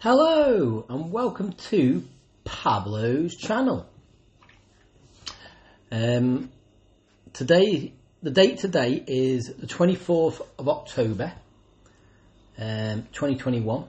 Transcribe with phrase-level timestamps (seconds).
[0.00, 2.04] Hello and welcome to
[2.44, 3.84] Pablo's channel.
[5.90, 6.52] Um,
[7.32, 11.32] today, the date today is the 24th of October,
[12.58, 13.86] um, 2021,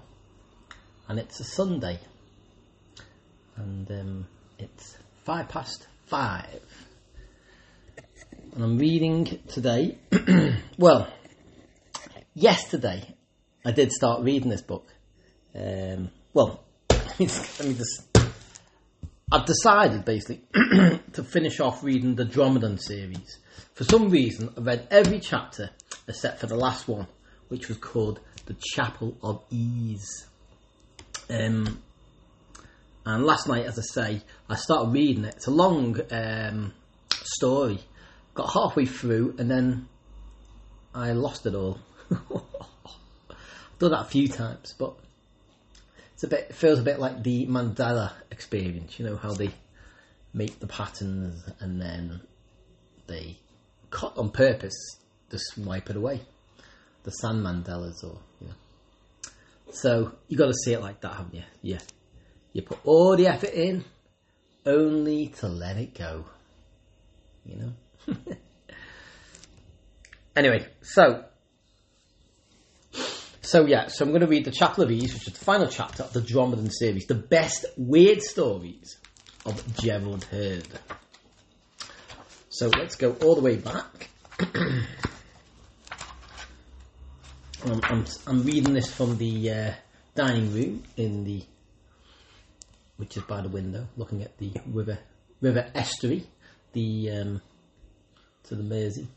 [1.09, 2.00] and it's a Sunday,
[3.55, 6.88] and um, it's five past five,
[8.55, 10.00] and I'm reading today.
[10.80, 11.07] well,
[12.34, 13.16] yesterday
[13.64, 14.88] I did start reading this book.
[15.55, 18.07] Um, well, let me just.
[19.31, 20.41] I've decided basically
[21.13, 23.38] to finish off reading the Dromedan series.
[23.73, 25.70] For some reason, I read every chapter
[26.07, 27.07] except for the last one,
[27.49, 30.27] which was called The Chapel of Ease.
[31.30, 31.81] Um,
[33.05, 35.35] and last night, as I say, I started reading it.
[35.35, 36.73] It's a long um,
[37.12, 37.79] story.
[38.34, 39.88] Got halfway through and then
[40.93, 41.79] I lost it all.
[42.12, 44.95] I've Done that a few times, but
[46.20, 49.00] it's a bit it feels a bit like the mandala experience.
[49.00, 49.52] You know how they
[50.34, 52.20] make the patterns and then
[53.07, 53.38] they
[53.90, 54.76] cut on purpose
[55.32, 56.20] just wipe it away.
[57.04, 58.54] The sand mandalas, or you know.
[59.71, 61.43] So you got to see it like that, haven't you?
[61.62, 61.80] Yeah.
[62.52, 63.86] You put all the effort in,
[64.66, 66.25] only to let it go.
[67.46, 68.16] You know.
[70.36, 71.24] anyway, so
[73.50, 75.68] so yeah, so I'm going to read the Chapel of Ease, which is the final
[75.68, 78.97] chapter of the Dromedan series, the best weird stories
[79.44, 80.68] of Gerald Heard.
[82.50, 84.09] So let's go all the way back.
[84.40, 84.86] I'm,
[87.84, 89.72] I'm, I'm reading this from the uh,
[90.14, 91.44] dining room in the,
[92.97, 95.00] which is by the window, looking at the river
[95.42, 96.28] river estuary,
[96.74, 97.42] the um,
[98.44, 99.08] to the Mersey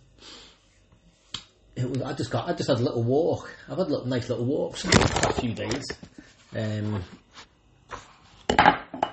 [1.77, 3.51] it was, I just got, I just had a little walk.
[3.69, 5.85] I've had a little, nice little walks for a few days.
[6.55, 7.03] Um,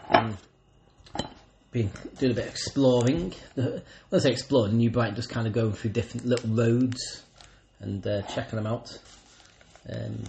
[0.09, 0.37] and
[1.71, 3.33] been doing a bit of exploring.
[3.55, 7.23] The, when I say exploring, New Brighton, just kind of going through different little roads
[7.79, 8.97] and uh, checking them out.
[9.91, 10.23] Um,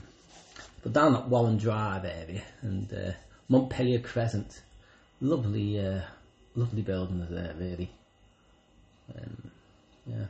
[0.83, 3.13] but down that Warren Drive area and uh,
[3.49, 4.63] Montpelier Crescent,
[5.21, 6.03] lovely, uh,
[6.55, 7.91] lovely buildings there, really.
[9.17, 9.51] Um,
[10.07, 10.27] yeah.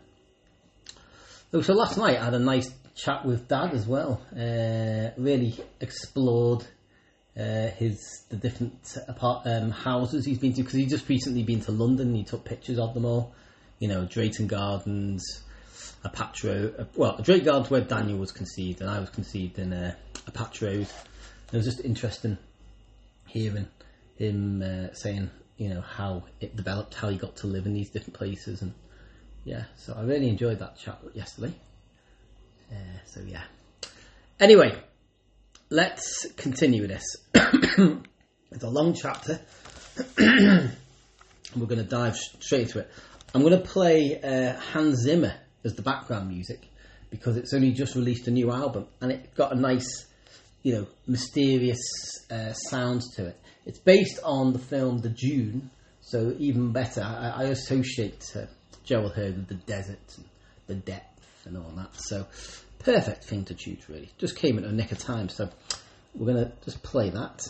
[1.53, 4.23] So last night I had a nice chat with Dad as well.
[4.33, 6.65] Uh, really explored
[7.37, 11.61] uh, his the different apart, um, houses he's been to because he's just recently been
[11.63, 12.15] to London.
[12.15, 13.35] He took pictures of them all.
[13.81, 15.43] You know, Drayton Gardens,
[16.05, 16.83] Apatra.
[16.83, 19.97] Uh, well, Drayton Gardens where Daniel was conceived, and I was conceived in uh,
[20.31, 20.89] Apatra Road.
[21.53, 22.39] It was just interesting
[23.27, 23.67] hearing
[24.19, 27.91] him uh, saying, you know, how it developed, how he got to live in these
[27.91, 28.73] different places, and
[29.45, 31.53] yeah, so I really enjoyed that chat yesterday.
[32.71, 33.43] Uh, so yeah.
[34.39, 34.79] Anyway,
[35.71, 37.17] let's continue with this.
[38.51, 39.41] it's a long chapter.
[40.19, 42.91] We're going to dive straight into it.
[43.35, 45.35] I'm going to play uh, Hans Zimmer
[45.65, 46.61] as the background music
[47.11, 50.07] because it's only just released a new album and it got a nice,
[50.63, 51.81] you know, mysterious
[52.31, 53.41] uh, sound to it.
[53.67, 55.71] It's based on the film The Dune,
[56.01, 57.03] so even better.
[57.03, 58.47] I, I associate uh,
[58.91, 60.27] Gerald Heard with the desert and
[60.67, 61.91] the depth and all that.
[61.95, 62.27] So
[62.81, 64.11] perfect thing to choose really.
[64.19, 65.29] Just came at a nick of time.
[65.29, 65.49] So
[66.13, 67.47] we're gonna just play that.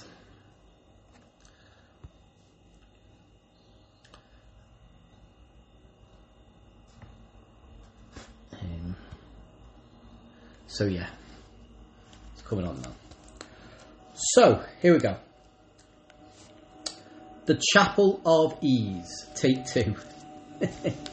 [8.53, 8.95] Um,
[10.67, 11.09] so yeah,
[12.35, 12.93] it's coming on now.
[14.13, 15.17] So here we go.
[17.47, 19.95] The Chapel of Ease, take two.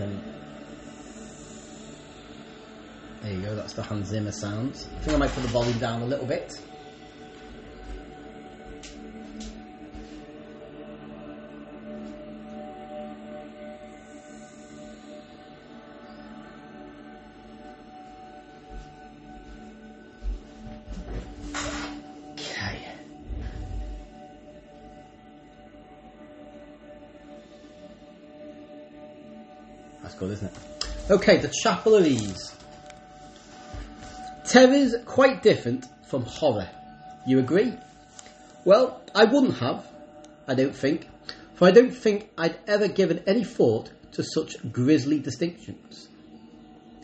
[0.00, 0.20] Um,
[3.22, 4.88] there you go, that's the Hans Zimmer sounds.
[4.96, 6.50] I think I might put the volume down a little bit.
[31.10, 32.54] Okay, the Chapel of Ease.
[34.44, 36.68] Terror's quite different from horror.
[37.26, 37.72] You agree?
[38.64, 39.84] Well, I wouldn't have,
[40.46, 41.08] I don't think,
[41.54, 46.06] for I don't think I'd ever given any thought to such grisly distinctions.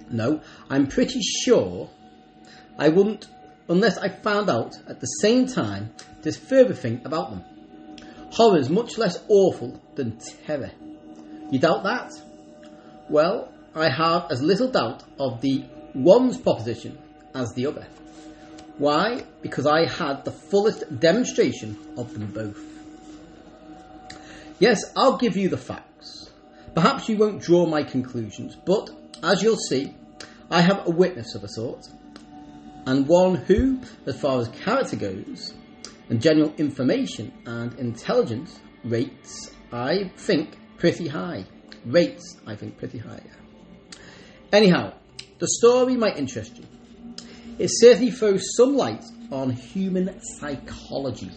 [0.08, 1.90] No, I'm pretty sure
[2.78, 3.26] I wouldn't
[3.68, 5.92] unless I found out at the same time
[6.22, 7.44] this further thing about them.
[8.30, 10.70] Horror is much less awful than terror.
[11.50, 12.12] You doubt that?
[13.08, 15.62] Well, I have as little doubt of the
[15.94, 16.96] one's proposition
[17.34, 17.86] as the other.
[18.78, 19.24] Why?
[19.42, 22.58] Because I had the fullest demonstration of them both.
[24.58, 26.30] Yes, I'll give you the facts.
[26.74, 28.88] Perhaps you won't draw my conclusions, but
[29.22, 29.94] as you'll see,
[30.50, 31.86] I have a witness of a sort,
[32.86, 35.52] and one who, as far as character goes,
[36.08, 41.44] and general information and intelligence rates, I think, pretty high.
[41.84, 43.22] Rates, I think, pretty high.
[44.52, 44.94] Anyhow,
[45.38, 46.64] the story might interest you.
[47.58, 51.30] It certainly throws some light on human psychology.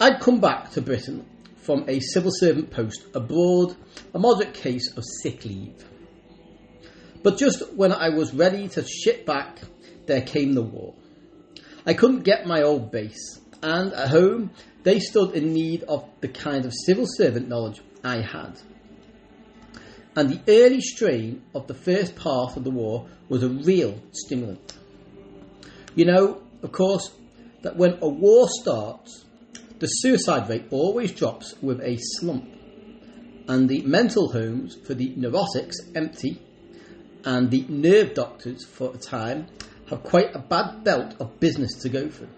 [0.00, 1.26] I'd come back to Britain
[1.62, 3.74] from a civil servant post abroad,
[4.12, 5.84] a moderate case of sick leave.
[7.22, 9.60] But just when I was ready to ship back,
[10.06, 10.94] there came the war.
[11.86, 14.50] I couldn't get my old base, and at home
[14.82, 18.58] they stood in need of the kind of civil servant knowledge I had.
[20.16, 24.74] And the early strain of the first part of the war was a real stimulant.
[25.94, 27.10] You know, of course,
[27.62, 29.24] that when a war starts,
[29.78, 32.48] the suicide rate always drops with a slump,
[33.48, 36.40] and the mental homes for the neurotics empty,
[37.24, 39.46] and the nerve doctors for a time
[39.90, 42.28] have quite a bad belt of business to go through,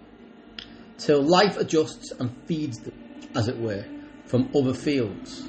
[0.99, 2.94] till life adjusts and feeds them,
[3.34, 3.84] as it were,
[4.25, 5.46] from other fields.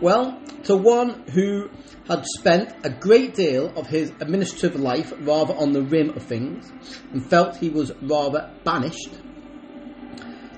[0.00, 1.70] Well, to one who
[2.06, 6.70] had spent a great deal of his administrative life rather on the rim of things
[7.12, 9.10] and felt he was rather banished,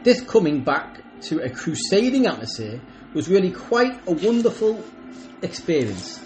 [0.03, 2.81] this coming back to a crusading atmosphere
[3.15, 4.83] was really quite a wonderful
[5.43, 6.21] experience.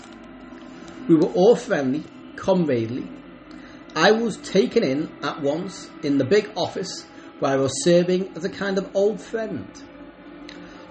[1.08, 2.04] We were all friendly,
[2.36, 3.08] comradely.
[3.94, 7.04] I was taken in at once in the big office
[7.40, 9.66] where I was serving as a kind of old friend.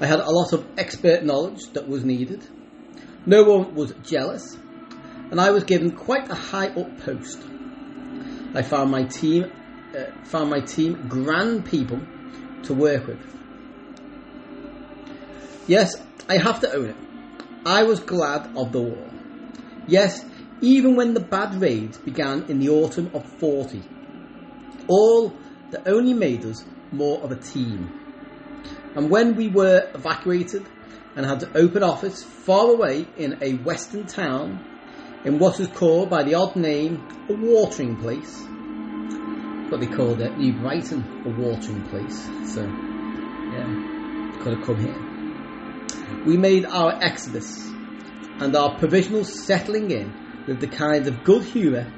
[0.02, 2.44] I had a lot of expert knowledge that was needed.
[3.28, 4.58] No one was jealous,
[5.30, 7.40] and I was given quite a high up post.
[8.56, 9.46] I found my team
[9.96, 12.02] uh, found my team grand people
[12.64, 13.20] to work with.
[15.68, 15.96] Yes,
[16.28, 16.96] I have to own it.
[17.66, 19.08] I was glad of the war.
[19.88, 20.26] Yes,
[20.62, 23.84] even when the bad raids began in the autumn of 40,
[24.88, 25.34] all
[25.70, 28.01] that only made us more of a team.
[28.96, 30.66] And when we were evacuated
[31.16, 34.66] and had to open office far away in a western town,
[35.24, 38.44] in what was called by the odd name a watering place,
[39.70, 42.26] what they called it, New Brighton, a watering place.
[42.54, 46.26] So, yeah, could have come here.
[46.26, 47.70] We made our exodus
[48.40, 50.14] and our provisional settling in
[50.48, 51.92] with the kind of good humour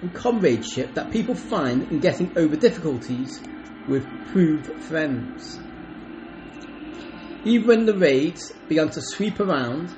[0.00, 3.42] and comradeship that people find in getting over difficulties
[3.88, 5.58] with proved friends.
[7.44, 9.94] Even when the raids began to sweep around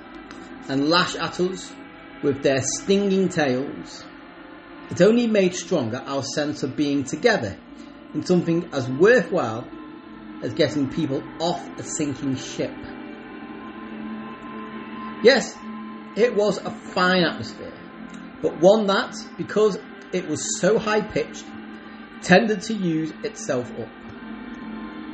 [0.69, 1.73] and lash at us
[2.23, 4.05] with their stinging tails,
[4.91, 7.57] it only made stronger our sense of being together
[8.13, 9.67] in something as worthwhile
[10.43, 12.75] as getting people off a sinking ship.
[15.23, 15.55] Yes,
[16.17, 17.73] it was a fine atmosphere,
[18.43, 19.79] but one that, because
[20.13, 21.45] it was so high pitched,
[22.23, 23.89] tended to use itself up.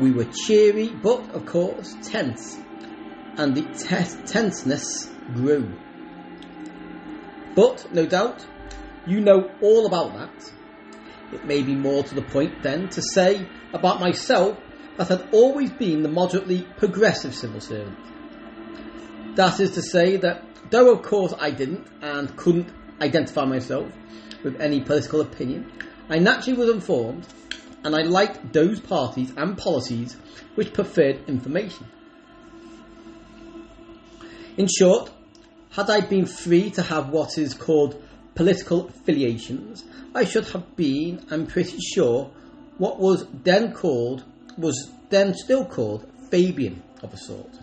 [0.01, 2.59] We were cheery, but of course tense,
[3.37, 3.63] and the
[4.27, 5.73] tenseness grew.
[7.55, 8.47] But no doubt,
[9.07, 10.53] you know all about that.
[11.33, 14.59] It may be more to the point then to say about myself
[14.99, 17.99] that I'd always been the moderately progressive civil servant.
[19.37, 22.71] That is to say that though of course I didn't and couldn't
[23.01, 23.91] identify myself
[24.45, 25.73] with any political opinion,
[26.09, 27.27] I naturally was informed
[27.87, 30.17] and I liked those parties and policies
[30.57, 31.87] which preferred information.
[34.57, 35.13] In short,
[35.71, 38.03] had I been free to have what is called
[38.35, 39.85] political affiliations,
[40.17, 42.33] I should have been, I'm pretty sure,
[42.77, 44.25] what was then called,
[44.59, 47.57] was then still called Fabian of a sort.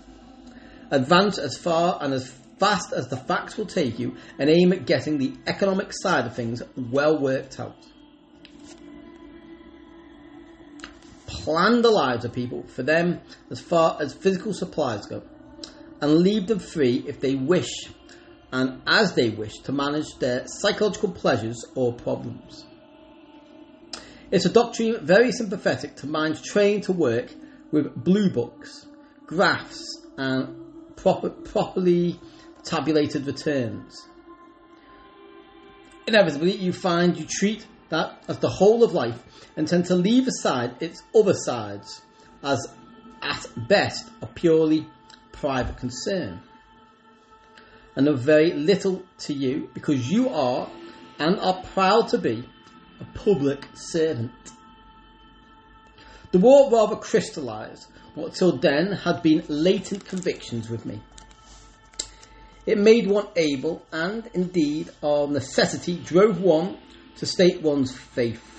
[0.90, 4.86] Advance as far and as fast as the facts will take you and aim at
[4.86, 7.76] getting the economic side of things well worked out.
[11.34, 15.24] Plan the lives of people for them as far as physical supplies go,
[16.02, 17.72] and leave them free if they wish
[18.52, 22.66] and as they wish to manage their psychological pleasures or problems.
[24.32, 27.32] It's a doctrine very sympathetic to minds trained to work
[27.72, 28.86] with blue books,
[29.26, 29.84] graphs,
[30.18, 32.20] and proper, properly
[32.64, 34.08] tabulated returns.
[36.08, 39.20] Inevitably, you find you treat that as the whole of life
[39.56, 42.02] and tend to leave aside its other sides
[42.44, 42.68] as
[43.22, 44.88] at best a purely
[45.32, 46.42] private concern.
[47.96, 50.70] and of very little to you because you are
[51.20, 52.48] and are proud to be
[53.00, 54.32] a public servant.
[56.32, 61.02] The war rather crystallised what till then had been latent convictions with me.
[62.66, 66.78] It made one able, and indeed of necessity drove one
[67.18, 68.53] to state one's faith.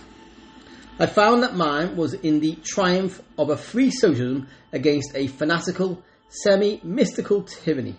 [0.97, 6.01] I found that mine was in the triumph of a free socialism against a fanatical,
[6.29, 7.97] semi mystical tyranny.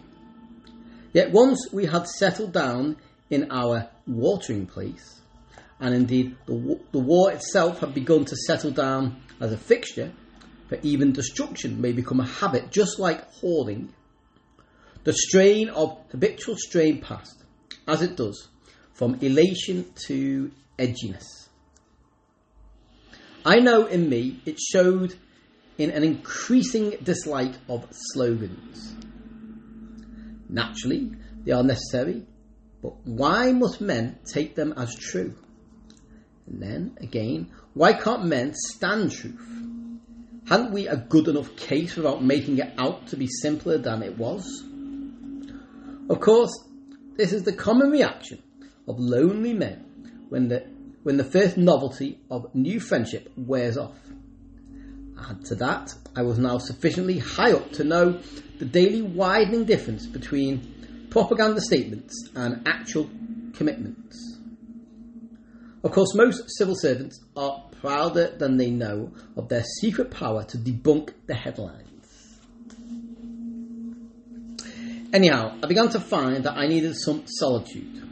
[1.11, 2.95] Yet once we had settled down
[3.29, 5.19] in our watering place,
[5.81, 10.13] and indeed the, the war itself had begun to settle down as a fixture,
[10.69, 13.93] for even destruction may become a habit just like hoarding,
[15.03, 17.43] the strain of habitual strain passed,
[17.89, 18.47] as it does,
[18.93, 20.49] from elation to
[20.79, 21.44] edginess.
[23.45, 25.13] I know in me it showed
[25.77, 28.95] in an increasing dislike of slogans.
[30.49, 31.11] Naturally,
[31.43, 32.25] they are necessary,
[32.81, 35.35] but why must men take them as true?
[36.47, 39.55] And then, again, why can't men stand truth?
[40.47, 44.17] Hadn't we a good enough case without making it out to be simpler than it
[44.17, 44.63] was?
[46.09, 46.51] Of course,
[47.15, 48.41] this is the common reaction
[48.87, 50.74] of lonely men when the,
[51.05, 53.95] when the first novelty of new friendship wears off.
[55.29, 58.19] Add to that, I was now sufficiently high up to know
[58.57, 63.07] the daily widening difference between propaganda statements and actual
[63.53, 64.39] commitments.
[65.83, 70.57] Of course, most civil servants are prouder than they know of their secret power to
[70.57, 72.39] debunk the headlines.
[75.13, 78.04] Anyhow, I began to find that I needed some solitude.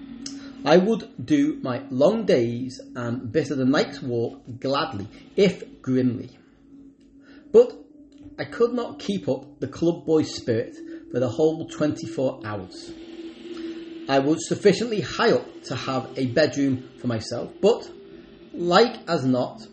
[0.66, 6.38] I would do my long days and bitter the night's walk gladly, if grimly.
[7.52, 7.76] But
[8.40, 10.76] I could not keep up the club boy spirit
[11.12, 12.92] for the whole 24 hours.
[14.08, 17.90] I was sufficiently high up to have a bedroom for myself, but
[18.54, 19.68] like as not,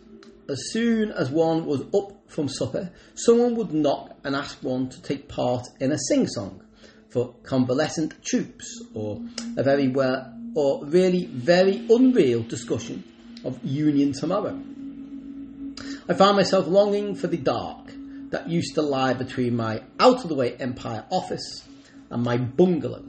[0.49, 5.01] as soon as one was up from supper, someone would knock and ask one to
[5.01, 6.63] take part in a sing song
[7.09, 9.21] for convalescent troops or
[9.57, 13.03] a very well or really very unreal discussion
[13.43, 14.59] of union tomorrow.
[16.07, 17.93] I found myself longing for the dark
[18.31, 21.67] that used to lie between my out of the way Empire office
[22.09, 23.03] and my bungalow.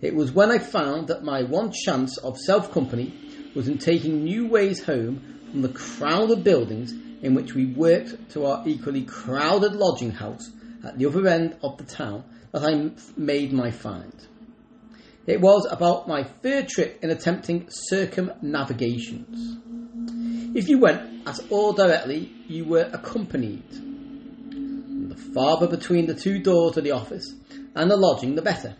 [0.00, 3.14] It was when I found that my one chance of self company
[3.54, 8.46] was in taking new ways home from the crowded buildings in which we worked to
[8.46, 10.50] our equally crowded lodging house
[10.84, 14.12] at the other end of the town that I made my find.
[15.26, 19.56] It was about my third trip in attempting circumnavigations.
[20.54, 23.64] If you went at all directly, you were accompanied.
[25.08, 27.32] The farther between the two doors of the office
[27.74, 28.76] and the lodging, the better.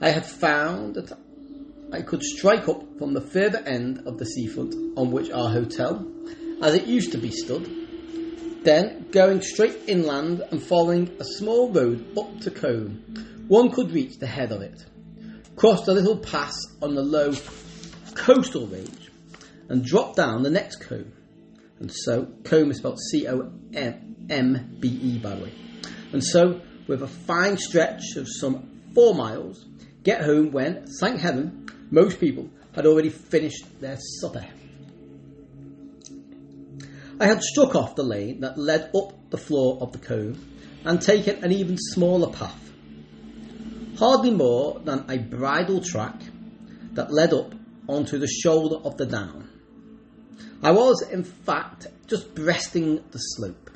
[0.00, 1.16] I had found that
[1.92, 6.06] I could strike up from the further end of the seafront on which our hotel,
[6.62, 7.70] as it used to be, stood,
[8.64, 14.18] then going straight inland and following a small road up to Combe, one could reach
[14.18, 14.84] the head of it,
[15.60, 17.34] cross the little pass on the low
[18.14, 19.10] coastal range,
[19.68, 21.12] and drop down the next combe.
[21.80, 25.52] And so, combe is spelled C O M B E, by the way.
[26.14, 29.66] And so, with a fine stretch of some four miles,
[30.02, 34.46] get home when, thank heaven, most people had already finished their supper.
[37.20, 40.42] I had struck off the lane that led up the floor of the cove
[40.86, 42.69] and taken an even smaller path,
[44.00, 46.18] hardly more than a bridle track
[46.94, 47.54] that led up
[47.86, 49.46] onto the shoulder of the down.
[50.62, 53.70] I was, in fact, just breasting the slope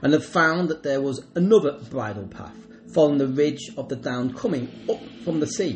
[0.00, 2.54] and had found that there was another bridle path
[2.94, 5.74] following the ridge of the down coming up from the sea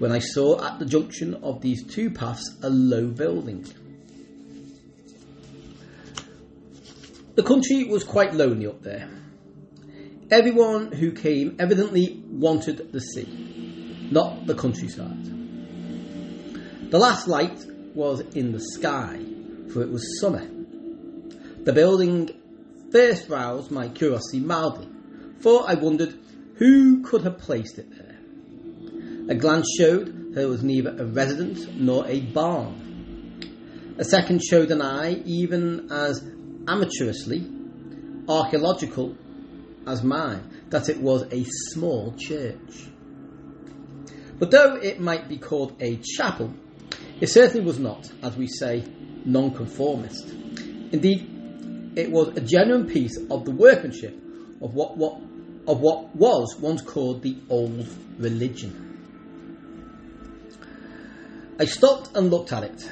[0.00, 3.66] when I saw at the junction of these two paths a low building.
[7.36, 9.08] The country was quite lonely up there.
[10.30, 15.24] Everyone who came evidently wanted the sea, not the countryside.
[16.90, 19.18] The last light was in the sky,
[19.72, 20.46] for it was summer.
[21.64, 22.28] The building
[22.92, 24.90] first roused my curiosity mildly,
[25.40, 26.18] for I wondered
[26.56, 28.18] who could have placed it there.
[29.30, 33.96] A glance showed it was neither a residence nor a barn.
[33.96, 36.22] A second showed an eye even as
[36.66, 37.50] amateurishly
[38.28, 39.16] archaeological
[39.88, 42.88] as mine that it was a small church.
[44.38, 46.52] But though it might be called a chapel,
[47.20, 48.84] it certainly was not, as we say,
[49.24, 50.28] nonconformist.
[50.92, 54.14] Indeed, it was a genuine piece of the workmanship
[54.60, 55.20] of what, what
[55.66, 57.86] of what was once called the old
[58.18, 58.84] religion.
[61.60, 62.90] I stopped and looked at it.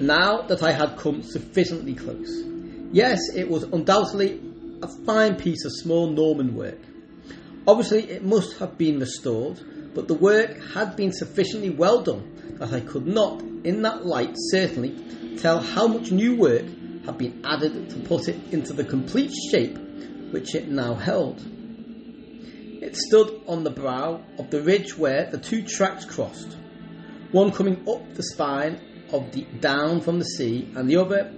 [0.00, 2.53] Now that I had come sufficiently close.
[2.94, 4.40] Yes, it was undoubtedly
[4.80, 6.78] a fine piece of small Norman work.
[7.66, 9.60] Obviously, it must have been restored,
[9.96, 14.36] but the work had been sufficiently well done that I could not, in that light
[14.36, 14.94] certainly,
[15.38, 16.66] tell how much new work
[17.04, 19.76] had been added to put it into the complete shape
[20.30, 21.42] which it now held.
[22.80, 26.56] It stood on the brow of the ridge where the two tracks crossed,
[27.32, 31.32] one coming up the spine of the down from the sea, and the other,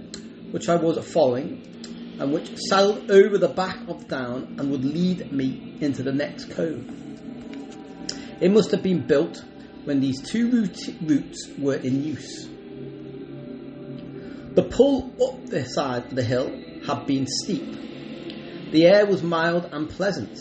[0.51, 1.63] which I was following,
[2.19, 6.11] and which sailed over the back of the down and would lead me into the
[6.11, 6.85] next cove.
[8.41, 9.43] It must have been built
[9.83, 10.49] when these two
[11.01, 12.47] routes were in use.
[14.55, 16.49] The pull up the side of the hill
[16.85, 18.71] had been steep.
[18.71, 20.37] The air was mild and pleasant.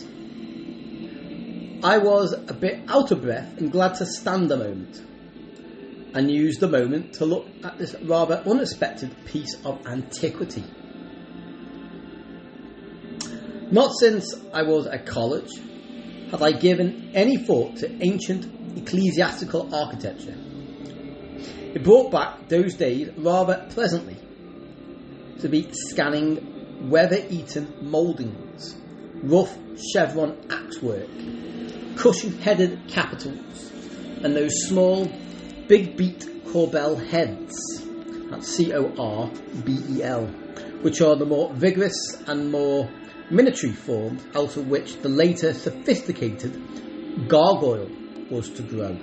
[1.85, 5.03] I was a bit out of breath and glad to stand a moment
[6.17, 10.65] and use the moment to look at this rather unexpected piece of antiquity.
[13.71, 15.51] Not since I was at college
[16.31, 20.35] had I given any thought to ancient ecclesiastical architecture.
[21.75, 24.17] It brought back those days rather pleasantly
[25.41, 28.75] to be scanning weather eaten mouldings,
[29.23, 29.55] rough
[29.93, 33.71] chevron axework, cushion headed capitals,
[34.23, 35.07] and those small
[35.69, 37.85] big beat corbel heads,
[38.31, 39.31] that's C O R
[39.65, 40.27] B E L,
[40.83, 41.97] which are the more vigorous
[42.27, 42.89] and more
[43.31, 47.91] miniature forms out of which the later sophisticated gargoyle
[48.31, 48.97] was to grow.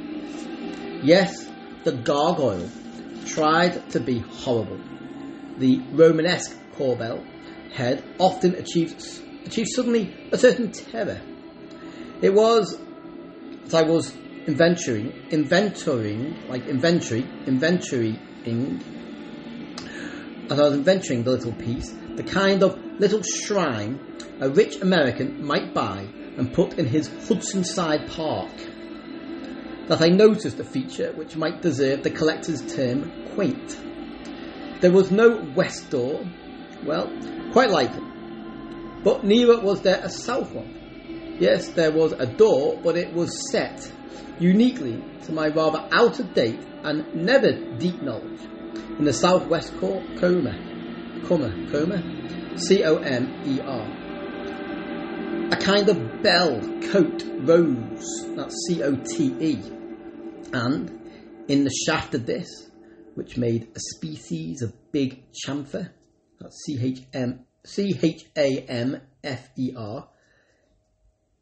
[1.04, 1.50] Yes,
[1.84, 2.70] the gargoyle
[3.26, 4.80] tried to be horrible.
[5.58, 7.26] The Romanesque corbel
[7.74, 9.04] head often achieved,
[9.46, 11.22] achieved suddenly a certain terror.
[12.22, 12.80] It was
[13.66, 14.14] as I was
[14.46, 18.82] inventorying, inventorying, like inventory, inventorying,
[20.50, 24.00] as I was inventorying the little piece, the kind of little shrine
[24.40, 28.52] a rich American might buy and put in his Hudson Side Park
[29.88, 33.80] that I noticed a feature which might deserve the collector's term quaint.
[34.82, 36.26] There was no west door,
[36.84, 37.08] well,
[37.54, 38.04] quite likely,
[39.04, 41.38] but neither was there a south one.
[41.40, 43.92] Yes, there was a door, but it was set
[44.44, 48.42] uniquely to my rather out of date and never deep knowledge
[49.00, 50.54] in the southwest cor- Comer,
[51.26, 53.88] Comer, Comer, C O M E R.
[55.52, 56.60] A kind of bell
[56.92, 59.56] coat rose, that's C O T E,
[60.52, 60.90] and
[61.48, 62.70] in the shaft of this,
[63.16, 65.90] which made a species of big chamfer,
[66.40, 70.10] that's C H M C H A M F E R,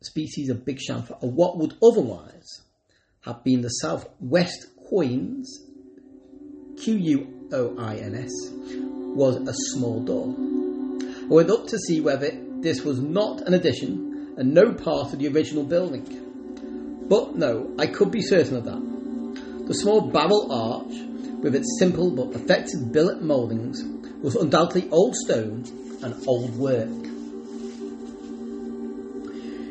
[0.02, 2.61] species of big chamfer, or what would otherwise
[3.22, 5.68] have been the southwest quoins,
[6.82, 8.32] Q U O I N S,
[9.16, 10.34] was a small door.
[11.24, 12.32] I went up to see whether
[12.62, 17.06] this was not an addition and no part of the original building.
[17.08, 19.68] But no, I could be certain of that.
[19.68, 20.94] The small barrel arch,
[21.44, 23.84] with its simple but effective billet mouldings,
[24.24, 25.64] was undoubtedly old stone
[26.02, 26.90] and old work.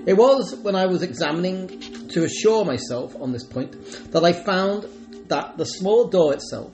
[0.07, 1.69] It was when I was examining
[2.11, 3.73] to assure myself on this point
[4.13, 4.87] that I found
[5.29, 6.73] that the small door itself,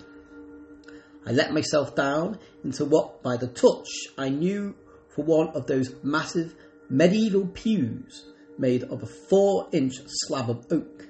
[1.27, 3.87] I let myself down into what, by the touch,
[4.18, 4.74] I knew
[5.14, 6.52] for one of those massive
[6.90, 8.26] medieval pews
[8.59, 11.07] made of a four inch slab of oak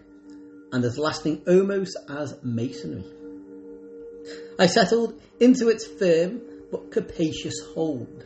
[0.72, 3.04] and as lasting almost as masonry.
[4.58, 8.24] I settled into its firm but capacious hold.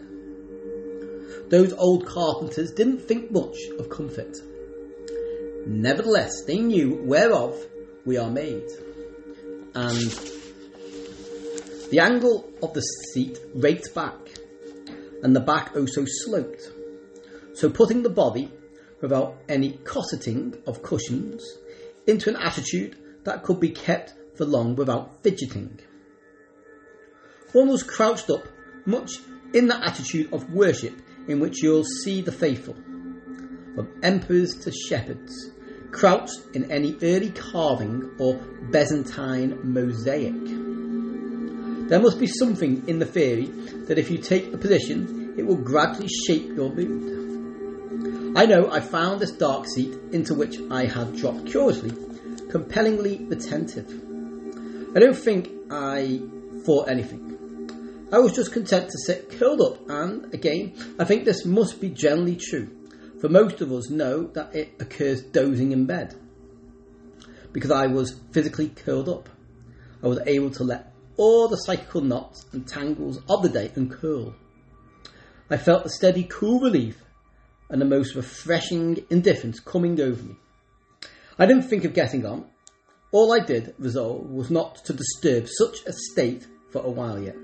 [1.51, 4.37] Those old carpenters didn't think much of comfort.
[5.67, 7.57] Nevertheless, they knew whereof
[8.05, 8.69] we are made.
[9.75, 10.40] And
[11.91, 14.19] the angle of the seat raked back,
[15.23, 16.63] and the back oh also sloped.
[17.55, 18.51] So putting the body,
[19.01, 21.43] without any cosseting of cushions,
[22.07, 25.81] into an attitude that could be kept for long without fidgeting.
[27.53, 28.47] One was crouched up,
[28.87, 29.19] much
[29.53, 30.95] in that attitude of worship
[31.27, 32.75] in which you'll see the faithful,
[33.75, 35.51] from emperors to shepherds,
[35.91, 38.35] crouched in any early carving or
[38.71, 40.60] Byzantine mosaic.
[41.91, 43.47] There must be something in the theory
[43.89, 48.37] that if you take a position, it will gradually shape your mood.
[48.37, 51.91] I know I found this dark seat into which I had dropped curiously,
[52.49, 53.89] compellingly attentive.
[54.95, 56.23] I don't think I
[56.65, 58.07] thought anything.
[58.13, 61.91] I was just content to sit curled up, and again, I think this must be
[61.91, 62.71] generally true,
[63.21, 66.15] for most of us know that it occurs dozing in bed.
[67.53, 69.29] Because I was physically curled up,
[70.05, 70.90] I was able to let
[71.21, 74.35] all the psychical knots and tangles of the day uncurl.
[75.51, 76.97] I felt a steady, cool relief
[77.69, 80.37] and a most refreshing indifference coming over me.
[81.39, 82.47] I didn't think of getting on.
[83.13, 87.37] All I did resolve was not to disturb such a state for a while yet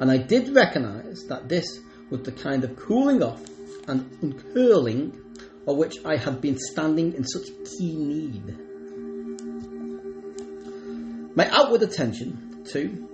[0.00, 3.42] and I did recognise that this was the kind of cooling off
[3.88, 5.12] and uncurling
[5.66, 8.58] of which I had been standing in such keen need.
[11.36, 13.08] My outward attention, too,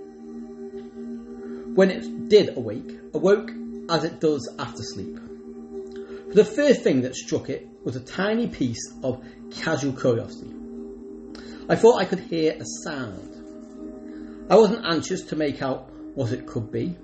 [1.75, 3.51] when it did awake, awoke
[3.89, 5.19] as it does after sleep.
[6.33, 10.51] The first thing that struck it was a tiny piece of casual curiosity.
[11.69, 14.47] I thought I could hear a sound.
[14.49, 16.95] I wasn't anxious to make out what it could be,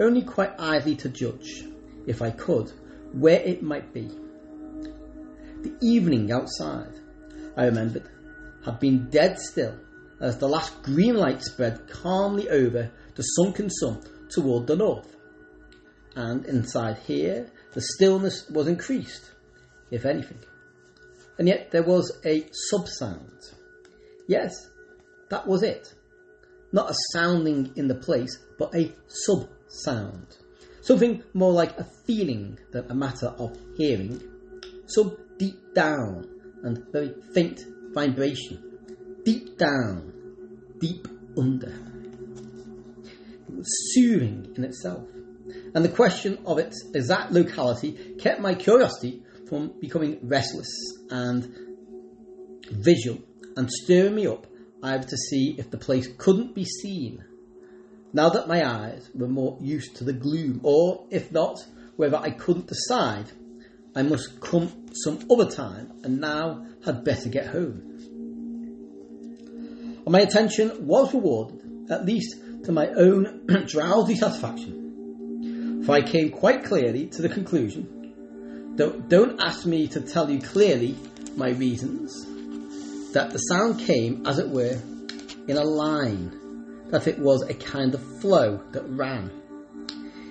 [0.00, 1.64] only quite idly to judge,
[2.06, 2.72] if I could,
[3.12, 4.08] where it might be.
[5.62, 6.98] The evening outside,
[7.56, 8.08] I remembered,
[8.64, 9.78] had been dead still
[10.24, 15.16] as the last green light spread calmly over the sunken sun toward the north.
[16.16, 19.30] And inside here, the stillness was increased,
[19.90, 20.38] if anything.
[21.38, 23.38] And yet there was a sub sound.
[24.28, 24.52] Yes,
[25.30, 25.94] that was it
[26.74, 30.26] not a sounding in the place, but a sub sound.
[30.82, 34.20] Something more like a feeling than a matter of hearing.
[34.86, 36.28] Some deep down
[36.64, 37.60] and very faint
[37.94, 38.60] vibration.
[39.24, 40.13] Deep down,
[40.78, 41.72] deep under.
[43.48, 45.08] It was soothing in itself.
[45.74, 50.70] And the question of its exact locality kept my curiosity from becoming restless
[51.10, 51.48] and
[52.70, 53.18] visual
[53.56, 54.46] and stirring me up
[54.82, 57.24] either to see if the place couldn't be seen,
[58.12, 61.64] now that my eyes were more used to the gloom, or, if not,
[61.96, 63.26] whether I couldn't decide,
[63.96, 67.93] I must come some other time and now had better get home.
[70.04, 76.30] And my attention was rewarded, at least to my own drowsy satisfaction, for I came
[76.30, 78.74] quite clearly to the conclusion.
[78.76, 80.96] Don't, don't ask me to tell you clearly
[81.36, 82.26] my reasons
[83.12, 84.78] that the sound came, as it were,
[85.48, 89.30] in a line, that it was a kind of flow that ran.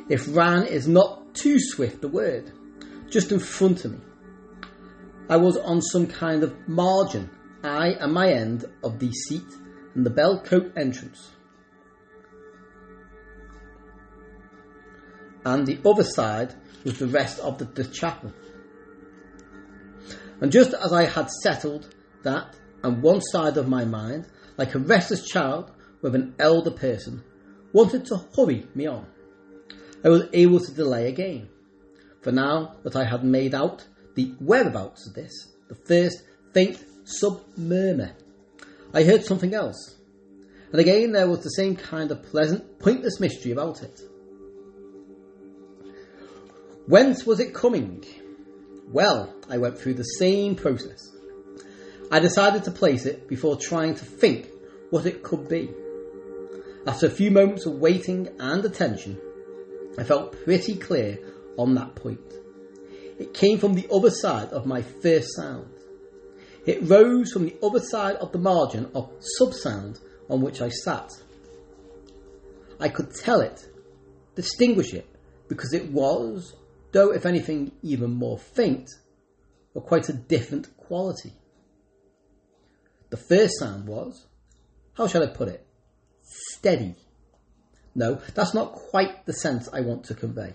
[0.09, 2.51] If ran is not too swift a word,
[3.09, 3.99] just in front of me.
[5.29, 7.29] I was on some kind of margin,
[7.63, 9.47] I and my end of the seat
[9.95, 11.31] and the bell cote entrance.
[15.45, 16.53] And the other side
[16.83, 18.31] was the rest of the, the chapel.
[20.41, 24.27] And just as I had settled that on one side of my mind,
[24.57, 27.23] like a restless child with an elder person,
[27.71, 29.07] wanted to hurry me on.
[30.03, 31.49] I was able to delay again.
[32.21, 35.31] For now that I had made out the whereabouts of this,
[35.67, 38.13] the first faint sub murmur,
[38.93, 39.95] I heard something else.
[40.71, 43.99] And again there was the same kind of pleasant, pointless mystery about it.
[46.85, 48.03] Whence was it coming?
[48.87, 51.09] Well, I went through the same process.
[52.11, 54.49] I decided to place it before trying to think
[54.89, 55.71] what it could be.
[56.85, 59.19] After a few moments of waiting and attention,
[59.97, 61.17] I felt pretty clear
[61.57, 62.19] on that point.
[63.17, 65.72] It came from the other side of my first sound.
[66.65, 69.99] It rose from the other side of the margin of subsound
[70.29, 71.11] on which I sat.
[72.79, 73.65] I could tell it,
[74.35, 75.07] distinguish it,
[75.47, 76.55] because it was,
[76.91, 78.89] though if anything even more faint,
[79.75, 81.33] of quite a different quality.
[83.09, 84.25] The first sound was,
[84.93, 85.65] how shall I put it,
[86.21, 86.95] steady.
[87.95, 90.53] No, that's not quite the sense I want to convey.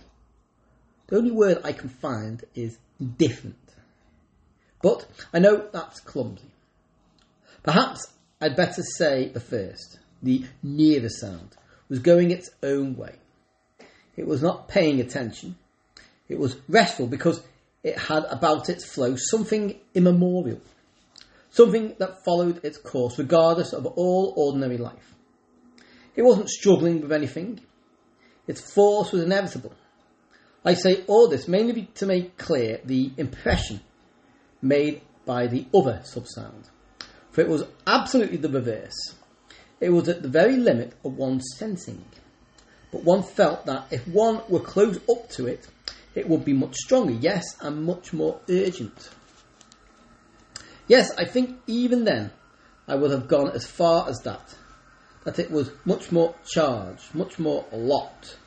[1.08, 2.78] The only word I can find is
[3.16, 3.67] different.
[4.82, 6.50] But I know that's clumsy.
[7.62, 8.06] Perhaps
[8.40, 11.56] I'd better say the first, the nearer sound,
[11.88, 13.16] was going its own way.
[14.16, 15.56] It was not paying attention.
[16.28, 17.42] It was restful because
[17.82, 20.60] it had about its flow something immemorial,
[21.50, 25.14] something that followed its course regardless of all ordinary life.
[26.14, 27.60] It wasn't struggling with anything.
[28.46, 29.72] Its force was inevitable.
[30.64, 33.80] I say all this mainly to make clear the impression
[34.60, 36.70] made by the other subsound,
[37.30, 39.14] for it was absolutely the reverse.
[39.80, 42.04] It was at the very limit of one's sensing,
[42.90, 45.68] but one felt that if one were close up to it,
[46.14, 49.10] it would be much stronger, yes, and much more urgent.
[50.88, 52.32] Yes, I think even then
[52.88, 54.54] I would have gone as far as that,
[55.24, 58.38] that it was much more charged, much more locked,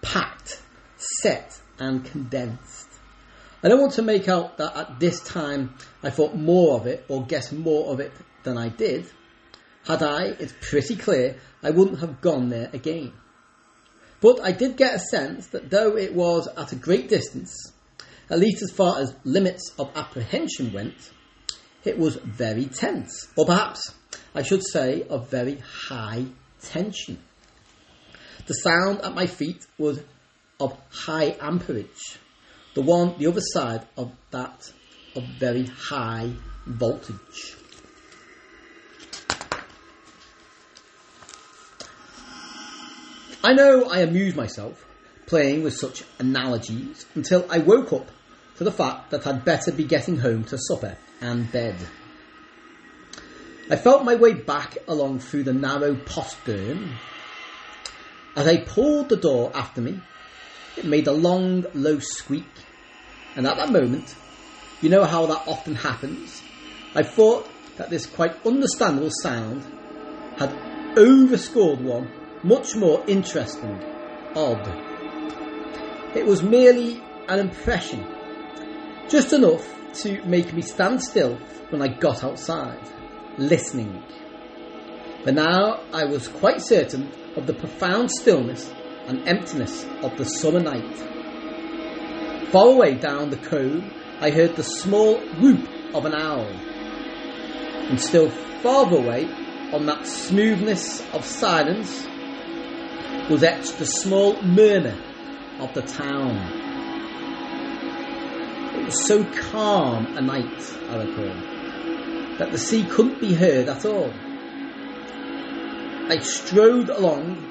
[0.00, 0.62] packed,
[0.96, 2.77] set, and condensed.
[3.62, 7.04] I don't want to make out that at this time I thought more of it
[7.08, 8.12] or guessed more of it
[8.44, 9.06] than I did.
[9.84, 13.12] Had I, it's pretty clear I wouldn't have gone there again.
[14.20, 17.72] But I did get a sense that though it was at a great distance,
[18.30, 21.10] at least as far as limits of apprehension went,
[21.84, 23.92] it was very tense, or perhaps
[24.34, 26.26] I should say of very high
[26.62, 27.18] tension.
[28.46, 30.00] The sound at my feet was
[30.60, 32.18] of high amperage,
[32.78, 34.72] the one, the other side of that
[35.16, 36.30] of very high
[36.64, 37.56] voltage.
[43.42, 44.86] I know I amused myself
[45.26, 48.12] playing with such analogies until I woke up
[48.58, 51.74] to the fact that I'd better be getting home to supper and bed.
[53.68, 56.96] I felt my way back along through the narrow postern.
[58.36, 60.00] As I pulled the door after me,
[60.76, 62.44] it made a long, low squeak,
[63.38, 64.16] and at that moment,
[64.82, 66.42] you know how that often happens,
[66.96, 69.62] I thought that this quite understandable sound
[70.36, 70.52] had
[70.98, 72.10] overscored one
[72.42, 73.80] much more interesting,
[74.34, 74.66] odd.
[76.16, 78.04] It was merely an impression,
[79.08, 79.64] just enough
[80.02, 81.36] to make me stand still
[81.70, 82.90] when I got outside,
[83.36, 84.02] listening.
[85.24, 88.68] But now I was quite certain of the profound stillness
[89.06, 91.17] and emptiness of the summer night.
[92.50, 93.84] Far away down the cove,
[94.20, 96.46] I heard the small whoop of an owl.
[96.46, 98.30] And still
[98.62, 99.26] farther away,
[99.70, 102.06] on that smoothness of silence,
[103.28, 104.98] was etched the small murmur
[105.60, 106.36] of the town.
[108.80, 113.84] It was so calm a night, I recall, that the sea couldn't be heard at
[113.84, 114.10] all.
[116.10, 117.44] I strode along,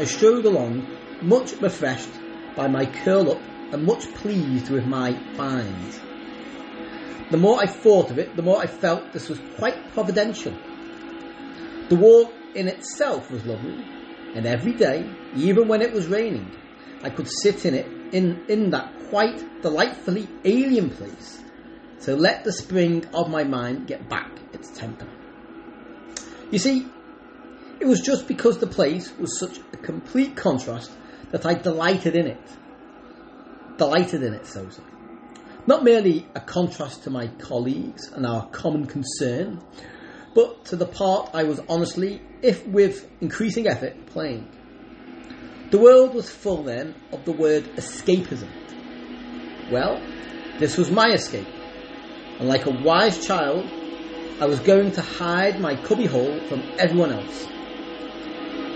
[0.00, 0.88] I strode along,
[1.22, 2.19] much refreshed
[2.56, 3.40] by my curl up
[3.72, 6.00] and much pleased with my find.
[7.30, 10.52] The more I thought of it, the more I felt this was quite providential.
[11.88, 13.84] The walk in itself was lovely,
[14.34, 16.50] and every day, even when it was raining,
[17.02, 21.40] I could sit in it in, in that quite delightfully alien place
[22.02, 25.08] to let the spring of my mind get back its temper.
[26.50, 26.86] You see,
[27.78, 30.90] it was just because the place was such a complete contrast
[31.32, 32.42] that I delighted in it.
[33.78, 34.82] Delighted in it, so to
[35.66, 39.62] Not merely a contrast to my colleagues and our common concern,
[40.34, 44.48] but to the part I was honestly, if with increasing effort, playing.
[45.70, 48.50] The world was full then of the word escapism.
[49.70, 50.00] Well,
[50.58, 51.46] this was my escape,
[52.38, 53.64] and like a wise child,
[54.40, 57.46] I was going to hide my cubbyhole from everyone else.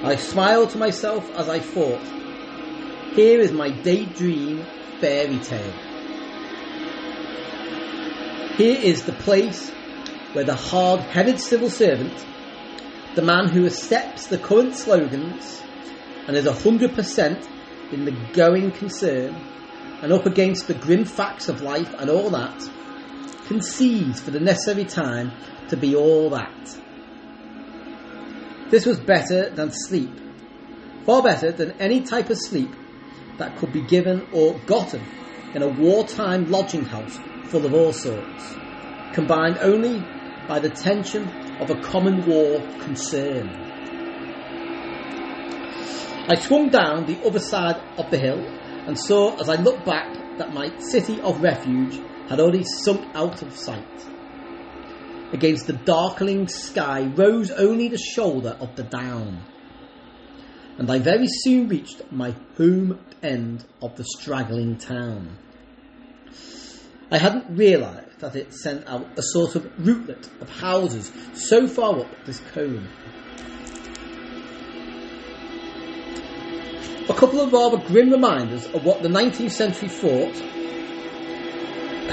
[0.05, 2.03] I smiled to myself as I thought,
[3.15, 4.65] here is my daydream
[5.01, 5.73] fairy tale.
[8.57, 9.71] Here is the place
[10.33, 12.27] where the hard headed civil servant,
[13.15, 15.63] the man who accepts the current slogans
[16.27, 19.33] and is 100% in the going concern
[20.03, 22.69] and up against the grim facts of life and all that,
[23.47, 25.31] concedes for the necessary time
[25.69, 26.79] to be all that.
[28.71, 30.11] This was better than sleep,
[31.07, 32.75] far better than any type of sleep
[33.39, 35.03] that could be given or gotten
[35.55, 38.57] in a wartime lodging house full of all sorts.
[39.13, 40.01] combined only
[40.49, 41.23] by the tension
[41.61, 43.49] of a common war concern.
[46.27, 48.41] I swung down the other side of the hill
[48.87, 53.43] and saw as I looked back that my city of refuge had already sunk out
[53.43, 53.87] of sight.
[55.33, 59.43] Against the darkening sky rose only the shoulder of the down,
[60.79, 65.39] and I very soon reached my home end of the straggling town.
[67.11, 72.01] I hadn't realised that it sent out a sort of rootlet of houses so far
[72.01, 72.89] up this cone.
[77.09, 80.35] A couple of rather grim reminders of what the 19th century thought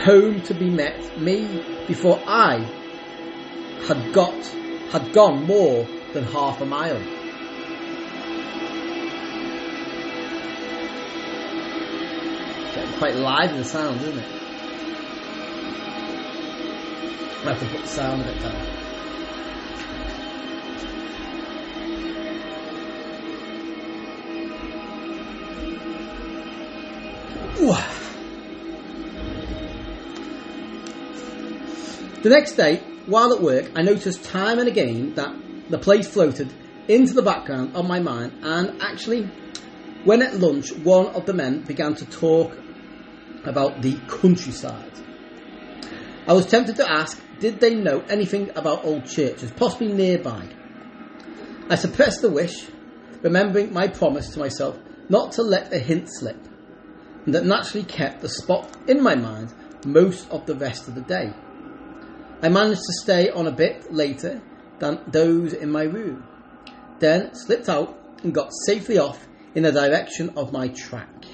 [0.04, 2.60] home to be met me before I
[3.88, 4.46] had got
[4.92, 7.21] had gone more than half a mile.
[12.94, 14.42] Quite live the sound, isn't it?
[17.44, 18.82] I have to put the sound a bit down.
[27.62, 27.76] Ooh.
[32.22, 32.78] The next day,
[33.08, 35.34] while at work, I noticed time and again that
[35.70, 36.54] the place floated
[36.88, 39.30] into the background of my mind, and actually,
[40.04, 42.56] when at lunch, one of the men began to talk
[43.44, 44.92] about the countryside.
[46.28, 50.48] I was tempted to ask, did they know anything about old churches, possibly nearby?
[51.70, 52.68] I suppressed the wish,
[53.22, 54.78] remembering my promise to myself
[55.10, 56.38] not to let a hint slip,
[57.26, 59.54] and that naturally kept the spot in my mind
[59.86, 61.34] most of the rest of the day.
[62.42, 64.42] I managed to stay on a bit later
[64.80, 66.24] than those in my room,
[67.00, 71.26] then slipped out and got safely off in the direction of my track.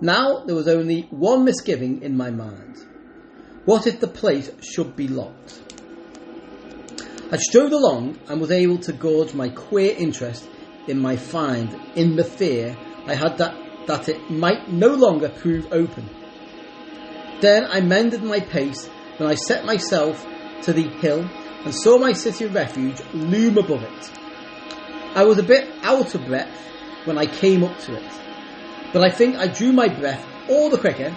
[0.00, 2.76] Now there was only one misgiving in my mind.
[3.64, 5.60] What if the place should be locked?
[7.32, 10.48] I strode along and was able to gauge my queer interest
[10.86, 13.54] in my find in the fear I had that,
[13.86, 16.08] that it might no longer prove open.
[17.40, 20.24] Then I mended my pace when I set myself
[20.62, 21.28] to the hill
[21.64, 24.10] and saw my city of refuge loom above it.
[25.14, 26.56] I was a bit out of breath
[27.04, 28.12] when I came up to it,
[28.92, 31.10] but I think I drew my breath all the quicker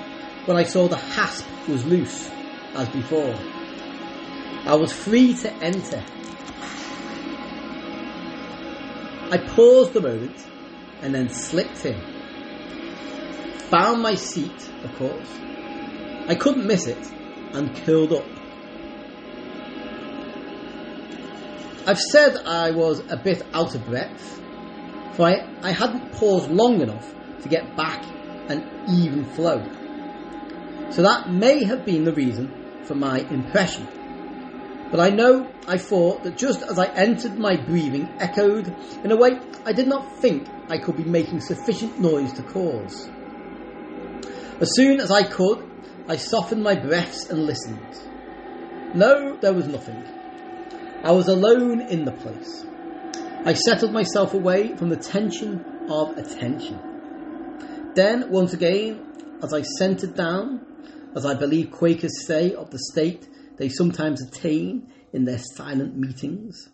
[0.45, 2.29] when I saw the hasp was loose,
[2.73, 3.36] as before.
[4.65, 6.03] I was free to enter.
[9.31, 10.45] I paused a moment
[11.01, 11.99] and then slipped in.
[13.69, 15.31] Found my seat, of course.
[16.27, 17.12] I couldn't miss it
[17.53, 18.25] and curled up.
[21.88, 24.39] I've said I was a bit out of breath,
[25.13, 28.04] for I, I hadn't paused long enough to get back
[28.49, 29.63] an even flow.
[30.91, 33.88] So that may have been the reason for my impression.
[34.91, 39.15] But I know I thought that just as I entered, my breathing echoed in a
[39.15, 43.10] way I did not think I could be making sufficient noise to cause.
[44.60, 45.65] As soon as I could,
[46.10, 48.01] I softened my breaths and listened.
[48.93, 50.04] No, there was nothing.
[51.04, 52.65] I was alone in the place.
[53.45, 56.90] I settled myself away from the tension of attention.
[57.93, 59.06] Then, once again,
[59.43, 60.65] as I centered down,
[61.15, 63.27] as I believe Quakers say of the state
[63.58, 66.69] they sometimes attain in their silent meetings,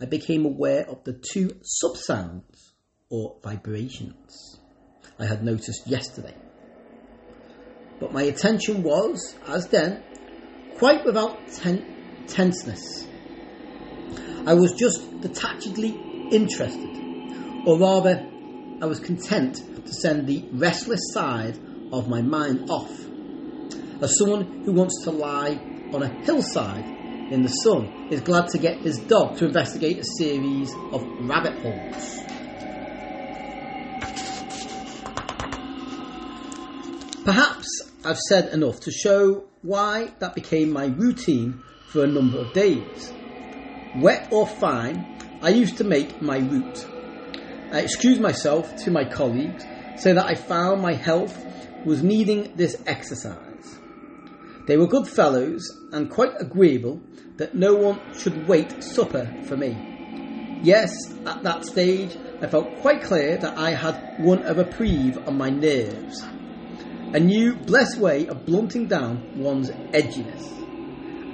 [0.00, 2.72] I became aware of the two subsounds
[3.08, 4.60] or vibrations
[5.18, 6.34] I had noticed yesterday.
[7.98, 10.02] But my attention was, as then,
[10.76, 13.06] quite without ten- tenseness.
[14.44, 18.30] I was just detachedly interested, or rather,
[18.78, 21.58] I was content to send the restless side
[21.92, 23.08] of my mind off.
[24.02, 25.58] As someone who wants to lie
[25.92, 26.84] on a hillside
[27.32, 31.54] in the sun is glad to get his dog to investigate a series of rabbit
[31.54, 32.20] holes.
[37.24, 42.52] Perhaps I've said enough to show why that became my routine for a number of
[42.52, 43.10] days.
[43.96, 45.06] Wet or fine,
[45.40, 46.86] I used to make my route.
[47.76, 49.62] I excused myself to my colleagues,
[49.98, 51.44] so that I found my health
[51.84, 53.78] was needing this exercise.
[54.66, 55.62] They were good fellows
[55.92, 57.02] and quite agreeable
[57.36, 59.76] that no one should wait supper for me.
[60.62, 60.90] Yes,
[61.26, 65.50] at that stage I felt quite clear that I had won a reprieve on my
[65.50, 66.22] nerves.
[67.12, 70.50] A new, blessed way of blunting down one's edginess.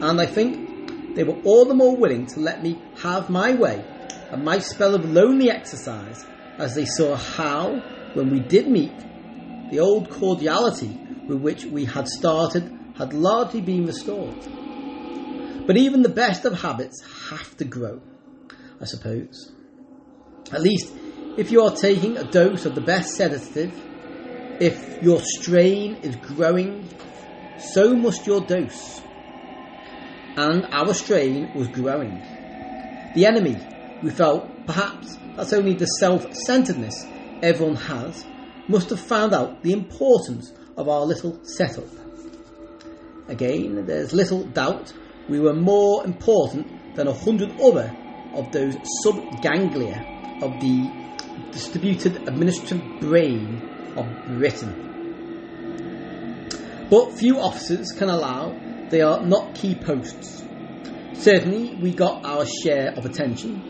[0.02, 3.84] And I think they were all the more willing to let me have my way
[4.32, 6.26] and my spell of lonely exercise
[6.62, 7.74] as they saw how,
[8.14, 8.96] when we did meet,
[9.72, 10.96] the old cordiality
[11.26, 14.46] with which we had started had largely been restored.
[15.66, 18.00] But even the best of habits have to grow,
[18.80, 19.50] I suppose.
[20.52, 20.92] At least,
[21.36, 23.74] if you are taking a dose of the best sedative,
[24.60, 26.88] if your strain is growing,
[27.58, 29.00] so must your dose.
[30.36, 32.22] And our strain was growing.
[33.16, 33.56] The enemy,
[34.00, 37.06] we felt, perhaps that's only the self centeredness
[37.42, 38.24] everyone has,
[38.68, 41.88] must have found out the importance of our little setup.
[43.28, 44.92] Again, there's little doubt
[45.28, 47.94] we were more important than a hundred other
[48.34, 50.90] of those sub-ganglia of the
[51.52, 53.62] distributed administrative brain
[53.96, 54.06] of
[54.38, 54.88] Britain.
[56.90, 58.54] But few officers can allow
[58.90, 60.44] they are not key posts.
[61.14, 63.62] Certainly, we got our share of attention,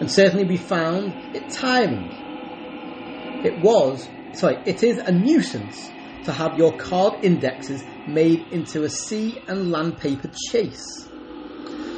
[0.00, 2.10] and certainly we found it tiring.
[3.44, 5.90] It was, sorry, it is a nuisance
[6.24, 11.08] to have your card indexes made into a sea and land paper chase.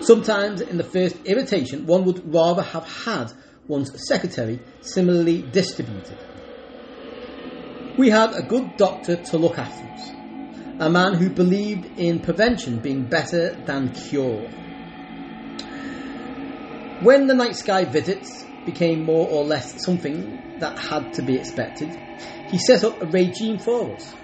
[0.02, 3.32] Sometimes, in the first irritation, one would rather have had
[3.66, 6.16] one's secretary similarly distributed.
[7.96, 10.10] We had a good doctor to look after us,
[10.78, 14.48] a man who believed in prevention being better than cure.
[17.00, 18.26] When the night sky visits
[18.64, 21.96] became more or less something that had to be expected,
[22.48, 24.16] he set up a regime for us.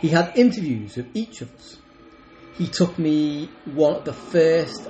[0.00, 1.76] He had interviews with each of us.
[2.56, 4.88] He took me one of the first.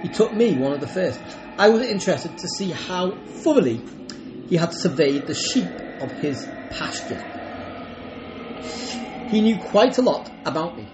[0.00, 1.20] He took me one of the first.
[1.58, 3.82] I was interested to see how thoroughly
[4.48, 7.20] he had surveyed the sheep of his pasture.
[9.28, 10.86] He knew quite a lot about me,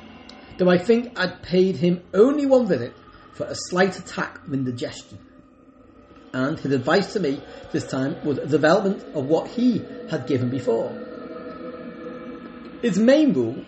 [0.56, 2.96] though I think I'd paid him only one visit
[3.34, 5.18] for a slight attack of indigestion.
[6.32, 10.50] And his advice to me this time was a development of what he had given
[10.50, 10.90] before.
[12.82, 13.64] His main rule,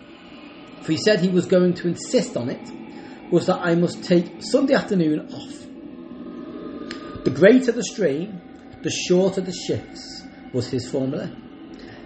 [0.81, 4.41] for he said he was going to insist on it, was that I must take
[4.41, 7.23] Sunday afternoon off.
[7.23, 8.41] The greater the strain,
[8.83, 11.31] the shorter the shifts, was his formula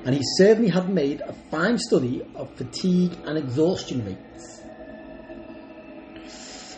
[0.06, 4.62] and he certainly had made a fine study of fatigue and exhaustion rates.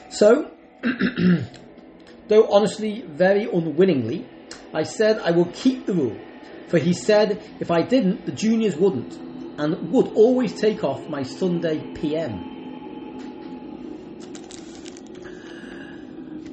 [0.09, 0.51] So,
[2.27, 4.27] though honestly very unwillingly,
[4.73, 6.19] I said I will keep the rule,
[6.67, 9.13] for he said if I didn't, the juniors wouldn't,
[9.57, 12.51] and would always take off my Sunday PM.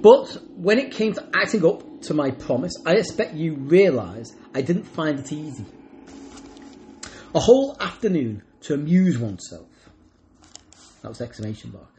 [0.02, 4.62] But when it came to acting up to my promise, I expect you realise I
[4.62, 5.66] didn't find it easy.
[7.34, 9.68] A whole afternoon to amuse oneself.
[11.02, 11.92] That was exclamation mark.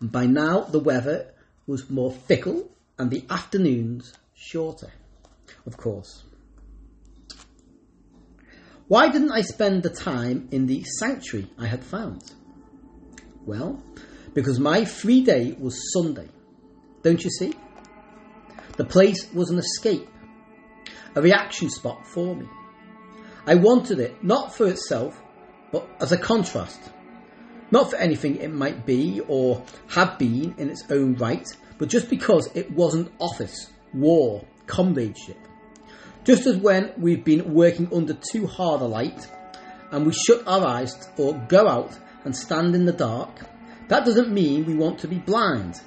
[0.00, 1.31] And by now the weather
[1.66, 4.90] was more fickle and the afternoons shorter,
[5.66, 6.24] of course.
[8.88, 12.32] Why didn't I spend the time in the sanctuary I had found?
[13.46, 13.82] Well,
[14.34, 16.28] because my free day was Sunday.
[17.02, 17.54] Don't you see?
[18.76, 20.08] The place was an escape,
[21.14, 22.46] a reaction spot for me.
[23.46, 25.20] I wanted it not for itself,
[25.72, 26.80] but as a contrast.
[27.72, 31.48] Not for anything it might be or have been in its own right,
[31.78, 35.38] but just because it wasn't office, war, comradeship.
[36.22, 39.26] Just as when we've been working under too hard a light
[39.90, 43.40] and we shut our eyes or go out and stand in the dark,
[43.88, 45.80] that doesn't mean we want to be blind.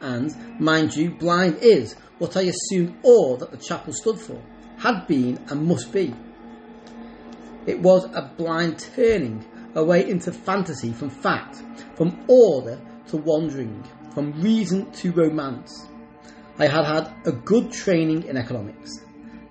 [0.00, 4.42] And, mind you, blind is what I assumed all that the chapel stood for,
[4.78, 6.12] had been and must be.
[7.66, 11.62] It was a blind turning away into fantasy from fact,
[11.96, 15.86] from order to wandering, from reason to romance.
[16.58, 19.00] I had had a good training in economics,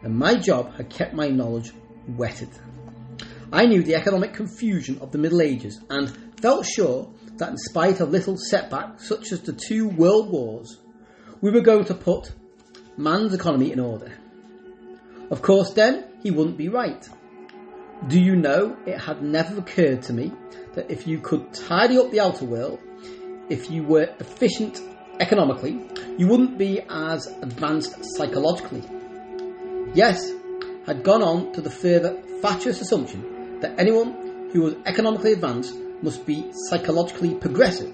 [0.03, 1.71] and my job had kept my knowledge
[2.15, 2.49] whetted.
[3.51, 7.99] I knew the economic confusion of the Middle Ages and felt sure that in spite
[7.99, 10.77] of little setbacks such as the two world wars,
[11.41, 12.31] we were going to put
[12.97, 14.11] man's economy in order.
[15.31, 17.07] Of course, then he wouldn't be right.
[18.07, 20.31] Do you know it had never occurred to me
[20.73, 22.79] that if you could tidy up the outer world,
[23.49, 24.79] if you were efficient
[25.19, 25.85] economically,
[26.17, 28.83] you wouldn't be as advanced psychologically?
[29.93, 30.31] Yes,
[30.85, 36.25] had gone on to the further fatuous assumption that anyone who was economically advanced must
[36.25, 37.93] be psychologically progressive,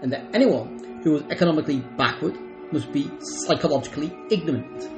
[0.00, 2.38] and that anyone who was economically backward
[2.72, 4.88] must be psychologically ignorant.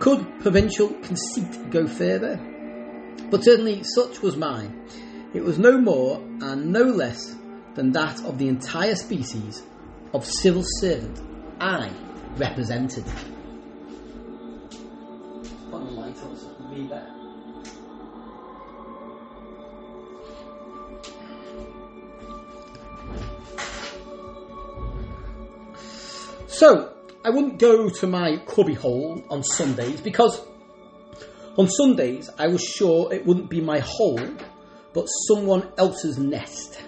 [0.00, 2.40] Could provincial conceit go further?
[3.30, 4.86] But certainly such was mine.
[5.34, 7.36] It was no more and no less
[7.74, 9.62] than that of the entire species
[10.14, 11.20] of civil servant
[11.60, 11.92] I
[12.36, 13.04] represented.
[15.70, 16.16] The light
[16.74, 17.14] be better.
[26.46, 26.92] So,
[27.24, 30.40] I wouldn't go to my cubbyhole on Sundays because
[31.58, 34.20] on Sundays I was sure it wouldn't be my hole
[34.94, 36.80] but someone else's nest.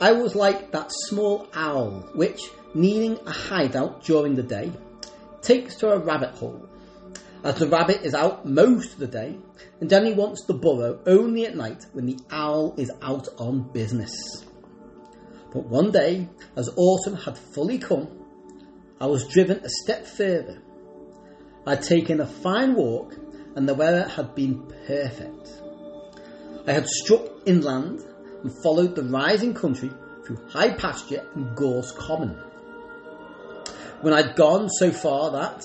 [0.00, 4.72] I was like that small owl which, needing a hideout during the day,
[5.40, 6.68] takes to a rabbit hole.
[7.44, 9.38] As the rabbit is out most of the day
[9.80, 14.12] and only wants to burrow only at night when the owl is out on business.
[15.52, 18.08] But one day, as autumn had fully come,
[19.00, 20.60] I was driven a step further.
[21.66, 23.14] I'd taken a fine walk
[23.56, 25.50] and the weather had been perfect.
[26.66, 28.02] I had struck inland
[28.42, 29.90] and followed the rising country
[30.24, 32.36] through high pasture and gorse common.
[34.02, 35.64] When I'd gone so far that,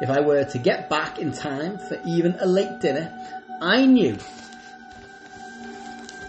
[0.00, 3.12] if I were to get back in time for even a late dinner,
[3.60, 4.16] I knew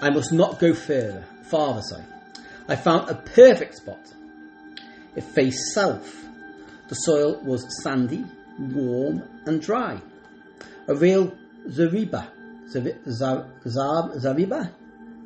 [0.02, 2.04] I must not go further, farther, sorry.
[2.68, 4.00] I found a perfect spot.
[5.16, 6.26] It faced south.
[6.90, 8.26] The soil was sandy,
[8.60, 10.02] warm, and dry.
[10.88, 11.32] A real
[11.68, 12.28] zariba,
[13.68, 14.72] zariba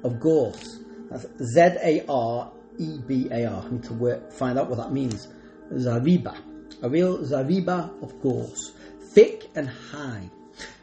[0.03, 0.79] of gorse.
[1.09, 3.63] That's Z A R E B A R.
[3.65, 5.27] I need to work, find out what that means.
[5.71, 6.37] Zariba.
[6.81, 8.73] A real zariba of gorse.
[9.13, 10.29] Thick and high.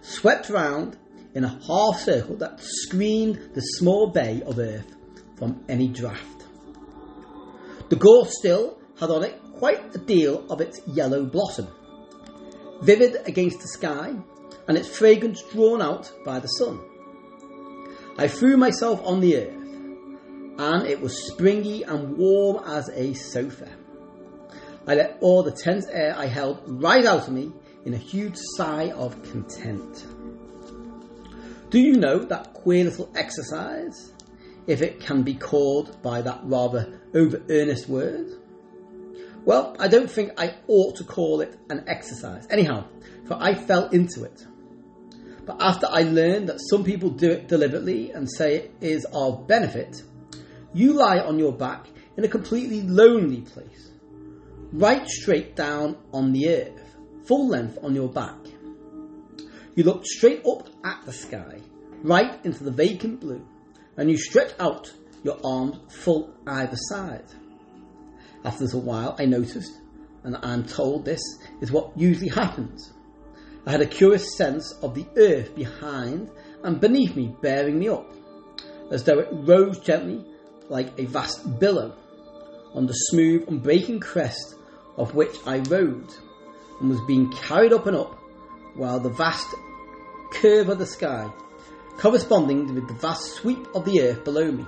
[0.01, 0.97] Swept round
[1.35, 4.97] in a half circle that screened the small bay of earth
[5.37, 6.17] from any draught.
[7.89, 11.69] The gorse still had on it quite a deal of its yellow blossom,
[12.83, 14.15] vivid against the sky,
[14.73, 16.81] and its fragrance drawn out by the sun.
[18.17, 19.69] I threw myself on the earth,
[20.59, 23.69] and it was springy and warm as a sofa.
[24.87, 27.53] I let all the tense air I held rise out of me
[27.85, 30.07] in a huge sigh of content.
[31.69, 34.13] Do you know that queer little exercise?
[34.67, 38.31] if it can be called by that rather over earnest word?
[39.45, 42.47] Well, I don't think I ought to call it an exercise.
[42.49, 42.87] Anyhow,
[43.27, 44.47] for I fell into it.
[45.45, 49.49] But after I learned that some people do it deliberately and say it is of
[49.49, 50.03] benefit,
[50.73, 53.91] you lie on your back in a completely lonely place,
[54.73, 58.39] right straight down on the earth, full length on your back.
[59.75, 61.61] You look straight up at the sky,
[62.03, 63.45] right into the vacant blue,
[63.97, 64.93] and you stretch out
[65.25, 67.25] your arms full either side.
[68.45, 69.73] After a little while, I noticed,
[70.25, 71.23] and I'm told this
[71.61, 72.93] is what usually happens.
[73.65, 76.31] I had a curious sense of the earth behind
[76.65, 78.11] and beneath me bearing me up,
[78.91, 80.25] as though it rose gently
[80.69, 81.95] like a vast billow
[82.75, 84.57] on the smooth, unbreaking crest
[84.97, 86.13] of which I rode,
[86.81, 88.19] and was being carried up and up,
[88.75, 89.47] while the vast
[90.33, 91.31] curve of the sky
[91.99, 94.67] corresponding with the vast sweep of the earth below me,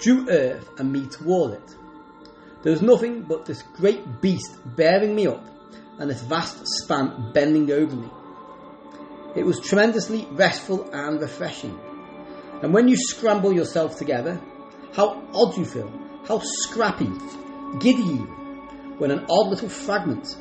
[0.00, 1.76] drew earth and me toward it.
[2.62, 5.46] There was nothing but this great beast bearing me up
[5.98, 8.08] and this vast span bending over me.
[9.34, 11.78] It was tremendously restful and refreshing.
[12.62, 14.40] And when you scramble yourself together,
[14.92, 15.92] how odd you feel,
[16.26, 17.10] how scrappy,
[17.80, 18.18] giddy
[18.98, 20.36] when an odd little fragment,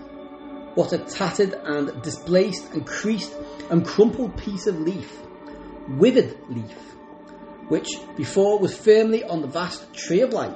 [0.76, 3.34] what a tattered and displaced and creased
[3.70, 5.20] and crumpled piece of leaf,
[5.88, 6.78] withered leaf,
[7.70, 10.56] which before was firmly on the vast tree of life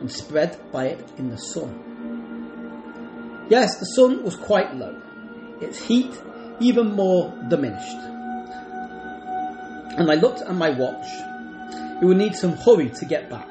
[0.00, 3.46] and spread by it in the sun.
[3.48, 5.00] Yes, the sun was quite low,
[5.60, 6.12] its heat
[6.60, 7.96] even more diminished.
[9.98, 11.06] And I looked at my watch.
[12.00, 13.48] It would need some hurry to get back.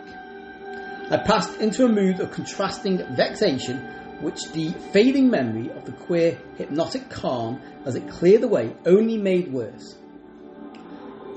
[1.09, 3.77] I passed into a mood of contrasting vexation,
[4.21, 9.51] which the fading memory of the queer hypnotic calm as it cleared away only made
[9.51, 9.95] worse.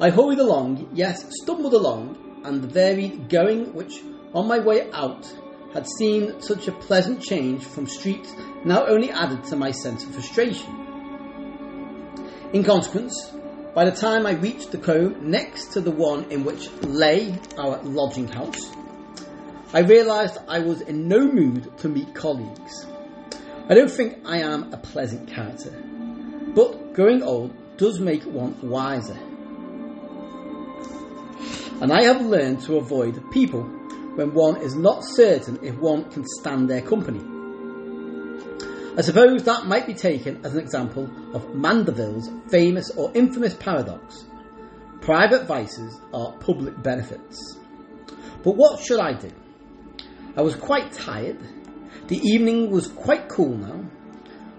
[0.01, 4.01] I hurried along, yes, stumbled along, and the varied going which,
[4.33, 5.31] on my way out,
[5.75, 8.33] had seen such a pleasant change from streets
[8.65, 10.88] now only added to my sense of frustration.
[12.53, 13.33] In consequence,
[13.75, 17.83] by the time I reached the combe next to the one in which lay our
[17.83, 18.71] lodging house,
[19.73, 22.87] I realised I was in no mood to meet colleagues.
[23.69, 25.71] I don't think I am a pleasant character,
[26.55, 29.19] but growing old does make one wiser
[31.81, 36.25] and I have learned to avoid people when one is not certain if one can
[36.27, 37.21] stand their company.
[38.99, 44.25] I suppose that might be taken as an example of Mandeville's famous or infamous paradox
[45.01, 47.57] private vices are public benefits.
[48.43, 49.31] But what should I do?
[50.37, 51.39] I was quite tired.
[52.09, 53.85] The evening was quite cool now.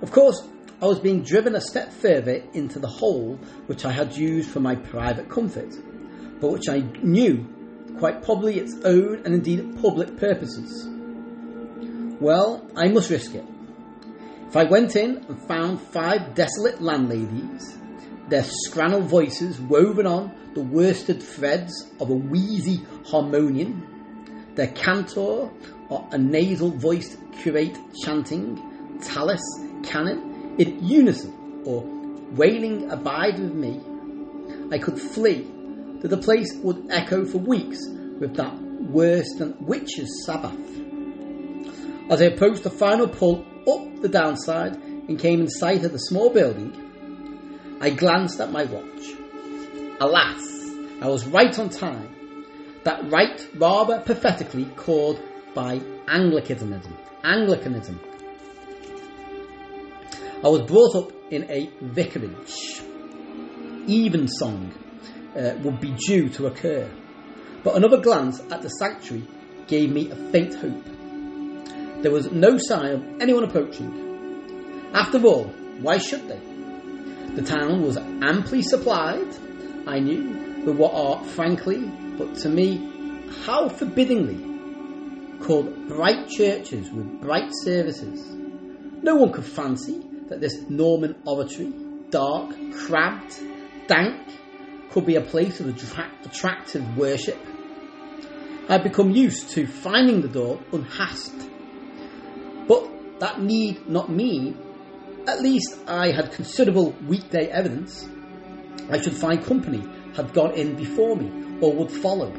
[0.01, 0.41] Of course,
[0.81, 3.37] I was being driven a step further into the hole
[3.67, 5.75] which I had used for my private comfort
[6.39, 7.45] but which I knew
[7.97, 10.87] quite probably its own and indeed public purposes.
[12.21, 13.45] Well, I must risk it.
[14.49, 17.77] If I went in and found five desolate landladies,
[18.29, 25.51] their scrannel voices woven on the worsted threads of a wheezy harmonium, their cantor
[25.89, 29.43] or a nasal voiced curate chanting Tallis
[29.83, 31.83] canon in unison or
[32.31, 33.79] wailing Abide with me,
[34.71, 35.47] I could flee,
[35.99, 37.77] that the place would echo for weeks
[38.19, 40.57] with that worse than witches' Sabbath.
[42.09, 45.97] As I approached the final pull up the downside and came in sight of the
[45.97, 49.13] small building, I glanced at my watch.
[49.99, 50.41] Alas,
[51.01, 52.15] I was right on time.
[52.83, 55.21] That right rather pathetically called
[55.53, 56.95] by Anglicanism.
[57.23, 57.99] Anglicanism.
[60.43, 62.81] I was brought up in a vicarage.
[63.89, 64.71] Evensong
[65.35, 66.89] uh, would be due to occur,
[67.63, 69.27] but another glance at the sanctuary
[69.67, 70.98] gave me a faint hope.
[72.01, 74.89] There was no sign of anyone approaching.
[74.93, 75.45] After all,
[75.81, 76.39] why should they?
[77.35, 79.27] The town was amply supplied,
[79.85, 87.21] I knew, with what are frankly, but to me, how forbiddingly, called bright churches with
[87.21, 88.25] bright services.
[89.01, 91.73] No one could fancy that this Norman oratory,
[92.09, 93.35] dark, crabbed,
[93.87, 94.25] dank,
[94.91, 97.37] could be a place of attractive worship.
[98.67, 101.38] I had become used to finding the door unhasped.
[102.69, 104.57] But that need not mean,
[105.27, 108.07] at least I had considerable weekday evidence,
[108.89, 109.83] I should find company
[110.15, 112.31] had gone in before me or would follow.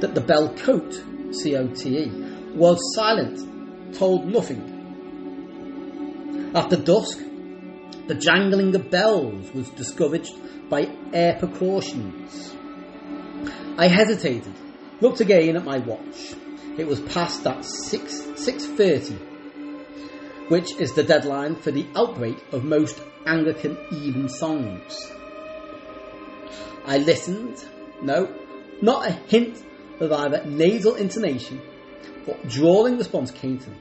[0.00, 0.94] That the bell cote,
[1.34, 2.08] C O T E,
[2.54, 4.78] was silent, told nothing
[6.54, 7.18] after dusk,
[8.06, 10.34] the jangling of bells was discouraged
[10.70, 12.54] by air precautions.
[13.76, 14.54] I hesitated,
[15.02, 16.34] looked again at my watch.
[16.78, 19.18] It was past that 6 6:30,
[20.48, 25.10] which is the deadline for the outbreak of most Anglican even songs.
[26.86, 27.64] I listened.
[28.00, 28.32] No,
[28.80, 29.60] not a hint
[29.98, 31.60] of either nasal intonation
[32.28, 33.76] or drawling response came to me,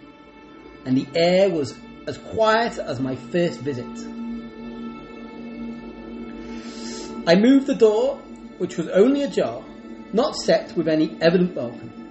[0.86, 1.76] and the air was
[2.08, 3.86] as quiet as my first visit.
[7.28, 8.18] I moved the door,
[8.58, 9.64] which was only ajar,
[10.14, 12.07] not set with any evident welcome.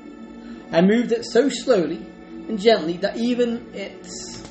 [0.77, 4.47] I moved it so slowly and gently that even its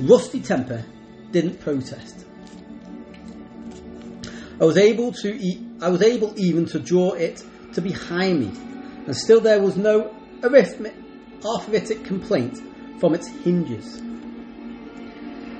[0.00, 0.84] rusty temper
[1.30, 2.26] didn't protest.
[4.60, 7.44] I was able to e- I was able even to draw it
[7.74, 8.50] to behind me,
[9.06, 12.58] and still there was no arithmetic complaint
[12.98, 14.02] from its hinges.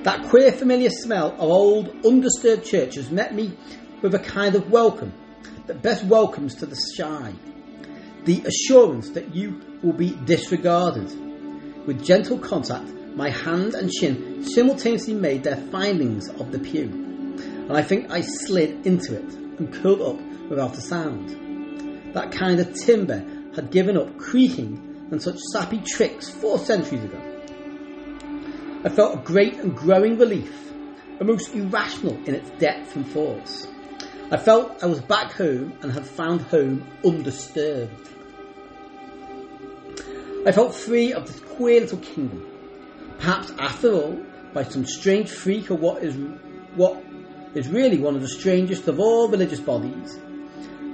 [0.03, 3.53] That queer familiar smell of old undisturbed churches met me
[4.01, 5.13] with a kind of welcome
[5.67, 7.33] that best welcomes to the shy.
[8.25, 11.09] The assurance that you will be disregarded.
[11.87, 17.71] With gentle contact, my hand and chin simultaneously made their findings of the pew, and
[17.75, 22.13] I think I slid into it and curled up without a sound.
[22.13, 27.21] That kind of timber had given up creaking and such sappy tricks four centuries ago.
[28.83, 30.71] I felt a great and growing relief,
[31.19, 33.67] almost irrational in its depth and force.
[34.31, 38.09] I felt I was back home and had found home undisturbed.
[40.45, 42.45] I felt free of this queer little kingdom.
[43.17, 44.23] Perhaps, after all,
[44.53, 46.15] by some strange freak of what is
[46.75, 47.03] what
[47.55, 50.19] is really one of the strangest of all religious bodies.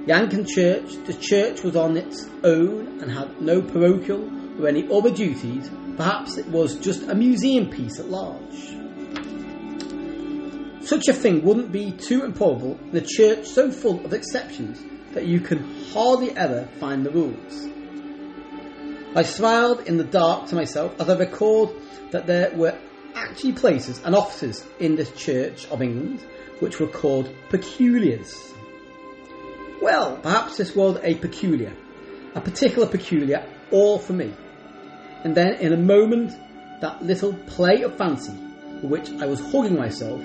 [0.08, 4.30] Anglican Church, the church was on its own and had no parochial
[4.60, 8.75] or any other duties Perhaps it was just a museum piece at large.
[10.86, 14.80] Such a thing wouldn't be too improbable in a church so full of exceptions
[15.12, 15.58] that you can
[15.92, 17.68] hardly ever find the rules.
[19.14, 21.74] I smiled in the dark to myself as I recalled
[22.12, 22.78] that there were
[23.14, 26.24] actually places and offices in this Church of England
[26.60, 28.54] which were called peculiars.
[29.82, 31.74] Well, perhaps this was a peculiar,
[32.34, 34.32] a particular peculiar, all for me
[35.26, 36.32] and then in a moment,
[36.80, 38.32] that little play of fancy,
[38.80, 40.22] for which I was hugging myself,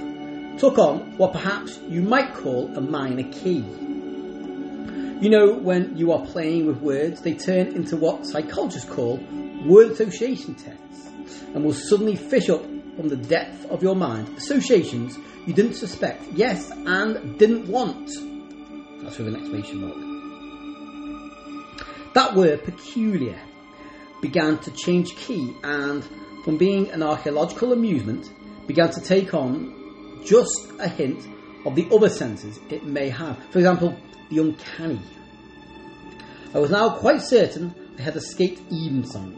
[0.61, 3.65] took on what perhaps you might call a minor key.
[5.19, 9.17] You know, when you are playing with words, they turn into what psychologists call
[9.65, 11.09] word association tests,
[11.55, 16.31] and will suddenly fish up from the depth of your mind associations you didn't suspect,
[16.33, 18.11] yes, and didn't want.
[19.01, 19.97] That's with an exclamation mark.
[22.13, 23.39] That word peculiar
[24.21, 26.07] began to change key and,
[26.45, 28.29] from being an archaeological amusement,
[28.67, 29.80] began to take on
[30.23, 31.27] just a hint
[31.65, 33.37] of the other senses it may have.
[33.51, 33.97] For example,
[34.29, 34.99] the uncanny.
[36.53, 39.37] I was now quite certain I had escaped Evensong.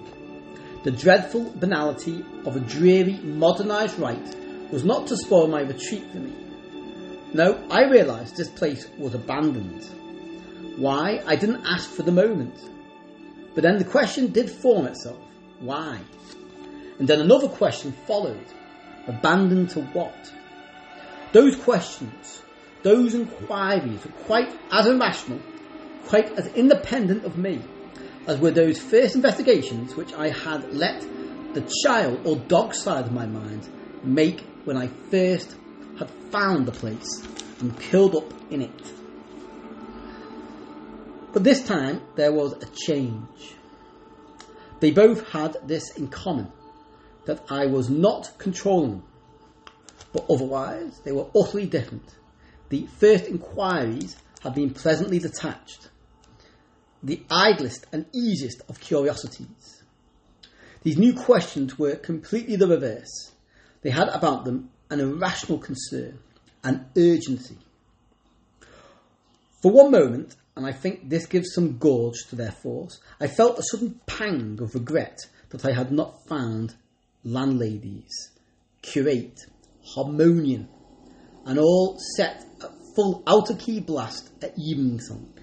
[0.84, 4.36] The dreadful banality of a dreary, modernised rite
[4.72, 6.34] was not to spoil my retreat for me.
[7.34, 9.84] No, I realised this place was abandoned.
[10.78, 12.56] Why, I didn't ask for the moment.
[13.54, 15.20] But then the question did form itself.
[15.60, 16.00] Why?
[17.00, 18.46] And then another question followed.
[19.08, 20.32] Abandoned to what?
[21.34, 22.42] Those questions,
[22.84, 25.42] those inquiries were quite as irrational,
[26.06, 27.62] quite as independent of me
[28.28, 31.02] as were those first investigations which I had let
[31.54, 33.68] the child or dog side of my mind
[34.04, 35.56] make when I first
[36.00, 37.24] had found the place
[37.60, 38.94] and curled up in it.
[41.34, 43.56] But this time there was a change.
[44.80, 46.52] They both had this in common
[47.26, 49.04] that I was not controlling them,
[50.14, 52.16] but otherwise they were utterly different.
[52.70, 55.90] The first inquiries had been pleasantly detached,
[57.02, 59.84] the idlest and easiest of curiosities.
[60.84, 63.32] These new questions were completely the reverse.
[63.82, 66.20] They had about them an irrational concern,
[66.64, 67.58] an urgency.
[69.62, 73.58] For one moment, and I think this gives some gorge to their force, I felt
[73.58, 76.76] a sudden pang of regret that I had not found
[77.24, 78.32] landladies,
[78.82, 79.40] curate,
[79.96, 80.68] harmonium,
[81.46, 85.34] and all set at full outer key blast at evensong.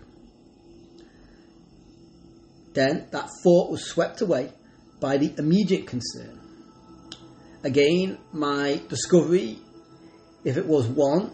[2.72, 4.52] Then that thought was swept away
[5.00, 6.38] by the immediate concern.
[7.64, 9.58] Again, my discovery,
[10.44, 11.32] if it was one,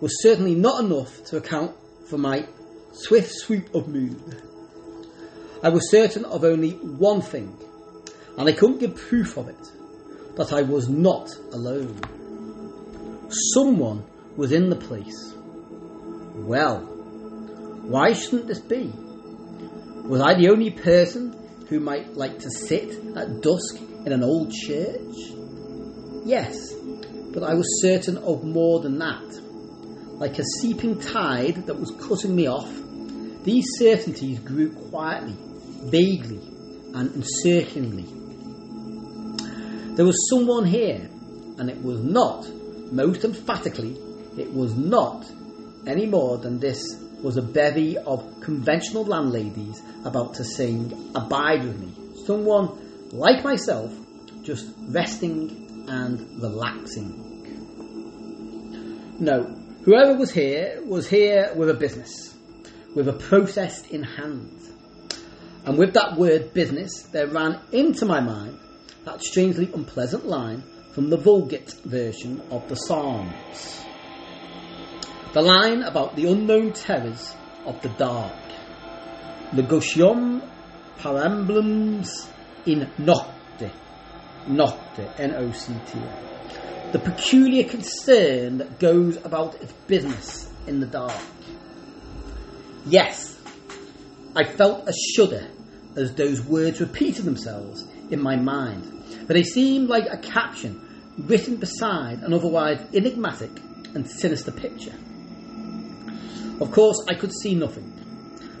[0.00, 1.76] was certainly not enough to account
[2.08, 2.46] for my
[2.92, 4.42] swift sweep of mood.
[5.62, 7.56] I was certain of only one thing,
[8.36, 9.70] and I couldn't give proof of it
[10.36, 12.00] that I was not alone.
[13.52, 14.04] Someone
[14.36, 15.34] was in the place.
[16.34, 16.80] Well,
[17.82, 18.92] why shouldn't this be?
[20.04, 21.34] Was I the only person
[21.68, 25.16] who might like to sit at dusk in an old church?
[26.24, 26.74] Yes,
[27.32, 29.40] but I was certain of more than that.
[30.18, 32.70] Like a seeping tide that was cutting me off,
[33.44, 35.36] these certainties grew quietly,
[35.84, 36.40] vaguely,
[36.94, 38.06] and encirclingly.
[39.96, 41.08] There was someone here,
[41.58, 42.46] and it was not,
[42.94, 43.98] most emphatically,
[44.38, 45.26] it was not
[45.86, 51.80] any more than this was a bevy of conventional landladies about to sing Abide With
[51.80, 51.92] Me.
[52.24, 53.92] Someone like myself,
[54.42, 57.32] just resting and relaxing.
[59.18, 59.44] No,
[59.84, 62.34] whoever was here was here with a business,
[62.94, 64.60] with a process in hand.
[65.64, 68.58] And with that word business, there ran into my mind
[69.04, 70.62] that strangely unpleasant line
[70.94, 73.84] from the Vulgate version of the Psalms.
[75.32, 77.34] The line about the unknown terrors
[77.66, 78.32] of the dark.
[79.52, 80.40] Negotium
[80.98, 82.28] perambulans
[82.64, 83.72] in nocte.
[84.46, 86.92] Nocte, N-O-C-T-E.
[86.92, 91.20] The peculiar concern that goes about its business in the dark.
[92.86, 93.36] Yes,
[94.36, 95.48] I felt a shudder
[95.96, 100.83] as those words repeated themselves in my mind, but they seemed like a caption
[101.18, 103.50] written beside an otherwise enigmatic
[103.94, 104.94] and sinister picture.
[106.60, 107.92] Of course, I could see nothing,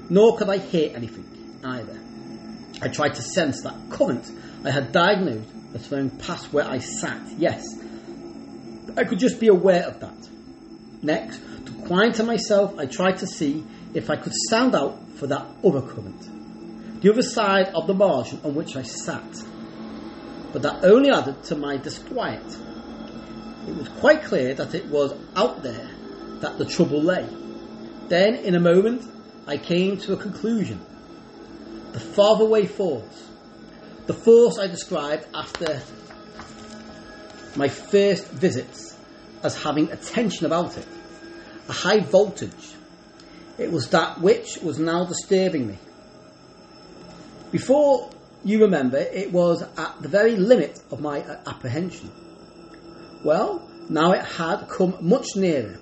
[0.08, 2.00] nor could I hear anything either.
[2.82, 4.30] I tried to sense that current
[4.64, 7.20] I had diagnosed as flowing past where I sat.
[7.38, 7.64] Yes,
[8.96, 10.28] I could just be aware of that.
[11.02, 15.46] Next, to quieten myself, I tried to see if I could sound out for that
[15.64, 19.22] other current, the other side of the margin on which I sat.
[20.54, 22.46] But that only added to my disquiet.
[23.66, 25.90] It was quite clear that it was out there
[26.38, 27.28] that the trouble lay.
[28.06, 29.02] Then, in a moment,
[29.48, 30.80] I came to a conclusion.
[31.90, 33.28] The faraway force,
[34.06, 35.82] the force I described after
[37.56, 38.96] my first visits
[39.42, 40.86] as having a tension about it,
[41.68, 42.74] a high voltage.
[43.58, 45.78] It was that which was now disturbing me.
[47.50, 48.10] Before
[48.44, 52.10] you remember, it was at the very limit of my uh, apprehension.
[53.24, 55.78] Well, now it had come much nearer.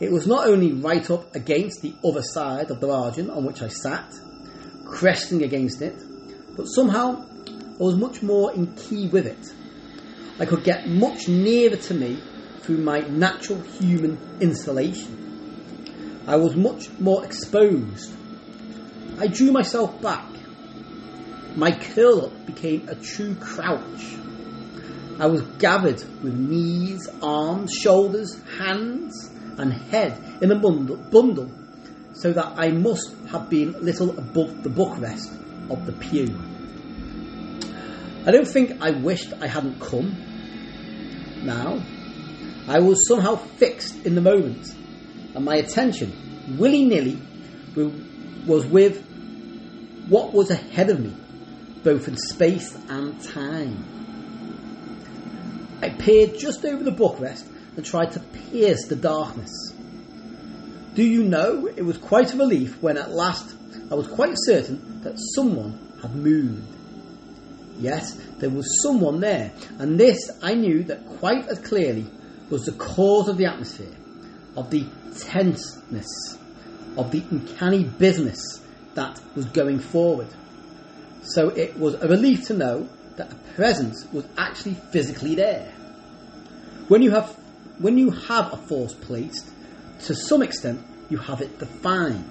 [0.00, 3.62] It was not only right up against the other side of the margin on which
[3.62, 4.12] I sat,
[4.86, 6.02] cresting against it,
[6.56, 9.52] but somehow I was much more in key with it.
[10.38, 12.18] I could get much nearer to me
[12.60, 16.24] through my natural human insulation.
[16.26, 18.12] I was much more exposed.
[19.18, 20.26] I drew myself back.
[21.56, 24.16] My curl up became a true crouch.
[25.18, 31.50] I was gathered with knees, arms, shoulders, hands, and head in a bundle, bundle
[32.12, 35.32] so that I must have been little above the bookrest
[35.70, 36.38] of the pew.
[38.26, 40.14] I don't think I wished I hadn't come.
[41.44, 41.82] Now,
[42.68, 44.74] I was somehow fixed in the moment,
[45.34, 47.18] and my attention, willy nilly,
[48.46, 49.02] was with
[50.08, 51.14] what was ahead of me,
[51.86, 53.78] both in space and time.
[55.80, 59.52] I peered just over the bookrest and tried to pierce the darkness.
[60.94, 63.54] Do you know, it was quite a relief when at last
[63.88, 66.66] I was quite certain that someone had moved.
[67.78, 72.06] Yes, there was someone there, and this I knew that quite as clearly
[72.50, 73.96] was the cause of the atmosphere,
[74.56, 74.86] of the
[75.20, 76.36] tenseness,
[76.96, 78.60] of the uncanny business
[78.94, 80.26] that was going forward.
[81.26, 85.72] So it was a relief to know that a presence was actually physically there.
[86.88, 87.36] When you have
[87.78, 89.50] when you have a force placed,
[90.04, 92.30] to some extent you have it defined.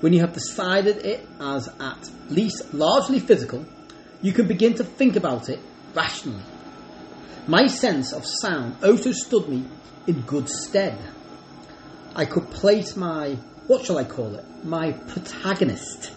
[0.00, 3.64] When you have decided it as at least largely physical,
[4.22, 5.58] you can begin to think about it
[5.94, 6.44] rationally.
[7.46, 9.64] My sense of sound also stood me
[10.06, 10.98] in good stead.
[12.14, 13.36] I could place my,
[13.66, 16.12] what shall I call it, my protagonist.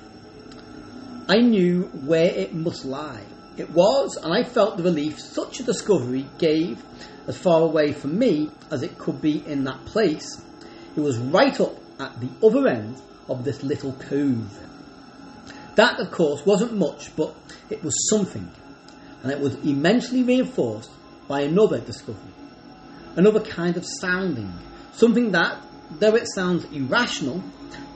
[1.30, 3.24] I knew where it must lie.
[3.56, 6.84] It was, and I felt the relief such a discovery gave
[7.28, 10.42] as far away from me as it could be in that place.
[10.96, 14.58] It was right up at the other end of this little cove.
[15.76, 17.36] That, of course, wasn't much, but
[17.70, 18.50] it was something,
[19.22, 20.90] and it was immensely reinforced
[21.28, 22.34] by another discovery,
[23.18, 24.52] another kind of sounding,
[24.94, 25.62] something that,
[26.00, 27.44] though it sounds irrational,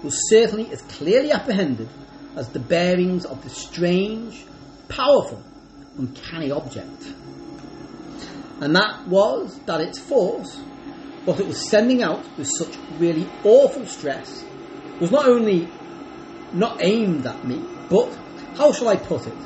[0.03, 1.89] was certainly as clearly apprehended
[2.35, 4.45] as the bearings of the strange,
[4.89, 5.41] powerful,
[5.97, 7.13] uncanny object.
[8.59, 10.55] And that was that its force,
[11.25, 14.43] what it was sending out with such really awful stress,
[14.99, 15.69] was not only
[16.53, 18.17] not aimed at me, but,
[18.55, 19.37] how shall I put it,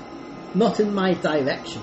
[0.54, 1.82] not in my direction.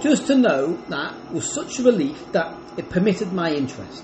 [0.00, 4.02] Just to know that was such a relief that it permitted my interest,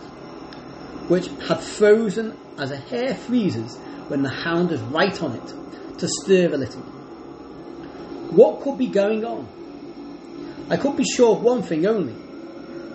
[1.08, 3.78] which had frozen as a hare freezes
[4.08, 6.82] when the hound is right on it, to stir a little.
[8.32, 9.46] What could be going on?
[10.68, 12.14] I could be sure of one thing only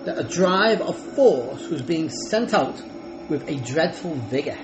[0.04, 2.80] that a drive of force was being sent out
[3.28, 4.58] with a dreadful vigour,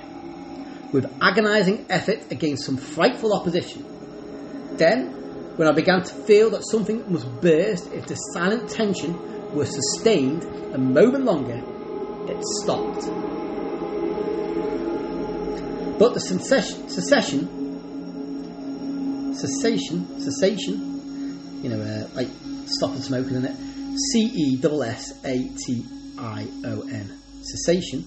[0.92, 3.84] with agonising effort against some frightful opposition.
[4.76, 9.66] Then when I began to feel that something must burst if the silent tension were
[9.66, 10.44] sustained
[10.74, 11.62] a moment longer,
[12.30, 13.37] it stopped.
[15.98, 16.88] But the secession,
[19.34, 22.28] cessation, cessation, you know, uh, like
[22.66, 23.56] stopping smoking, isn't it?
[24.12, 25.84] C E S S A T
[26.18, 28.04] I O N, cessation.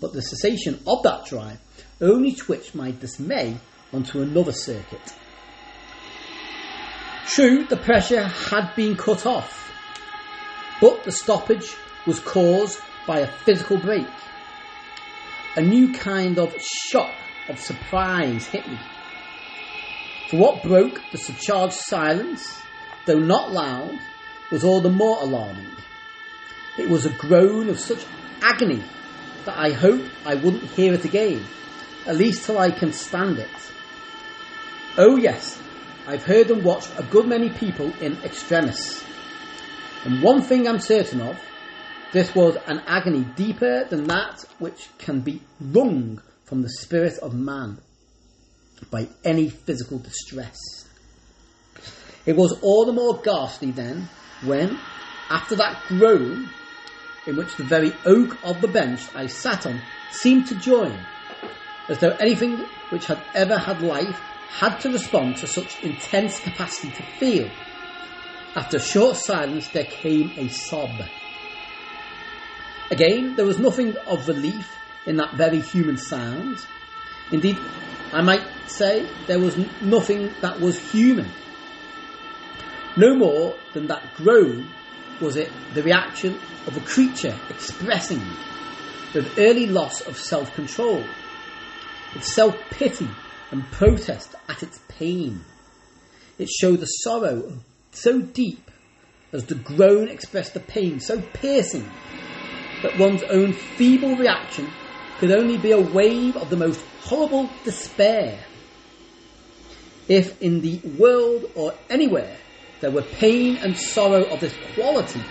[0.00, 1.58] But the cessation of that drive
[2.00, 3.58] only twitched my dismay
[3.92, 5.12] onto another circuit
[7.26, 9.72] True, the pressure had been cut off,
[10.82, 11.74] but the stoppage
[12.06, 14.06] was caused by a physical break.
[15.56, 17.14] A new kind of shock
[17.48, 18.78] of surprise hit me.
[20.28, 22.62] For what broke the surcharged silence,
[23.06, 23.98] though not loud,
[24.50, 25.70] was all the more alarming.
[26.78, 28.04] It was a groan of such
[28.40, 28.82] agony
[29.44, 31.44] that I hope I wouldn't hear it again,
[32.06, 33.50] at least till I can stand it.
[34.96, 35.60] Oh yes,
[36.06, 39.04] I've heard and watched a good many people in extremis.
[40.04, 41.38] And one thing I'm certain of,
[42.12, 46.20] this was an agony deeper than that which can be wrung
[46.52, 47.78] from the spirit of man
[48.90, 50.58] by any physical distress.
[52.26, 54.06] It was all the more ghastly then
[54.44, 54.78] when,
[55.30, 56.50] after that groan,
[57.26, 59.80] in which the very oak of the bench I sat on
[60.10, 60.94] seemed to join,
[61.88, 62.58] as though anything
[62.90, 67.50] which had ever had life had to respond to such intense capacity to feel.
[68.56, 71.00] After a short silence, there came a sob.
[72.90, 74.68] Again, there was nothing of relief
[75.06, 76.58] in that very human sound.
[77.30, 77.58] Indeed,
[78.12, 81.30] I might say there was nothing that was human.
[82.96, 84.68] No more than that groan
[85.20, 88.20] was it the reaction of a creature expressing
[89.14, 91.04] with early loss of self control,
[92.14, 93.08] with self pity
[93.50, 95.44] and protest at its pain.
[96.38, 97.58] It showed the sorrow
[97.92, 98.70] so deep
[99.32, 101.90] as the groan expressed the pain so piercing
[102.82, 104.70] that one's own feeble reaction
[105.22, 108.44] could only be a wave of the most horrible despair.
[110.08, 112.36] If in the world or anywhere
[112.80, 115.22] there were pain and sorrow of this quality,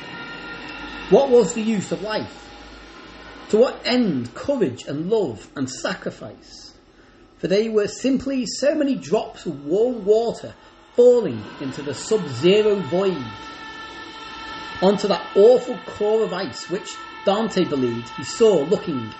[1.10, 2.50] what was the use of life?
[3.50, 6.72] To what end courage and love and sacrifice?
[7.42, 10.54] for they were simply so many drops of warm water
[10.96, 13.26] falling into the sub-zero void,
[14.80, 16.88] onto that awful core of ice which
[17.26, 19.12] Dante believed he saw looking,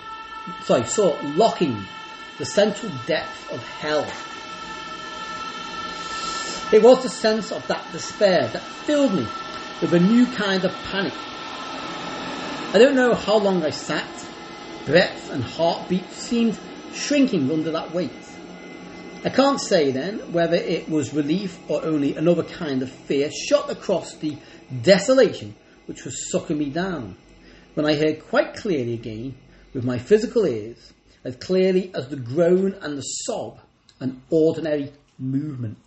[0.62, 1.84] sorry, saw locking
[2.38, 4.06] the central depth of hell.
[6.72, 9.26] It was the sense of that despair that filled me
[9.80, 11.12] with a new kind of panic.
[12.74, 14.08] I don't know how long I sat.
[14.86, 16.58] Breath and heartbeat seemed
[16.94, 18.10] shrinking under that weight.
[19.24, 23.70] I can't say then whether it was relief or only another kind of fear shot
[23.70, 24.36] across the
[24.82, 25.54] desolation
[25.86, 27.16] which was sucking me down,
[27.74, 29.34] when I heard quite clearly again,
[29.72, 30.92] with my physical ears,
[31.24, 33.60] as clearly as the groan and the sob,
[34.00, 35.78] an ordinary movement.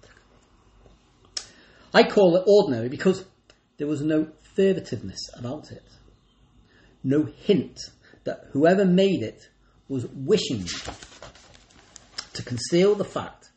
[1.94, 3.26] I call it ordinary because
[3.78, 4.28] there was no
[4.58, 5.84] furtiveness about it,
[7.04, 7.80] no hint
[8.24, 9.50] that whoever made it
[9.88, 10.66] was wishing
[12.34, 13.50] to conceal the fact,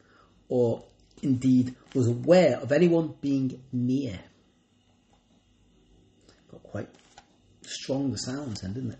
[0.48, 0.84] or
[1.22, 4.20] indeed was aware of anyone being near.
[6.50, 6.88] Got quite
[7.62, 8.98] strong the sounds then, didn't it?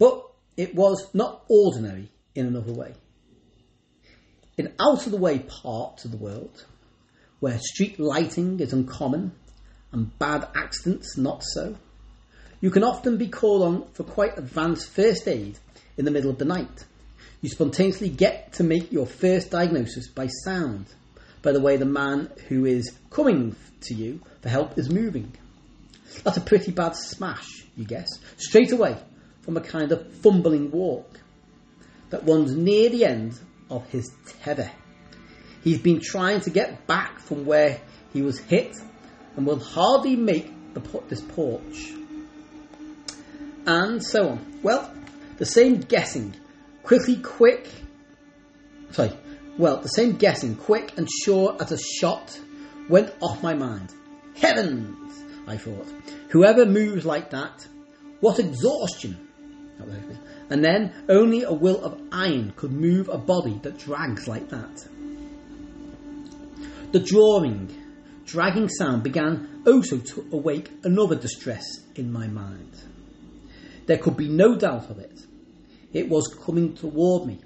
[0.00, 0.24] But
[0.56, 2.94] it was not ordinary in another way.
[4.56, 6.64] In out of the way parts of the world,
[7.38, 9.32] where street lighting is uncommon
[9.92, 11.76] and bad accidents not so,
[12.62, 15.58] you can often be called on for quite advanced first aid
[15.98, 16.84] in the middle of the night.
[17.42, 20.86] You spontaneously get to make your first diagnosis by sound,
[21.42, 25.34] by the way the man who is coming to you for help is moving.
[26.24, 28.96] That's a pretty bad smash, you guess, straight away
[29.50, 31.18] from a kind of fumbling walk
[32.10, 33.36] that runs near the end
[33.68, 34.08] of his
[34.42, 34.70] tether.
[35.64, 37.80] He's been trying to get back from where
[38.12, 38.76] he was hit
[39.34, 41.90] and will hardly make the, this porch
[43.66, 44.60] and so on.
[44.62, 44.94] Well,
[45.38, 46.36] the same guessing,
[46.84, 47.68] quickly, quick,
[48.92, 49.10] sorry,
[49.58, 52.38] well, the same guessing, quick and sure as a shot,
[52.88, 53.92] went off my mind.
[54.36, 55.88] Heavens, I thought.
[56.28, 57.66] Whoever moves like that,
[58.20, 59.26] what exhaustion!
[60.50, 64.86] And then only a will of iron could move a body that drags like that.
[66.92, 67.72] The drawing,
[68.26, 71.64] dragging sound began also to awake another distress
[71.94, 72.74] in my mind.
[73.86, 75.18] There could be no doubt of it.
[75.92, 77.38] It was coming toward me.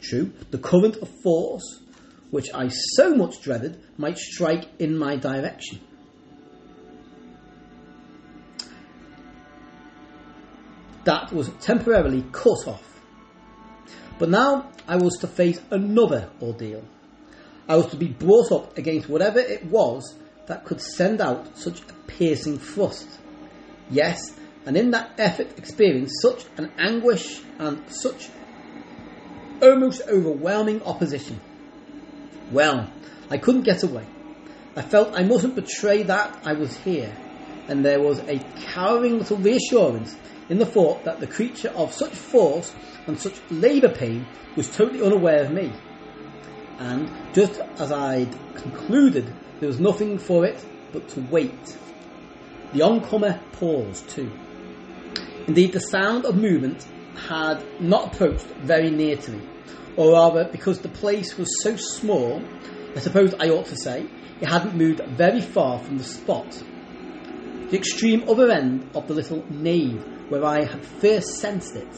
[0.00, 1.80] True, the current of force,
[2.30, 5.80] which I so much dreaded, might strike in my direction.
[11.10, 13.02] That was temporarily cut off.
[14.20, 16.84] But now I was to face another ordeal.
[17.68, 20.14] I was to be brought up against whatever it was
[20.46, 23.08] that could send out such a piercing thrust.
[23.90, 24.20] Yes,
[24.64, 28.28] and in that effort experienced such an anguish and such
[29.60, 31.40] almost overwhelming opposition.
[32.52, 32.88] Well,
[33.28, 34.06] I couldn't get away.
[34.76, 37.12] I felt I mustn't betray that I was here,
[37.66, 38.38] and there was a
[38.72, 40.14] cowering little reassurance
[40.50, 42.74] in the thought that the creature of such force
[43.06, 44.26] and such labour pain
[44.56, 45.72] was totally unaware of me.
[46.78, 51.78] And just as I'd concluded, there was nothing for it but to wait.
[52.72, 54.30] The oncomer paused too.
[55.46, 56.86] Indeed, the sound of movement
[57.28, 59.48] had not approached very near to me,
[59.96, 62.42] or rather, because the place was so small,
[62.96, 64.06] I suppose I ought to say,
[64.40, 66.62] it hadn't moved very far from the spot.
[67.70, 71.88] The extreme other end of the little nave where I had first sensed it.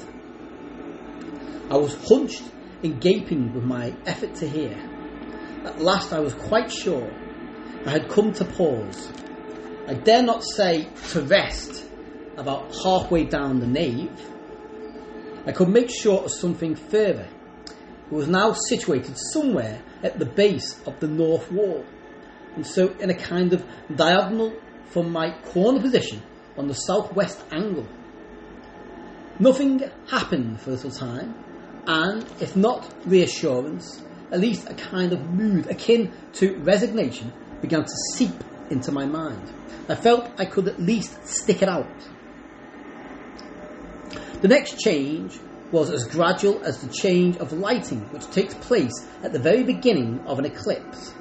[1.70, 2.42] I was hunched
[2.82, 4.76] and gaping with my effort to hear.
[5.64, 7.08] At last I was quite sure
[7.86, 9.12] I had come to pause.
[9.86, 11.84] I dare not say to rest
[12.36, 14.10] about halfway down the nave,
[15.44, 17.28] I could make sure of something further.
[17.66, 21.84] It was now situated somewhere at the base of the north wall,
[22.54, 23.64] and so in a kind of
[23.94, 24.54] diagonal
[24.86, 26.22] from my corner position
[26.56, 27.86] on the southwest angle.
[29.42, 31.34] Nothing happened for a little time,
[31.88, 37.94] and if not reassurance, at least a kind of mood akin to resignation began to
[38.14, 38.36] seep
[38.70, 39.42] into my mind.
[39.88, 41.90] I felt I could at least stick it out.
[44.42, 45.40] The next change
[45.72, 50.20] was as gradual as the change of lighting which takes place at the very beginning
[50.20, 51.14] of an eclipse.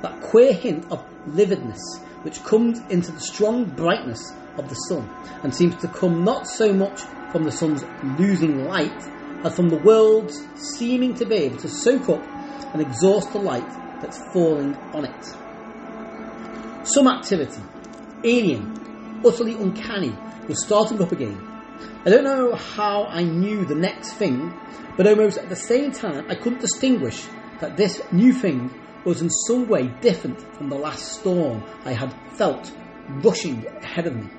[0.00, 5.06] That queer hint of lividness which comes into the strong brightness of the sun
[5.42, 7.02] and seems to come not so much
[7.32, 7.84] from the sun's
[8.18, 9.02] losing light
[9.44, 12.22] as from the world's seeming to be able to soak up
[12.72, 13.68] and exhaust the light
[14.00, 15.24] that's falling on it.
[16.86, 17.62] Some activity,
[18.24, 20.16] alien, utterly uncanny,
[20.48, 21.48] was starting up again
[22.04, 24.54] I don't know how I knew the next thing,
[24.96, 27.26] but almost at the same time, I couldn't distinguish
[27.60, 28.72] that this new thing
[29.04, 32.72] was in some way different from the last storm I had felt
[33.08, 34.30] rushing ahead of me.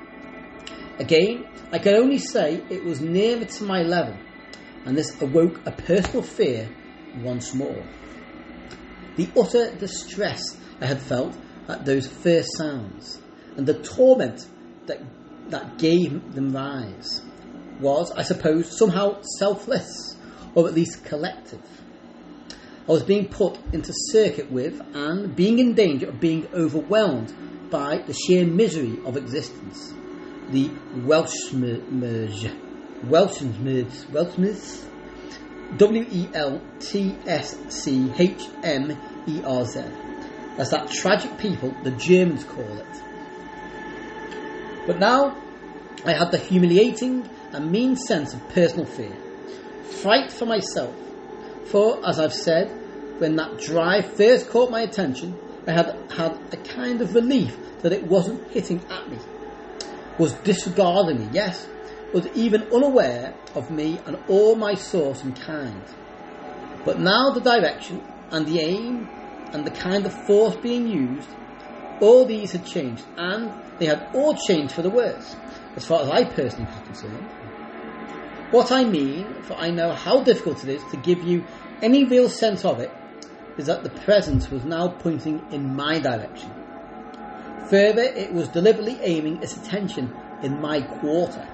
[1.00, 4.18] Again, I can only say it was nearer to my level,
[4.86, 6.70] and this awoke a personal fear
[7.22, 7.86] once more.
[9.16, 10.42] The utter distress
[10.82, 11.38] I had felt
[11.70, 13.22] at those first sounds,
[13.56, 14.46] and the torment
[14.88, 15.00] that,
[15.48, 17.22] that gave them rise,
[17.80, 20.18] was, I suppose, somehow selfless,
[20.54, 21.62] or at least collective.
[22.88, 27.34] I was being put into circuit with and being in danger of being overwhelmed
[27.70, 29.94] by the sheer misery of existence.
[30.52, 30.70] The
[31.06, 32.52] Weltschmerz,
[33.06, 34.86] Weltschmerz, Weltschmerz,
[35.78, 38.98] W E L T S C H M
[39.28, 39.84] E R Z.
[40.58, 43.04] That's that tragic people the Germans call it.
[44.88, 45.38] But now
[46.04, 49.16] I had the humiliating and mean sense of personal fear,
[50.02, 50.96] fright for myself.
[51.66, 52.72] For, as I've said,
[53.20, 55.38] when that drive first caught my attention,
[55.68, 59.20] I had had a kind of relief that it wasn't hitting at me,
[60.20, 61.68] was disregarding me, yes,
[62.14, 65.84] was even unaware of me and all my source and kind.
[66.86, 69.08] But now the direction and the aim
[69.54, 71.30] and the kind of force being used,
[72.02, 75.36] all these had changed, and they had all changed for the worse,
[75.76, 77.28] as far as I personally was concerned.
[78.52, 81.46] What I mean, for I know how difficult it is to give you
[81.82, 82.92] any real sense of it,
[83.58, 86.52] is that the presence was now pointing in my direction.
[87.70, 90.12] Further, it was deliberately aiming its attention
[90.42, 91.46] in my quarter.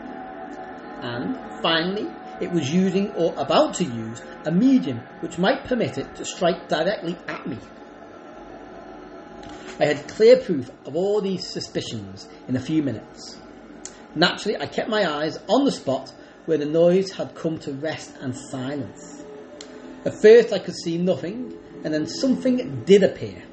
[1.01, 2.07] And finally,
[2.39, 6.69] it was using or about to use a medium which might permit it to strike
[6.69, 7.57] directly at me.
[9.77, 13.37] I had clear proof of all these suspicions in a few minutes.
[14.15, 16.13] Naturally, I kept my eyes on the spot
[16.45, 19.23] where the noise had come to rest and silence.
[20.05, 23.43] At first, I could see nothing, and then something did appear.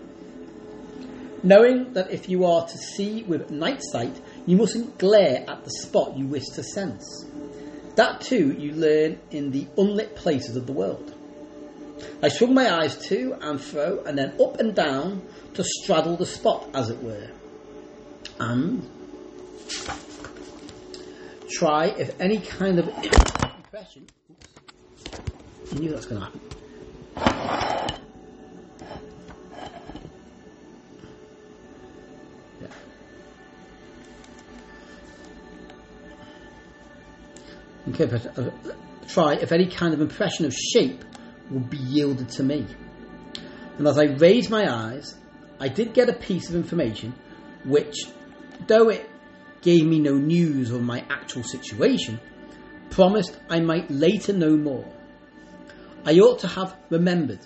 [1.44, 5.70] Knowing that if you are to see with night sight, you mustn't glare at the
[5.70, 7.24] spot you wish to sense.
[7.96, 11.14] That too you learn in the unlit places of the world.
[12.22, 16.26] I swung my eyes to and fro and then up and down to straddle the
[16.26, 17.28] spot, as it were.
[18.38, 18.88] And
[21.50, 22.88] try if any kind of
[23.56, 24.06] impression.
[25.72, 26.40] I knew that's going to happen.
[37.90, 38.50] Okay, but, uh,
[39.08, 41.04] try if any kind of impression of shape
[41.50, 42.66] would be yielded to me.
[43.78, 45.16] And as I raised my eyes,
[45.58, 47.14] I did get a piece of information
[47.64, 48.04] which,
[48.66, 49.08] though it
[49.62, 52.20] gave me no news of my actual situation,
[52.90, 54.86] promised I might later know more.
[56.04, 57.40] I ought to have remembered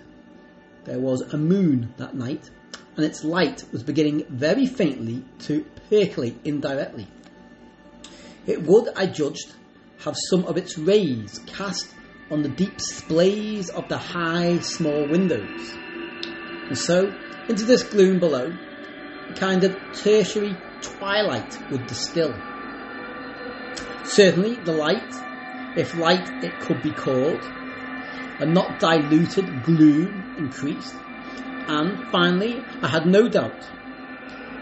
[0.84, 2.49] there was a moon that night,
[2.97, 7.07] and its light was beginning very faintly to percolate indirectly.
[8.47, 9.53] It would, I judged,
[9.99, 11.94] have some of its rays cast
[12.30, 15.76] on the deep splays of the high, small windows.
[16.68, 17.12] And so,
[17.49, 18.53] into this gloom below,
[19.28, 22.35] a kind of tertiary twilight would distill.
[24.05, 25.14] Certainly, the light,
[25.77, 27.43] if light it could be called,
[28.39, 30.94] a not diluted gloom increased,
[31.68, 33.68] and finally, I had no doubt.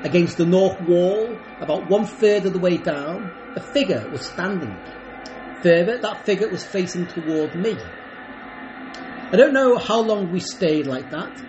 [0.04, 4.76] Against the north wall, about one third of the way down, a figure was standing.
[5.64, 7.78] Further, that figure was facing toward me.
[9.32, 11.42] I don't know how long we stayed like that.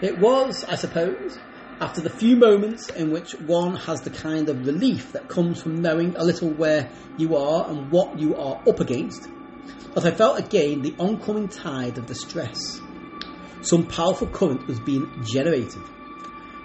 [0.00, 1.36] It was, I suppose,
[1.80, 5.82] after the few moments in which one has the kind of relief that comes from
[5.82, 6.88] knowing a little where
[7.18, 9.28] you are and what you are up against,
[9.94, 12.80] that I felt again the oncoming tide of distress.
[13.62, 15.82] Some powerful current was being generated,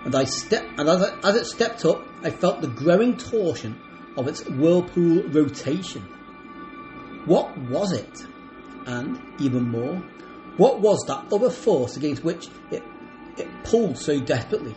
[0.06, 3.82] and I step, and as, I, as it stepped up, I felt the growing torsion
[4.16, 6.08] of its whirlpool rotation.
[7.26, 8.26] What was it?
[8.88, 9.98] And even more,
[10.58, 12.84] what was that other force against which it,
[13.38, 14.76] it pulled so desperately?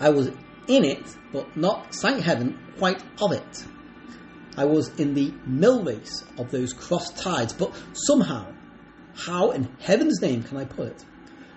[0.00, 0.28] I was
[0.68, 3.64] in it, but not, thank heaven, quite of it.
[4.56, 8.52] I was in the mill race of those cross tides, but somehow,
[9.14, 11.04] how in heaven's name can I put it?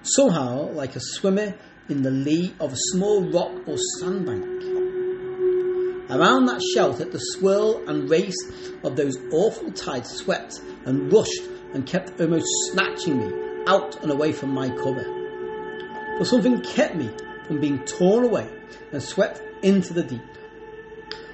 [0.04, 1.56] Somehow, like a swimmer
[1.90, 4.81] in the lee of a small rock or sandbank.
[6.12, 8.36] Around that shelter, the swirl and race
[8.84, 11.44] of those awful tides swept and rushed
[11.74, 15.06] and kept almost snatching me out and away from my cover.
[16.18, 17.10] But something kept me
[17.48, 18.50] from being torn away
[18.92, 20.22] and swept into the deep.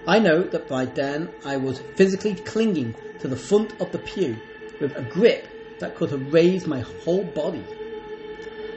[0.06, 4.38] I know that by then I was physically clinging to the front of the pew
[4.80, 7.66] with a grip that could have raised my whole body.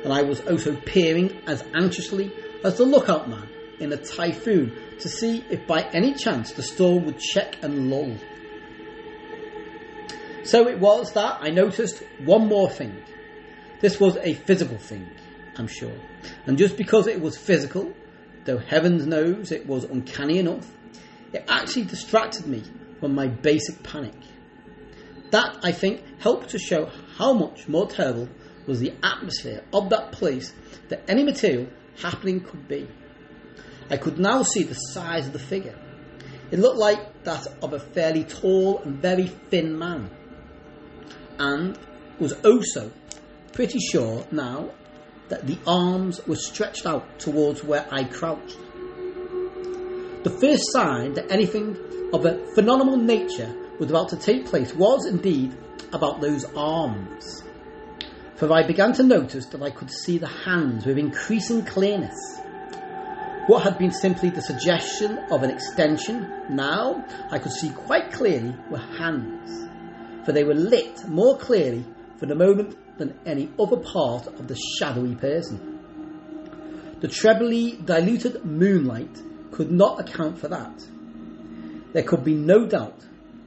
[0.03, 2.33] And I was also peering as anxiously
[2.65, 7.07] as the lookout man in a typhoon to see if by any chance the storm
[7.07, 8.17] would check and lull.
[10.45, 13.03] So it was that I noticed one more thing.
[13.81, 15.09] This was a physical thing,
[15.57, 15.97] I'm sure.
[16.47, 17.93] And just because it was physical,
[18.45, 20.71] though heavens knows it was uncanny enough,
[21.33, 22.63] it actually distracted me
[22.99, 24.15] from my basic panic.
[25.31, 28.29] That, I think, helped to show how much more terrible
[28.67, 30.53] was the atmosphere of that place
[30.89, 31.69] than any material
[32.03, 32.89] happening could be.
[33.91, 35.77] I could now see the size of the figure.
[36.51, 40.11] It looked like that of a fairly tall and very thin man,
[41.39, 41.79] and
[42.19, 42.91] was also
[43.53, 44.71] pretty sure now
[45.29, 48.59] that the arms were stretched out towards where I crouched.
[50.23, 51.77] The first sign that anything
[52.13, 55.57] of a phenomenal nature was about to take place was indeed
[55.93, 57.43] about those arms.
[58.37, 62.41] For I began to notice that I could see the hands with increasing clearness.
[63.51, 68.55] What had been simply the suggestion of an extension, now I could see quite clearly
[68.71, 69.69] were hands,
[70.25, 71.85] for they were lit more clearly
[72.19, 75.81] for the moment than any other part of the shadowy person.
[77.01, 79.21] The trebly diluted moonlight
[79.51, 80.85] could not account for that.
[81.93, 83.05] There could be no doubt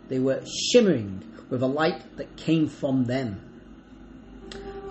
[0.10, 3.40] they were shimmering with a light that came from them.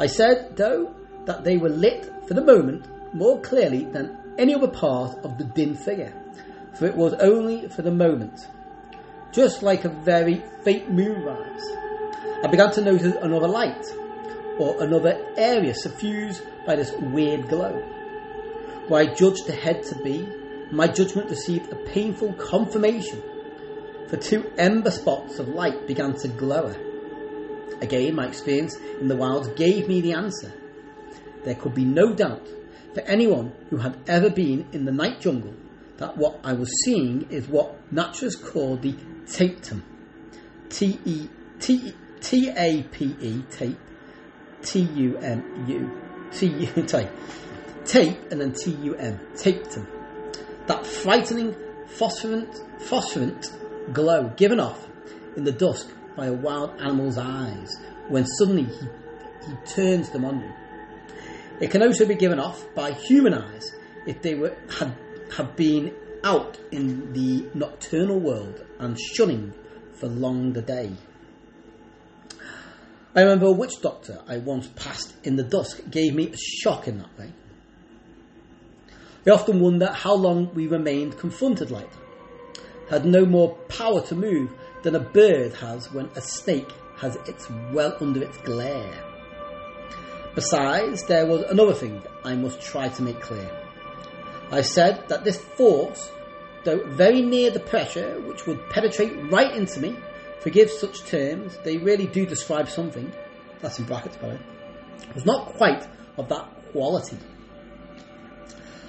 [0.01, 0.95] I said, though,
[1.27, 5.45] that they were lit for the moment more clearly than any other part of the
[5.45, 6.13] dim figure,
[6.75, 8.49] for it was only for the moment,
[9.33, 11.63] just like a very faint moonrise.
[12.43, 13.85] I began to notice another light,
[14.59, 17.73] or another area suffused by this weird glow.
[18.89, 20.29] Where I judged the head to be,
[20.71, 23.23] my judgment received a painful confirmation,
[24.09, 26.75] for two ember spots of light began to glow.
[27.81, 30.53] Again, my experience in the wilds gave me the answer.
[31.45, 32.47] There could be no doubt
[32.94, 35.55] for anyone who had ever been in the night jungle
[35.98, 38.94] that what I was seeing is what naturalists call the
[39.27, 39.82] tapetum.
[40.69, 41.28] T E
[41.60, 43.78] T T A P E tape
[44.62, 45.90] T U M U
[46.32, 46.82] T U
[47.85, 49.86] tape and then T U M tapetum.
[50.66, 51.55] That frightening
[51.86, 53.52] phosphorant phosphorant
[53.93, 54.89] glow given off
[55.36, 57.77] in the dusk by a wild animal's eyes
[58.09, 58.86] when suddenly he,
[59.47, 60.52] he turns them on you.
[61.63, 63.71] It can also be given off by human eyes
[64.05, 64.97] if they were had
[65.37, 65.95] have been
[66.25, 69.55] out in the nocturnal world and shunning
[69.95, 70.91] for long the day.
[73.15, 76.89] I remember a witch doctor I once passed in the dusk gave me a shock
[76.89, 77.33] in that way.
[79.25, 82.63] I often wonder how long we remained confronted like that.
[82.91, 84.53] Had no more power to move
[84.83, 89.12] than a bird has when a snake has its well under its glare.
[90.35, 93.51] Besides, there was another thing I must try to make clear.
[94.51, 96.11] I said that this force,
[96.65, 99.97] though very near the pressure which would penetrate right into me,
[100.41, 103.13] forgive such terms, they really do describe something,
[103.61, 104.41] that's in brackets by the way,
[105.15, 105.87] was not quite
[106.17, 107.19] of that quality.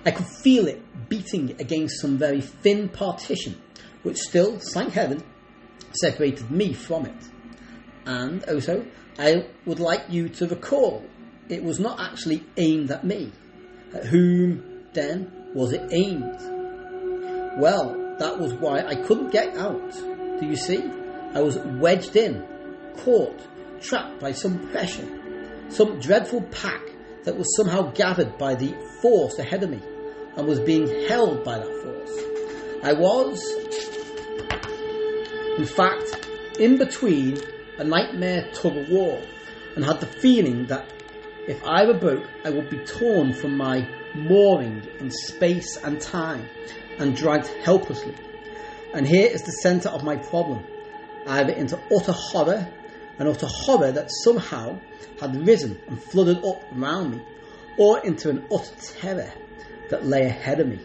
[0.05, 3.61] I could feel it beating against some very thin partition,
[4.03, 5.23] which still, thank heaven,
[5.93, 7.29] separated me from it.
[8.05, 8.85] And also,
[9.17, 11.05] I would like you to recall
[11.49, 13.31] it was not actually aimed at me.
[13.93, 16.37] At whom, then, was it aimed?
[17.57, 19.91] Well, that was why I couldn't get out.
[20.39, 20.83] Do you see?
[21.33, 22.45] I was wedged in,
[22.97, 23.39] caught,
[23.81, 25.07] trapped by some pressure,
[25.69, 26.81] some dreadful pack
[27.23, 29.81] that was somehow gathered by the force ahead of me
[30.35, 32.33] and was being held by that force.
[32.83, 33.39] I was,
[35.57, 36.27] in fact,
[36.59, 37.39] in between
[37.77, 39.21] a nightmare tug of war
[39.75, 40.85] and had the feeling that
[41.47, 46.47] if I were broke, I would be torn from my mooring in space and time
[46.99, 48.15] and dragged helplessly.
[48.93, 50.63] And here is the centre of my problem
[51.25, 52.67] either into utter horror,
[53.17, 54.79] an utter horror that somehow
[55.19, 57.21] had risen and flooded up around me,
[57.77, 59.31] or into an utter terror
[59.89, 60.79] that lay ahead of me,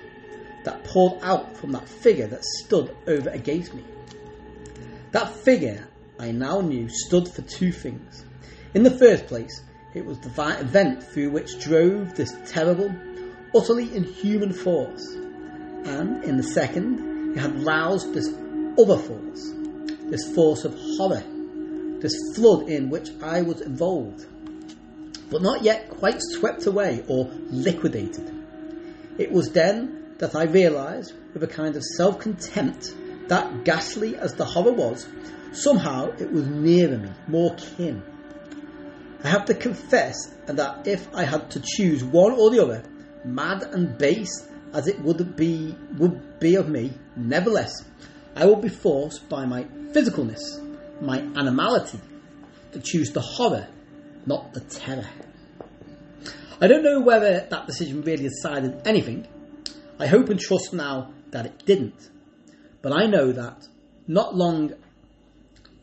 [0.65, 3.85] that poured out from that figure that stood over against me.
[5.13, 8.25] That figure, I now knew, stood for two things.
[8.75, 9.63] In the first place,
[9.99, 12.95] it was the event through which drove this terrible,
[13.55, 15.05] utterly inhuman force.
[15.85, 18.29] And in the second, it had roused this
[18.79, 19.53] other force,
[20.05, 21.25] this force of horror,
[22.01, 24.25] this flood in which I was involved,
[25.31, 28.33] but not yet quite swept away or liquidated.
[29.19, 32.95] It was then that I realised, with a kind of self contempt,
[33.29, 35.07] That ghastly as the horror was,
[35.53, 38.03] somehow it was nearer me, more kin.
[39.23, 40.15] I have to confess
[40.47, 42.85] that if I had to choose one or the other,
[43.25, 47.85] mad and base as it would be would be of me, nevertheless,
[48.37, 50.41] I will be forced by my physicalness,
[51.01, 51.99] my animality,
[52.73, 53.67] to choose the horror,
[54.27, 55.09] not the terror.
[56.61, 59.27] I don't know whether that decision really decided anything.
[59.99, 62.11] I hope and trust now that it didn't.
[62.83, 63.67] But I know that
[64.07, 64.75] not long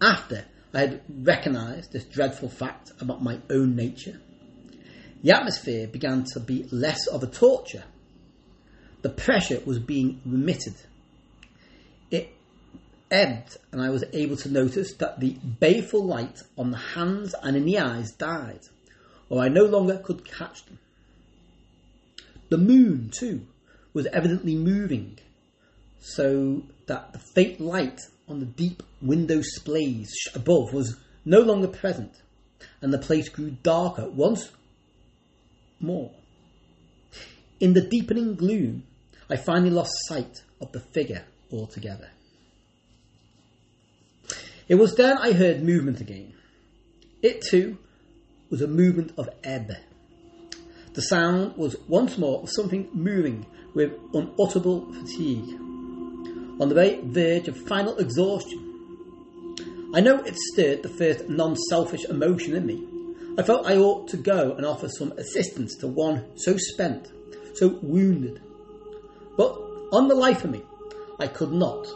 [0.01, 0.45] after
[0.75, 4.19] I had recognised this dreadful fact about my own nature,
[5.23, 7.85] the atmosphere began to be less of a torture.
[9.01, 10.75] The pressure was being remitted.
[12.11, 12.29] It
[13.09, 17.55] ebbed, and I was able to notice that the baleful light on the hands and
[17.55, 18.67] in the eyes died,
[19.29, 20.77] or I no longer could catch them.
[22.49, 23.47] The moon, too,
[23.93, 25.19] was evidently moving,
[26.01, 32.21] so that the faint light on the deep window splays above was no longer present,
[32.81, 34.51] and the place grew darker once
[35.79, 36.11] more.
[37.59, 38.83] In the deepening gloom,
[39.29, 42.09] I finally lost sight of the figure altogether.
[44.67, 46.33] It was then I heard movement again.
[47.21, 47.77] It too
[48.49, 49.71] was a movement of ebb.
[50.93, 55.59] The sound was once more of something moving with unutterable fatigue,
[56.59, 58.61] on the very verge of final exhaustion.
[59.93, 62.87] I know it stirred the first non selfish emotion in me.
[63.37, 67.11] I felt I ought to go and offer some assistance to one so spent,
[67.55, 68.41] so wounded.
[69.37, 69.51] But
[69.91, 70.61] on the life of me,
[71.19, 71.87] I could not.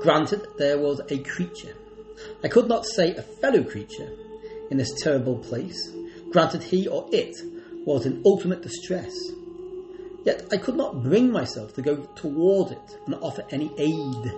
[0.00, 1.74] Granted, there was a creature.
[2.42, 4.10] I could not say a fellow creature
[4.70, 5.92] in this terrible place.
[6.30, 7.36] Granted, he or it
[7.84, 9.12] was in ultimate distress.
[10.24, 14.32] Yet I could not bring myself to go toward it and offer any aid.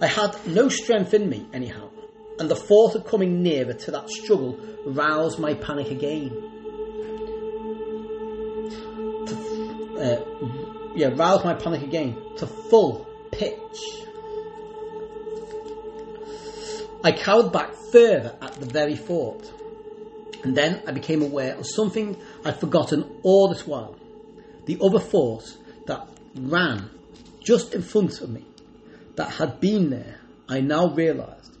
[0.00, 1.90] I had no strength in me, anyhow,
[2.38, 6.30] and the thought of coming nearer to that struggle roused my panic again.
[9.98, 14.02] Uh, yeah, roused my panic again to full pitch.
[17.04, 19.50] I cowered back further at the very thought,
[20.44, 23.96] and then I became aware of something I'd forgotten all this while
[24.66, 26.88] the other force that ran
[27.44, 28.44] just in front of me,
[29.16, 31.56] that had been there, I now realised,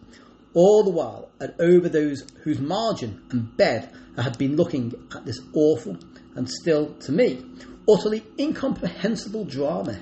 [0.54, 5.24] all the while and over those whose margin and bed I had been looking at
[5.24, 5.96] this awful
[6.34, 7.44] and still, to me,
[7.88, 9.98] utterly incomprehensible drama.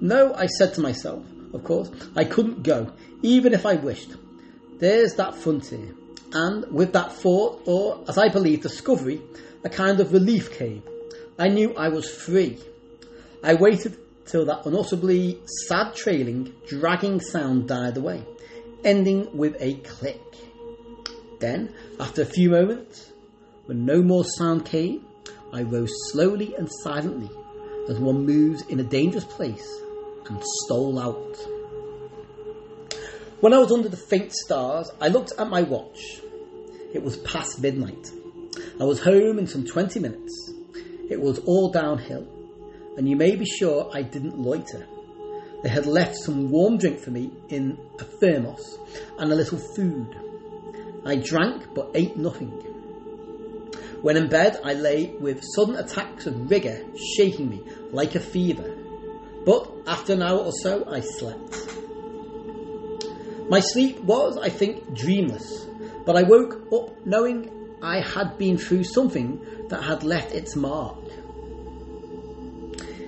[0.00, 2.92] No, I said to myself, of course, I couldn't go,
[3.22, 4.14] even if I wished.
[4.78, 5.94] There's that frontier.
[6.32, 9.20] And with that thought, or as I believe, discovery,
[9.64, 10.82] a kind of relief came.
[11.40, 12.58] I knew I was free.
[13.44, 13.96] I waited
[14.26, 15.38] till that unutterably
[15.68, 18.24] sad trailing, dragging sound died away,
[18.82, 20.20] ending with a click.
[21.38, 23.12] Then, after a few moments,
[23.66, 25.06] when no more sound came,
[25.52, 27.30] I rose slowly and silently,
[27.88, 29.80] as one moves in a dangerous place,
[30.28, 31.36] and stole out.
[33.38, 36.20] When I was under the faint stars, I looked at my watch.
[36.92, 38.10] It was past midnight.
[38.80, 40.57] I was home in some 20 minutes.
[41.08, 42.26] It was all downhill,
[42.96, 44.86] and you may be sure I didn't loiter.
[45.62, 48.78] They had left some warm drink for me in a thermos
[49.18, 50.14] and a little food.
[51.04, 52.50] I drank but ate nothing.
[54.02, 56.84] When in bed, I lay with sudden attacks of rigour
[57.16, 58.76] shaking me like a fever.
[59.44, 61.68] But after an hour or so, I slept.
[63.48, 65.66] My sleep was, I think, dreamless,
[66.04, 70.98] but I woke up knowing I had been through something that had left its mark.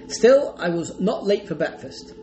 [0.09, 2.15] Still, I was not late for breakfast,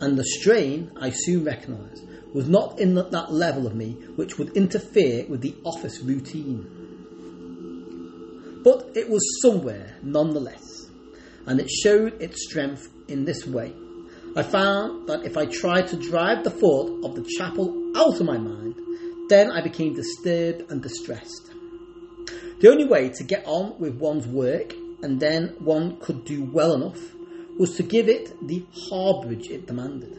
[0.00, 4.56] and the strain I soon recognised was not in that level of me which would
[4.56, 6.66] interfere with the office routine.
[8.64, 10.88] But it was somewhere nonetheless,
[11.46, 13.72] and it showed its strength in this way.
[14.34, 18.26] I found that if I tried to drive the thought of the chapel out of
[18.26, 18.74] my mind,
[19.28, 21.51] then I became disturbed and distressed.
[22.62, 24.72] The only way to get on with one's work,
[25.02, 27.00] and then one could do well enough,
[27.58, 30.16] was to give it the harbourage it demanded.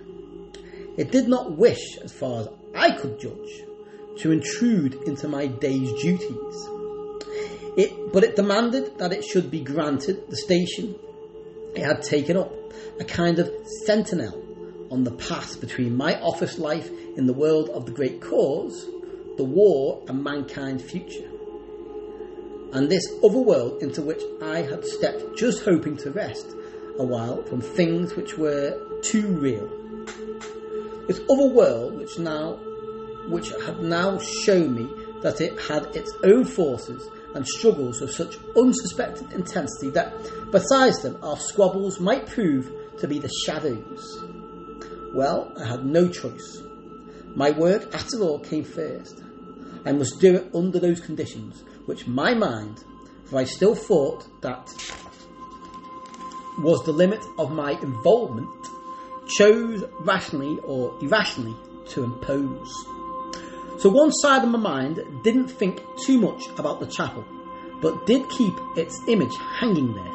[0.98, 3.64] It did not wish, as far as I could judge,
[4.18, 6.68] to intrude into my day's duties.
[7.78, 10.96] It, but it demanded that it should be granted the station
[11.76, 12.52] it had taken up
[13.00, 13.50] a kind of
[13.86, 14.38] sentinel
[14.92, 18.86] on the path between my office life in the world of the great cause,
[19.38, 21.30] the war, and mankind's future.
[22.74, 26.56] And this other world into which I had stepped just hoping to rest
[26.98, 29.70] a while from things which were too real.
[31.08, 32.54] This other world, which now,
[33.28, 34.90] which had now shown me
[35.22, 40.14] that it had its own forces and struggles of such unsuspected intensity that,
[40.52, 44.24] besides them, our squabbles might prove to be the shadows.
[45.14, 46.64] Well, I had no choice.
[47.36, 49.22] My work, after all, came first.
[49.86, 52.84] I must do it under those conditions, which my mind,
[53.26, 54.74] for I still thought that
[56.60, 58.50] was the limit of my involvement,
[59.28, 61.56] chose rationally or irrationally
[61.90, 62.86] to impose.
[63.80, 67.26] So one side of my mind didn't think too much about the chapel,
[67.82, 70.14] but did keep its image hanging there,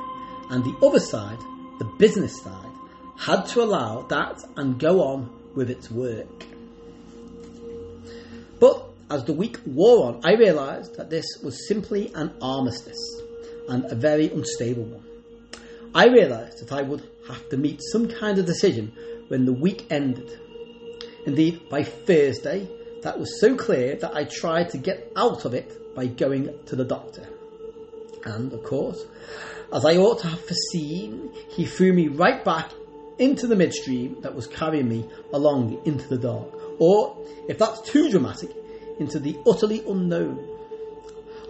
[0.51, 1.39] and the other side,
[1.79, 2.73] the business side,
[3.19, 6.45] had to allow that and go on with its work.
[8.61, 13.21] But as the week wore on, I realised that this was simply an armistice
[13.69, 15.05] and a very unstable one.
[15.95, 18.93] I realised that I would have to meet some kind of decision
[19.29, 20.39] when the week ended.
[21.27, 22.69] Indeed, by Thursday,
[23.03, 26.77] that was so clear that I tried to get out of it by going to
[26.77, 27.27] the doctor.
[28.25, 29.05] And, of course,
[29.73, 32.73] as I ought to have foreseen, he threw me right back
[33.19, 36.49] into the midstream that was carrying me along into the dark.
[36.79, 37.17] Or,
[37.49, 38.51] if that's too dramatic,
[38.99, 40.47] into the utterly unknown.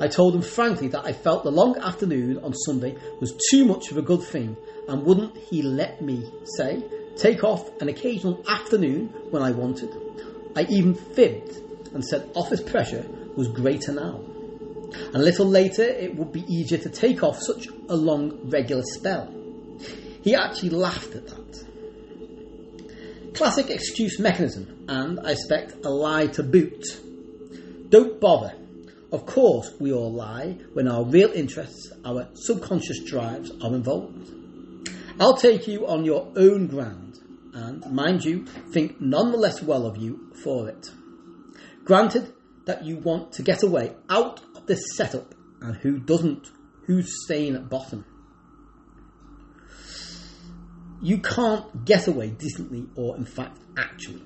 [0.00, 3.90] I told him frankly that I felt the long afternoon on Sunday was too much
[3.90, 4.56] of a good thing,
[4.86, 6.84] and wouldn't he let me, say,
[7.16, 9.90] take off an occasional afternoon when I wanted.
[10.54, 11.56] I even fibbed
[11.92, 13.06] and said office pressure
[13.36, 14.20] was greater now.
[14.92, 18.82] And a little later it would be easier to take off such a long regular
[18.84, 19.34] spell.
[20.22, 21.48] He actually laughed at that.
[23.34, 26.84] Classic excuse mechanism, and I expect a lie to boot.
[27.88, 28.54] Don't bother.
[29.10, 34.30] Of course, we all lie when our real interests, our subconscious drives, are involved.
[35.18, 37.18] I'll take you on your own ground,
[37.54, 40.90] and, mind you, think none the less well of you for it.
[41.84, 42.34] Granted
[42.66, 46.50] that you want to get away out of this setup, and who doesn't?
[46.86, 48.04] Who's staying at bottom?
[51.00, 54.22] You can't get away decently, or in fact, actually.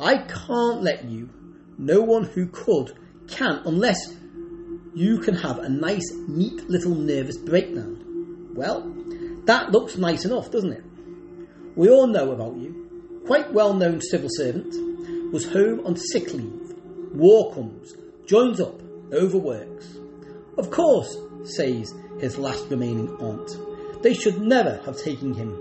[0.00, 1.28] I can't let you.
[1.78, 2.92] No one who could
[3.28, 4.14] can, unless
[4.94, 8.52] you can have a nice, neat little nervous breakdown.
[8.54, 8.94] Well,
[9.46, 10.84] that looks nice enough, doesn't it?
[11.74, 13.22] We all know about you.
[13.26, 14.72] Quite well known civil servant,
[15.32, 16.74] was home on sick leave.
[17.12, 17.94] War comes,
[18.26, 18.80] joins up,
[19.12, 19.98] overworks.
[20.56, 25.58] Of course, says his last remaining aunt, they should never have taken him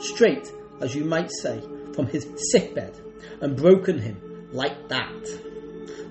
[0.00, 0.50] straight,
[0.80, 1.60] as you might say,
[1.94, 2.94] from his sick bed
[3.40, 5.49] and broken him like that.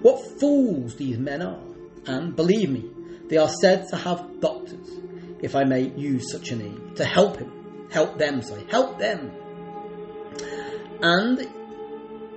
[0.01, 1.63] What fools these men are!
[2.05, 2.89] And believe me,
[3.27, 4.87] they are said to have doctors,
[5.41, 7.87] if I may use such a name, to help him.
[7.91, 9.31] Help them, sorry, help them.
[11.01, 11.47] And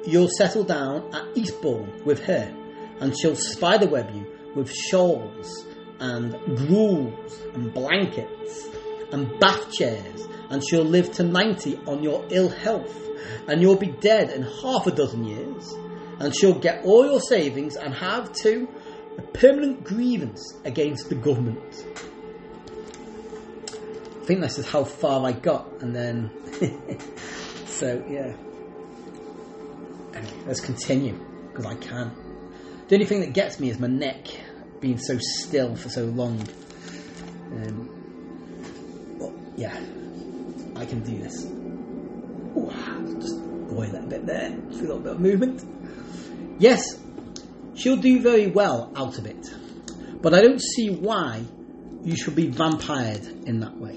[0.07, 2.53] you'll settle down at Eastbourne with her,
[3.01, 5.67] and she'll spiderweb you with shawls
[6.01, 8.69] and gruels and blankets
[9.13, 12.99] and bath chairs, and she'll live to 90 on your ill health,
[13.47, 15.75] and you'll be dead in half a dozen years,
[16.23, 18.69] and she'll get all your savings and have to
[19.19, 21.85] a permanent grievance against the government.
[23.69, 26.31] I think this is how far I got, and then
[27.67, 28.35] so yeah.
[30.15, 31.19] Anyway, let's continue
[31.49, 32.13] because I can.
[32.87, 34.29] The only thing that gets me is my neck
[34.81, 36.41] being so still for so long.
[37.51, 39.75] Um, but yeah,
[40.77, 41.47] I can do this.
[42.57, 42.71] Ooh,
[43.21, 44.51] just boil that bit there.
[44.69, 45.82] Just a little bit of movement.
[46.63, 46.97] Yes,
[47.75, 49.53] she'll do very well out of it,
[50.23, 51.43] but I don't see why
[52.05, 53.97] you should be vampired in that way.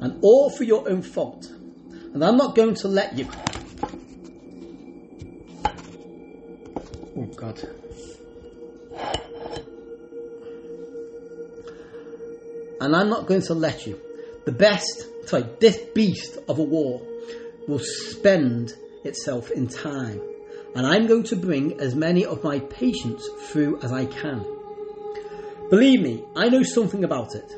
[0.00, 1.46] And all for your own fault.
[1.46, 3.26] And I'm not going to let you.
[7.16, 7.66] Oh, God.
[12.82, 13.98] And I'm not going to let you.
[14.44, 17.00] The best, sorry, this beast of a war
[17.66, 18.74] will spend
[19.04, 20.20] itself in time
[20.74, 24.44] and I'm going to bring as many of my patients through as I can.
[25.70, 27.52] Believe me, I know something about it.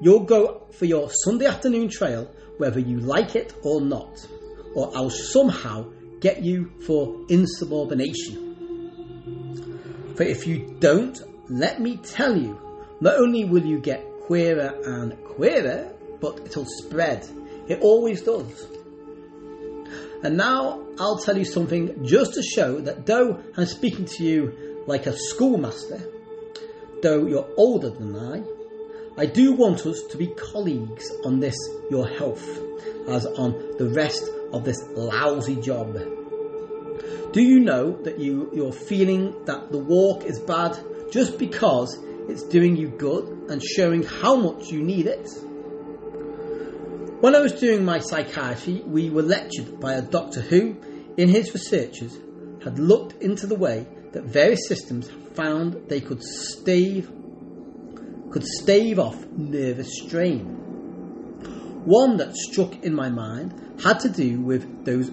[0.00, 4.26] You'll go for your Sunday afternoon trail whether you like it or not,
[4.74, 8.42] or I'll somehow get you for insubordination.
[10.16, 11.20] For if you don't,
[11.50, 12.58] let me tell you,
[13.00, 17.28] not only will you get queerer and queerer, but it'll spread.
[17.68, 18.66] It always does.
[20.26, 24.82] And now I'll tell you something just to show that though I'm speaking to you
[24.88, 26.02] like a schoolmaster,
[27.00, 28.42] though you're older than I,
[29.22, 31.54] I do want us to be colleagues on this,
[31.92, 32.44] your health,
[33.08, 35.94] as on the rest of this lousy job.
[37.32, 40.76] Do you know that you, you're feeling that the walk is bad
[41.12, 41.96] just because
[42.28, 45.30] it's doing you good and showing how much you need it?
[47.26, 50.76] When I was doing my psychiatry, we were lectured by a doctor who,
[51.16, 52.16] in his researches,
[52.62, 57.10] had looked into the way that various systems found they could stave
[58.30, 60.44] could stave off nervous strain.
[61.84, 65.10] One that struck in my mind had to do with those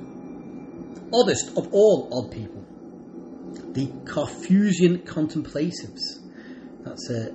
[1.12, 2.64] oddest of all odd people,
[3.74, 6.22] the Carthusian contemplatives.
[6.82, 7.34] That's a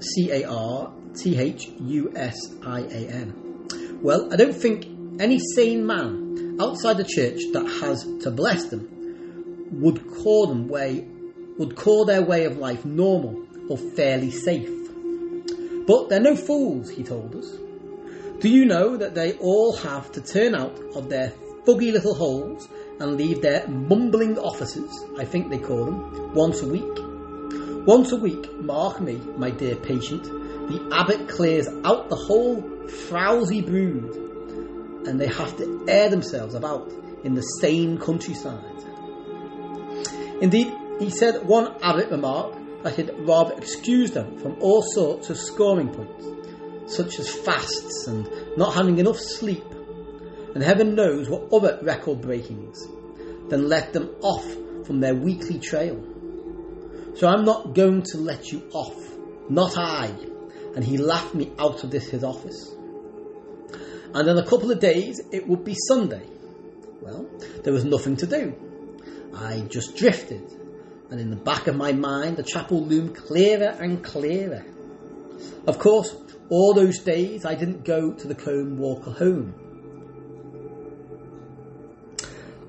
[0.00, 3.41] C A R T H U S I A N.
[4.02, 4.86] Well, I don't think
[5.20, 11.06] any sane man outside the church that has to bless them would call them way
[11.56, 14.68] would call their way of life normal or fairly safe.
[15.86, 17.48] But they're no fools, he told us.
[18.40, 21.32] Do you know that they all have to turn out of their
[21.64, 22.68] fuggy little holes
[22.98, 26.98] and leave their mumbling offices, I think they call them, once a week?
[27.86, 33.60] Once a week, mark me, my dear patient, the abbot clears out the whole frowsy
[33.60, 34.16] brood
[35.06, 36.90] and they have to air themselves about
[37.24, 38.64] in the same countryside.
[40.40, 45.36] Indeed, he said one abbot remarked that he'd rather excuse them from all sorts of
[45.36, 49.64] scoring points, such as fasts and not having enough sleep,
[50.54, 52.86] and heaven knows what other record breakings,
[53.48, 54.44] than let them off
[54.84, 56.02] from their weekly trail.
[57.14, 58.96] So I'm not going to let you off,
[59.48, 60.12] not I.
[60.74, 62.74] And he laughed me out of this his office.
[64.14, 66.26] And in a couple of days it would be Sunday.
[67.00, 67.28] Well,
[67.64, 68.54] there was nothing to do.
[69.34, 70.52] I just drifted,
[71.10, 74.64] and in the back of my mind the chapel loomed clearer and clearer.
[75.66, 76.14] Of course,
[76.48, 79.54] all those days I didn't go to the Combe Walker home.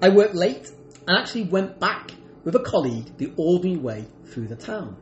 [0.01, 0.69] I worked late
[1.07, 2.11] and actually went back
[2.43, 4.97] with a colleague the ordinary way through the town.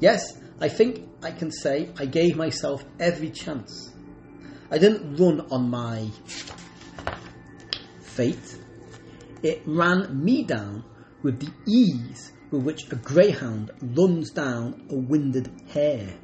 [0.00, 3.92] Yes, I think I can say I gave myself every chance.
[4.70, 6.08] I didn't run on my
[8.02, 8.58] fate.
[9.42, 10.84] It ran me down
[11.22, 16.14] with the ease with which a greyhound runs down a winded hare.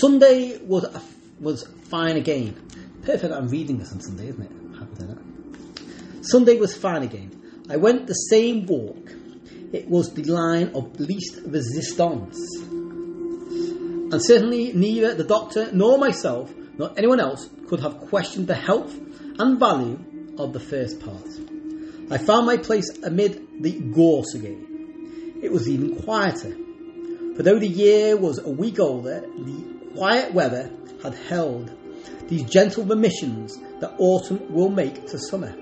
[0.00, 0.86] Sunday was
[1.38, 2.54] was fine again.
[3.02, 3.32] Perfect.
[3.32, 4.78] I'm reading this on Sunday, isn't it?
[4.78, 6.24] Haven't it.
[6.24, 7.30] Sunday was fine again.
[7.68, 9.12] I went the same walk.
[9.72, 12.38] It was the line of least resistance.
[12.62, 18.94] And certainly neither the doctor nor myself nor anyone else could have questioned the health
[19.38, 19.98] and value
[20.38, 21.26] of the first part.
[22.10, 25.38] I found my place amid the gorse again.
[25.42, 26.56] It was even quieter.
[27.34, 30.70] For though the year was a week older, the quiet weather
[31.02, 31.74] had held
[32.28, 35.54] these gentle remissions that autumn will make to summer,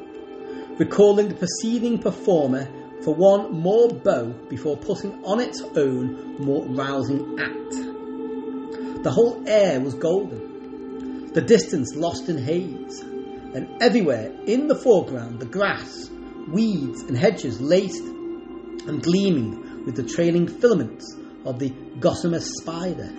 [0.78, 2.68] recalling the preceding performer
[3.04, 9.02] for one more bow before putting on its own more rousing act.
[9.04, 15.38] The whole air was golden, the distance lost in haze, and everywhere in the foreground
[15.38, 16.08] the grass,
[16.48, 21.14] weeds, and hedges laced and gleaming with the trailing filaments
[21.44, 21.70] of the
[22.00, 23.10] gossamer spider.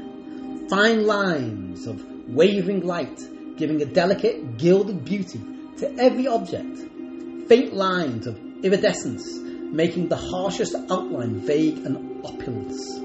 [0.67, 3.21] Fine lines of wavering light
[3.55, 5.39] giving a delicate gilded beauty
[5.77, 6.75] to every object.
[7.47, 9.44] Faint lines of iridescence
[9.75, 12.97] making the harshest outline vague and opulence.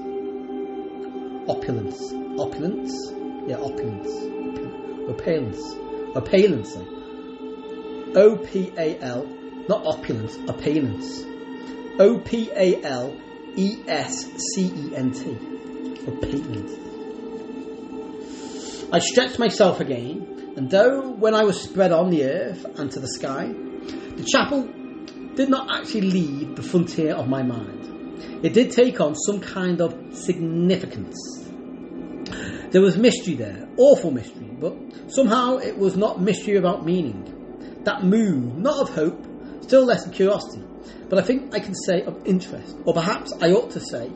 [1.49, 1.99] Opulence.
[2.39, 3.11] Opulence?
[3.45, 4.09] Yeah, opulence.
[5.09, 5.59] Opulence.
[6.15, 6.77] Opulence.
[8.15, 9.25] O P A L,
[9.67, 11.23] not opulence, opulence.
[11.99, 13.17] O P A L
[13.57, 15.37] E S C E N T.
[16.07, 16.71] Opulence.
[18.93, 22.99] I stretched myself again, and though when I was spread on the earth and to
[23.01, 24.69] the sky, the chapel
[25.41, 28.45] did not actually leave the frontier of my mind.
[28.45, 31.17] It did take on some kind of significance.
[32.69, 34.75] There was mystery there, awful mystery, but
[35.07, 37.81] somehow it was not mystery about meaning.
[37.85, 39.25] That mood, not of hope,
[39.63, 40.63] still less of curiosity,
[41.09, 44.11] but I think I can say of interest, or perhaps I ought to say,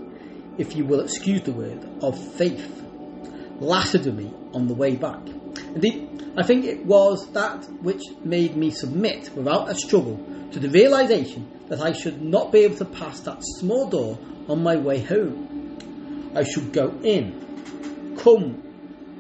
[0.60, 2.84] if you will excuse the word, of faith,
[3.60, 5.28] lasted me on the way back.
[5.74, 10.20] Indeed, I think it was that which made me submit without a struggle
[10.52, 14.62] to the realization that I should not be able to pass that small door on
[14.62, 16.34] my way home.
[16.36, 18.56] I should go in, come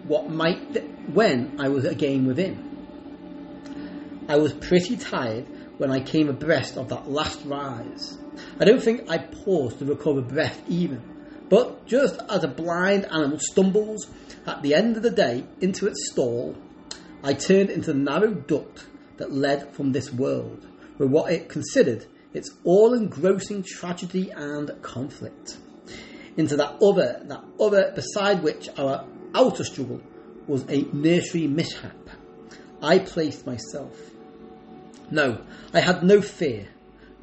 [0.08, 0.84] what might
[1.14, 4.26] when I was again within.
[4.28, 5.46] I was pretty tired
[5.78, 8.18] when I came abreast of that last rise.
[8.60, 11.16] I don't think I paused to recover breath even,
[11.50, 14.08] But just as a blind animal stumbles
[14.48, 16.56] at the end of the day into its stall,
[17.26, 18.86] I turned into the narrow duct
[19.18, 20.64] that led from this world,
[21.00, 25.58] with what it considered its all engrossing tragedy and conflict,
[26.38, 30.02] into that other, that other beside which our outer struggle
[30.46, 31.98] was a nursery mishap.
[32.80, 34.00] I placed myself.
[35.10, 35.42] No,
[35.74, 36.68] I had no fear,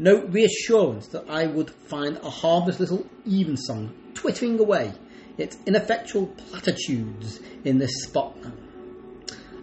[0.00, 4.94] no reassurance that I would find a harmless little evensong twittering away
[5.38, 8.36] its ineffectual platitudes in this spot.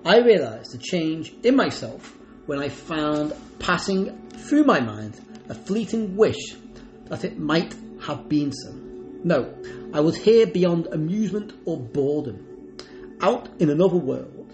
[0.05, 5.19] I realised the change in myself when I found passing through my mind
[5.49, 6.55] a fleeting wish
[7.05, 8.71] that it might have been so.
[9.23, 9.53] No,
[9.93, 12.77] I was here beyond amusement or boredom,
[13.21, 14.53] out in another world,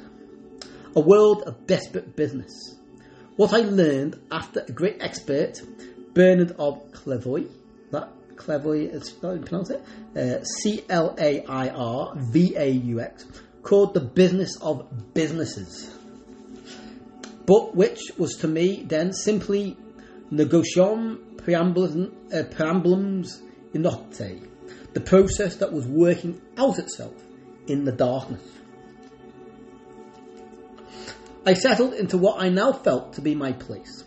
[0.96, 2.76] a world of desperate business.
[3.36, 5.62] What I learned after a great expert,
[6.14, 7.46] Bernard of Clairvaux,
[7.92, 9.84] that Clairvaux is how you pronounce it,
[10.16, 13.26] uh, C L A I R V A U X,
[13.66, 15.92] called the business of businesses,
[17.48, 19.76] but which was to me then simply
[20.30, 23.42] negotium perambulans, uh, preambulums
[23.74, 24.48] inote,
[24.94, 27.16] the process that was working out itself
[27.66, 28.44] in the darkness.
[31.48, 34.04] I settled into what I now felt to be my place.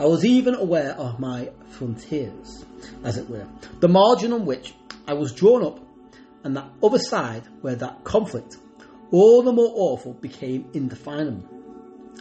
[0.00, 2.64] I was even aware of my frontiers,
[3.04, 3.46] as it were,
[3.78, 4.74] the margin on which
[5.06, 5.78] I was drawn up,
[6.42, 8.56] and that other side where that conflict,
[9.10, 11.48] all the more awful, became indefinable.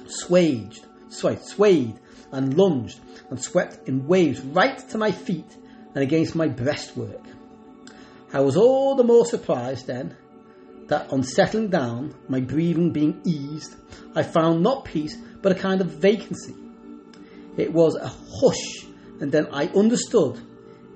[0.07, 0.73] Swayed,
[1.09, 1.99] swayed, swayed,
[2.31, 2.99] and lunged
[3.29, 5.57] and swept in waves right to my feet
[5.95, 7.25] and against my breastwork.
[8.33, 10.15] I was all the more surprised then
[10.87, 13.75] that on settling down, my breathing being eased,
[14.15, 16.55] I found not peace but a kind of vacancy.
[17.57, 18.85] It was a hush,
[19.19, 20.39] and then I understood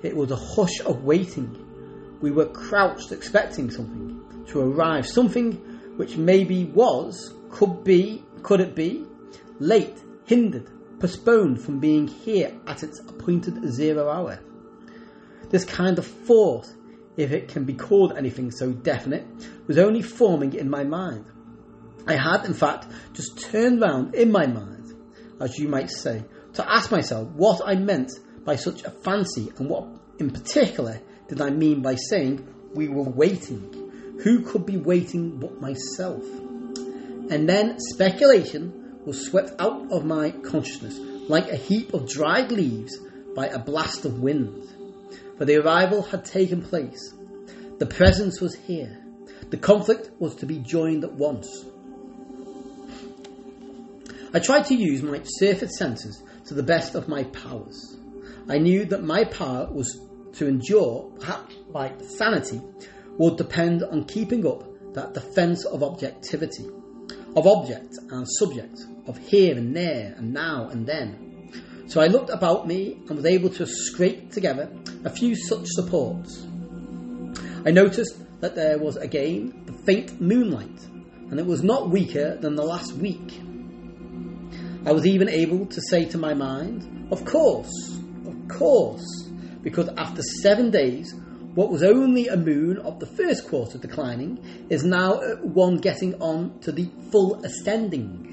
[0.02, 2.18] it was a hush of waiting.
[2.20, 8.74] We were crouched expecting something to arrive, something which maybe was, could be, could it
[8.74, 9.04] be,
[9.58, 10.68] late, hindered,
[11.00, 14.38] postponed from being here at its appointed zero hour.
[15.50, 16.66] This kind of thought
[17.16, 19.26] if it can be called anything so definite,
[19.66, 21.26] was only forming in my mind.
[22.06, 24.92] I had, in fact, just turned round in my mind,
[25.40, 26.24] as you might say,
[26.54, 28.10] to ask myself what I meant
[28.44, 29.86] by such a fancy and what
[30.18, 33.81] in particular did I mean by saying we were waiting.
[34.22, 36.24] Who could be waiting but myself?
[37.30, 42.96] And then speculation was swept out of my consciousness like a heap of dried leaves
[43.34, 44.68] by a blast of wind
[45.42, 47.14] for the arrival had taken place.
[47.78, 49.02] The presence was here.
[49.50, 51.64] The conflict was to be joined at once.
[54.32, 57.96] I tried to use my surface senses to the best of my powers.
[58.48, 60.00] I knew that my power was
[60.34, 62.60] to endure, perhaps my sanity,
[63.22, 66.66] would depend on keeping up that defence of objectivity,
[67.36, 71.32] of object and subject, of here and there and now and then,
[71.86, 74.70] so I looked about me and was able to scrape together
[75.04, 76.42] a few such supports.
[77.66, 80.80] I noticed that there was again the faint moonlight,
[81.30, 83.40] and it was not weaker than the last week.
[84.86, 89.28] I was even able to say to my mind, Of course, of course,
[89.62, 91.14] because after seven days,
[91.54, 96.14] what was only a moon of the first quarter declining is now uh, one getting
[96.22, 98.30] on to the full ascending.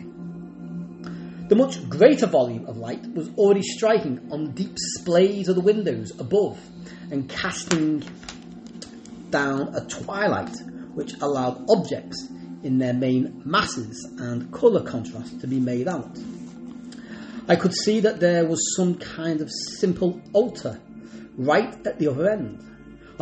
[1.50, 6.18] The much greater volume of light was already striking on deep splays of the windows
[6.18, 6.58] above
[7.12, 8.04] and casting
[9.32, 10.56] down a twilight
[10.94, 12.30] which allowed objects
[12.64, 16.18] in their main masses and colour contrast to be made out.
[17.50, 20.80] I could see that there was some kind of simple altar
[21.36, 22.69] right at the other end.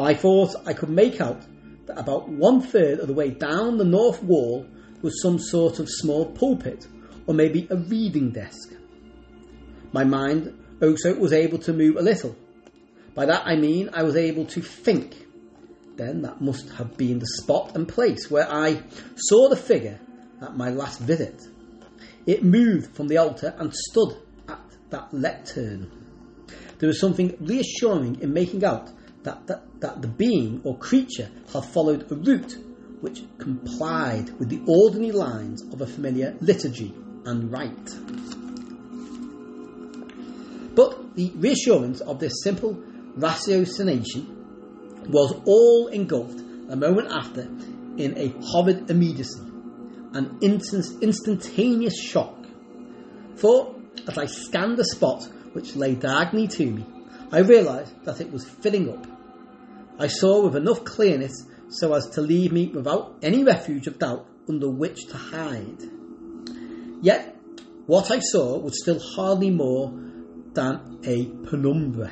[0.03, 1.41] I thought I could make out
[1.87, 4.65] that about one third of the way down the north wall
[5.01, 6.87] was some sort of small pulpit
[7.25, 8.73] or maybe a reading desk.
[9.91, 12.35] My mind also was able to move a little.
[13.15, 15.15] By that I mean I was able to think.
[15.95, 18.83] Then that must have been the spot and place where I
[19.15, 19.99] saw the figure
[20.41, 21.41] at my last visit.
[22.27, 24.17] It moved from the altar and stood
[24.47, 24.61] at
[24.91, 25.89] that lectern.
[26.77, 28.91] There was something reassuring in making out
[29.27, 32.57] that, that, that the being or creature had followed a route
[33.01, 36.93] which complied with the ordinary lines of a familiar liturgy
[37.25, 37.89] and rite.
[40.75, 42.75] But the reassurance of this simple
[43.17, 46.39] ratiocination was all engulfed
[46.69, 47.41] a moment after
[47.97, 49.41] in a horrid immediacy,
[50.13, 52.45] an instant, instantaneous shock.
[53.35, 53.75] For
[54.07, 56.85] as I scanned the spot which lay diagonally to me,
[57.29, 59.16] I realised that it was filling up.
[59.99, 64.27] I saw with enough clearness so as to leave me without any refuge of doubt
[64.47, 65.81] under which to hide.
[67.01, 67.35] Yet,
[67.87, 69.91] what I saw was still hardly more
[70.53, 72.11] than a penumbra.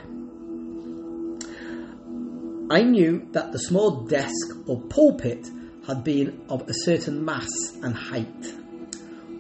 [2.70, 5.48] I knew that the small desk or pulpit
[5.86, 7.50] had been of a certain mass
[7.84, 8.54] and height.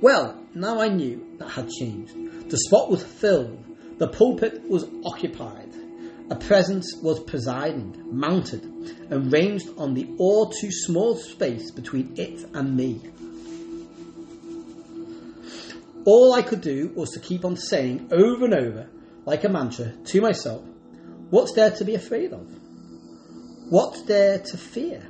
[0.02, 2.14] Well, now I knew that had changed.
[2.50, 3.64] The spot was filled,
[3.98, 5.65] the pulpit was occupied,
[6.30, 8.64] a presence was presiding, mounted,
[9.10, 13.02] and ranged on the all too small space between it and me.
[16.06, 18.90] All I could do was to keep on saying over and over,
[19.26, 20.64] like a mantra, to myself,
[21.30, 22.48] What's there to be afraid of?
[23.70, 25.04] What's there to fear?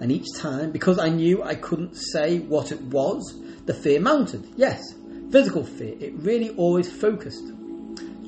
[0.00, 4.48] And each time, because I knew I couldn't say what it was, the fear mounted.
[4.56, 4.80] Yes,
[5.30, 5.94] physical fear.
[6.00, 7.44] It really always focused,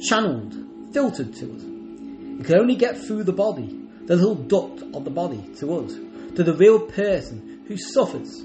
[0.07, 0.55] channeled,
[0.93, 1.72] filtered to us.
[2.43, 3.69] It can only get through the body,
[4.07, 5.93] the little duct of the body, to us,
[6.35, 8.43] to the real person who suffers.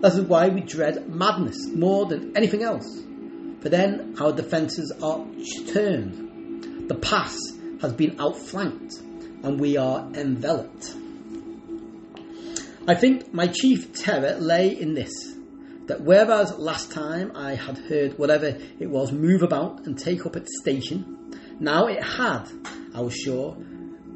[0.00, 2.88] That is why we dread madness more than anything else.
[3.60, 5.26] For then our defences are
[5.74, 6.88] turned.
[6.88, 7.38] The pass
[7.82, 8.94] has been outflanked
[9.42, 10.94] and we are enveloped.
[12.86, 15.12] I think my chief terror lay in this
[15.88, 20.34] that whereas last time I had heard whatever it was move about and take up
[20.34, 21.18] its station,
[21.60, 22.46] now it had,
[22.98, 23.56] I was sure,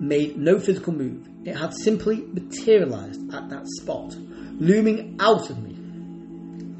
[0.00, 1.28] made no physical move.
[1.44, 4.12] It had simply materialised at that spot,
[4.58, 5.76] looming out of me,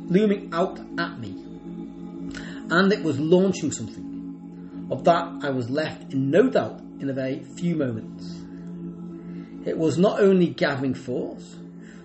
[0.09, 1.31] looming out at me.
[2.71, 4.89] And it was launching something.
[4.91, 8.25] Of that I was left in no doubt in a very few moments.
[9.65, 11.57] It was not only gathering force,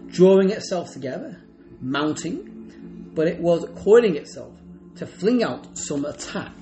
[0.10, 1.41] drawing itself together,
[1.82, 4.53] mounting, but it was coiling itself
[4.98, 6.53] to fling out some attack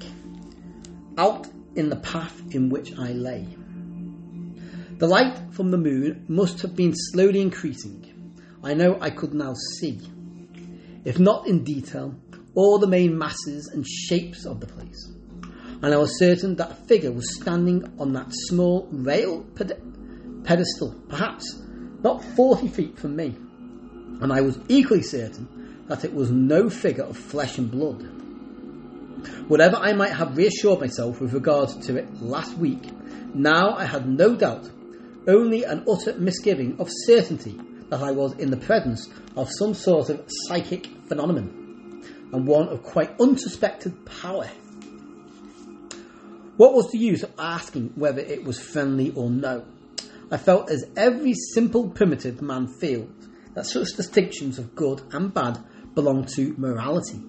[1.18, 3.47] out in the path in which I lay.
[4.97, 8.02] The light from the moon must have been slowly increasing.
[8.64, 9.99] I know I could now see,
[11.03, 12.15] if not in detail,
[12.56, 15.11] all the main masses and shapes of the place.
[15.81, 20.95] And I was certain that a figure was standing on that small rail ped- pedestal,
[21.10, 21.61] perhaps
[22.02, 23.35] not 40 feet from me.
[24.22, 28.15] And I was equally certain that it was no figure of flesh and blood.
[29.48, 32.90] Whatever I might have reassured myself with regard to it last week,
[33.36, 34.68] now I had no doubt,
[35.28, 37.60] only an utter misgiving of certainty
[37.90, 42.02] that I was in the presence of some sort of psychic phenomenon,
[42.34, 44.50] and one of quite unsuspected power.
[46.58, 49.64] What was the use of asking whether it was friendly or no?
[50.32, 53.12] I felt as every simple primitive man feels
[53.54, 55.60] that such distinctions of good and bad
[55.94, 57.22] belong to morality,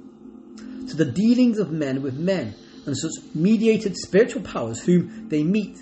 [0.89, 2.55] to the dealings of men with men,
[2.87, 5.77] and such mediated spiritual powers whom they meet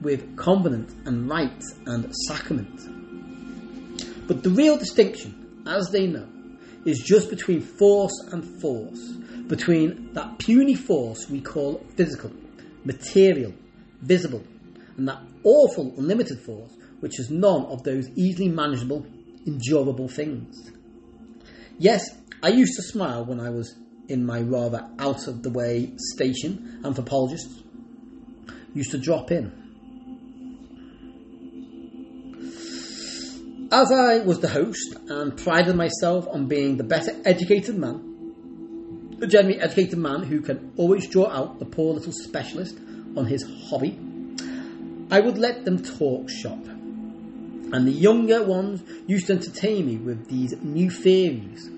[0.00, 2.80] with covenant and rite and sacrament.
[4.26, 6.26] But the real distinction, as they know,
[6.84, 9.00] is just between force and force,
[9.48, 12.32] between that puny force we call physical,
[12.84, 13.52] material,
[14.02, 14.42] visible,
[14.96, 16.70] and that awful unlimited force
[17.00, 19.06] which is none of those easily manageable,
[19.46, 20.70] endurable things.
[21.78, 22.02] Yes,
[22.42, 23.74] I used to smile when I was
[24.08, 27.62] in my rather out of the way station anthropologists
[28.74, 29.52] used to drop in.
[33.72, 39.26] As I was the host and prided myself on being the better educated man, the
[39.26, 42.78] generally educated man who can always draw out the poor little specialist
[43.16, 43.98] on his hobby,
[45.10, 46.58] I would let them talk shop.
[47.72, 51.68] And the younger ones used to entertain me with these new theories.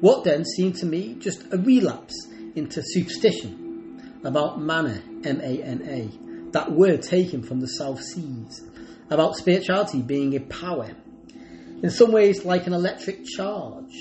[0.00, 2.14] What then seemed to me just a relapse
[2.54, 8.62] into superstition about mana, M A N A, that word taken from the South Seas,
[9.10, 10.90] about spirituality being a power,
[11.82, 13.92] in some ways like an electric charge.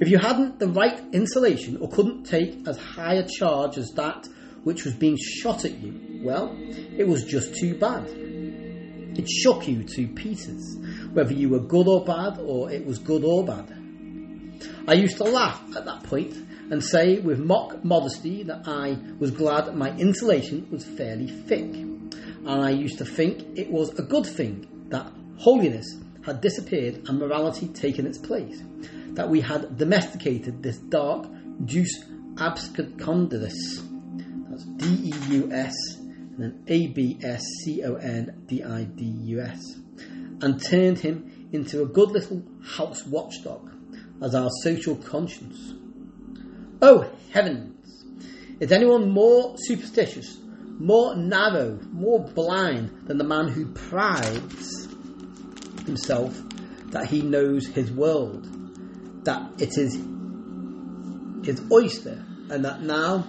[0.00, 4.26] If you hadn't the right insulation or couldn't take as high a charge as that
[4.64, 6.56] which was being shot at you, well,
[6.96, 8.06] it was just too bad.
[8.08, 10.78] It shook you to pieces,
[11.12, 13.76] whether you were good or bad, or it was good or bad.
[14.88, 16.34] I used to laugh at that point
[16.70, 21.74] and say with mock modesty that I was glad my insulation was fairly thick.
[21.74, 25.06] And I used to think it was a good thing that
[25.38, 25.86] holiness
[26.24, 28.62] had disappeared and morality taken its place,
[29.14, 31.26] that we had domesticated this dark
[31.64, 32.04] Deus
[32.36, 33.86] abscondidus.
[34.48, 38.84] That's D E U S and then A B S C O N D I
[38.84, 39.76] D U S,
[40.42, 43.69] and turned him into a good little house watchdog
[44.22, 45.74] as our social conscience.
[46.82, 48.04] Oh heavens!
[48.60, 50.40] Is anyone more superstitious
[50.80, 54.88] more narrow, more blind than the man who prides
[55.84, 56.34] himself
[56.86, 58.48] that he knows his world,
[59.24, 59.94] that it is
[61.44, 63.26] his oyster, and that now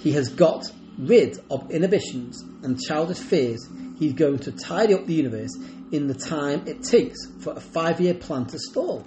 [0.00, 0.64] he has got
[0.98, 3.68] rid of inhibitions and childish fears,
[3.98, 5.56] he's going to tidy up the universe
[5.92, 9.04] in the time it takes for a five year plan to stall.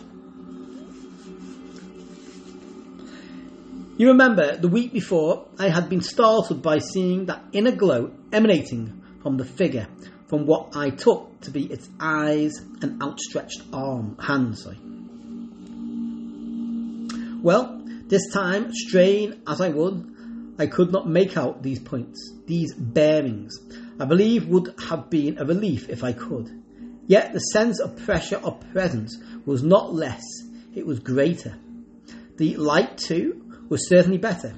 [3.97, 9.01] You remember the week before I had been startled by seeing that inner glow emanating
[9.21, 9.87] from the figure,
[10.27, 12.51] from what I took to be its eyes
[12.81, 14.63] and outstretched arm, hands.
[14.63, 14.77] Sorry.
[17.41, 22.73] Well, this time, strain as I would, I could not make out these points, these
[22.75, 23.57] bearings.
[23.97, 26.51] I believe would have been a relief if I could.
[27.07, 30.23] Yet the sense of pressure of presence was not less,
[30.75, 31.57] it was greater.
[32.35, 34.53] The light, too, was certainly better.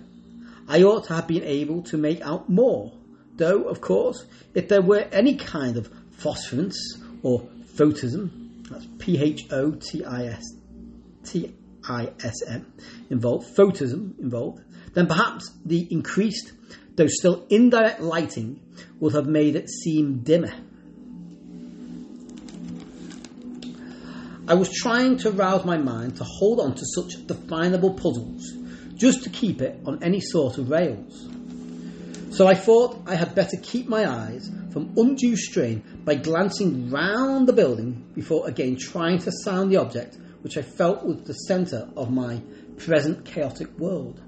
[0.67, 2.91] I ought to have been able to make out more,
[3.35, 6.77] though, of course, if there were any kind of phosphorescence
[7.23, 7.47] or
[7.77, 10.43] photism, that's P H O T I S
[11.23, 11.55] T
[11.87, 12.73] I S M
[13.09, 14.61] involved, photism involved,
[14.93, 16.51] then perhaps the increased,
[16.95, 18.59] though still indirect lighting
[18.99, 20.53] would have made it seem dimmer.
[24.49, 28.53] I was trying to rouse my mind to hold on to such definable puzzles
[28.97, 31.29] just to keep it on any sort of rails.
[32.35, 37.47] So I thought I had better keep my eyes from undue strain by glancing round
[37.47, 41.89] the building before again trying to sound the object which I felt was the centre
[41.95, 42.41] of my
[42.77, 44.21] present chaotic world.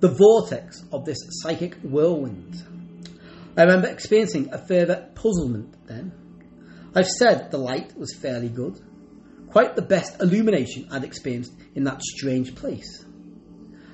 [0.00, 2.62] The vortex of this psychic whirlwind.
[3.56, 6.12] I remember experiencing a further puzzlement then.
[6.94, 8.80] I've said the light was fairly good,
[9.48, 13.04] quite the best illumination I'd experienced in that strange place.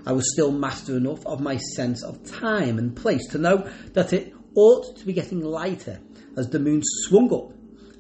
[0.07, 4.13] I was still master enough of my sense of time and place to know that
[4.13, 6.01] it ought to be getting lighter
[6.37, 7.53] as the moon swung up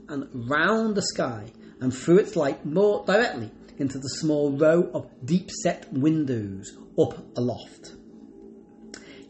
[0.08, 1.50] and round the sky
[1.80, 7.36] and threw its light more directly into the small row of deep set windows up
[7.36, 7.92] aloft.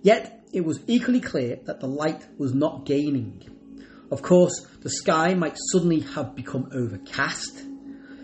[0.02, 3.42] Yet it was equally clear that the light was not gaining.
[4.10, 7.64] Of course, the sky might suddenly have become overcast,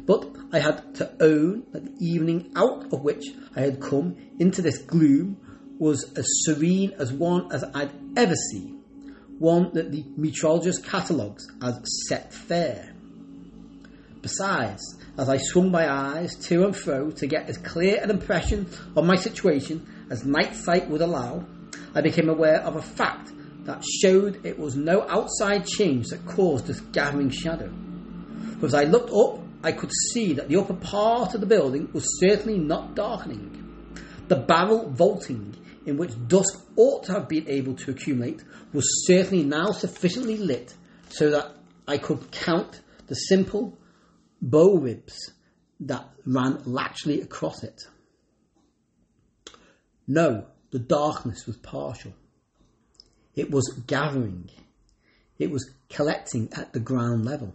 [0.05, 3.25] but I had to own that the evening out of which
[3.57, 5.39] I had come into this gloom
[5.79, 8.83] was as serene as one as I'd ever seen,
[9.39, 12.93] one that the meteorologist catalogues as set fair.
[14.21, 14.83] Besides,
[15.17, 19.07] as I swung my eyes to and fro to get as clear an impression of
[19.07, 21.47] my situation as night sight would allow,
[21.95, 23.33] I became aware of a fact
[23.65, 27.73] that showed it was no outside change that caused this gathering shadow.
[28.61, 31.89] For as I looked up I could see that the upper part of the building
[31.93, 33.95] was certainly not darkening.
[34.29, 35.57] The barrel vaulting
[35.87, 40.75] in which dusk ought to have been able to accumulate was certainly now sufficiently lit
[41.11, 41.55] so that
[41.87, 43.79] I could count the simple
[44.41, 45.33] bow ribs
[45.81, 47.83] that ran laterally across it.
[50.07, 52.13] No, the darkness was partial.
[53.35, 54.51] It was gathering.
[55.39, 57.55] It was collecting at the ground level.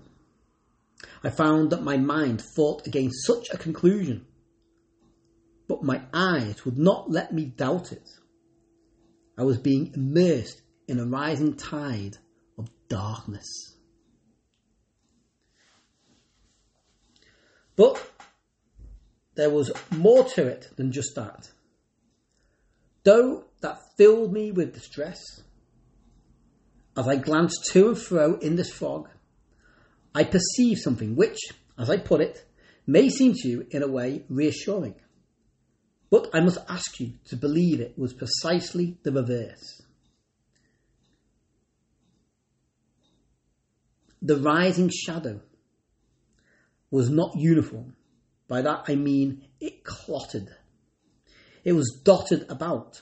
[1.24, 4.26] I found that my mind fought against such a conclusion,
[5.68, 8.08] but my eyes would not let me doubt it.
[9.38, 12.18] I was being immersed in a rising tide
[12.58, 13.76] of darkness.
[17.76, 18.12] But
[19.36, 21.52] there was more to it than just that.
[23.04, 25.22] Though that filled me with distress,
[26.98, 29.10] as I glanced to and fro in this fog,
[30.14, 31.38] I perceive something which,
[31.78, 32.46] as I put it,
[32.86, 34.96] may seem to you in a way reassuring.
[36.10, 39.82] But I must ask you to believe it was precisely the reverse.
[44.22, 45.42] The rising shadow
[46.90, 47.96] was not uniform.
[48.48, 50.50] By that I mean it clotted.
[51.64, 53.02] It was dotted about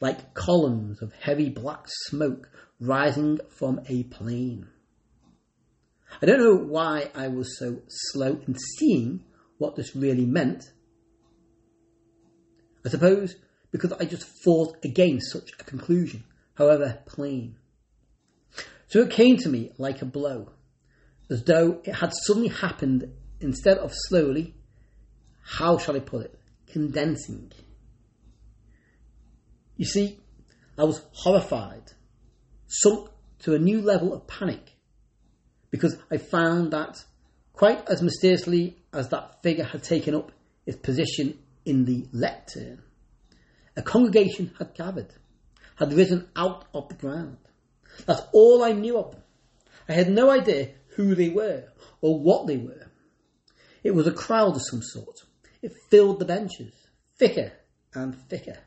[0.00, 4.68] like columns of heavy black smoke rising from a plain.
[6.20, 9.24] I don't know why I was so slow in seeing
[9.58, 10.64] what this really meant.
[12.84, 13.36] I suppose
[13.70, 16.24] because I just fought against such a conclusion,
[16.54, 17.56] however plain.
[18.88, 20.52] So it came to me like a blow,
[21.30, 24.54] as though it had suddenly happened instead of slowly,
[25.42, 27.52] how shall I put it, condensing.
[29.76, 30.18] You see,
[30.78, 31.92] I was horrified,
[32.66, 33.10] sunk
[33.40, 34.77] to a new level of panic
[35.70, 36.96] because I found that
[37.52, 40.32] quite as mysteriously as that figure had taken up
[40.66, 42.82] its position in the lectern,
[43.76, 45.12] a congregation had gathered,
[45.76, 47.38] had risen out of the ground.
[48.06, 49.22] That's all I knew of them.
[49.88, 51.64] I had no idea who they were
[52.00, 52.90] or what they were.
[53.82, 55.20] It was a crowd of some sort.
[55.62, 56.72] It filled the benches,
[57.18, 57.52] thicker
[57.94, 58.58] and thicker.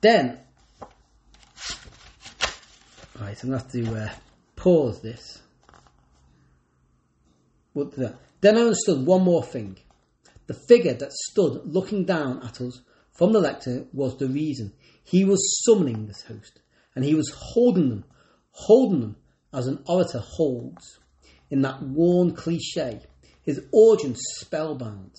[0.00, 0.40] Then,
[3.22, 4.12] right, I'm going to have to uh,
[4.56, 5.40] pause this.
[7.74, 9.78] Then I understood one more thing.
[10.46, 12.80] The figure that stood looking down at us
[13.12, 14.72] from the lectern was the reason.
[15.04, 16.60] He was summoning this host,
[16.94, 18.04] and he was holding them,
[18.50, 19.16] holding them
[19.52, 20.98] as an orator holds
[21.50, 23.00] in that worn cliche,
[23.42, 25.12] his audience spellbound.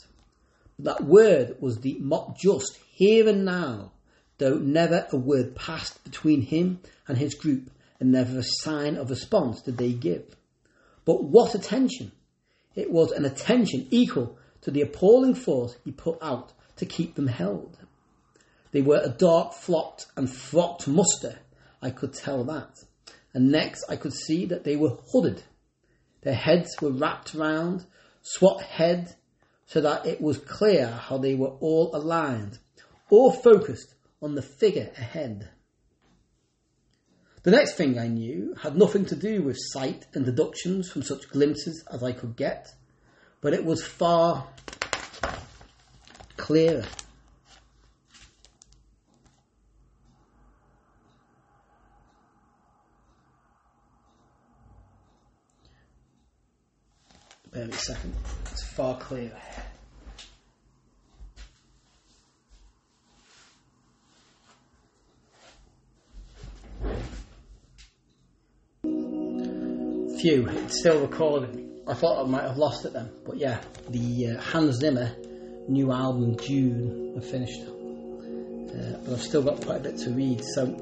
[0.79, 3.91] That word was the mock just here and now,
[4.39, 7.69] though never a word passed between him and his group,
[8.03, 10.35] and never a sign of response did they give.
[11.05, 12.11] But what attention!
[12.75, 17.27] It was an attention equal to the appalling force he put out to keep them
[17.27, 17.77] held.
[18.73, 21.39] They were a dark, flocked, and frocked muster,
[21.81, 22.77] I could tell that.
[23.33, 25.41] And next I could see that they were hooded.
[26.23, 27.85] Their heads were wrapped round,
[28.21, 29.15] swat head,
[29.67, 32.59] so that it was clear how they were all aligned,
[33.09, 35.47] all focused on the figure ahead.
[37.43, 41.27] The next thing I knew had nothing to do with sight and deductions from such
[41.29, 42.73] glimpses as I could get,
[43.41, 44.47] but it was far
[46.37, 46.85] clearer.
[57.51, 58.15] Bear a second.
[58.53, 59.37] It's far clearer.
[70.25, 71.81] It's still recording.
[71.85, 73.59] I thought I might have lost it then, but yeah,
[73.89, 75.13] the uh, Hans Zimmer
[75.67, 80.41] new album Dune are finished, uh, but I've still got quite a bit to read,
[80.55, 80.79] so um,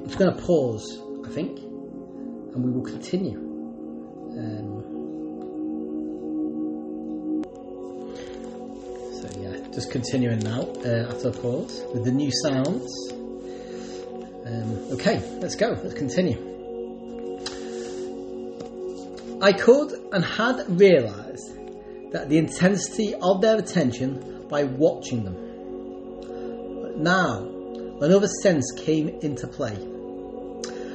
[0.00, 3.38] I'm just going to pause, I think, and we will continue.
[4.36, 4.82] Um,
[9.22, 13.19] so yeah, just continuing now uh, after a pause with the new sounds.
[14.50, 15.78] Um, okay, let's go.
[15.80, 16.48] Let's continue.
[19.40, 25.36] I could and had realised that the intensity of their attention by watching them.
[26.82, 27.46] But now,
[28.00, 29.78] another sense came into play.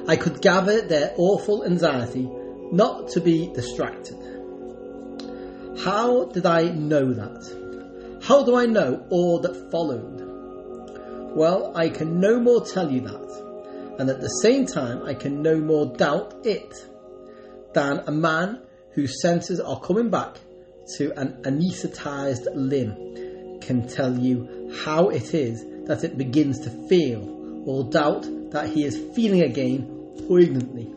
[0.07, 2.29] I could gather their awful anxiety
[2.73, 4.17] not to be distracted.
[5.79, 8.19] How did I know that?
[8.21, 10.15] How do I know all that followed?
[11.35, 13.44] Well, I can no more tell you that,
[13.97, 16.73] and at the same time, I can no more doubt it
[17.73, 18.61] than a man
[18.91, 20.37] whose senses are coming back
[20.97, 27.63] to an anaesthetized limb can tell you how it is that it begins to feel
[27.65, 30.91] or doubt that he is feeling again poignantly.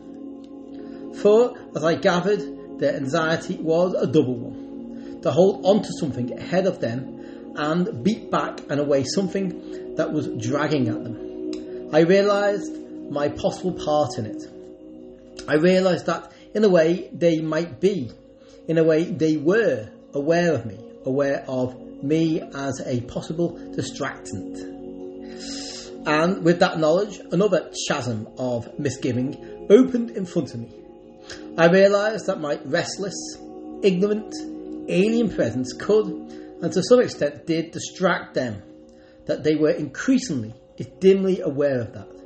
[1.21, 6.65] For, as I gathered, their anxiety was a double one to hold onto something ahead
[6.65, 11.89] of them and beat back and away something that was dragging at them.
[11.91, 12.71] I realised
[13.09, 14.43] my possible part in it.
[15.47, 18.11] I realised that in a way they might be,
[18.67, 24.57] in a way they were aware of me, aware of me as a possible distractant.
[26.05, 30.73] And with that knowledge, another chasm of misgiving opened in front of me.
[31.57, 33.15] I realised that my restless,
[33.83, 34.33] ignorant,
[34.87, 38.61] alien presence could, and to some extent did, distract them,
[39.25, 42.18] that they were increasingly, if dimly aware of that.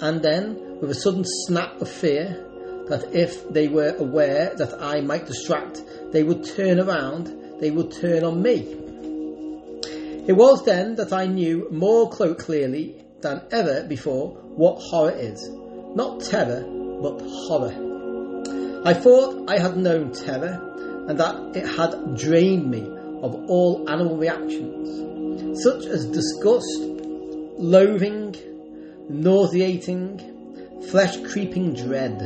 [0.00, 2.46] And then, with a sudden snap of fear,
[2.88, 7.92] that if they were aware that I might distract, they would turn around, they would
[7.92, 8.76] turn on me.
[10.26, 15.48] It was then that I knew more clearly than ever before what horror is.
[15.94, 16.62] Not terror,
[17.02, 18.82] but horror.
[18.84, 22.82] I thought I had known terror and that it had drained me
[23.22, 26.80] of all animal reactions, such as disgust,
[27.58, 28.34] loathing,
[29.10, 32.18] nauseating, flesh creeping dread.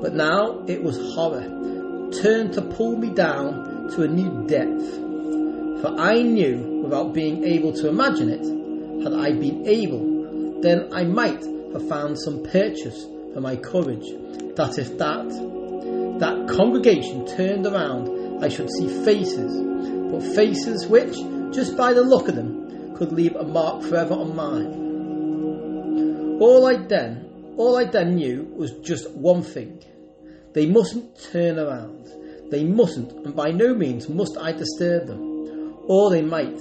[0.00, 5.82] But now it was horror, turned to pull me down to a new depth.
[5.82, 11.04] For I knew, without being able to imagine it, had I been able, then I
[11.04, 13.04] might have found some purchase
[13.34, 14.08] for my courage,
[14.54, 15.28] that if that
[16.20, 19.60] that congregation turned around, I should see faces,
[20.12, 21.16] but faces which,
[21.52, 24.81] just by the look of them, could leave a mark forever on mine.
[26.42, 29.80] All I then, all I then knew was just one thing:
[30.54, 32.08] they mustn't turn around.
[32.50, 35.76] they mustn't, and by no means must I disturb them.
[35.86, 36.58] Or they might,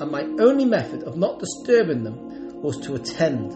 [0.00, 3.52] and my only method of not disturbing them was to attend,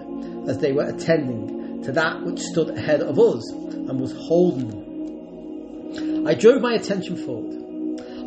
[0.47, 6.27] as they were attending, to that which stood ahead of us and was holding them.
[6.27, 7.57] I drove my attention forward.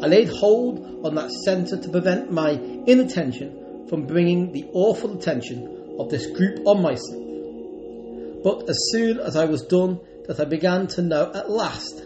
[0.04, 2.54] I laid hold on that centre to prevent my
[2.88, 7.25] inattention from bringing the awful attention of this group on myself.
[8.46, 12.06] But as soon as I was done, that I began to know at last,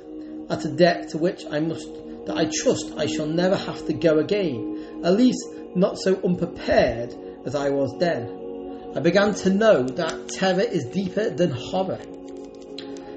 [0.49, 1.89] at a depth to which I must,
[2.27, 5.45] that I trust I shall never have to go again, at least
[5.75, 7.13] not so unprepared
[7.45, 8.93] as I was then.
[8.95, 11.99] I began to know that terror is deeper than horror.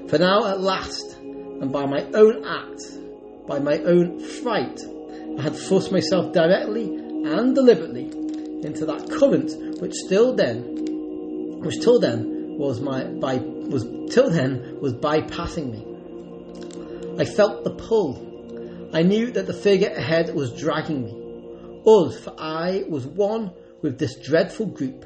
[0.09, 2.81] For now, at last, and by my own act,
[3.47, 4.81] by my own fright,
[5.39, 8.03] I had forced myself directly and deliberately
[8.67, 14.79] into that current which still then, which till then was my by was till then
[14.79, 17.19] was bypassing me.
[17.19, 18.89] I felt the pull.
[18.93, 21.81] I knew that the figure ahead was dragging me.
[21.85, 23.51] Us, for I was one
[23.81, 25.05] with this dreadful group,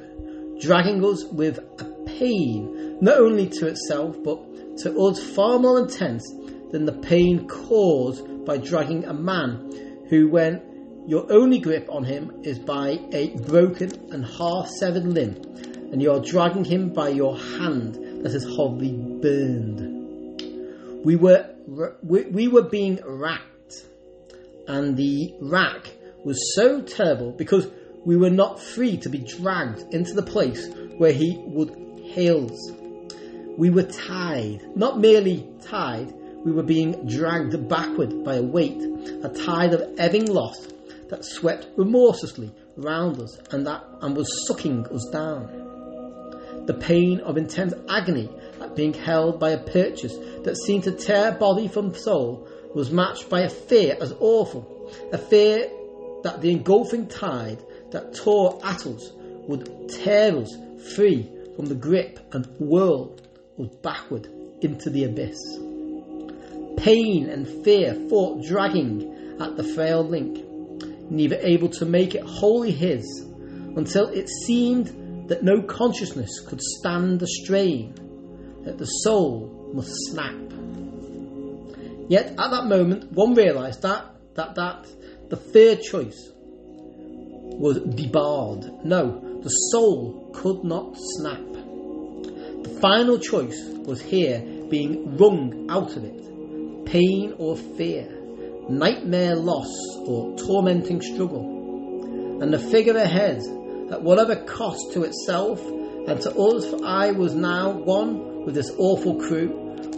[0.60, 6.24] dragging us with a pain not only to itself but to us far more intense
[6.72, 12.42] than the pain caused by dragging a man who, when your only grip on him
[12.44, 15.42] is by a broken and half severed limb,
[15.92, 21.06] and you are dragging him by your hand that is horribly burned.
[21.06, 21.50] We were
[22.02, 23.86] we, we were being racked,
[24.68, 25.92] and the rack
[26.24, 27.68] was so terrible because
[28.06, 31.72] we were not free to be dragged into the place where he would
[32.14, 32.72] hail us.
[33.58, 38.82] We were tied, not merely tied, we were being dragged backward by a weight,
[39.24, 40.68] a tide of ebbing loss
[41.10, 45.67] that swept remorselessly round us and that and was sucking us down
[46.68, 48.30] the pain of intense agony
[48.62, 53.30] at being held by a purchase that seemed to tear body from soul was matched
[53.30, 55.70] by a fear as awful, a fear
[56.24, 59.12] that the engulfing tide that tore at us
[59.48, 60.56] would tear us
[60.94, 63.16] free from the grip and whirl
[63.60, 64.28] us backward
[64.62, 65.40] into the abyss.
[66.78, 70.44] Pain and fear fought dragging at the frail link,
[71.10, 73.26] neither able to make it wholly his,
[73.76, 77.94] until it seemed that no consciousness could stand the strain,
[78.64, 80.36] that the soul must snap.
[82.10, 84.88] Yet at that moment, one realised that, that, that
[85.30, 88.86] the third choice was debarred.
[88.86, 91.44] No, the soul could not snap.
[91.44, 94.40] The final choice was here
[94.70, 96.28] being wrung out of it
[96.88, 98.08] pain or fear,
[98.70, 99.74] nightmare loss
[100.06, 102.40] or tormenting struggle.
[102.42, 103.42] And the figure ahead
[103.92, 105.66] at whatever cost to itself
[106.08, 109.50] and to us, for I was now one with this awful crew,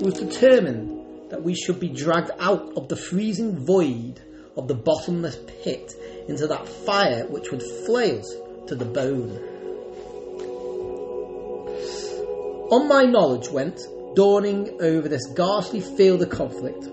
[0.02, 4.20] was determined that we should be dragged out of the freezing void
[4.57, 5.94] of the bottomless pit
[6.28, 8.36] into that fire which would flay us
[8.68, 9.38] to the bone.
[12.72, 13.80] On my knowledge went,
[14.16, 16.88] dawning over this ghastly field of conflict.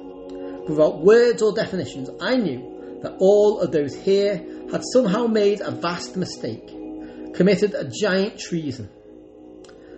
[0.69, 4.37] Without words or definitions, I knew that all of those here
[4.71, 6.71] had somehow made a vast mistake
[7.37, 8.89] committed a giant treason.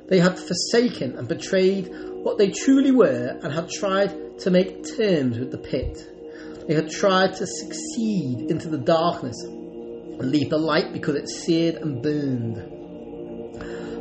[0.08, 1.88] They had forsaken and betrayed
[2.22, 5.98] what they truly were and had tried to make terms with the pit.
[6.66, 11.76] They had tried to succeed into the darkness and leave the light because it seared
[11.76, 12.56] and burned.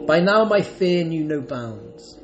[0.07, 2.18] By now, my fear knew no bounds.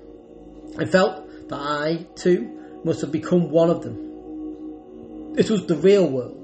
[0.79, 5.35] I felt that I, too, must have become one of them.
[5.37, 6.39] It was the real world.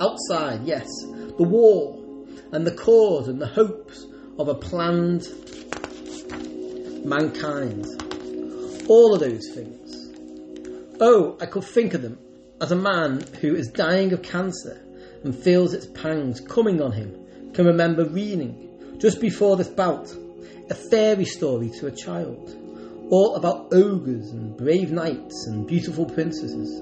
[0.00, 0.86] Outside, yes,
[1.36, 1.99] the war,
[2.52, 4.06] and the cause and the hopes
[4.38, 5.26] of a planned
[7.04, 7.86] mankind.
[8.88, 10.10] All of those things.
[11.00, 12.18] Oh, I could think of them
[12.60, 14.82] as a man who is dying of cancer
[15.24, 20.14] and feels its pangs coming on him can remember reading, just before this bout,
[20.68, 22.56] a fairy story to a child,
[23.10, 26.80] all about ogres and brave knights and beautiful princesses.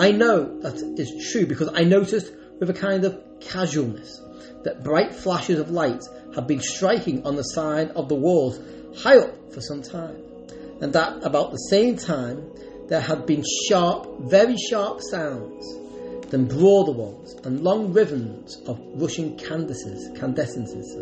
[0.00, 4.20] I know that is true because I noticed with a kind of casualness
[4.64, 6.02] that bright flashes of light
[6.34, 8.60] had been striking on the side of the walls
[8.98, 10.22] high up for some time,
[10.80, 12.50] and that about the same time
[12.88, 15.76] there had been sharp, very sharp sounds,
[16.30, 20.96] then broader ones, and long ribbons of rushing candices, candescences.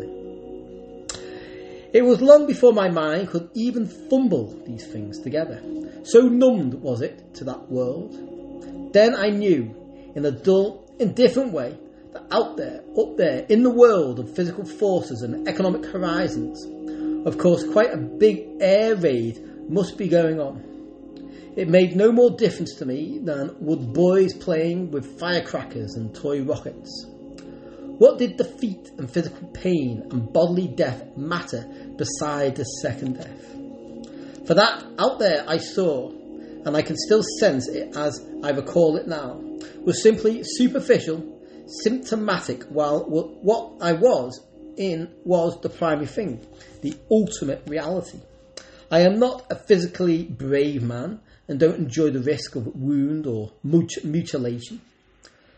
[1.93, 5.61] It was long before my mind could even fumble these things together.
[6.03, 8.91] So numbed was it to that world.
[8.93, 11.77] Then I knew, in a dull, indifferent way,
[12.31, 16.65] out there, up there, in the world of physical forces and economic horizons,
[17.25, 20.63] of course, quite a big air raid must be going on.
[21.55, 26.43] It made no more difference to me than would boys playing with firecrackers and toy
[26.43, 27.05] rockets.
[27.97, 31.65] What did defeat and physical pain and bodily death matter
[31.97, 34.47] beside the second death?
[34.47, 38.95] For that out there I saw, and I can still sense it as I recall
[38.97, 39.41] it now,
[39.81, 41.36] was simply superficial,
[41.83, 44.39] symptomatic, while what I was
[44.77, 46.45] in was the primary thing,
[46.81, 48.19] the ultimate reality.
[48.89, 53.51] I am not a physically brave man and don't enjoy the risk of wound or
[53.63, 54.81] mutilation.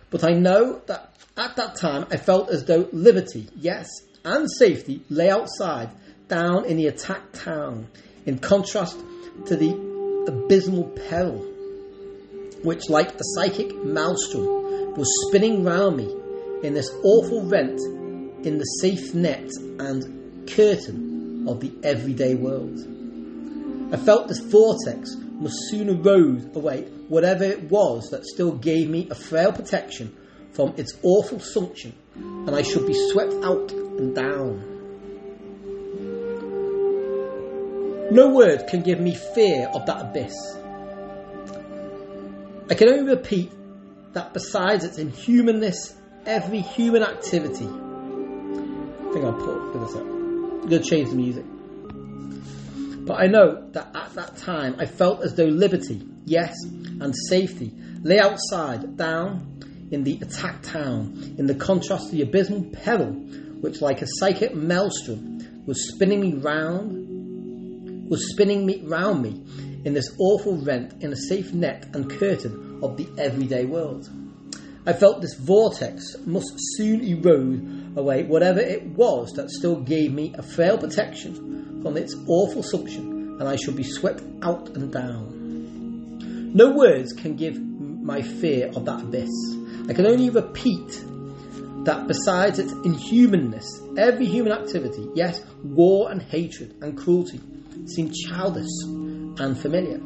[0.09, 3.87] But I know that at that time I felt as though liberty, yes,
[4.25, 5.89] and safety lay outside,
[6.27, 7.87] down in the attacked town,
[8.25, 8.97] in contrast
[9.45, 11.45] to the abysmal peril,
[12.63, 14.68] which, like a psychic maelstrom,
[14.99, 16.13] was spinning round me
[16.61, 17.79] in this awful rent
[18.45, 19.49] in the safe net
[19.79, 22.77] and curtain of the everyday world.
[23.93, 29.07] I felt this vortex must soon erode away whatever it was that still gave me
[29.09, 30.13] a frail protection
[30.51, 34.65] from its awful suction, and I should be swept out and down.
[38.11, 40.35] No word can give me fear of that abyss.
[42.69, 43.53] I can only repeat
[44.13, 45.95] that besides its inhumanness,
[46.25, 47.65] every human activity.
[47.65, 50.01] I think I'll put this up.
[50.01, 51.45] I'm going to change the music.
[53.05, 57.73] But I know that at that time I felt as though liberty, yes, and safety
[58.03, 63.13] lay outside, down in the attacked town, in the contrast to the abysmal peril
[63.61, 69.43] which, like a psychic maelstrom, was spinning me round, was spinning me round me
[69.85, 74.09] in this awful rent in a safe net and curtain of the everyday world.
[74.85, 80.33] I felt this vortex must soon erode away whatever it was that still gave me
[80.37, 86.51] a frail protection from its awful suction, and I shall be swept out and down.
[86.53, 89.29] No words can give my fear of that abyss.
[89.87, 91.03] I can only repeat
[91.85, 97.39] that besides its inhumanness, every human activity, yes, war and hatred and cruelty,
[97.85, 100.01] seemed childish and familiar.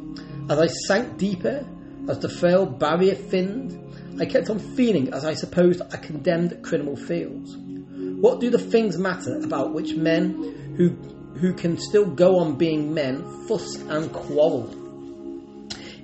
[0.50, 1.66] As I sank deeper,
[2.08, 3.80] as the frail barrier thinned,
[4.20, 7.56] I kept on feeling as I supposed a condemned criminal feels.
[7.56, 10.96] What do the things matter about which men who
[11.36, 14.70] who can still go on being men fuss and quarrel.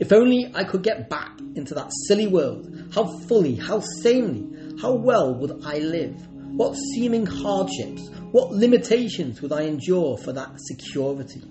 [0.00, 4.94] If only I could get back into that silly world, how fully, how sanely, how
[4.94, 6.16] well would I live?
[6.32, 11.42] What seeming hardships, what limitations would I endure for that security?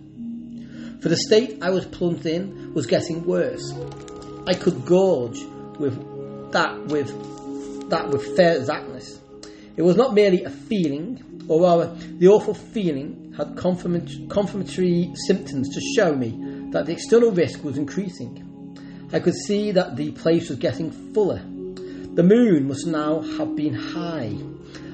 [1.02, 3.72] For the state I was plunged in was getting worse.
[4.48, 5.40] I could gorge
[5.80, 9.20] with that with that with fair exactness.
[9.76, 15.82] It was not merely a feeling, or rather the awful feeling had confirmatory symptoms to
[15.96, 18.46] show me that the external risk was increasing.
[19.12, 21.42] I could see that the place was getting fuller.
[22.14, 24.36] The moon must now have been high,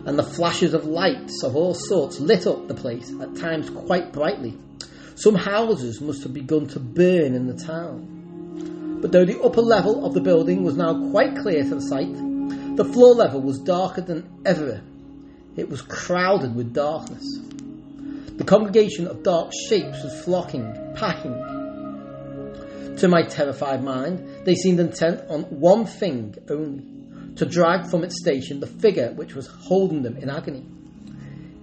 [0.06, 4.14] and the flashes of lights of all sorts lit up the place, at times quite
[4.14, 4.58] brightly.
[5.16, 8.15] Some houses must have begun to burn in the town.
[9.02, 12.14] But though the upper level of the building was now quite clear to the sight,
[12.76, 14.82] the floor level was darker than ever.
[15.56, 17.24] It was crowded with darkness.
[18.38, 21.34] The congregation of dark shapes was flocking, packing.
[22.98, 26.84] To my terrified mind, they seemed intent on one thing only
[27.36, 30.66] to drag from its station the figure which was holding them in agony.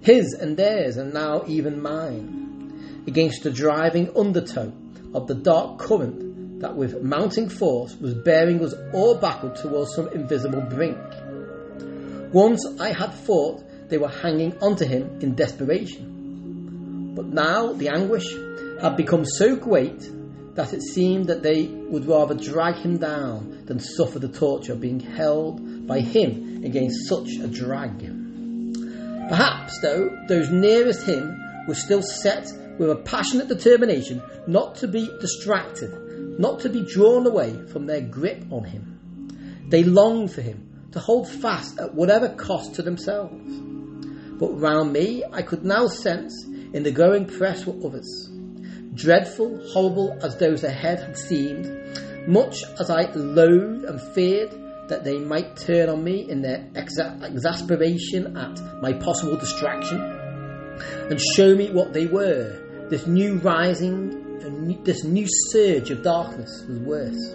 [0.01, 4.71] His and theirs, and now even mine, against the driving undertow
[5.13, 6.22] of the dark current
[6.63, 10.97] that with mounting force was bearing us all backward towards some invisible brink.
[12.31, 17.11] Once I had thought they were hanging onto him in desperation.
[17.15, 18.33] But now the anguish
[18.81, 20.09] had become so great
[20.55, 24.79] that it seemed that they would rather drag him down than suffer the torture of
[24.79, 27.99] being held by him against such a drag.
[29.27, 32.47] Perhaps, though, those nearest him were still set
[32.79, 36.02] with a passionate determination not to be distracted,
[36.39, 39.65] not to be drawn away from their grip on him.
[39.69, 43.59] They longed for him to hold fast at whatever cost to themselves.
[44.39, 48.29] But round me I could now sense in the growing press were others,
[48.93, 54.51] dreadful, horrible as those ahead had seemed, much as I loathed and feared
[54.89, 61.21] that they might turn on me in their exa- exasperation at my possible distraction, and
[61.35, 62.59] show me what they were.
[62.89, 64.32] This new rising,
[64.83, 67.33] this new surge of darkness was worse.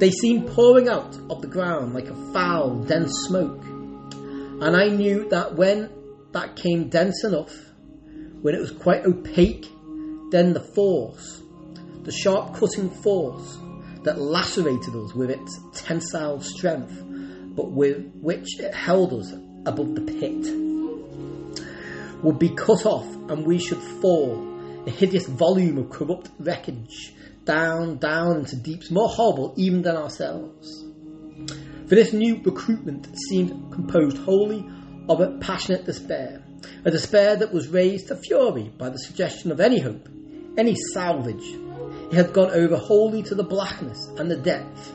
[0.00, 5.28] They seemed pouring out of the ground like a foul, dense smoke, and I knew
[5.28, 5.90] that when
[6.32, 7.54] that came dense enough,
[8.40, 9.66] when it was quite opaque,
[10.30, 11.42] then the force,
[12.02, 13.58] the sharp cutting force
[14.02, 17.00] that lacerated us with its tensile strength,
[17.54, 19.32] but with which it held us
[19.66, 20.71] above the pit,
[22.22, 24.48] would be cut off and we should fall,
[24.86, 30.84] a hideous volume of corrupt wreckage, down, down into deeps more horrible even than ourselves.
[31.88, 34.64] For this new recruitment seemed composed wholly
[35.08, 36.42] of a passionate despair,
[36.84, 40.08] a despair that was raised to fury by the suggestion of any hope,
[40.56, 41.44] any salvage.
[42.10, 44.94] It had gone over wholly to the blackness and the depth,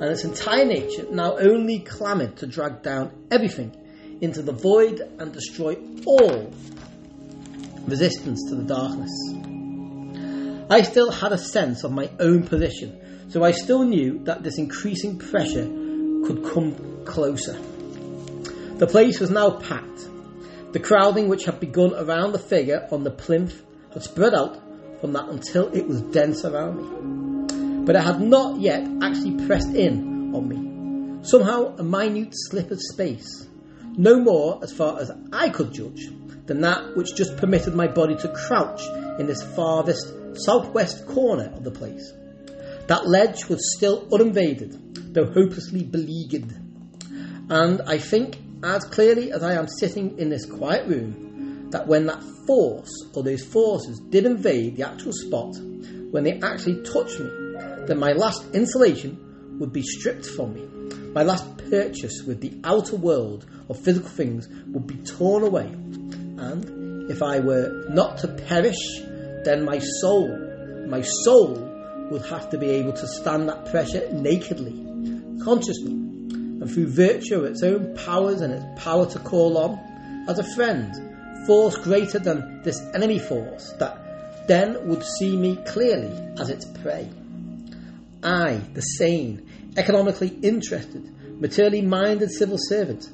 [0.00, 3.76] and its entire nature now only clamoured to drag down everything
[4.22, 5.76] into the void and destroy
[6.06, 6.50] all
[7.86, 9.10] resistance to the darkness.
[10.70, 14.58] I still had a sense of my own position, so I still knew that this
[14.58, 15.66] increasing pressure
[16.24, 17.58] could come closer.
[18.76, 20.08] The place was now packed.
[20.72, 23.60] The crowding which had begun around the figure on the plinth
[23.92, 24.56] had spread out
[25.00, 27.84] from that until it was dense around me.
[27.84, 31.24] But it had not yet actually pressed in on me.
[31.24, 33.48] Somehow, a minute slip of space,
[33.96, 36.08] no more, as far as I could judge,
[36.46, 38.82] than that which just permitted my body to crouch
[39.18, 42.12] in this farthest southwest corner of the place.
[42.88, 46.52] That ledge was still uninvaded, though hopelessly beleaguered.
[47.48, 52.06] And I think, as clearly as I am sitting in this quiet room, that when
[52.06, 55.56] that force or those forces did invade the actual spot,
[56.10, 57.30] when they actually touched me,
[57.86, 60.71] then my last insulation would be stripped from me.
[61.14, 65.66] My last purchase with the outer world of physical things would be torn away.
[65.66, 69.00] And if I were not to perish,
[69.44, 70.28] then my soul,
[70.88, 71.68] my soul
[72.10, 74.72] would have to be able to stand that pressure nakedly,
[75.42, 79.78] consciously, and through virtue of its own powers and its power to call on,
[80.28, 86.12] as a friend, force greater than this enemy force that then would see me clearly
[86.38, 87.08] as its prey.
[88.22, 93.08] I, the sane, economically interested, materially minded civil servant,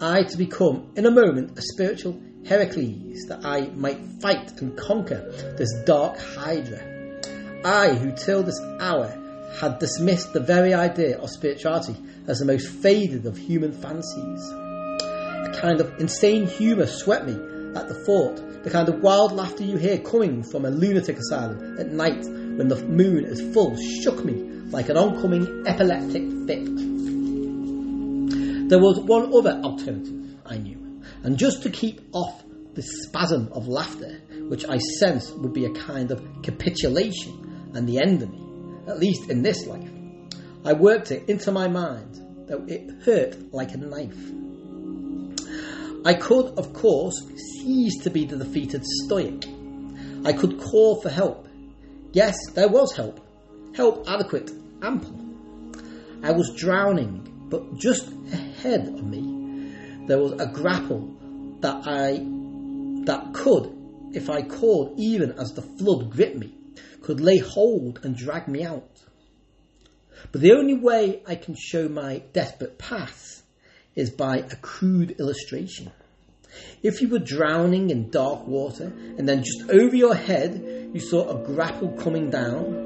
[0.00, 5.32] I to become, in a moment, a spiritual Heracles, that I might fight and conquer
[5.56, 6.80] this dark Hydra.
[7.64, 9.08] I, who till this hour
[9.58, 11.96] had dismissed the very idea of spirituality
[12.28, 14.52] as the most faded of human fancies.
[14.52, 17.32] A kind of insane humour swept me
[17.74, 21.78] at the thought, the kind of wild laughter you hear coming from a lunatic asylum
[21.78, 26.64] at night when the moon is full shook me like an oncoming epileptic fit.
[28.68, 32.42] There was one other alternative, I knew, and just to keep off
[32.74, 38.00] the spasm of laughter, which I sensed would be a kind of capitulation and the
[38.00, 38.42] end of me,
[38.86, 39.90] at least in this life,
[40.64, 44.18] I worked it into my mind, though it hurt like a knife.
[46.04, 49.44] I could, of course, cease to be the defeated Stoic.
[50.24, 51.48] I could call for help.
[52.12, 53.25] Yes, there was help.
[53.76, 54.50] Help adequate,
[54.80, 55.14] ample.
[56.22, 59.74] I was drowning, but just ahead of me,
[60.06, 61.14] there was a grapple
[61.60, 62.24] that I
[63.04, 63.70] that could,
[64.14, 66.54] if I called, even as the flood gripped me,
[67.02, 68.88] could lay hold and drag me out.
[70.32, 73.42] But the only way I can show my desperate path
[73.94, 75.92] is by a crude illustration.
[76.82, 81.28] If you were drowning in dark water and then just over your head you saw
[81.28, 82.85] a grapple coming down,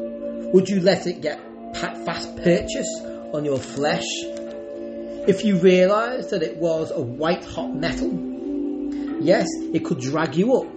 [0.52, 1.40] would you let it get
[1.76, 2.88] fast purchase
[3.32, 4.06] on your flesh?
[5.28, 8.10] If you realised that it was a white hot metal,
[9.20, 10.76] yes, it could drag you up.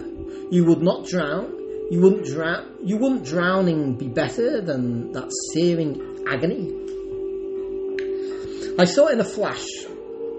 [0.50, 1.50] You would not drown.
[1.90, 2.76] You wouldn't drown.
[2.82, 6.72] You wouldn't drowning be better than that searing agony.
[8.78, 9.66] I saw it in a flash.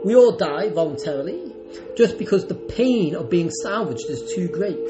[0.04, 1.54] We all die voluntarily,
[1.98, 4.88] just because the pain of being salvaged is too great.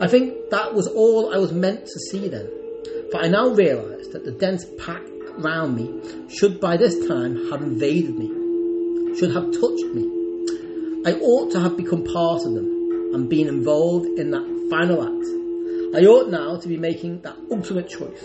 [0.00, 2.50] I think that was all I was meant to see then,
[3.10, 5.02] for I now realise that the dense pack
[5.38, 10.04] round me should by this time have invaded me, should have touched me.
[11.06, 15.96] I ought to have become part of them and been involved in that final act.
[15.96, 18.20] I ought now to be making that ultimate choice.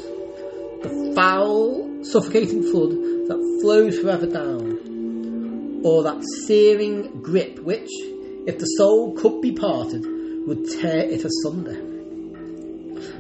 [0.82, 2.92] The foul, suffocating flood
[3.28, 7.90] that flows forever down, or that searing grip which,
[8.48, 10.04] if the soul could be parted,
[10.48, 11.91] would tear it asunder.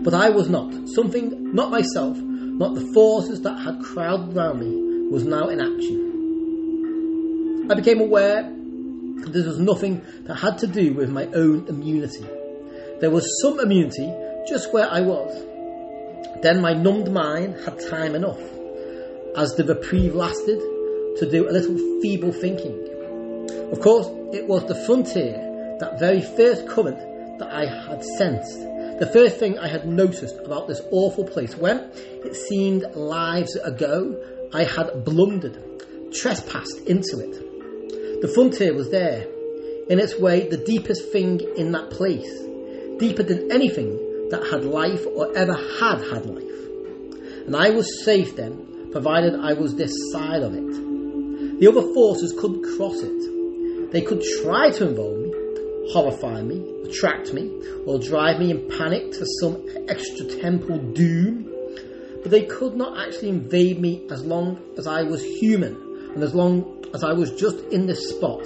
[0.01, 0.73] But I was not.
[0.89, 6.01] Something, not myself, not the forces that had crowded round me, was now in action.
[7.71, 12.25] I became aware that this was nothing that had to do with my own immunity.
[12.99, 14.11] There was some immunity
[14.47, 15.45] just where I was.
[16.41, 18.41] Then my numbed mind had time enough,
[19.37, 20.59] as the reprieve lasted,
[21.17, 22.77] to do a little feeble thinking.
[23.71, 26.97] Of course, it was the frontier, that very first current
[27.39, 28.59] that I had sensed,
[29.01, 31.89] The first thing I had noticed about this awful place when
[32.23, 35.57] it seemed lives ago I had blundered,
[36.13, 38.21] trespassed into it.
[38.21, 39.25] The frontier was there,
[39.89, 42.31] in its way the deepest thing in that place,
[42.99, 47.47] deeper than anything that had life or ever had had life.
[47.47, 51.59] And I was safe then, provided I was this side of it.
[51.59, 53.91] The other forces couldn't cross it.
[53.91, 55.30] They could try to involve me,
[55.89, 57.51] horrify me, attract me,
[57.85, 61.51] or drive me in panic to some extra temporal doom.
[62.21, 65.75] But they could not actually invade me as long as I was human
[66.13, 68.41] and as long as I was just in this spot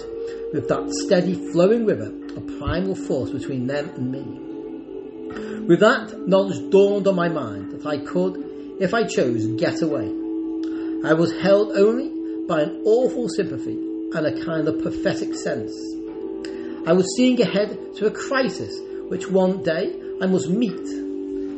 [0.53, 5.65] with that steady flowing river of primal force between them and me.
[5.67, 10.05] With that knowledge dawned on my mind that I could, if I chose, get away.
[11.03, 12.09] I was held only
[12.47, 13.77] by an awful sympathy
[14.13, 15.73] and a kind of prophetic sense.
[16.87, 18.79] I was seeing ahead to a crisis
[19.09, 20.85] which one day I must meet,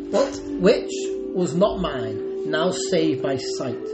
[0.09, 0.89] but which
[1.35, 3.85] was not mine, now saved by sight,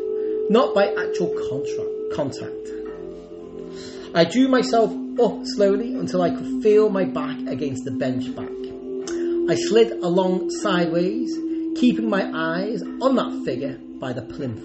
[0.51, 2.69] not by actual contra- contact.
[4.13, 8.51] I drew myself up slowly until I could feel my back against the bench back.
[9.49, 11.35] I slid along sideways,
[11.75, 14.63] keeping my eyes on that figure by the plinth.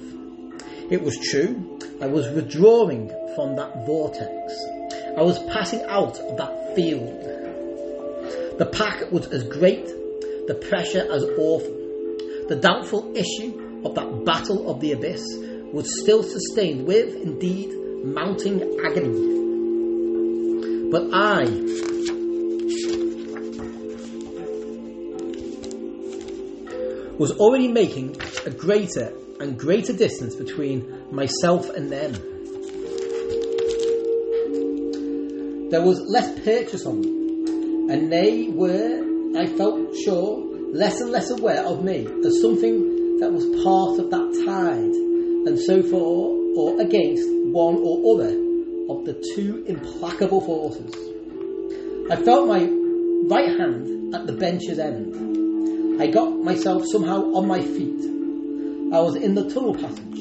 [0.92, 4.77] It was true, I was withdrawing from that vortex.
[5.18, 7.08] I was passing out of that field.
[8.56, 9.84] The pack was as great,
[10.46, 11.74] the pressure as awful.
[12.46, 15.24] The doubtful issue of that battle of the abyss
[15.72, 17.74] was still sustained with, indeed,
[18.04, 19.34] mounting agony.
[20.92, 21.42] But I
[27.18, 32.37] was already making a greater and greater distance between myself and them.
[35.70, 40.38] There was less purchase on them, and they were, I felt sure,
[40.72, 44.94] less and less aware of me as something that was part of that tide,
[45.46, 48.32] and so for or against one or other
[48.88, 50.94] of the two implacable forces.
[52.10, 52.64] I felt my
[53.28, 56.00] right hand at the bench's end.
[56.00, 58.00] I got myself somehow on my feet.
[58.94, 60.16] I was in the tunnel passage.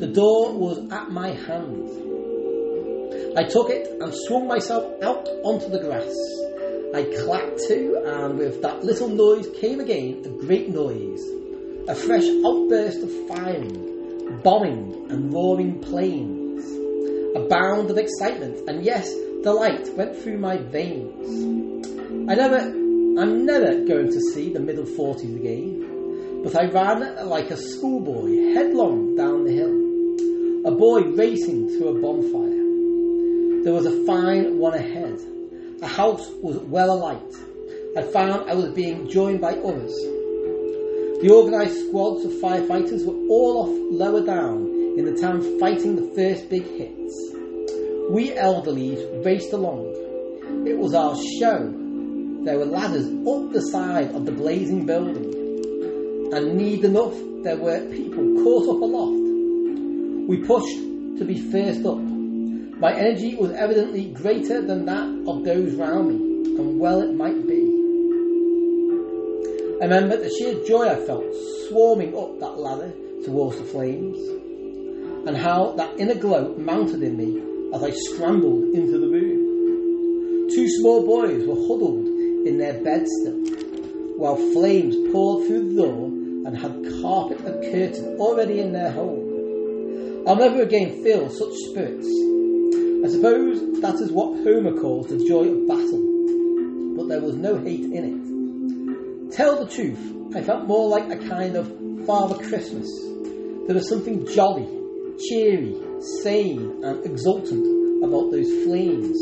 [0.00, 2.11] The door was at my hand.
[3.36, 6.14] I took it and swung myself out onto the grass.
[6.94, 11.22] I clapped to, and with that little noise came again a great noise.
[11.88, 16.42] A fresh outburst of firing, bombing, and roaring planes
[17.34, 19.10] a bound of excitement, and yes,
[19.42, 22.30] delight went through my veins.
[22.30, 27.50] I never, I'm never going to see the middle forties again, but I ran like
[27.50, 32.51] a schoolboy headlong down the hill, a boy racing through a bonfire.
[33.62, 35.20] There was a fine one ahead.
[35.78, 37.32] The house was well alight.
[37.96, 39.92] I found I was being joined by others.
[41.22, 44.66] The organised squads of firefighters were all off lower down
[44.98, 47.34] in the town fighting the first big hits.
[48.10, 49.86] We elderlies raced along.
[50.66, 51.72] It was our show.
[52.44, 57.14] There were ladders up the side of the blazing building, and need enough
[57.44, 60.28] there were people caught up aloft.
[60.28, 60.78] We pushed
[61.18, 62.11] to be first up.
[62.82, 66.16] My energy was evidently greater than that of those round me,
[66.58, 67.62] and well it might be.
[69.80, 71.24] I remember the sheer joy I felt
[71.68, 72.92] swarming up that ladder
[73.24, 74.18] towards the flames
[75.28, 77.40] and how that inner glow mounted in me
[77.72, 80.48] as I scrambled into the room.
[80.50, 82.08] Two small boys were huddled
[82.48, 83.38] in their beds still,
[84.18, 86.06] while flames poured through the door
[86.48, 90.26] and had carpet and curtain already in their hold.
[90.26, 92.08] I'll never again feel such spirits.
[93.04, 97.58] I suppose that is what Homer calls the joy of battle, but there was no
[97.58, 99.32] hate in it.
[99.36, 101.66] Tell the truth, I felt more like a kind of
[102.06, 102.88] Father Christmas.
[103.66, 104.68] There was something jolly
[105.28, 105.76] cheery,
[106.22, 109.16] sane, and exultant about those flames.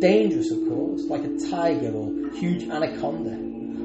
[0.00, 3.36] Dangerous, of course, like a tiger or huge anaconda,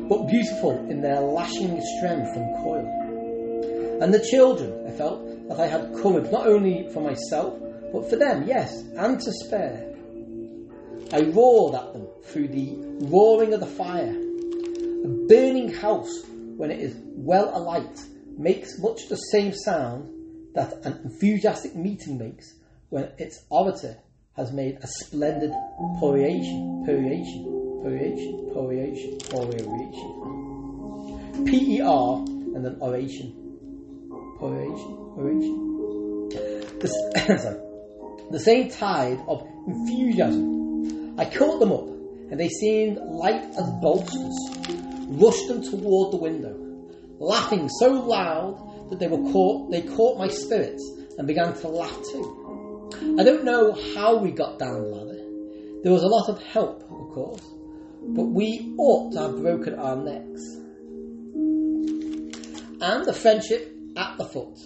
[0.07, 3.99] but beautiful in their lashing strength and coil.
[4.01, 7.59] And the children, I felt that I had courage not only for myself,
[7.91, 9.95] but for them, yes, and to spare.
[11.13, 12.75] I roared at them through the
[13.07, 14.09] roaring of the fire.
[14.09, 16.23] A burning house,
[16.57, 17.99] when it is well alight,
[18.37, 20.09] makes much the same sound
[20.55, 22.53] that an enthusiastic meeting makes
[22.89, 23.97] when its orator
[24.35, 25.51] has made a splendid
[25.99, 30.25] peroration, peroration, peroration, peroration, peroration.
[31.45, 32.25] P-E-R
[32.55, 33.33] and then oration.
[34.39, 36.29] Peroration, oration.
[36.79, 36.87] The,
[37.41, 37.59] sorry,
[38.31, 41.15] the same tide of enthusiasm.
[41.17, 41.87] I caught them up
[42.31, 44.35] and they seemed light as bolsters.
[45.07, 46.55] rushed them toward the window,
[47.19, 49.71] laughing so loud that they were caught.
[49.71, 50.83] They caught my spirits
[51.17, 52.89] and began to laugh too.
[53.19, 55.81] I don't know how we got down the ladder.
[55.83, 57.43] There was a lot of help, of course,
[58.01, 60.41] but we ought to have broken our necks.
[62.81, 64.57] And the friendship at the foot.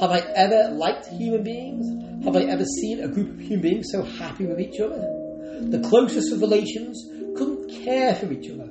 [0.00, 2.24] Have I ever liked human beings?
[2.24, 4.96] Have I ever seen a group of human beings so happy with each other?
[4.96, 7.06] The closest of relations
[7.36, 8.70] couldn't care for each other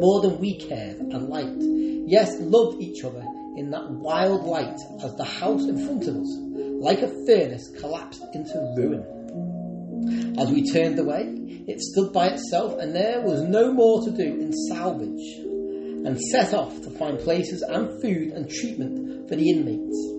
[0.00, 1.64] more than we cared and liked.
[2.08, 3.24] Yes, loved each other
[3.56, 6.36] in that wild light as the house in front of us,
[6.80, 10.36] like a furnace, collapsed into ruin.
[10.38, 11.24] As we turned away,
[11.66, 15.40] it stood by itself, and there was no more to do in salvage,
[16.06, 20.15] and set off to find places and food and treatment for the inmates.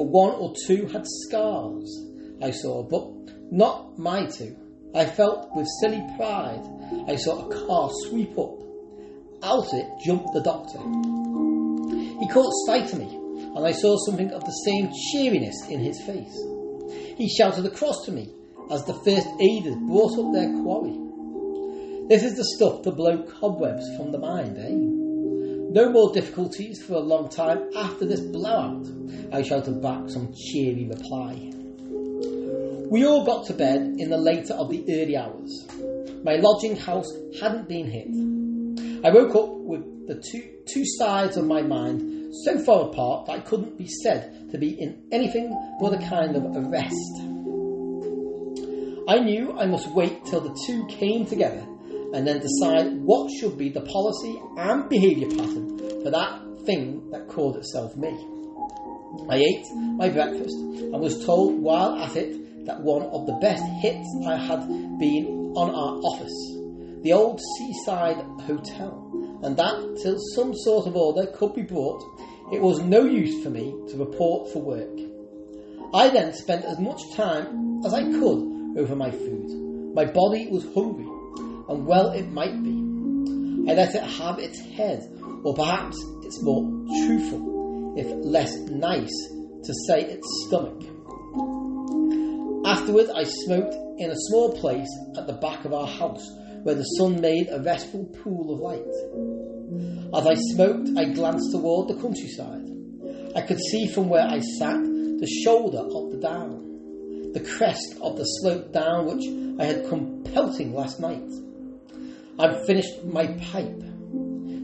[0.00, 2.06] For one or two had scars,
[2.40, 4.56] I saw, but not my two.
[4.94, 6.66] I felt with silly pride.
[7.06, 8.62] I saw a car sweep up.
[9.42, 10.78] Out it jumped the doctor.
[12.18, 13.14] He caught sight of me,
[13.54, 16.46] and I saw something of the same cheeriness in his face.
[17.18, 18.32] He shouted across to me
[18.70, 20.96] as the first aiders brought up their quarry.
[22.08, 25.09] This is the stuff to blow cobwebs from the mind, eh?
[25.72, 28.88] No more difficulties for a long time after this blowout,
[29.32, 31.52] I shouted back some cheery reply.
[32.90, 35.68] We all got to bed in the later of the early hours.
[36.24, 37.06] My lodging house
[37.40, 38.08] hadn't been hit.
[39.04, 43.32] I woke up with the two, two sides of my mind so far apart that
[43.36, 47.14] I couldn't be said to be in anything but a kind of a rest.
[49.06, 51.64] I knew I must wait till the two came together
[52.12, 57.28] and then decide what should be the policy and behaviour pattern for that thing that
[57.28, 58.10] called itself me.
[59.28, 63.62] I ate my breakfast and was told while at it that one of the best
[63.80, 64.66] hits I had
[64.98, 71.30] been on our office, the old seaside hotel, and that till some sort of order
[71.32, 72.02] could be brought,
[72.52, 74.98] it was no use for me to report for work.
[75.94, 79.94] I then spent as much time as I could over my food.
[79.94, 81.08] My body was hungry,
[81.70, 83.70] and well it might be.
[83.70, 85.08] I let it have its head,
[85.44, 86.62] or perhaps it's more
[87.06, 89.14] truthful, if less nice,
[89.62, 90.82] to say its stomach.
[92.66, 96.26] Afterwards, I smoked in a small place at the back of our house
[96.62, 98.82] where the sun made a restful pool of light.
[100.12, 102.68] As I smoked, I glanced toward the countryside.
[103.36, 108.16] I could see from where I sat the shoulder of the down, the crest of
[108.16, 109.24] the slope down which
[109.60, 111.30] I had come pelting last night.
[112.40, 113.82] I'd finished my pipe.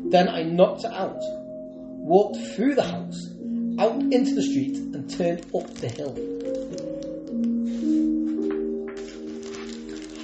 [0.08, 3.28] Then I knocked it out, walked through the house,
[3.78, 6.14] out into the street, and turned up the hill.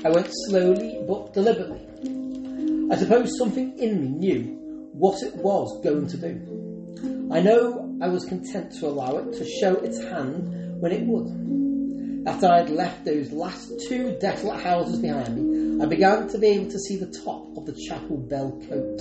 [0.03, 1.87] I went slowly but deliberately.
[2.91, 7.29] I suppose something in me knew what it was going to do.
[7.31, 11.62] I know I was content to allow it to show its hand when it would.
[12.25, 16.49] After I had left those last two desolate houses behind me, I began to be
[16.49, 19.01] able to see the top of the Chapel Bell Cote,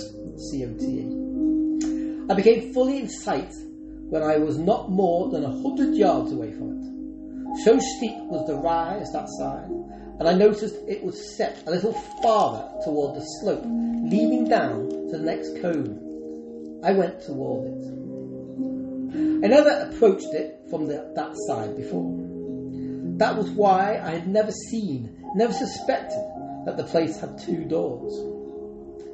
[0.50, 2.26] C-O-T-E.
[2.28, 3.52] I became fully in sight
[4.10, 7.64] when I was not more than a hundred yards away from it.
[7.64, 9.70] So steep was the rise that side
[10.18, 11.92] and I noticed it was set a little
[12.22, 15.98] farther toward the slope, leading down to the next cove.
[16.84, 19.44] I went toward it.
[19.44, 22.21] I never approached it from the, that side before.
[23.22, 26.18] That was why I had never seen, never suspected
[26.64, 28.12] that the place had two doors.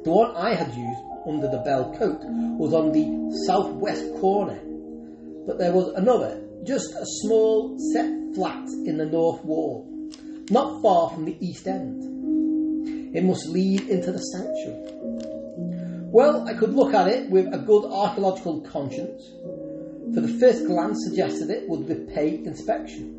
[0.03, 2.23] The one I had used under the bell cote
[2.57, 3.05] was on the
[3.45, 4.59] southwest corner,
[5.45, 9.87] but there was another, just a small set flat in the north wall
[10.49, 13.15] not far from the east end.
[13.15, 14.89] It must lead into the sanctuary.
[16.09, 19.21] Well, I could look at it with a good archaeological conscience,
[20.15, 23.18] for the first glance suggested it would repay inspection.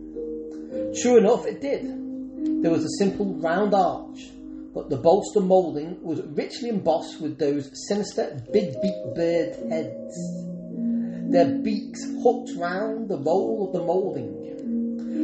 [1.00, 2.62] True enough, it did.
[2.62, 4.30] There was a simple round arch,
[4.74, 10.16] but the bolster moulding was richly embossed with those sinister big beaked bird heads.
[11.30, 14.40] Their beaks hooked round the roll of the moulding,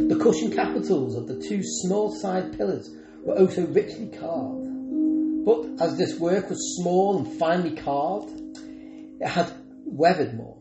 [0.09, 2.95] the cushion capitals of the two small side pillars
[3.25, 4.65] were also richly carved.
[5.45, 8.31] But as this work was small and finely carved,
[9.21, 9.53] it had
[9.85, 10.59] weathered more.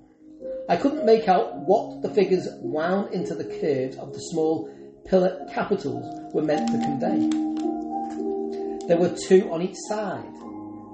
[0.67, 4.69] I couldn't make out what the figures wound into the curves of the small
[5.05, 7.29] pillar capitals were meant to convey.
[8.87, 10.33] There were two on each side.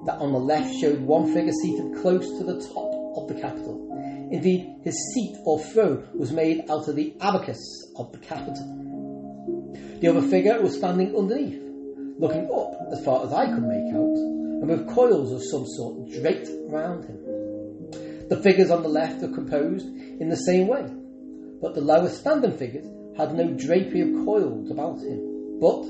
[0.06, 3.92] That on the left showed one figure seated close to the top of the capital,
[4.32, 9.76] Indeed, his seat or throne was made out of the abacus of the capital.
[10.00, 11.62] The other figure was standing underneath,
[12.18, 16.10] looking up as far as I could make out, and with coils of some sort
[16.12, 18.30] draped round him.
[18.30, 20.90] The figures on the left are composed in the same way,
[21.62, 22.88] but the lower standing figures
[23.22, 25.60] had no drapery of coils about him.
[25.62, 25.86] But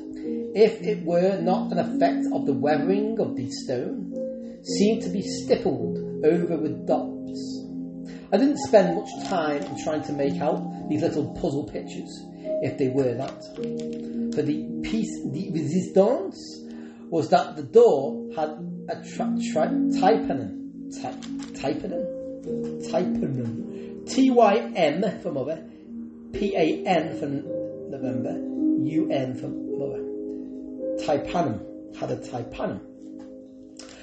[0.53, 4.11] if it were not an effect of the weathering of the stone,
[4.63, 7.67] seemed to be stippled over with dots.
[8.33, 12.11] I didn't spend much time in trying to make out these little puzzle pictures,
[12.63, 13.41] if they were that.
[14.35, 16.37] For the piece de resistance
[17.09, 18.49] was that the door had
[18.89, 21.01] a tra- tra- typanon.
[21.01, 21.13] Ty-
[21.59, 22.91] typanon?
[22.91, 24.05] Typanon.
[24.09, 25.63] T-Y-M for mother,
[26.33, 27.27] P-A-N for
[27.89, 28.31] November,
[28.83, 30.01] U-N for mother.
[31.05, 31.67] Tympanum.
[31.99, 32.79] Had a tympanum.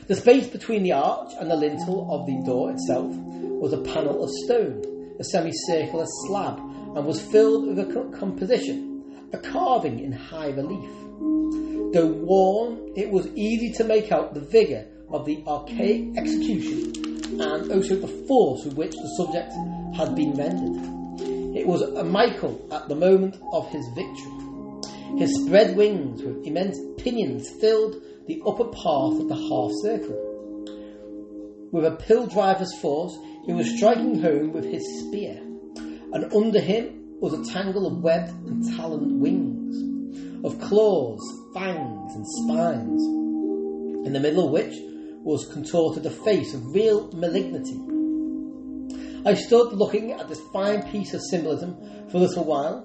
[0.09, 4.23] The space between the arch and the lintel of the door itself was a panel
[4.23, 4.83] of stone,
[5.19, 10.91] a semicircular slab, and was filled with a composition, a carving in high relief.
[11.93, 16.93] Though worn, it was easy to make out the vigour of the archaic execution
[17.41, 19.53] and also the force with which the subject
[19.97, 20.98] had been rendered.
[21.59, 25.19] It was a Michael at the moment of his victory.
[25.19, 27.97] His spread wings with immense pinions filled
[28.29, 30.15] the upper part of the half circle.
[31.73, 35.43] With a pill driver's force, he was striking home with his spear,
[36.13, 41.21] and under him was a tangle of webbed and taloned wings, of claws,
[41.55, 43.03] fangs, and spines,
[44.07, 44.79] in the middle of which
[45.25, 47.98] was contorted a face of real malignity.
[49.25, 51.77] I stood looking at this fine piece of symbolism
[52.11, 52.85] for a little while,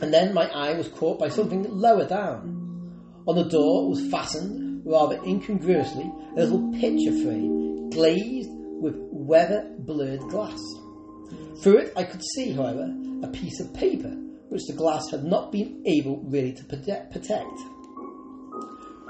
[0.00, 3.22] and then my eye was caught by something lower down.
[3.26, 10.20] On the door was fastened, rather incongruously, a little picture frame glazed with weather blurred
[10.28, 10.60] glass.
[11.62, 14.16] Through it I could see, however, a piece of paper
[14.48, 17.14] which the glass had not been able really to protect.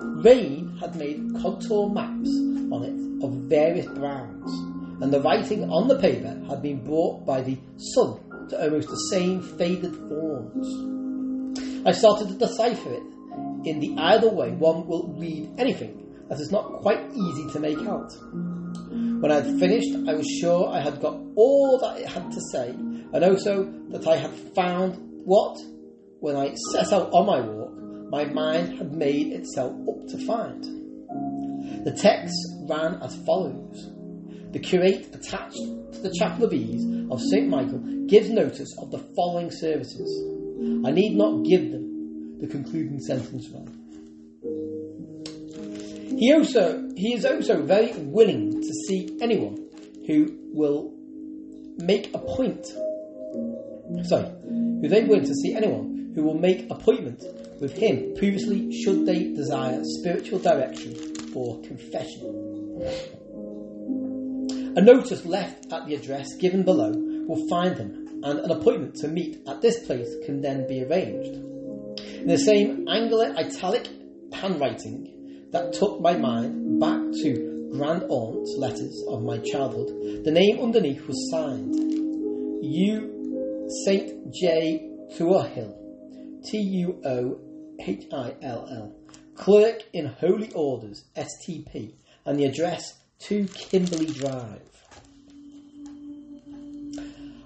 [0.02, 2.30] Rain had made contour maps
[2.72, 7.40] on it of various browns, and the writing on the paper had been brought by
[7.40, 8.18] the sun
[8.50, 11.86] to almost the same faded forms.
[11.86, 13.02] I started to decipher it.
[13.64, 15.96] In the either way, one will read anything
[16.28, 18.12] that is not quite easy to make out.
[18.90, 22.40] When I had finished, I was sure I had got all that it had to
[22.52, 25.58] say, and also that I had found what,
[26.20, 27.72] when I set out on my walk,
[28.10, 30.64] my mind had made itself up to find.
[31.84, 32.34] The text
[32.68, 33.90] ran as follows
[34.52, 37.48] The curate attached to the Chapel of Ease of St.
[37.48, 40.10] Michael gives notice of the following services.
[40.84, 43.80] I need not give them, the concluding sentence ran.
[46.18, 49.68] He also he is also very willing to see anyone
[50.06, 50.92] who will
[51.78, 52.66] make a point.
[54.06, 54.28] Sorry,
[54.80, 57.22] who they willing to see anyone who will make appointment
[57.60, 60.94] with him previously should they desire spiritual direction
[61.34, 62.80] or confession.
[64.76, 66.92] A notice left at the address given below
[67.26, 71.34] will find him, and an appointment to meet at this place can then be arranged.
[72.20, 73.88] In the same angular italic
[74.32, 80.60] handwriting that took my mind back to grand aunt's letters of my childhood, the name
[80.60, 81.74] underneath was signed
[82.62, 83.66] U.
[83.84, 84.32] St.
[84.32, 84.88] J.
[85.16, 87.40] Tuohill, T U O
[87.80, 88.94] H I L L,
[89.34, 94.62] clerk in Holy Orders, STP, and the address 2 Kimberley Drive.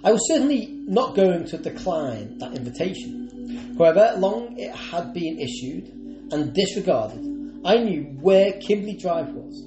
[0.05, 3.75] I was certainly not going to decline that invitation.
[3.77, 5.89] However long it had been issued
[6.33, 9.65] and disregarded, I knew where Kimberley Drive was.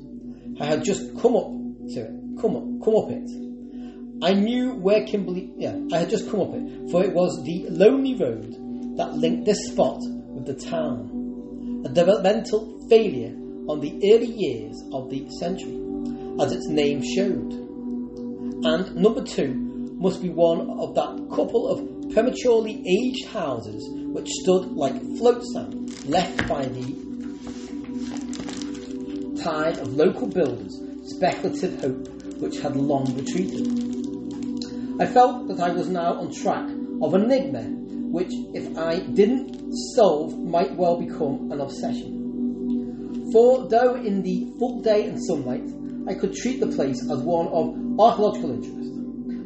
[0.62, 1.52] I had just come up
[1.90, 4.24] to it, come up, come up it.
[4.24, 7.68] I knew where Kimberley, yeah, I had just come up it, for it was the
[7.70, 8.54] lonely road
[8.98, 11.84] that linked this spot with the town.
[11.86, 13.36] A developmental failure
[13.68, 15.87] on the early years of the century,
[16.40, 17.54] as its name showed.
[18.64, 19.54] And number two
[20.00, 25.44] must be one of that couple of prematurely aged houses which stood like float
[26.06, 27.08] left by the
[29.44, 32.08] tide of local builders' speculative hope
[32.40, 33.68] which had long retreated.
[35.00, 36.70] I felt that I was now on track
[37.02, 37.64] of an enigma
[38.10, 43.30] which, if I didn't solve, might well become an obsession.
[43.32, 45.68] For though in the full day and sunlight
[46.08, 48.98] I could treat the place as one of archaeological interest,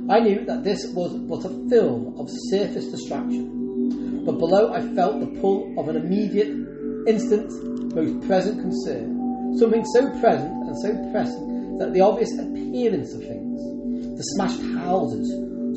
[0.10, 4.24] I knew that this was but a film of surface distraction.
[4.26, 6.50] But below I felt the pull of an immediate,
[7.08, 7.50] instant,
[7.96, 9.56] most present concern.
[9.58, 15.32] Something so present and so pressing that the obvious appearance of things, the smashed houses,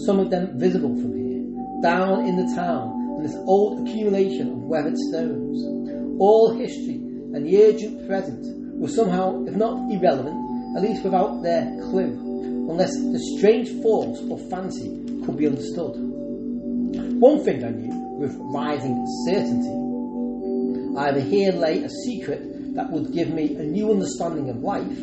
[0.04, 1.44] some of them visible from here,
[1.82, 5.62] down in the town, and this old accumulation of weathered stones,
[6.18, 6.96] all history
[7.34, 8.42] and the urgent present
[8.80, 14.38] were somehow, if not irrelevant, at least without their clue, unless the strange force or
[14.50, 14.88] fancy
[15.24, 15.94] could be understood.
[17.20, 19.84] One thing I knew with rising certainty
[20.96, 24.98] either here lay a secret that would give me a new understanding of life,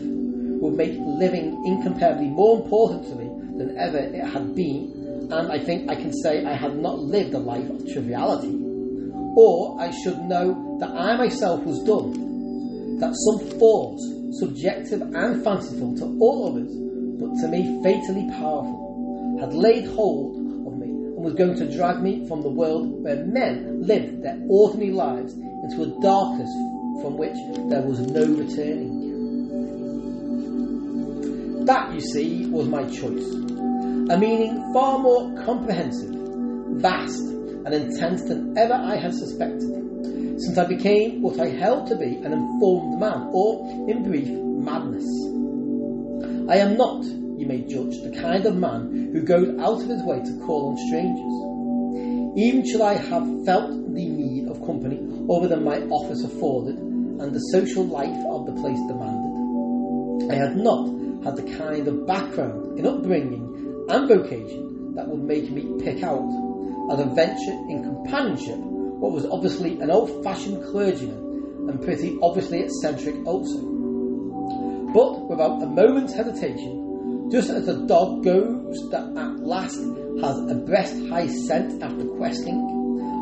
[0.61, 3.27] would make living incomparably more important to me
[3.57, 7.33] than ever it had been, and I think I can say I had not lived
[7.33, 8.57] a life of triviality.
[9.35, 15.95] Or I should know that I myself was done, that some force, subjective and fanciful
[15.97, 16.71] to all others,
[17.19, 20.35] but to me fatally powerful, had laid hold
[20.67, 24.39] of me and was going to drag me from the world where men lived their
[24.47, 26.51] ordinary lives into a darkness
[27.01, 27.35] from which
[27.69, 29.01] there was no returning.
[31.65, 33.33] That, you see, was my choice.
[34.11, 36.09] A meaning far more comprehensive,
[36.81, 39.80] vast, and intense than ever I had suspected,
[40.41, 45.05] since I became what I held to be an informed man, or, in brief, madness.
[46.49, 50.03] I am not, you may judge, the kind of man who goes out of his
[50.03, 52.37] way to call on strangers.
[52.37, 57.33] Even should I have felt the need of company other than my office afforded and
[57.33, 60.87] the social life of the place demanded, I had not
[61.23, 66.27] had the kind of background in upbringing and vocation that would make me pick out,
[66.91, 68.59] as a venture in companionship,
[69.01, 73.57] what was obviously an old fashioned clergyman and pretty obviously eccentric also.
[74.93, 79.79] But without a moment's hesitation, just as a dog goes that at last
[80.21, 82.61] has a breast high scent after questing,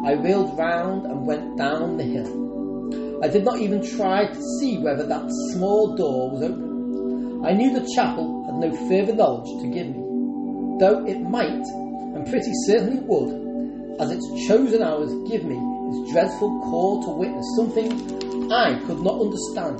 [0.05, 3.23] I wheeled round and went down the hill.
[3.23, 7.45] I did not even try to see whether that small door was open.
[7.45, 10.03] I knew the chapel had no further knowledge to give me,
[10.81, 11.63] though it might,
[12.15, 17.45] and pretty certainly would, as its chosen hours give me its dreadful call to witness
[17.55, 17.91] something
[18.51, 19.79] I could not understand,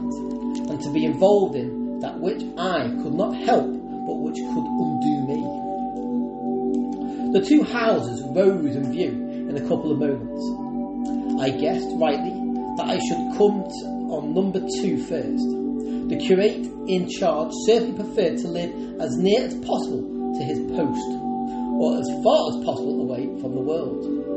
[0.70, 3.66] and to be involved in that which I could not help
[4.06, 5.40] but which could undo me.
[7.34, 9.12] The two houses rose in view
[9.50, 10.42] in a couple of moments.
[11.42, 12.34] I guessed rightly
[12.78, 13.62] that I should come
[14.10, 15.46] on number two first.
[16.10, 21.10] The curate in charge certainly preferred to live as near as possible to his post,
[21.78, 24.29] or as far as possible away from the world.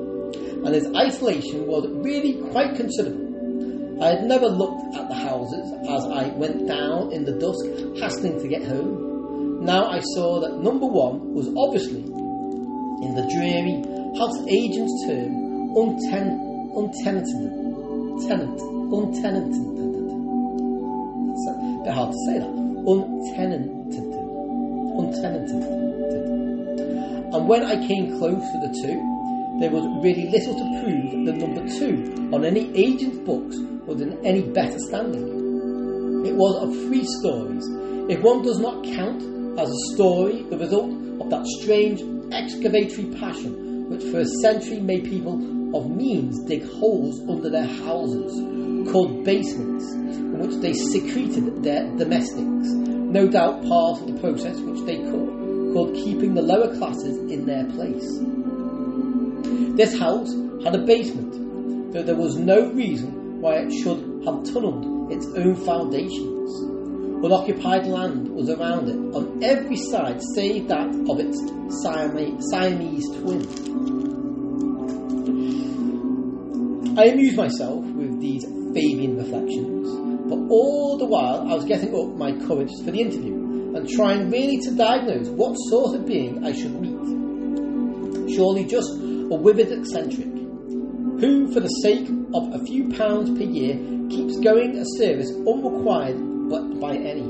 [0.65, 3.33] And his isolation was really quite considerable.
[4.03, 7.65] I had never looked at the houses as I went down in the dusk,
[8.01, 9.65] hastening to get home.
[9.65, 13.83] Now I saw that number one was obviously in the dreary
[14.19, 17.53] House agent's term unten- untenanted.
[18.29, 18.61] Tenant.
[18.93, 19.67] Untenanted.
[21.31, 22.51] It's a bit hard to say that.
[22.51, 24.13] Untenanted.
[24.99, 25.63] Untenanted.
[27.35, 29.12] And when I came close to the two,
[29.61, 33.57] there was really little to prove that number two on any agent's books
[33.87, 36.25] was in any better standing.
[36.27, 37.65] It was of three stories.
[38.09, 39.23] If one does not count
[39.59, 40.91] as a story the result
[41.21, 42.01] of that strange
[42.33, 45.35] excavatory passion which for a century made people
[45.77, 48.33] of means dig holes under their houses,
[48.91, 54.81] called basements, in which they secreted their domestics, no doubt part of the process which
[54.87, 58.42] they called, called keeping the lower classes in their place.
[59.77, 60.33] This house
[60.65, 65.57] had a basement, though there was no reason why it should have tunnelled its own
[65.57, 66.51] foundations.
[67.25, 71.39] Unoccupied land was around it on every side save that of its
[71.81, 73.43] Siamese twin.
[76.99, 79.89] I amused myself with these Fabian reflections,
[80.29, 84.31] but all the while I was getting up my courage for the interview and trying
[84.31, 88.35] really to diagnose what sort of being I should meet.
[88.37, 93.75] Surely just a withered eccentric, who, for the sake of a few pounds per year,
[94.11, 96.19] keeps going a service unrequired
[96.51, 97.23] but by any.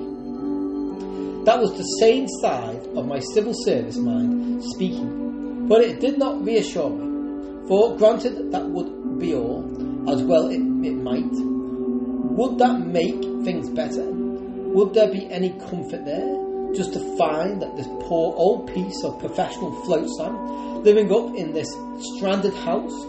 [1.44, 6.44] That was the sane side of my civil service mind speaking, but it did not
[6.44, 7.68] reassure me.
[7.68, 9.62] For granted that would be all,
[10.10, 11.30] as well it, it might.
[11.30, 14.04] Would that make things better?
[14.10, 16.74] Would there be any comfort there?
[16.74, 21.68] Just to find that this poor old piece of professional flotsam living up in this
[22.16, 23.04] stranded house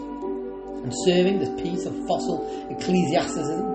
[0.82, 3.74] and serving this piece of fossil ecclesiasticism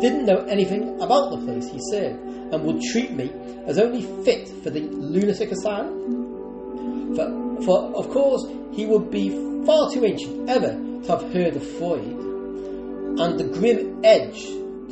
[0.00, 2.18] didn't know anything about the place he served
[2.52, 3.30] and would treat me
[3.66, 7.14] as only fit for the lunatic asylum.
[7.14, 9.30] For, for of course, he would be
[9.64, 10.72] far too ancient ever
[11.04, 12.02] to have heard of Freud,
[13.20, 14.42] and the grim edge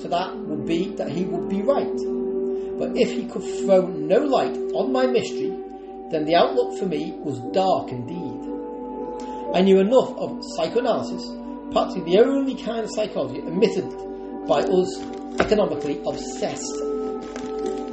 [0.02, 1.99] to that would be that he would be right.
[2.78, 5.51] But if he could throw no light on my mystery,
[6.10, 8.28] then the outlook for me was dark indeed.
[9.55, 11.25] I knew enough of psychoanalysis,
[11.73, 13.89] practically the only kind of psychology admitted
[14.47, 15.01] by us
[15.41, 16.75] economically obsessed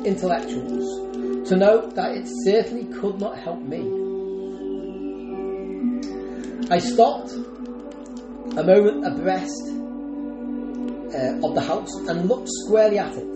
[0.05, 4.03] intellectuals to know that it certainly could not help me.
[6.69, 9.61] I stopped a moment abreast
[11.13, 13.27] uh, of the house and looked squarely at it.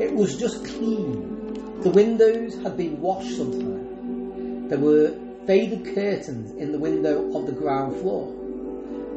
[0.00, 1.80] It was just clean.
[1.80, 4.68] The windows had been washed sometime.
[4.68, 5.14] There were
[5.46, 8.28] faded curtains in the window of the ground floor,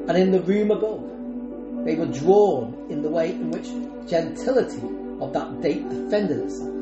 [0.07, 1.03] and in the room above.
[1.85, 3.67] They were drawn in the way in which
[4.09, 4.81] gentility
[5.19, 6.75] of that date offended itself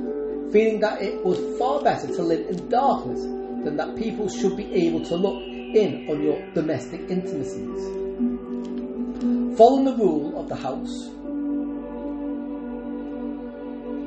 [0.53, 3.23] feeling that it was far better to live in darkness
[3.65, 7.81] than that people should be able to look in on your domestic intimacies.
[9.57, 11.07] Following the rule of the house,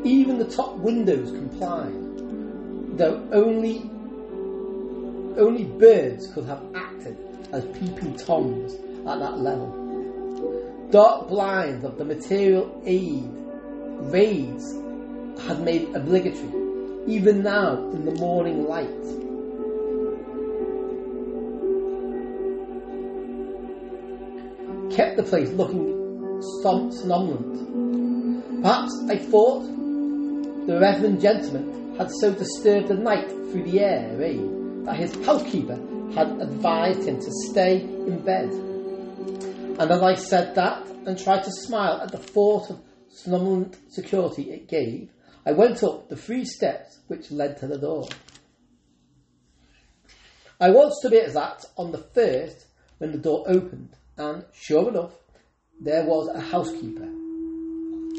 [0.07, 3.91] even the top windows complied, though only
[5.37, 7.17] only birds could have acted
[7.53, 8.75] as peeping toms
[9.07, 10.89] at that level.
[10.91, 13.29] Dark blinds of the material aid
[14.13, 14.73] raids
[15.47, 18.89] had made obligatory, even now in the morning light.
[24.95, 28.63] Kept the place looking somnolent.
[28.63, 29.63] Perhaps I thought
[30.67, 34.39] the reverend gentleman had so disturbed the night through the air eh,
[34.87, 35.79] that his housekeeper
[36.15, 38.49] had advised him to stay in bed.
[39.79, 44.53] And as I said that and tried to smile at the thought of somnolent security
[44.53, 45.11] it gave,
[45.45, 48.09] I went up the three steps which led to the door.
[50.61, 52.67] I was to be exact on the first
[52.99, 55.13] when the door opened, and sure enough,
[55.81, 57.09] there was a housekeeper.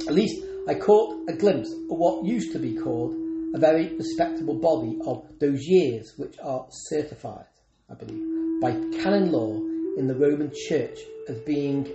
[0.08, 4.56] At least I caught a glimpse of what used to be called a very respectable
[4.56, 7.45] body of those years which are certified,
[7.90, 9.56] I believe, by canon law
[9.98, 11.88] in the Roman Church as being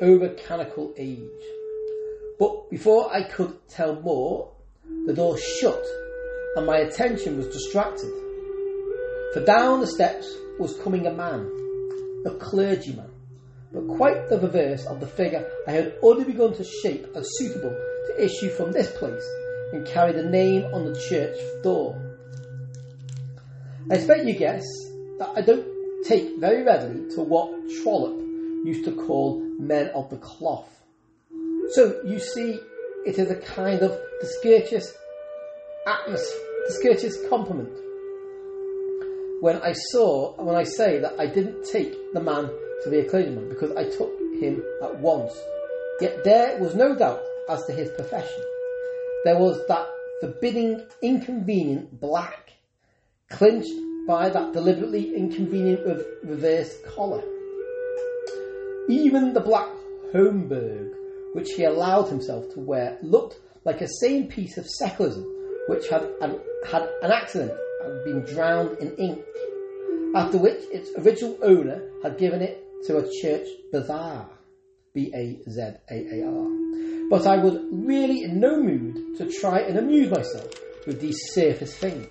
[0.00, 1.20] over canonical age.
[2.38, 4.52] But before I could tell more,
[5.06, 5.84] the door shut
[6.56, 8.12] and my attention was distracted.
[9.32, 11.46] For down the steps was coming a man,
[12.26, 13.10] a clergyman,
[13.72, 17.70] but quite the reverse of the figure I had already begun to shape as suitable
[17.70, 19.24] to issue from this place
[19.72, 22.00] and carry the name on the church door.
[23.90, 24.64] I expect you guess
[25.18, 25.66] that I don't
[26.04, 27.50] take very readily to what
[27.82, 28.20] Trollope
[28.64, 30.68] used to call men of the cloth.
[31.70, 32.60] So you see,
[33.06, 34.92] it is a kind of discourteous
[35.86, 37.72] atmosphere, discourteous compliment.
[39.40, 42.48] When I saw, when I say that I didn't take the man
[42.84, 45.32] to be a clergyman because I took him at once.
[46.00, 48.42] Yet there was no doubt as to his profession.
[49.24, 49.86] There was that
[50.20, 52.52] forbidding, inconvenient black,
[53.30, 53.72] clinched
[54.06, 55.80] by that deliberately inconvenient
[56.24, 57.22] reverse collar.
[58.88, 59.68] Even the black
[60.12, 60.92] Homburg
[61.34, 65.24] which he allowed himself to wear looked like a same piece of secularism
[65.68, 67.52] which had an, had an accident
[67.84, 69.24] and been drowned in ink,
[70.16, 74.28] after which its original owner had given it to a church bazaar.
[74.94, 76.48] B-A-Z-A-A-R.
[77.08, 80.52] But I was really in no mood to try and amuse myself
[80.86, 82.10] with these surface things.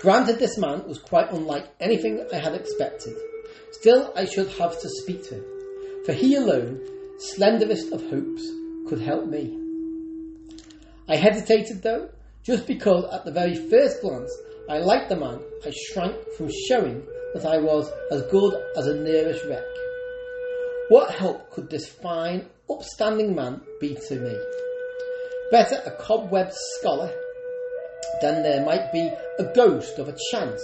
[0.00, 3.16] Granted, this man was quite unlike anything I had expected.
[3.72, 5.44] Still, I should have to speak to him,
[6.04, 6.80] for he alone
[7.18, 8.48] slenderest of hopes
[8.88, 9.58] could help me.
[11.08, 12.10] I hesitated though,
[12.44, 14.32] just because at the very first glance
[14.68, 17.02] I liked the man, I shrank from showing
[17.34, 19.64] that I was as good as a nearest wreck.
[20.92, 24.38] What help could this fine, upstanding man be to me?
[25.50, 27.10] Better a cobwebbed scholar
[28.20, 30.62] than there might be a ghost of a chance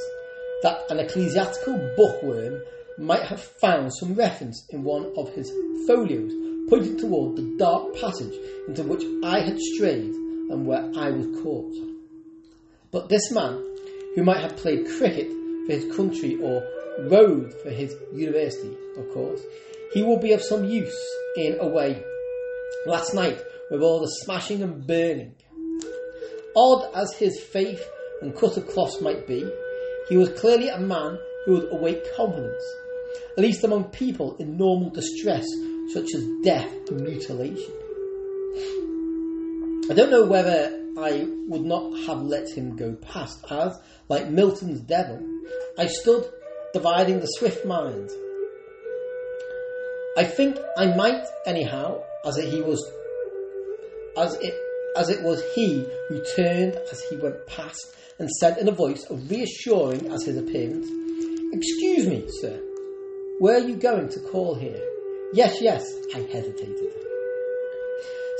[0.63, 2.61] that an ecclesiastical bookworm
[2.99, 5.51] might have found some reference in one of his
[5.87, 6.35] folios
[6.69, 8.35] pointing toward the dark passage
[8.69, 11.75] into which I had strayed and where I was caught.
[12.91, 13.65] But this man,
[14.15, 15.31] who might have played cricket
[15.65, 16.63] for his country or
[17.09, 19.41] rowed for his university, of course,
[19.93, 20.99] he will be of some use
[21.37, 22.03] in a way.
[22.87, 25.35] Last night, with all the smashing and burning,
[26.57, 27.89] odd as his faith
[28.21, 29.51] and cut of cloth might be,
[30.09, 32.63] he was clearly a man who would awake confidence,
[33.37, 35.47] at least among people in normal distress
[35.93, 37.73] such as death and mutilation.
[39.91, 44.81] I don't know whether I would not have let him go past, as, like Milton's
[44.81, 45.23] devil,
[45.79, 46.29] I stood
[46.75, 48.11] dividing the swift mind.
[50.19, 52.85] I think I might, anyhow, as it, he was,
[54.17, 54.53] as it,
[54.97, 59.05] as it was he who turned as he went past and said in a voice
[59.11, 60.89] of reassuring as his appearance,
[61.53, 62.61] "Excuse me, sir,
[63.39, 64.83] where are you going to call here?"
[65.35, 66.93] Yes, yes, I hesitated.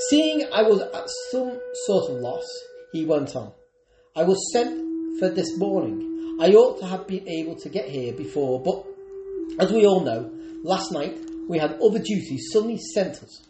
[0.09, 2.47] Seeing I was at some sort of loss,
[2.91, 3.53] he went on.
[4.17, 6.39] I was sent for this morning.
[6.41, 8.85] I ought to have been able to get here before, but
[9.63, 10.29] as we all know,
[10.65, 13.41] last night we had other duties suddenly sent us.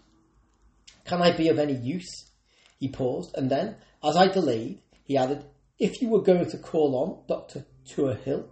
[1.04, 2.32] Can I be of any use?
[2.80, 5.44] He paused, and then, as I delayed, he added,
[5.78, 7.66] If you were going to call on Dr.
[7.86, 8.46] Tuohill.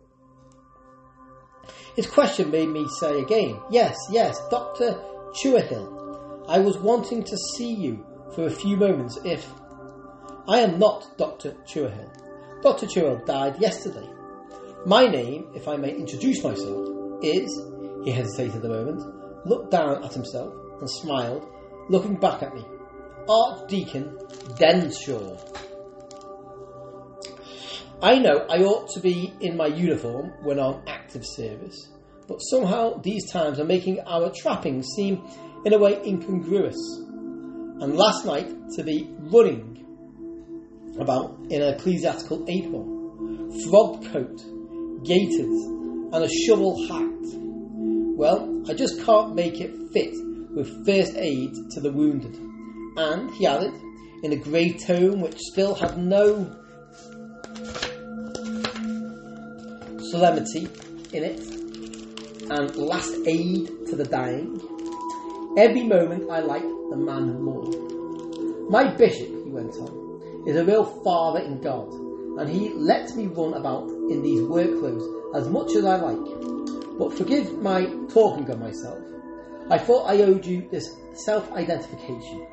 [1.95, 4.99] His question made me say again, Yes, yes, Dr.
[5.41, 6.45] Tuohill.
[6.49, 9.47] I was wanting to see you for a few moments if.
[10.49, 11.51] I am not Dr.
[11.65, 12.61] Tuohill.
[12.61, 12.85] Dr.
[12.85, 14.09] Tuohill died yesterday.
[14.85, 17.61] My name, if I may introduce myself, is.
[18.03, 21.47] He hesitated a moment, looked down at himself, and smiled,
[21.89, 22.63] looking back at me.
[23.29, 24.17] Archdeacon
[24.57, 25.37] Denshaw.
[28.01, 31.89] I know I ought to be in my uniform when on active service,
[32.27, 35.23] but somehow these times are making our trappings seem
[35.65, 36.77] in a way incongruous.
[37.79, 39.85] And last night to be running
[40.99, 44.37] about in an ecclesiastical apron, frogged coat,
[45.03, 45.65] gaiters,
[46.13, 47.46] and a shovel hat.
[48.17, 50.11] Well, I just can't make it fit
[50.49, 52.35] with first aid to the wounded.
[52.97, 53.75] And, he added,
[54.23, 56.49] in a grave tone which still had no
[60.09, 60.67] solemnity
[61.13, 61.39] in it,
[62.49, 64.61] and last aid to the dying.
[65.55, 67.69] Every moment I like the man more.
[68.71, 71.87] My bishop, he went on, is a real father in God,
[72.39, 76.56] and he lets me run about in these work clothes as much as I like.
[76.97, 78.99] But forgive my talking of myself.
[79.69, 80.89] I thought I owed you this
[81.25, 82.47] self identification.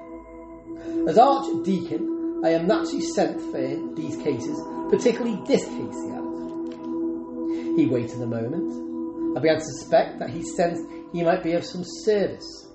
[1.09, 7.79] As Archdeacon, I am naturally sent for these cases, particularly this case, he added.
[7.79, 9.37] He waited a moment.
[9.37, 12.69] I began to suspect that he sensed he might be of some service,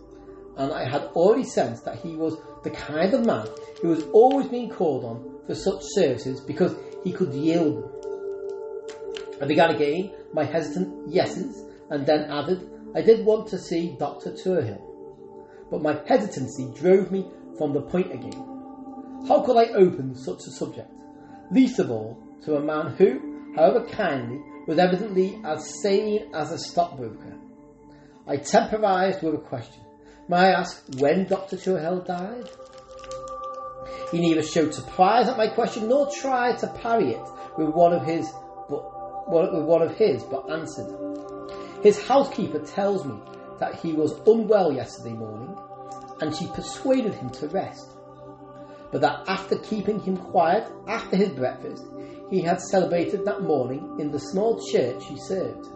[0.57, 3.47] and I had already sensed that he was the kind of man
[3.81, 7.91] who was always being called on for such services because he could yield them.
[9.41, 14.31] I began again my hesitant yeses and then added, I did want to see Dr.
[14.31, 14.81] Tuohill,
[15.69, 18.45] but my hesitancy drove me from the point again.
[19.27, 20.91] How could I open such a subject?
[21.51, 26.57] Least of all to a man who, however kindly, was evidently as sane as a
[26.57, 27.37] stockbroker.
[28.27, 29.83] I temporised with a question.
[30.27, 31.57] May I ask when Dr.
[31.57, 32.47] Tuohill died?
[34.11, 37.27] He neither showed surprise at my question nor tried to parry it
[37.57, 38.31] with one of his,
[39.27, 40.95] with one of his, but answered.
[41.83, 43.19] His housekeeper tells me
[43.59, 45.55] that he was unwell yesterday morning,
[46.21, 47.89] and she persuaded him to rest.
[48.91, 51.85] But that after keeping him quiet after his breakfast,
[52.29, 55.67] he had celebrated that morning in the small church he served.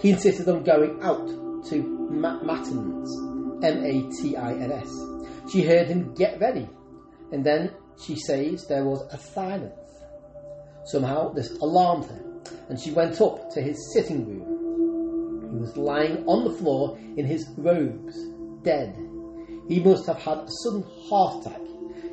[0.00, 1.28] He insisted on going out
[1.68, 3.10] to matins,
[3.62, 4.90] M-A-T-I-N-S.
[5.52, 6.68] She heard him get ready,
[7.32, 9.74] and then she says there was a silence.
[10.86, 12.27] Somehow this alarmed her,
[12.68, 15.50] and she went up to his sitting room.
[15.50, 18.16] He was lying on the floor in his robes,
[18.62, 18.96] dead.
[19.68, 21.60] He must have had a sudden heart attack.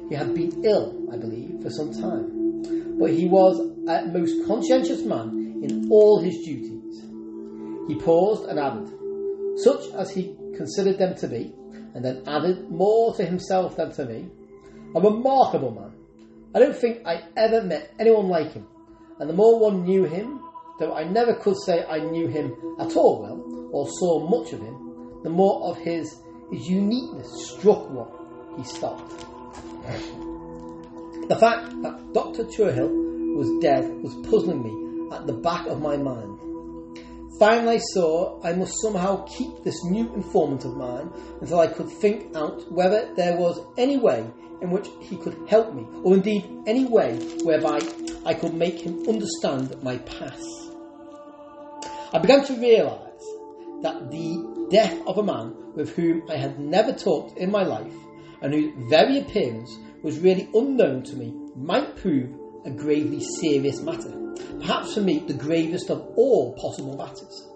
[0.09, 5.01] He had been ill, I believe, for some time, but he was a most conscientious
[5.03, 7.03] man in all his duties.
[7.87, 8.89] He paused and added,
[9.57, 11.53] such as he considered them to be,
[11.93, 14.29] and then added more to himself than to me,
[14.95, 15.93] a remarkable man.
[16.53, 18.67] I don't think I ever met anyone like him,
[19.19, 20.41] and the more one knew him,
[20.79, 24.61] though I never could say I knew him at all well, or saw much of
[24.61, 26.21] him, the more of his,
[26.51, 28.11] his uniqueness struck one.
[28.57, 29.25] He stopped.
[31.27, 32.43] The fact that Dr.
[32.45, 36.39] Tuohill was dead was puzzling me at the back of my mind.
[37.39, 41.11] Finally, I saw I must somehow keep this new informant of mine
[41.41, 44.31] until I could think out whether there was any way
[44.65, 47.79] in which he could help me, or indeed any way whereby
[48.25, 50.43] I could make him understand my past.
[52.11, 53.25] I began to realise
[53.83, 57.93] that the death of a man with whom I had never talked in my life
[58.41, 62.31] and whose very appearance was really unknown to me might prove
[62.65, 64.11] a gravely serious matter,
[64.59, 67.47] perhaps for me the gravest of all possible matters.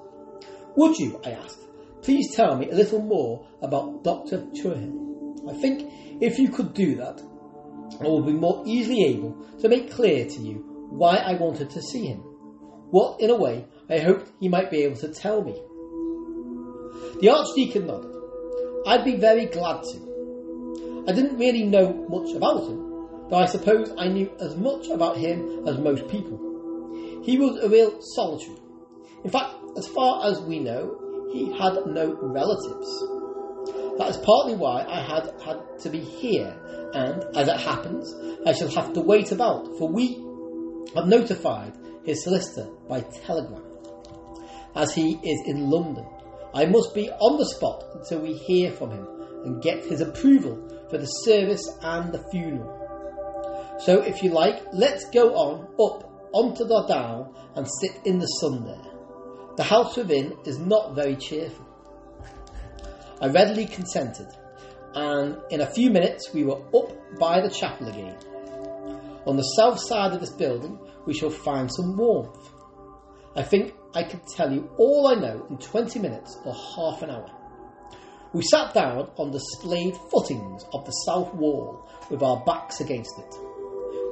[0.75, 1.59] Would you, I asked,
[2.03, 4.45] please tell me a little more about Dr.
[4.53, 5.49] Tuohill?
[5.49, 5.91] I think
[6.21, 7.21] if you could do that,
[8.01, 11.81] I will be more easily able to make clear to you why I wanted to
[11.81, 12.19] see him.
[12.91, 15.53] What, in a way, I hoped he might be able to tell me.
[17.21, 18.15] The Archdeacon nodded.
[18.87, 21.05] I'd be very glad to.
[21.07, 25.17] I didn't really know much about him, though I suppose I knew as much about
[25.17, 26.37] him as most people.
[27.23, 28.57] He was a real solitary.
[29.23, 33.18] In fact, as far as we know, he had no relatives.
[33.99, 36.55] That is partly why I had had to be here,
[36.93, 40.13] and as it happens, I shall have to wait about, for we
[40.95, 41.73] have notified
[42.05, 43.61] his solicitor by telegram.
[44.73, 46.07] As he is in London,
[46.53, 49.05] I must be on the spot until we hear from him
[49.43, 53.75] and get his approval for the service and the funeral.
[53.81, 58.27] So, if you like, let's go on up onto the down and sit in the
[58.27, 58.93] sun there.
[59.57, 61.65] The house within is not very cheerful.
[63.21, 64.27] I readily consented,
[64.93, 68.17] and in a few minutes we were up by the chapel again.
[69.25, 72.49] On the south side of this building, we shall find some warmth.
[73.35, 77.09] I think I could tell you all I know in 20 minutes or half an
[77.09, 77.29] hour.
[78.31, 83.19] We sat down on the splayed footings of the south wall with our backs against
[83.19, 83.35] it.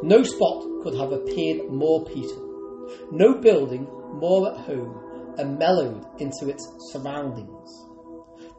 [0.03, 3.87] No spot could have appeared more peaceful, no building
[4.19, 7.86] more at home and mellowed into its surroundings.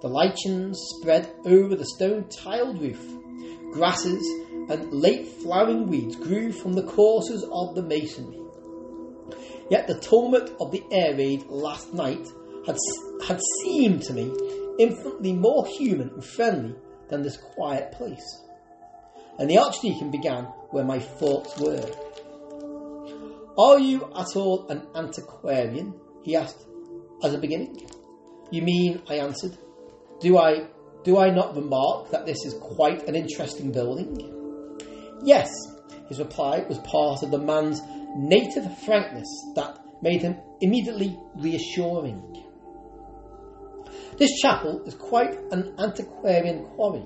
[0.01, 3.05] The lichens spread over the stone tiled roof.
[3.73, 4.25] Grasses
[4.71, 8.39] and late flowering weeds grew from the courses of the masonry.
[9.71, 12.27] Yet the tumult of the air raid last night
[12.67, 12.77] had,
[13.27, 14.33] had seemed to me
[14.79, 16.75] infinitely more human and friendly
[17.09, 18.43] than this quiet place.
[19.39, 21.85] And the Archdeacon began where my thoughts were.
[23.59, 25.95] Are you at all an antiquarian?
[26.23, 26.67] he asked
[27.23, 27.89] as a beginning.
[28.51, 29.59] You mean, I answered,
[30.21, 30.67] do I
[31.05, 34.35] do I not remark that this is quite an interesting building?
[35.23, 35.49] Yes,
[36.09, 37.81] his reply was part of the man's
[38.17, 42.45] native frankness that made him immediately reassuring.
[44.17, 47.05] This chapel is quite an antiquarian quarry,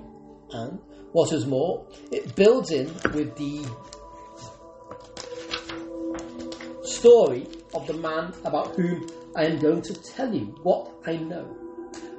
[0.51, 0.79] and
[1.11, 3.63] what is more, it builds in with the
[6.83, 11.55] story of the man about whom I am going to tell you what I know,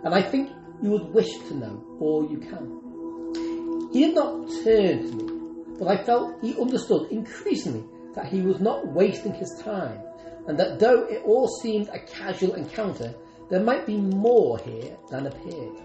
[0.05, 0.51] and I think
[0.83, 3.91] you would wish to know all you can.
[3.93, 8.61] He did not turn to me, but I felt he understood increasingly that he was
[8.61, 10.01] not wasting his time,
[10.47, 13.15] and that though it all seemed a casual encounter,
[13.51, 15.79] there might be more here than appeared.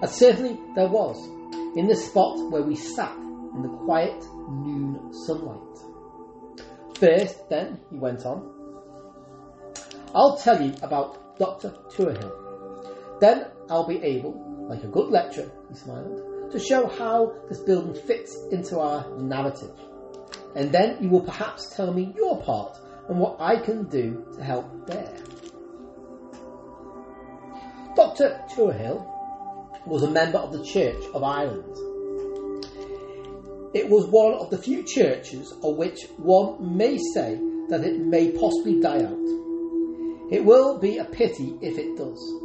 [0.00, 1.16] And certainly there was,
[1.76, 5.58] in the spot where we sat in the quiet noon sunlight.
[6.94, 8.60] First, then, he went on,
[10.14, 11.70] I'll tell you about Dr.
[11.92, 13.20] Tuohill.
[13.20, 17.94] Then I'll be able, like a good lecturer, he smiled, to show how this building
[17.94, 19.70] fits into our narrative.
[20.56, 22.76] And then you will perhaps tell me your part
[23.08, 25.16] and what I can do to help there.
[27.94, 28.40] Dr.
[28.54, 29.06] Tuohill
[29.86, 31.76] was a member of the Church of Ireland.
[33.72, 38.32] It was one of the few churches of which one may say that it may
[38.32, 40.32] possibly die out.
[40.32, 42.39] It will be a pity if it does,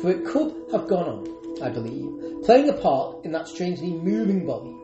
[0.00, 4.46] for it could have gone on, I believe, playing a part in that strangely moving
[4.46, 4.74] body,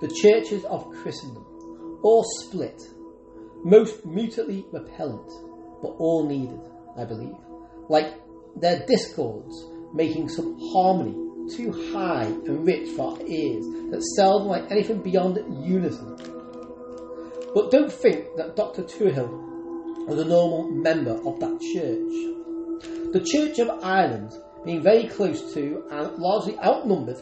[0.00, 1.44] the churches of Christendom,
[2.02, 2.82] all split,
[3.64, 5.30] most mutually repellent,
[5.82, 6.60] but all needed,
[6.96, 7.36] I believe,
[7.88, 8.14] like
[8.56, 14.70] their discords making some harmony too high and rich for our ears that seldom like
[14.70, 16.16] anything beyond unison.
[17.54, 18.82] But don't think that Dr.
[18.82, 23.12] Tuohill was a normal member of that church.
[23.12, 24.32] The Church of Ireland,
[24.64, 27.20] being very close to and largely outnumbered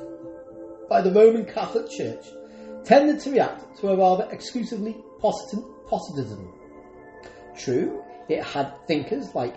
[0.89, 2.25] by the Roman Catholic Church,
[2.85, 6.53] tended to react to a rather exclusively Positivism.
[7.57, 9.55] True, it had thinkers like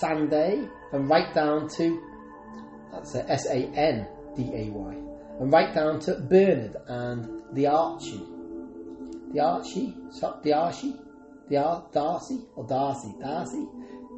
[0.00, 2.00] Sanday and right down to
[2.92, 4.94] that's S A N D A Y
[5.40, 8.22] and right down to Bernard and the Archie,
[9.32, 9.94] the Archie,
[10.42, 10.94] the Archie,
[11.48, 13.66] the Ar- Darcy or Darcy, Darcy,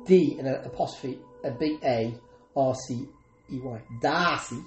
[0.05, 2.15] D and an apostrophe, a big A,
[2.57, 3.07] R C
[3.53, 4.63] E Y, Darcy.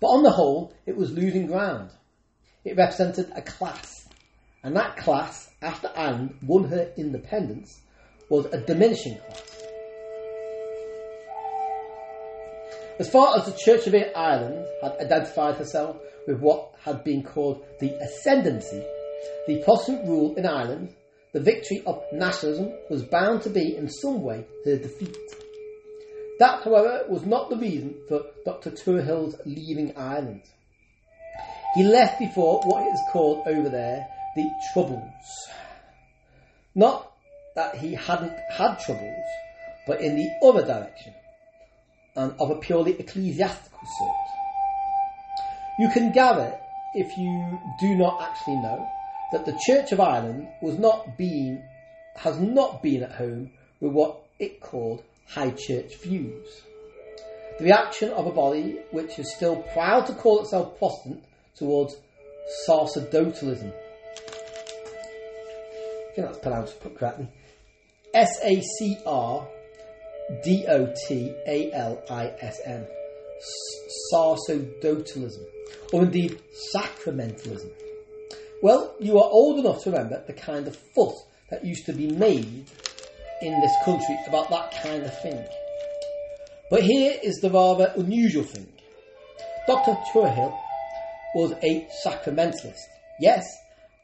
[0.00, 1.90] But on the whole, it was losing ground.
[2.64, 4.06] It represented a class,
[4.62, 7.80] and that class, after Ireland won her independence,
[8.28, 9.60] was a diminishing class.
[12.98, 17.64] As far as the Church of Ireland had identified herself with what had been called
[17.80, 18.84] the ascendancy,
[19.46, 20.94] the Protestant rule in Ireland,
[21.32, 25.16] the victory of nationalism was bound to be in some way her defeat.
[26.40, 28.70] That, however, was not the reason for Dr.
[28.70, 30.40] Tuohill's leaving Ireland.
[31.74, 35.48] He left before what is called over there the Troubles.
[36.74, 37.12] Not
[37.56, 39.26] that he hadn't had troubles,
[39.86, 41.12] but in the other direction,
[42.16, 44.16] and of a purely ecclesiastical sort.
[45.78, 46.58] You can gather,
[46.94, 48.88] if you do not actually know,
[49.32, 51.62] that the Church of Ireland was not being,
[52.16, 56.62] has not been at home with what it called high church views.
[57.58, 61.22] the reaction of a body which is still proud to call itself Protestant
[61.56, 61.96] towards
[62.66, 63.72] sacerdotalism.
[66.08, 67.28] I think that's pronounced correctly.
[68.14, 69.46] S A C R
[70.42, 72.86] D O T A L I S M.
[74.12, 75.44] Sacerdotalism.
[75.92, 76.40] Or indeed
[76.74, 77.70] sacramentalism.
[78.62, 82.08] Well, you are old enough to remember the kind of fuss that used to be
[82.08, 82.66] made
[83.42, 85.44] in this country about that kind of thing.
[86.70, 88.68] But here is the rather unusual thing.
[89.66, 89.96] Dr.
[90.12, 90.56] Tuohill
[91.34, 92.80] was a sacramentalist,
[93.20, 93.44] yes,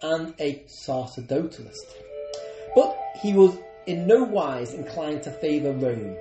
[0.02, 1.72] and a sacerdotalist.
[2.74, 3.56] But he was
[3.86, 6.16] in no wise inclined to favour Rome.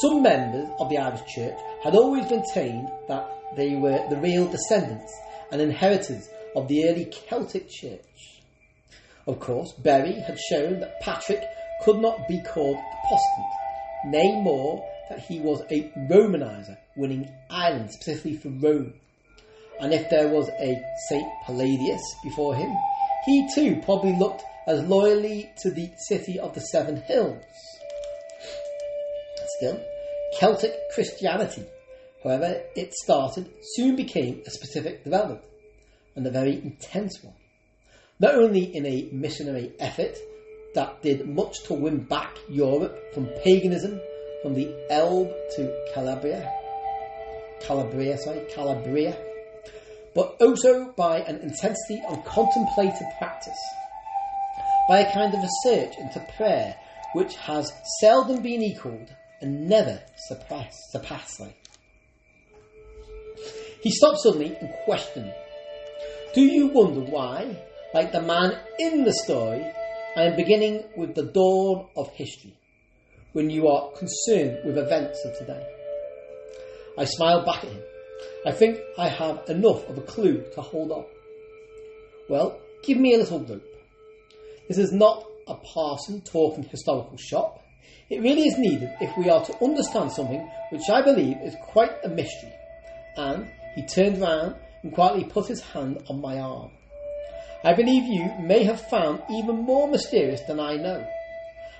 [0.00, 5.12] Some members of the Irish Church had always maintained that they were the real descendants
[5.50, 8.35] and inheritors of the early Celtic Church.
[9.26, 11.42] Of course, Bury had shown that Patrick
[11.82, 13.46] could not be called a Protestant,
[14.06, 18.94] nay more, that he was a Romanizer, winning Ireland specifically for Rome.
[19.80, 22.76] And if there was a Saint Palladius before him,
[23.24, 27.42] he too probably looked as loyally to the city of the Seven Hills.
[29.58, 29.80] Still,
[30.38, 31.64] Celtic Christianity,
[32.22, 35.42] however it started, soon became a specific development,
[36.14, 37.34] and a very intense one.
[38.18, 40.16] Not only in a missionary effort
[40.74, 44.00] that did much to win back Europe from paganism
[44.42, 46.50] from the Elbe to Calabria,
[47.60, 49.16] Calabria, sorry, Calabria,
[50.14, 53.58] but also by an intensity of contemplative practice,
[54.88, 56.74] by a kind of research into prayer
[57.12, 57.70] which has
[58.00, 60.92] seldom been equalled and never surpassed.
[60.92, 61.42] surpassed
[63.82, 65.34] He stopped suddenly and questioned,
[66.34, 67.56] Do you wonder why,
[67.96, 69.64] like the man in the story,
[70.16, 72.52] I am beginning with the dawn of history,
[73.32, 75.66] when you are concerned with events of today?
[76.98, 77.82] I smiled back at him.
[78.44, 81.06] I think I have enough of a clue to hold on.
[82.28, 83.64] Well, give me a little rope.
[84.68, 87.64] This is not a parson talking historical shop.
[88.10, 91.96] It really is needed if we are to understand something which I believe is quite
[92.04, 92.52] a mystery.
[93.16, 96.72] And he turned round and quietly put his hand on my arm.
[97.64, 101.06] I believe you may have found even more mysterious than I know.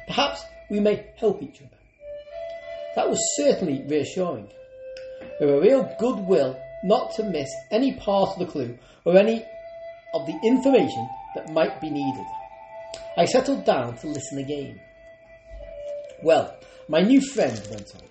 [0.07, 1.77] Perhaps we may help each other.
[2.97, 4.49] That was certainly reassuring.
[5.41, 9.45] With a real goodwill not to miss any part of the clue or any
[10.15, 12.27] of the information that might be needed.
[13.17, 14.81] I settled down to listen again.
[16.23, 16.55] Well,
[16.89, 18.03] my new friend went on.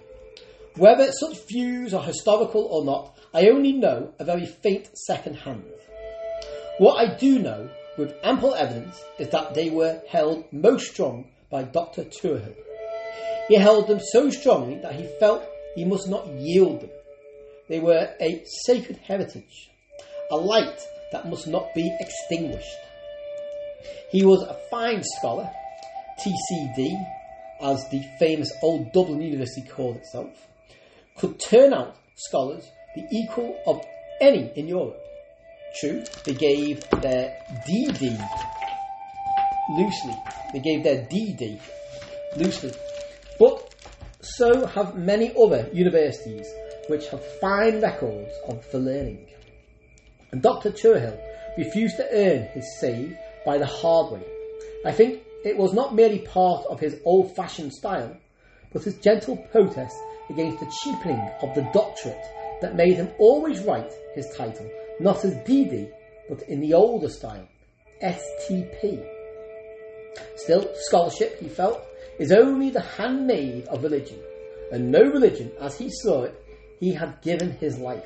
[0.77, 5.63] Whether such views are historical or not, I only know a very faint second hand.
[6.77, 11.63] What I do know with ample evidence is that they were held most strong by
[11.63, 12.03] Dr.
[12.03, 12.53] Tuohill.
[13.47, 16.89] He held them so strongly that he felt he must not yield them.
[17.69, 19.69] They were a sacred heritage,
[20.31, 20.81] a light
[21.13, 22.77] that must not be extinguished.
[24.11, 25.49] He was a fine scholar,
[26.19, 26.93] TCD,
[27.61, 30.47] as the famous Old Dublin University called itself,
[31.17, 33.81] could turn out scholars the equal of
[34.19, 35.04] any in Europe.
[35.79, 37.35] True, they gave their
[37.67, 38.17] DD
[39.69, 40.15] loosely.
[40.53, 41.59] They gave their DD
[42.37, 42.71] loosely.
[43.37, 43.75] But
[44.21, 46.47] so have many other universities
[46.87, 49.27] which have fine records of the learning.
[50.31, 50.71] And Dr.
[50.71, 51.19] Tuohill
[51.57, 54.25] refused to earn his save by the hard way.
[54.85, 58.15] I think it was not merely part of his old fashioned style,
[58.71, 59.97] but his gentle protest
[60.29, 62.25] against the cheapening of the doctorate
[62.61, 65.91] that made him always write his title not as DD,
[66.29, 67.47] but in the older style,
[68.01, 69.05] STP.
[70.35, 71.81] Still, scholarship, he felt,
[72.19, 74.19] is only the handmaid of religion,
[74.71, 76.35] and no religion, as he saw it,
[76.79, 78.05] he had given his life.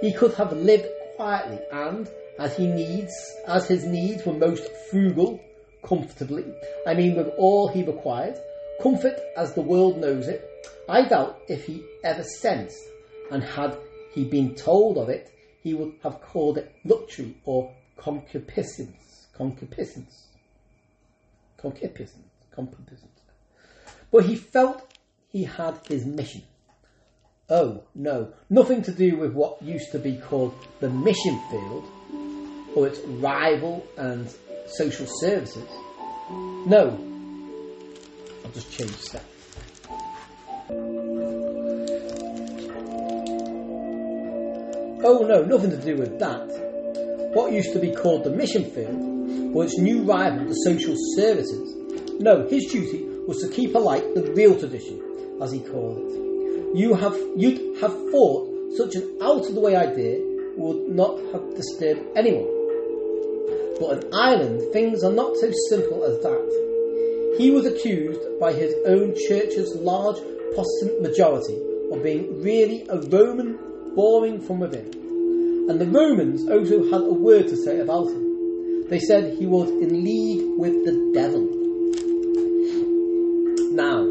[0.00, 3.12] He could have lived quietly and, as he needs,
[3.46, 5.40] as his needs were most frugal,
[5.82, 6.44] comfortably,
[6.86, 8.38] I mean with all he required,
[8.82, 10.44] comfort as the world knows it,
[10.88, 12.82] I doubt if he ever sensed,
[13.30, 13.76] and had
[14.12, 15.30] he been told of it,
[15.62, 19.26] he would have called it luxury or concupiscence.
[19.36, 20.26] Concupiscence.
[21.58, 22.32] Concupiscence.
[22.50, 23.20] Concupiscence.
[24.10, 24.92] But he felt
[25.28, 26.42] he had his mission.
[27.50, 31.84] Oh, no, nothing to do with what used to be called the mission field,
[32.74, 34.28] or its rival and
[34.66, 35.68] social services.
[36.30, 36.98] No,
[38.44, 39.24] I'll just change that.
[45.04, 47.30] Oh no, nothing to do with that.
[47.32, 51.76] What used to be called the mission field, or its new rival, the social services.
[52.18, 55.00] No, his duty was to keep alight the real tradition,
[55.40, 56.76] as he called it.
[56.76, 60.18] You have, you'd have thought such an out of the way idea
[60.56, 62.48] would not have disturbed anyone.
[63.78, 67.36] But in Ireland, things are not so simple as that.
[67.38, 70.18] He was accused by his own church's large
[70.54, 71.56] Protestant majority
[71.92, 73.60] of being really a Roman
[73.98, 74.86] boring from within.
[75.68, 78.86] And the Romans also had a word to say about him.
[78.88, 81.42] They said he was in league with the devil.
[83.74, 84.06] Now,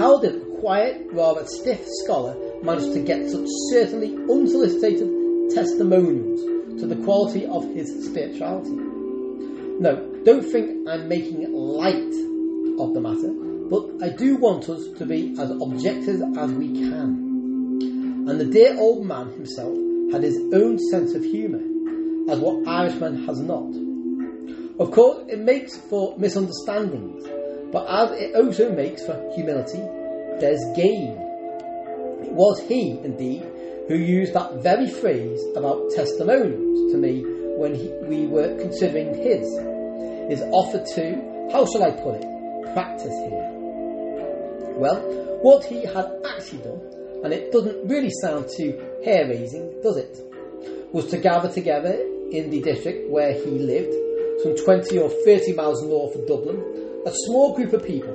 [0.00, 2.34] how did a quiet, rather stiff scholar
[2.64, 5.08] manage to get such certainly unsolicited
[5.54, 6.40] testimonials
[6.80, 8.74] to the quality of his spirituality?
[9.78, 9.94] No,
[10.24, 12.14] don't think I'm making light
[12.82, 13.30] of the matter,
[13.70, 17.19] but I do want us to be as objective as we can.
[18.28, 19.76] And the dear old man himself
[20.12, 21.62] had his own sense of humour,
[22.30, 23.72] as what Irishman has not.
[24.78, 27.26] Of course, it makes for misunderstandings,
[27.72, 29.80] but as it also makes for humility,
[30.38, 31.16] there's gain.
[32.22, 33.42] It was he, indeed,
[33.88, 37.24] who used that very phrase about testimonials to me
[37.56, 39.46] when he, we were considering his.
[40.28, 43.50] His offer to, how shall I put it, practice here.
[44.76, 45.00] Well,
[45.42, 50.18] what he had actually done, and it doesn't really sound too hair raising, does it?
[50.92, 51.92] Was to gather together
[52.30, 53.92] in the district where he lived,
[54.42, 56.58] some 20 or 30 miles north of Dublin,
[57.06, 58.14] a small group of people,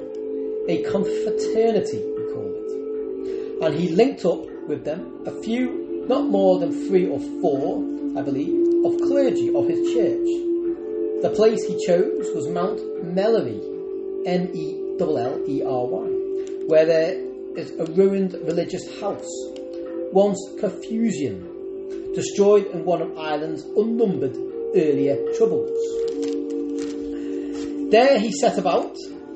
[0.67, 3.64] a confraternity, we call it.
[3.64, 7.84] And he linked up with them a few, not more than three or four,
[8.17, 10.27] I believe, of clergy of his church.
[11.22, 13.59] The place he chose was Mount Mellery,
[14.25, 17.25] M E L L E R Y, where there
[17.58, 19.32] is a ruined religious house,
[20.11, 24.35] once Carthusian, destroyed in one of Ireland's unnumbered
[24.75, 25.72] earlier troubles.
[27.92, 28.95] There he set about,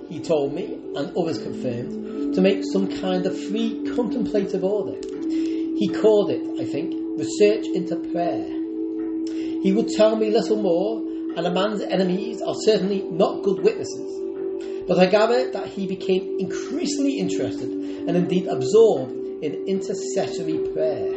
[0.10, 5.00] he told me, and others confirmed, to make some kind of free contemplative order.
[5.78, 8.48] He called it, I think, research into prayer.
[9.62, 11.00] He would tell me little more,
[11.38, 14.29] and a man's enemies are certainly not good witnesses.
[14.90, 19.12] But I gather that he became increasingly interested and indeed absorbed
[19.44, 21.12] in intercessory prayer.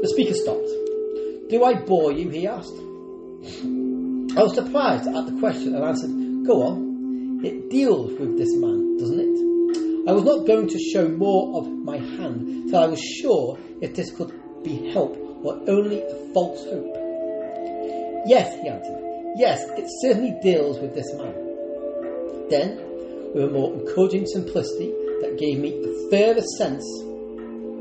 [0.00, 0.68] The speaker stopped.
[1.50, 2.28] Do I bore you?
[2.30, 2.78] he asked.
[4.38, 7.40] I was surprised at the question and answered, Go on.
[7.44, 10.08] It deals with this man, doesn't it?
[10.08, 13.96] I was not going to show more of my hand till I was sure if
[13.96, 16.94] this could be help or only a false hope.
[18.26, 19.34] Yes, he answered.
[19.36, 21.43] Yes, it certainly deals with this man.
[22.50, 22.76] Then,
[23.34, 24.92] with a more encouraging simplicity
[25.22, 26.84] that gave me a further sense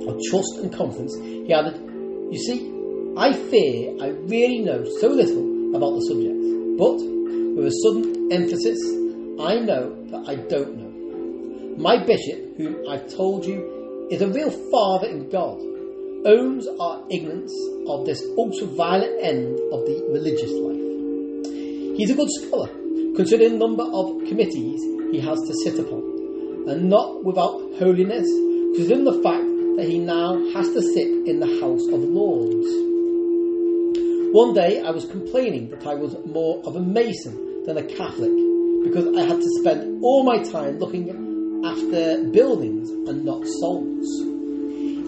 [0.08, 1.76] of trust and confidence, he added,
[2.32, 2.74] You see,
[3.16, 6.34] I fear I really know so little about the subject,
[6.78, 6.98] but
[7.56, 8.80] with a sudden emphasis,
[9.40, 11.78] I know that I don't know.
[11.78, 15.60] My bishop, whom I've told you is a real father in God,
[16.26, 17.54] owns our ignorance
[17.88, 21.98] of this ultra violent end of the religious life.
[21.98, 22.70] He's a good scholar,
[23.16, 24.82] considering the number of committees
[25.12, 26.02] he has to sit upon,
[26.68, 28.28] and not without holiness,
[28.76, 29.46] considering the fact
[29.78, 32.68] that he now has to sit in the House of Lords.
[34.34, 38.32] One day I was complaining that I was more of a Mason than a Catholic
[38.84, 41.10] because I had to spend all my time looking
[41.66, 44.08] after buildings and not souls.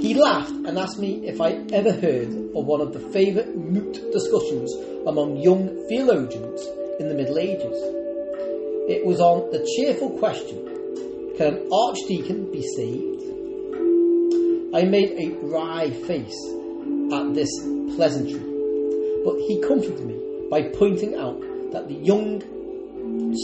[0.02, 3.94] He laughed and asked me if I ever heard of one of the favourite moot
[4.12, 4.72] discussions
[5.08, 6.62] among young theologians
[7.00, 7.78] in the Middle Ages.
[8.88, 13.24] It was on the cheerful question Can an archdeacon be saved?
[14.76, 16.36] I made a wry face
[17.14, 17.50] at this
[17.96, 18.56] pleasantry
[19.26, 21.42] but he comforted me by pointing out
[21.74, 22.40] that the young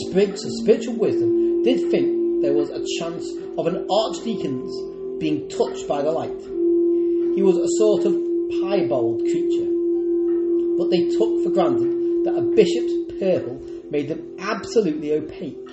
[0.06, 3.26] sprigs of spiritual wisdom did think there was a chance
[3.58, 6.40] of an archdeacon's being touched by the light.
[7.34, 8.14] He was a sort of
[8.54, 9.72] piebald creature,
[10.78, 15.70] but they took for granted that a bishop's made them absolutely opaque.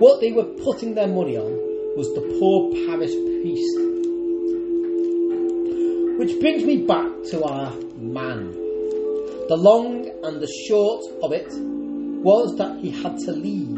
[0.00, 1.52] What they were putting their money on
[1.96, 3.78] was the poor parish priest.
[6.18, 8.52] Which brings me back to our man.
[9.48, 11.52] The long and the short of it
[12.22, 13.68] was that he had to leave.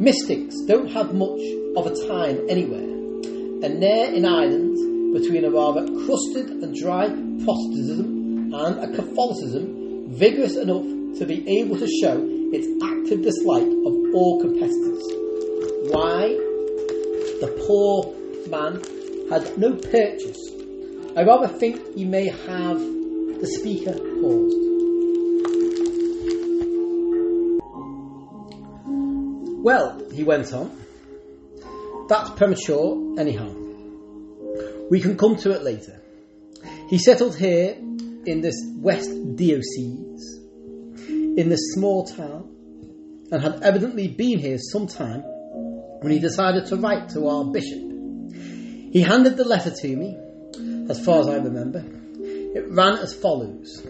[0.00, 1.40] Mystics don't have much
[1.76, 2.80] of a time anywhere,
[3.62, 7.08] and there in Ireland, between a rather crusted and dry
[7.44, 9.81] Protestantism and a Catholicism
[10.12, 12.16] vigorous enough to be able to show
[12.52, 15.02] its active dislike of all competitors.
[15.90, 16.28] Why?
[17.40, 18.14] The poor
[18.48, 18.82] man
[19.30, 20.52] had no purchase
[21.14, 24.56] I rather think you may have the speaker paused.
[29.62, 30.74] Well, he went on,
[32.08, 33.54] that's premature, anyhow.
[34.88, 36.00] We can come to it later.
[36.88, 37.76] He settled here
[38.26, 40.40] in this West Diocese,
[41.08, 42.48] in this small town,
[43.30, 45.22] and had evidently been here some time
[46.00, 47.80] when he decided to write to our bishop.
[48.92, 50.18] He handed the letter to me,
[50.88, 51.82] as far as I remember.
[52.54, 53.84] It ran as follows.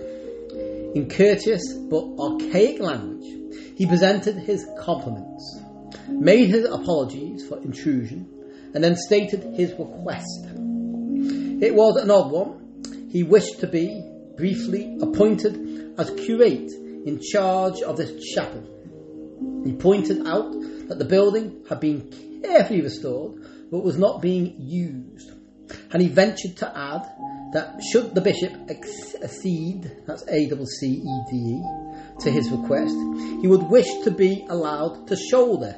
[0.94, 5.61] In courteous but archaic language, he presented his compliments,
[6.09, 8.28] made his apologies for intrusion,
[8.75, 10.47] and then stated his request.
[11.61, 13.09] It was an odd one.
[13.11, 16.70] He wished to be, briefly, appointed as curate
[17.05, 18.62] in charge of this chapel.
[19.65, 20.52] He pointed out
[20.89, 25.31] that the building had been carefully restored but was not being used,
[25.93, 27.02] and he ventured to add
[27.52, 31.62] that should the bishop accede, that's A W C E D E,
[32.20, 32.94] to his request,
[33.41, 35.77] he would wish to be allowed to shoulder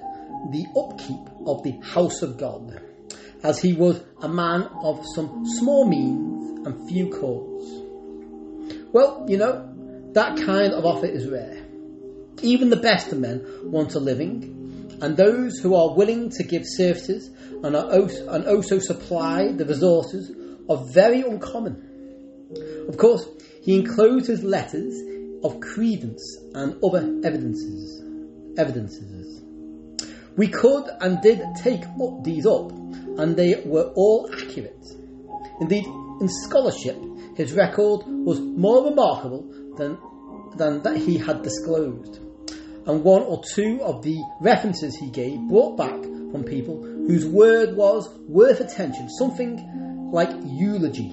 [0.51, 2.81] the upkeep of the house of God,
[3.43, 7.84] as he was a man of some small means and few calls.
[8.95, 11.67] Well, you know, that kind of offer is rare.
[12.43, 16.63] Even the best of men want a living, and those who are willing to give
[16.65, 17.29] services
[17.65, 20.31] and, are also, and also supply the resources
[20.71, 21.75] are very uncommon.
[22.89, 23.27] Of course,
[23.65, 24.95] he enclosed his letters
[25.43, 26.23] of credence
[26.55, 28.01] and other evidences.
[28.57, 29.43] Evidences.
[30.37, 31.83] We could and did take
[32.23, 34.87] these up, and they were all accurate.
[35.61, 35.85] Indeed,
[36.21, 36.97] in scholarship,
[37.37, 39.43] his record was more remarkable
[39.77, 39.99] than,
[40.57, 42.21] than that he had disclosed.
[42.87, 47.77] And one or two of the references he gave brought back from people whose word
[47.77, 51.13] was worth attention, something like eulogy.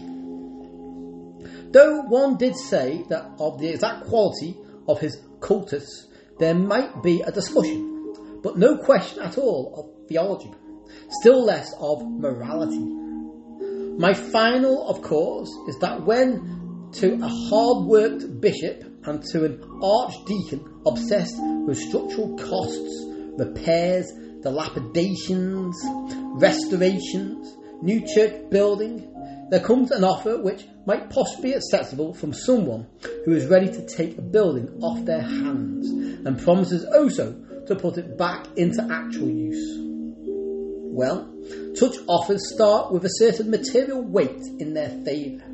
[1.72, 6.08] Though one did say that of the exact quality of his cultus
[6.40, 10.52] there might be a discussion, but no question at all of theology,
[11.22, 13.01] still less of morality.
[13.98, 19.64] My final, of course, is that when to a hard worked bishop and to an
[19.82, 23.06] archdeacon obsessed with structural costs,
[23.38, 24.12] repairs,
[24.42, 25.76] dilapidations,
[26.40, 29.08] restorations, new church building,
[29.50, 32.88] there comes an offer which might possibly be acceptable from someone
[33.26, 35.90] who is ready to take a building off their hands
[36.26, 37.34] and promises also
[37.68, 39.91] to put it back into actual use.
[40.94, 41.34] Well,
[41.76, 45.46] such offers start with a certain material weight in their favour.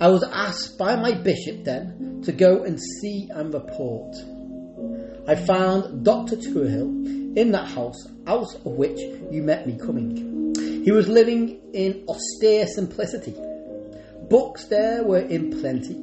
[0.00, 4.14] I was asked by my bishop then to go and see and report.
[5.26, 6.36] I found Dr.
[6.36, 9.00] Tuohill in that house out of which
[9.32, 10.54] you met me coming.
[10.84, 13.34] He was living in austere simplicity.
[14.28, 15.96] Books there were in plenty,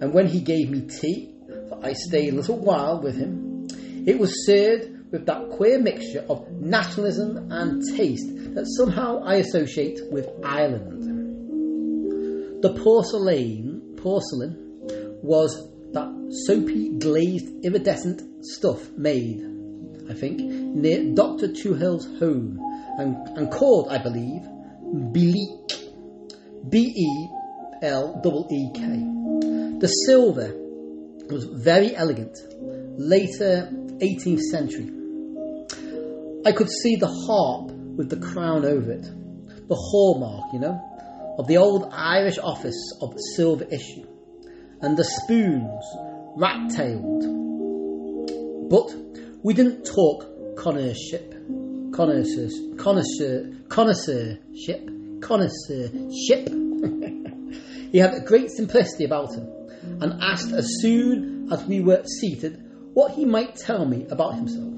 [0.00, 1.34] and when he gave me tea,
[1.68, 3.68] for I stayed a little while with him,
[4.06, 10.00] it was served with that queer mixture of nationalism and taste that somehow I associate
[10.10, 11.04] with Ireland.
[12.62, 14.56] The porcelain, porcelain
[15.22, 15.54] was
[15.92, 16.08] that
[16.46, 19.42] soapy, glazed, iridescent stuff made,
[20.10, 21.48] I think, near Dr.
[21.48, 22.58] Tuohill's home
[22.98, 24.42] and, and called, I believe,
[25.12, 25.78] Beleek.
[26.68, 27.28] B E
[27.82, 28.20] L
[28.50, 28.80] E K.
[29.78, 30.52] The silver
[31.30, 32.36] was very elegant,
[32.98, 33.70] later
[34.00, 34.97] 18th century.
[36.46, 40.80] I could see the harp with the crown over it, the hallmark, you know,
[41.38, 44.06] of the old Irish office of silver issue,
[44.80, 45.84] and the spoons,
[46.36, 47.24] rat tailed.
[48.70, 48.94] But
[49.42, 51.34] we didn't talk connoisseurship,
[51.92, 56.48] connoisseur, connoisseur, connoisseurship, connoisseurship.
[57.92, 59.48] he had a great simplicity about him,
[60.00, 62.62] and asked as soon as we were seated
[62.94, 64.77] what he might tell me about himself.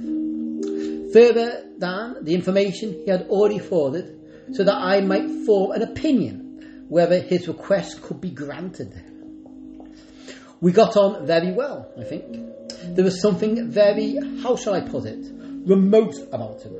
[1.12, 4.20] Further than the information he had already forwarded,
[4.52, 8.92] so that I might form an opinion whether his request could be granted.
[10.60, 12.36] We got on very well, I think.
[12.94, 15.24] There was something very, how shall I put it,
[15.66, 16.74] remote about him,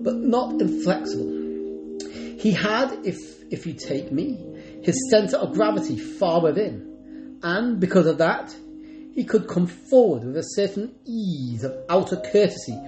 [0.00, 1.98] but not inflexible.
[2.38, 3.18] He had, if,
[3.50, 4.38] if you take me,
[4.82, 8.54] his centre of gravity far within, and because of that,
[9.14, 12.78] he could come forward with a certain ease of outer courtesy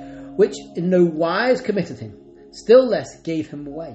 [0.40, 2.14] which in no wise committed him,
[2.50, 3.94] still less gave him away.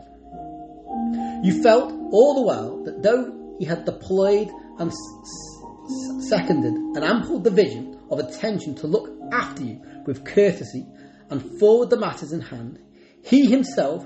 [1.42, 7.40] You felt all the while that though he had deployed and s- seconded an ample
[7.40, 10.86] division of attention to look after you with courtesy
[11.32, 12.78] and forward the matters in hand,
[13.24, 14.06] he himself,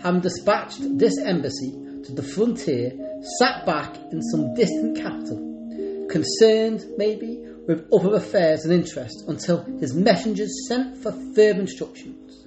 [0.00, 1.72] having dispatched this embassy
[2.04, 2.92] to the frontier,
[3.40, 9.94] sat back in some distant capital, concerned, maybe, with other affairs and interests until his
[9.94, 12.46] messengers sent for further instructions.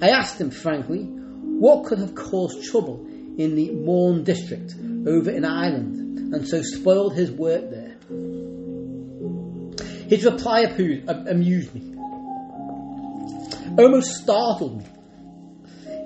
[0.00, 3.06] I asked him frankly What could have caused trouble
[3.38, 4.74] in the Morn district
[5.06, 7.96] over in Ireland and so spoiled his work there?
[10.08, 11.96] His reply uh, amused me,
[13.76, 14.86] almost startled me.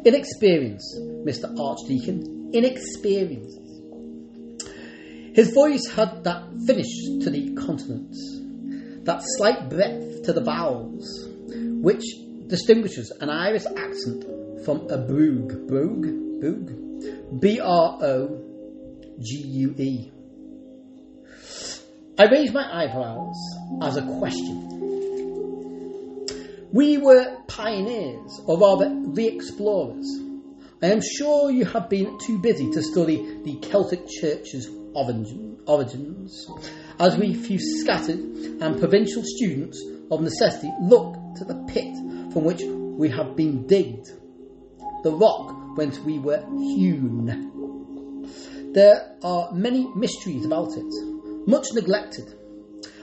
[0.06, 1.54] Inexperience, Mr.
[1.58, 3.59] Archdeacon, inexperience.
[5.40, 8.40] His voice had that finish to the consonants,
[9.04, 11.30] that slight breadth to the vowels,
[11.80, 12.04] which
[12.46, 14.26] distinguishes an Irish accent
[14.66, 15.66] from a brogue.
[15.66, 16.40] Brogue?
[16.42, 17.40] Brogue?
[17.40, 18.44] B R O
[19.18, 20.12] G U E.
[22.18, 23.40] I raised my eyebrows
[23.80, 24.56] as a question.
[26.70, 30.04] We were pioneers, or rather re explorers.
[30.82, 36.50] I am sure you have been too busy to study the Celtic Church's origins,
[36.98, 41.94] as we few scattered and provincial students of necessity look to the pit
[42.32, 44.08] from which we have been digged,
[45.02, 47.48] the rock whence we were hewn.
[48.72, 50.92] There are many mysteries about it,
[51.46, 52.34] much neglected.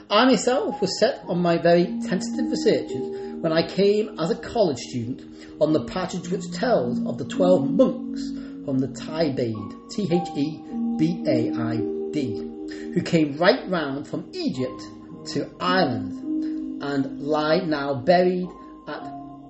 [0.09, 4.77] I myself was set on my very tentative researches when I came as a college
[4.77, 5.21] student
[5.59, 8.21] on the passage which tells of the twelve monks
[8.63, 10.61] from the Thebaid, T H E
[10.97, 11.77] B A I
[12.11, 12.35] D,
[12.93, 14.81] who came right round from Egypt
[15.33, 18.47] to Ireland and lie now buried
[18.87, 19.01] at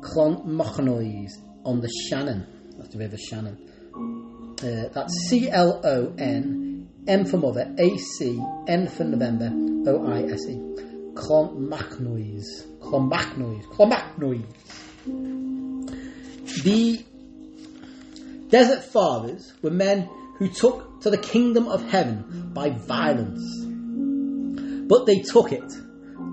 [0.02, 1.32] Clonmacnoise
[1.64, 2.46] on the Shannon.
[2.78, 4.56] That's the River Shannon.
[4.62, 9.52] Uh, that's C L O N M for mother, A C N for November,
[9.90, 10.56] O I S E.
[11.14, 12.80] Clonmacnoise.
[12.80, 13.66] Clonmacnoise.
[13.68, 14.46] Clonmacnoise.
[16.64, 17.06] The
[18.50, 23.44] Desert Fathers were men who took to the kingdom of heaven by violence.
[24.88, 25.72] But they took it,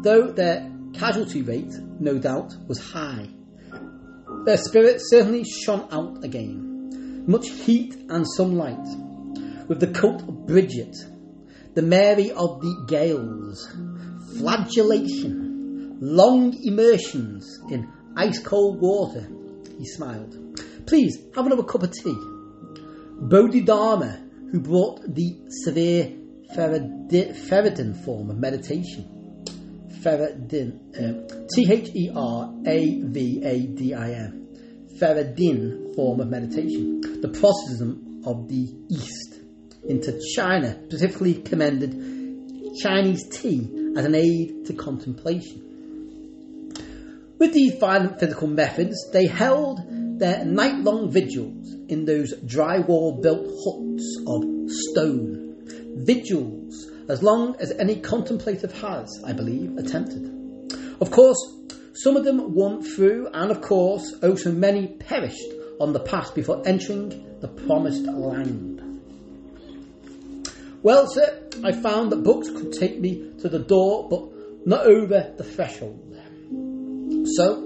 [0.03, 3.29] though their casualty rate, no doubt, was high.
[4.45, 7.25] Their spirit certainly shone out again.
[7.27, 8.87] Much heat and sunlight.
[9.69, 10.95] With the cult of Bridget,
[11.75, 13.67] the Mary of the Gaels,
[14.39, 19.27] flagellation, long immersions in ice cold water.
[19.79, 20.37] He smiled.
[20.87, 22.34] Please have another cup of tea.
[23.29, 24.21] Bodhidharma,
[24.53, 26.13] who brought the severe
[26.55, 29.09] Theravadin form of meditation.
[30.03, 34.49] Theravadin, uh, T H E R A V A D I N.
[35.01, 37.01] Theravadin form of meditation.
[37.01, 39.41] The proselytism of the East
[39.89, 41.93] into China, specifically commended
[42.83, 45.63] Chinese tea as an aid to contemplation.
[47.39, 49.81] With these violent physical methods, they held
[50.19, 55.57] their night long vigils in those drywall built huts of stone.
[56.05, 60.31] Vigils as long as any contemplative has, I believe, attempted.
[61.01, 61.39] Of course,
[61.95, 66.35] some of them won through, and of course, oh, so many perished on the path
[66.35, 68.81] before entering the promised land.
[70.83, 75.33] Well, sir, I found that books could take me to the door, but not over
[75.37, 76.01] the threshold.
[77.37, 77.64] So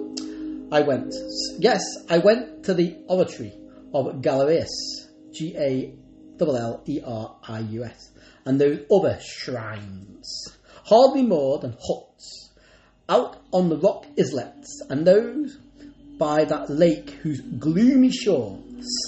[0.70, 1.14] I went.
[1.58, 3.54] Yes, I went to the oratory
[3.94, 4.68] of Galerius,
[5.32, 5.94] G A
[6.40, 8.10] L L E R I U S,
[8.44, 10.44] and those other shrines,
[10.84, 12.50] hardly more than huts,
[13.08, 15.56] out on the rock islets, and those
[16.18, 18.58] by that lake whose gloomy shore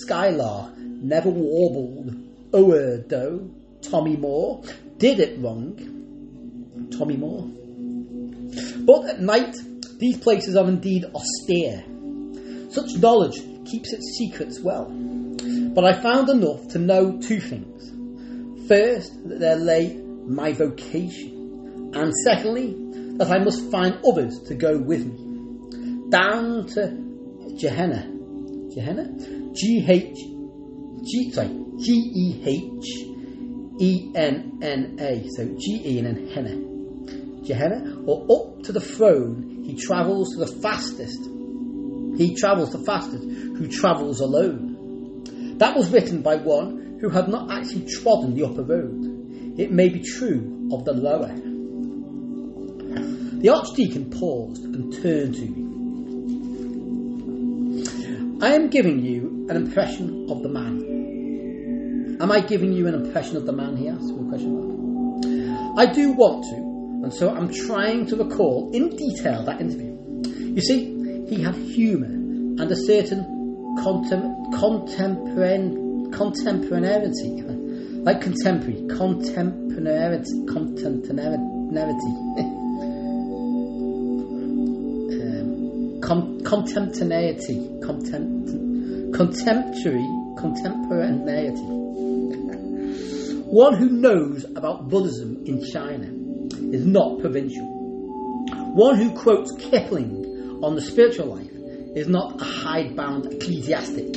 [0.02, 2.14] Skylark never warbled
[2.54, 3.50] o'er doe
[3.82, 4.62] Tommy Moore
[4.98, 5.76] did it wrong.
[6.96, 7.48] Tommy Moore.
[8.84, 9.56] But at night,
[10.00, 11.84] these places are indeed austere.
[12.70, 13.36] Such knowledge
[13.70, 14.86] keeps its secrets well.
[15.74, 17.90] But I found enough to know two things.
[18.66, 19.96] First, that there lay
[20.26, 22.74] my vocation, and secondly,
[23.18, 26.08] that I must find others to go with me.
[26.08, 28.10] Down to Gehenna.
[28.74, 29.52] Gehenna?
[29.52, 30.16] G H
[31.04, 31.48] G sorry,
[31.78, 33.10] G E H
[33.80, 36.69] E N N A, so G E and then Henna.
[37.44, 41.20] Gehenna, or up to the throne, he travels to the fastest.
[42.16, 45.56] He travels the fastest who travels alone.
[45.58, 49.58] That was written by one who had not actually trodden the upper road.
[49.58, 51.34] It may be true of the lower.
[53.40, 55.66] The archdeacon paused and turned to me.
[58.42, 62.18] I am giving you an impression of the man.
[62.20, 63.76] Am I giving you an impression of the man?
[63.76, 65.78] He asked with a question mark.
[65.78, 66.69] I do want to,
[67.02, 69.96] and so I'm trying to recall in detail that interview.
[70.54, 73.24] You see, he had humour and a certain
[73.78, 77.42] contem- contemporaneity, contemporaneity,
[78.02, 82.12] like contemporary, contemporaneity, contemporaneity.
[85.20, 90.06] um, com- contemporaneity, content, contemporary
[90.36, 91.78] contemporaneity.
[93.46, 96.19] One who knows about Buddhism in China
[96.72, 97.66] is not provincial.
[98.74, 101.50] One who quotes Kipling on the spiritual life
[101.96, 104.16] is not a hidebound ecclesiastic.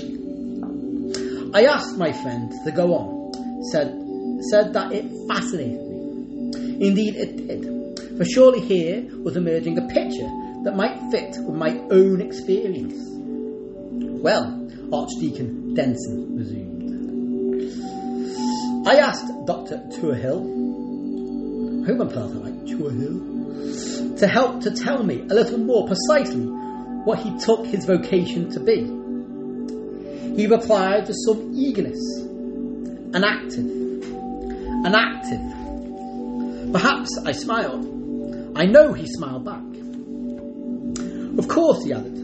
[1.56, 3.94] I asked my friend to go on, said,
[4.50, 6.88] said that it fascinated me.
[6.88, 10.30] Indeed, it did, for surely here was emerging a picture
[10.64, 12.96] that might fit with my own experience.
[14.24, 16.74] Well, Archdeacon Denson resumed.
[18.88, 19.78] I asked Dr.
[19.92, 20.63] Tuohill,
[21.86, 27.20] Hope I'm it right, Tuohill, to help to tell me a little more precisely what
[27.20, 28.86] he took his vocation to be.
[30.38, 32.00] He replied with some eagerness,
[33.14, 33.66] an active,
[34.86, 36.72] an active.
[36.72, 37.86] Perhaps I smiled.
[38.56, 39.62] I know he smiled back.
[41.38, 42.18] Of course, he added,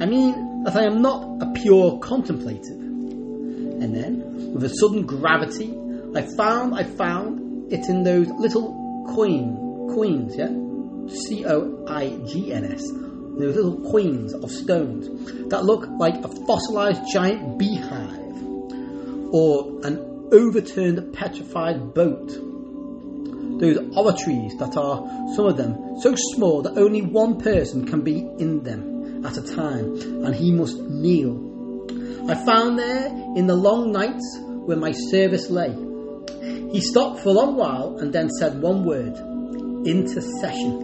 [0.00, 2.80] I mean that I am not a pure contemplative.
[2.80, 5.72] And then, with a sudden gravity,
[6.16, 9.56] I found I found it in those little coign
[9.94, 10.52] coigns, yeah?
[11.08, 12.82] C O I G N S.
[13.38, 15.08] Those little coigns of stones
[15.50, 18.24] that look like a fossilized giant beehive
[19.32, 22.28] or an overturned petrified boat.
[23.58, 28.18] Those oratories that are, some of them, so small that only one person can be
[28.38, 31.52] in them at a time, and he must kneel.
[32.28, 35.74] I found there in the long nights where my service lay.
[36.74, 39.16] He stopped for a long while and then said one word
[39.86, 40.80] intercession.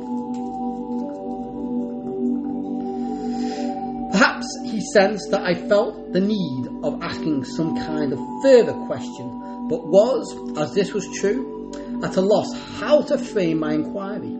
[4.13, 9.67] Perhaps he sensed that I felt the need of asking some kind of further question,
[9.69, 11.73] but was, as this was true,
[12.05, 14.39] at a loss how to frame my inquiry.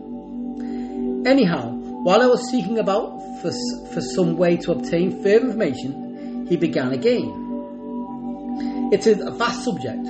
[1.29, 3.51] Anyhow, while I was seeking about for,
[3.93, 8.89] for some way to obtain further information, he began again.
[8.93, 10.07] It is a vast subject,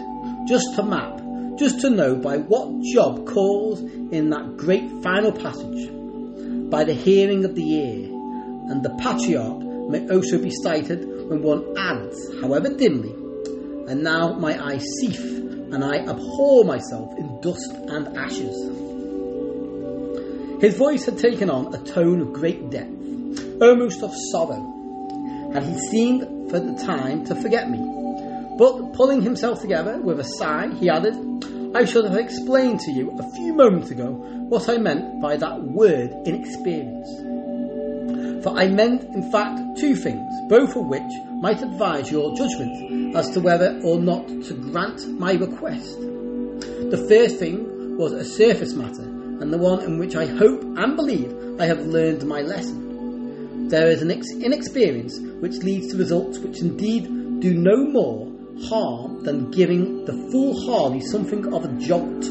[0.48, 1.21] just to map,
[1.62, 5.92] just to know by what Job calls in that great final passage,
[6.72, 8.08] by the hearing of the ear,
[8.72, 13.12] and the patriarch may also be cited when one adds, however dimly,
[13.88, 18.58] and now my eyes cease, and I abhor myself in dust and ashes.
[20.64, 25.78] His voice had taken on a tone of great depth, almost of sorrow, and he
[25.90, 27.78] seemed for the time to forget me.
[28.58, 31.31] But pulling himself together with a sigh, he added,
[31.74, 34.12] I should have explained to you a few moments ago
[34.50, 37.08] what I meant by that word inexperience.
[38.44, 43.30] For I meant, in fact, two things, both of which might advise your judgment as
[43.30, 45.98] to whether or not to grant my request.
[46.92, 50.98] The first thing was a surface matter, and the one in which I hope and
[50.98, 53.70] believe I have learned my lesson.
[53.70, 57.06] There is an ex- inexperience which leads to results which indeed
[57.40, 58.31] do no more
[58.70, 62.26] harm than giving the foolhardy something of a jolt.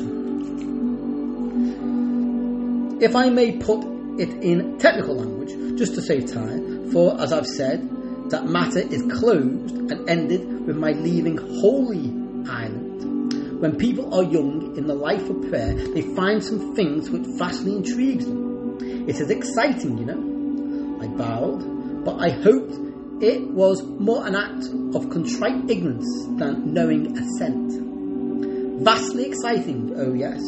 [3.03, 3.81] If I may put
[4.19, 7.89] it in technical language, just to save time, for as I've said,
[8.31, 12.13] that matter is closed and ended with my leaving Holy
[12.49, 13.61] Island.
[13.61, 17.77] When people are young in the life of prayer, they find some things which vastly
[17.77, 18.79] intrigues them.
[19.09, 21.01] It is exciting, you know.
[21.03, 22.90] I bowed, but I hoped
[23.21, 26.09] it was more an act of contrite ignorance
[26.39, 28.83] than knowing assent.
[28.83, 30.41] Vastly exciting, oh yes,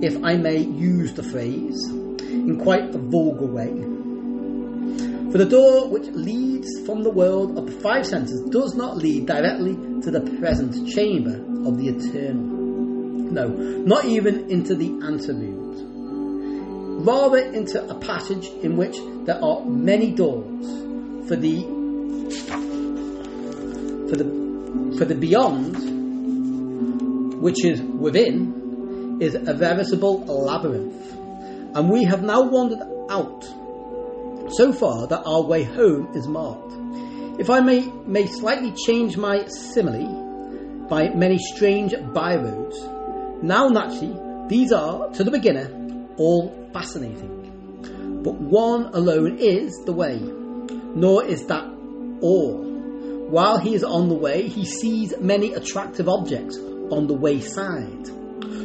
[0.00, 3.72] if I may use the phrase, in quite a vulgar way.
[5.32, 9.26] For the door which leads from the world of the five senses does not lead
[9.26, 11.34] directly to the present chamber
[11.68, 12.54] of the eternal.
[13.32, 15.82] No, not even into the anterooms.
[17.04, 20.64] Rather into a passage in which there are many doors.
[21.26, 21.73] For the
[24.08, 24.44] for the
[24.98, 25.74] for the beyond,
[27.42, 31.12] which is within, is a veritable labyrinth.
[31.74, 32.80] And we have now wandered
[33.10, 33.44] out
[34.52, 36.72] so far that our way home is marked.
[37.40, 42.76] If I may, may slightly change my simile by many strange byroads,
[43.42, 45.70] now naturally these are, to the beginner,
[46.16, 48.20] all fascinating.
[48.22, 51.73] But one alone is the way, nor is that
[52.24, 52.56] all.
[53.28, 58.04] While he is on the way, he sees many attractive objects on the wayside.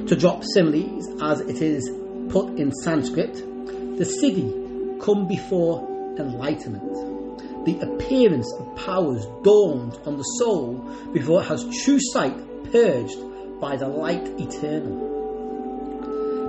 [0.07, 1.89] To drop similes, as it is
[2.29, 5.85] put in Sanskrit, the siddhi come before
[6.17, 7.65] enlightenment.
[7.65, 12.37] The appearance of powers dawns on the soul before it has true sight
[12.71, 13.19] purged
[13.59, 15.09] by the light eternal.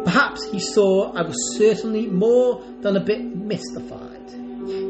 [0.05, 4.31] Perhaps he saw I was certainly more than a bit mystified.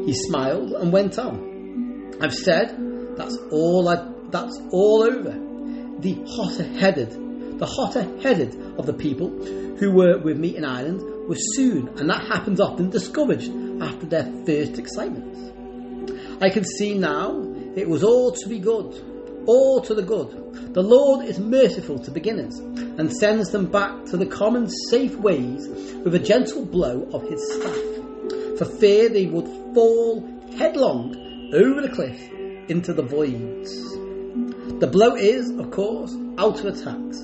[0.05, 1.50] He smiled and went on.
[2.21, 2.77] I've said
[3.17, 5.31] That's all I, that's all over.
[6.01, 7.09] The hotter headed,
[7.57, 9.29] the hotter headed of the people
[9.77, 13.51] who were with me in Ireland were soon, and that happens often, discouraged
[13.81, 16.41] after their first excitement.
[16.43, 17.41] I can see now
[17.75, 20.73] it was all to be good, all to the good.
[20.75, 25.67] The Lord is merciful to beginners and sends them back to the common safe ways
[26.03, 30.21] with a gentle blow of his staff, for fear they would fall
[30.57, 32.31] headlong over the cliff
[32.69, 33.91] into the voids.
[34.79, 37.19] The blow is, of course, out of attacks.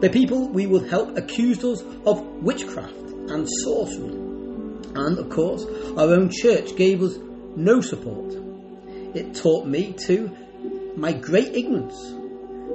[0.00, 4.10] The people we would help accused us of witchcraft and sorcery.
[4.96, 5.64] And, of course,
[5.96, 7.16] our own church gave us
[7.56, 8.34] no support.
[9.14, 10.30] It taught me, too,
[10.96, 11.98] my great ignorance.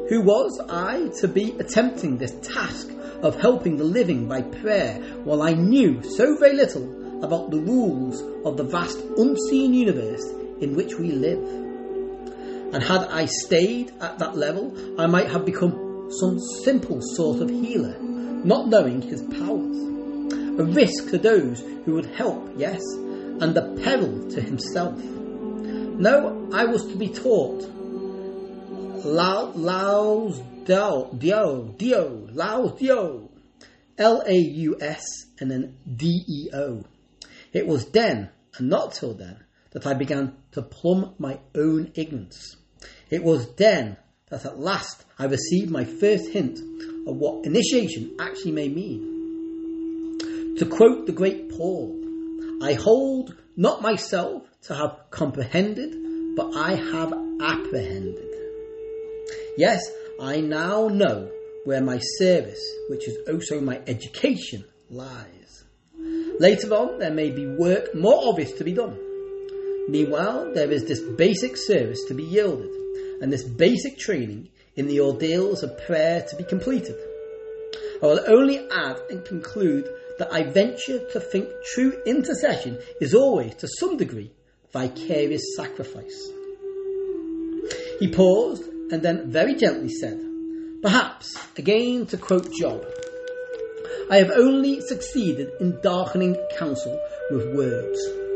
[0.10, 2.90] Who was I to be attempting this task
[3.22, 8.22] of helping the living by prayer while I knew so very little about the rules
[8.46, 11.44] of the vast unseen universe in which we live?
[12.74, 17.50] And had I stayed at that level, I might have become some simple sort of
[17.50, 19.78] healer, not knowing his powers.
[20.60, 24.98] A risk to those who would help, yes, and a peril to himself.
[25.00, 27.64] No, I was to be taught.
[29.06, 33.30] Lao, Laos Dio, Dio, Dio, Laos Dio.
[33.98, 35.04] L A U S
[35.40, 36.84] and then D E O.
[37.52, 42.56] It was then, and not till then, that I began to plumb my own ignorance.
[43.10, 43.98] It was then
[44.30, 46.60] that at last I received my first hint
[47.08, 50.58] of what initiation actually may mean.
[50.58, 51.96] To quote the great Paul,
[52.62, 58.26] I hold not myself to have comprehended, but I have apprehended.
[59.58, 59.82] Yes,
[60.22, 61.30] I now know
[61.66, 65.64] where my service, which is also my education, lies.
[66.40, 68.98] Later on, there may be work more obvious to be done.
[69.90, 72.70] Meanwhile, there is this basic service to be yielded,
[73.22, 76.96] and this basic training in the ordeals of prayer to be completed.
[78.02, 83.56] I will only add and conclude that I venture to think true intercession is always,
[83.56, 84.32] to some degree,
[84.72, 86.30] vicarious sacrifice.
[88.00, 90.24] He paused and then very gently said,
[90.84, 92.86] Perhaps, again to quote Job,
[94.12, 97.00] I have only succeeded in darkening counsel
[97.32, 98.29] with words.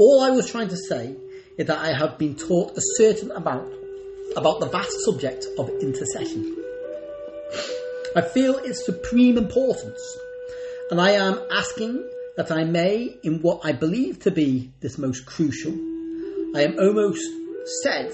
[0.00, 1.14] All I was trying to say
[1.58, 3.70] is that I have been taught a certain amount
[4.34, 6.56] about the vast subject of intercession.
[8.16, 10.00] I feel its supreme importance,
[10.90, 12.02] and I am asking
[12.38, 15.72] that I may, in what I believe to be this most crucial,
[16.56, 17.20] I am almost
[17.82, 18.10] said,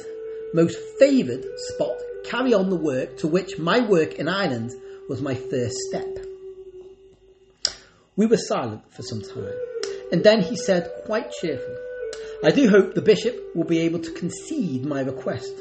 [0.55, 4.73] most favoured spot, carry on the work to which my work in Ireland
[5.09, 6.19] was my first step.
[8.17, 9.55] We were silent for some time,
[10.13, 11.77] and then he said quite cheerfully,
[12.45, 15.53] I do hope the bishop will be able to concede my request.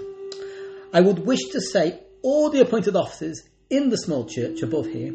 [0.94, 5.14] I would wish to say all the appointed officers in the small church above here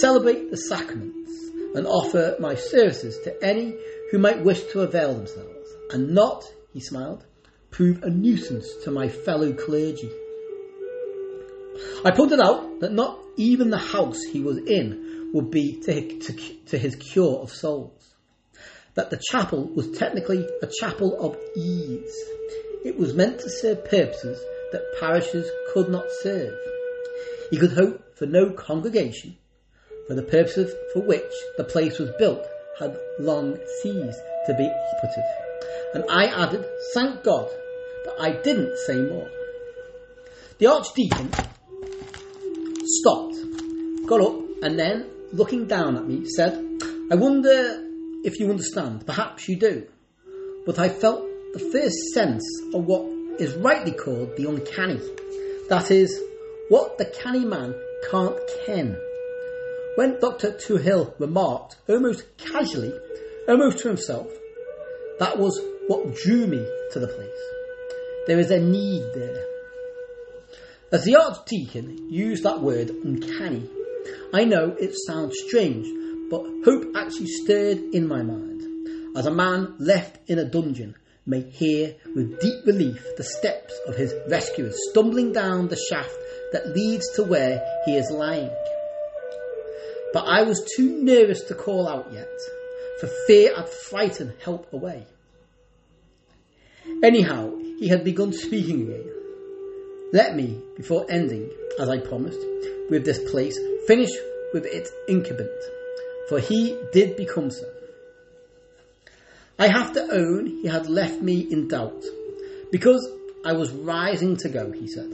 [0.00, 1.30] celebrate the sacraments
[1.74, 3.74] and offer my services to any
[4.10, 7.24] who might wish to avail themselves, and not, he smiled,
[7.70, 10.10] prove a nuisance to my fellow clergy.
[12.04, 16.32] I pointed out that not even the house he was in would be to to,
[16.66, 17.93] to his cure of souls.
[18.94, 22.14] That the chapel was technically a chapel of ease.
[22.84, 24.38] It was meant to serve purposes
[24.72, 26.54] that parishes could not serve.
[27.50, 29.36] He could hope for no congregation,
[30.06, 32.46] for the purposes for which the place was built
[32.78, 35.24] had long ceased to be operative.
[35.94, 37.48] And I added, thank God,
[38.04, 39.28] but I didn't say more.
[40.58, 41.30] The Archdeacon
[42.84, 43.36] stopped,
[44.06, 46.64] got up, and then, looking down at me, said,
[47.10, 47.83] I wonder
[48.24, 49.06] if you understand.
[49.06, 49.86] Perhaps you do.
[50.66, 51.22] But I felt
[51.52, 53.02] the first sense of what
[53.38, 55.00] is rightly called the uncanny.
[55.68, 56.20] That is,
[56.68, 57.74] what the canny man
[58.10, 58.96] can't ken.
[59.96, 60.52] When Dr.
[60.52, 62.92] Tuohill remarked, almost casually,
[63.46, 64.26] almost to himself,
[65.18, 67.28] that was what drew me to the place.
[68.26, 69.44] There is a need there.
[70.90, 73.68] As the Archdeacon used that word uncanny,
[74.32, 75.86] I know it sounds strange,
[76.34, 78.60] but hope actually stirred in my mind,
[79.16, 83.94] as a man left in a dungeon may hear with deep relief the steps of
[83.94, 86.16] his rescuers stumbling down the shaft
[86.50, 88.50] that leads to where he is lying.
[90.12, 92.36] But I was too nervous to call out yet,
[92.98, 95.06] for fear I'd frighten help away.
[97.02, 99.08] Anyhow, he had begun speaking again.
[100.12, 101.48] Let me, before ending,
[101.78, 102.40] as I promised,
[102.90, 103.56] with this place,
[103.86, 104.10] finish
[104.52, 105.50] with its incumbent,
[106.28, 107.66] for he did become so.
[109.58, 112.02] I have to own he had left me in doubt,
[112.72, 113.06] because
[113.44, 115.12] I was rising to go, he said.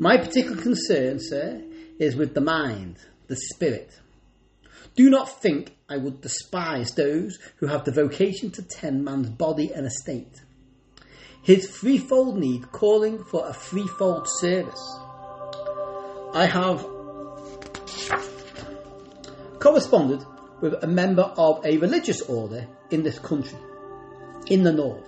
[0.00, 1.62] My particular concern, sir,
[1.98, 2.96] is with the mind,
[3.26, 3.90] the spirit.
[4.96, 9.72] Do not think I would despise those who have the vocation to tend man's body
[9.72, 10.42] and estate.
[11.42, 14.98] His threefold need calling for a threefold service.
[16.34, 16.84] I have
[19.60, 20.24] corresponded
[20.60, 23.58] with a member of a religious order in this country,
[24.46, 25.04] in the north.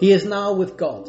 [0.00, 1.08] He is now with God.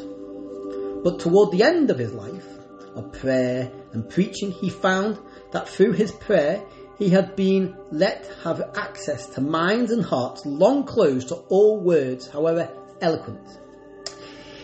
[1.03, 2.47] But toward the end of his life,
[2.95, 5.17] of prayer and preaching, he found
[5.51, 6.63] that through his prayer
[6.97, 12.27] he had been let have access to minds and hearts long closed to all words,
[12.27, 12.69] however
[13.01, 13.59] eloquent.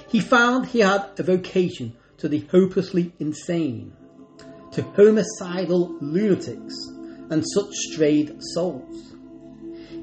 [0.08, 3.94] He found he had a vocation to the hopelessly insane,
[4.72, 6.76] to homicidal lunatics,
[7.30, 9.14] and such strayed souls.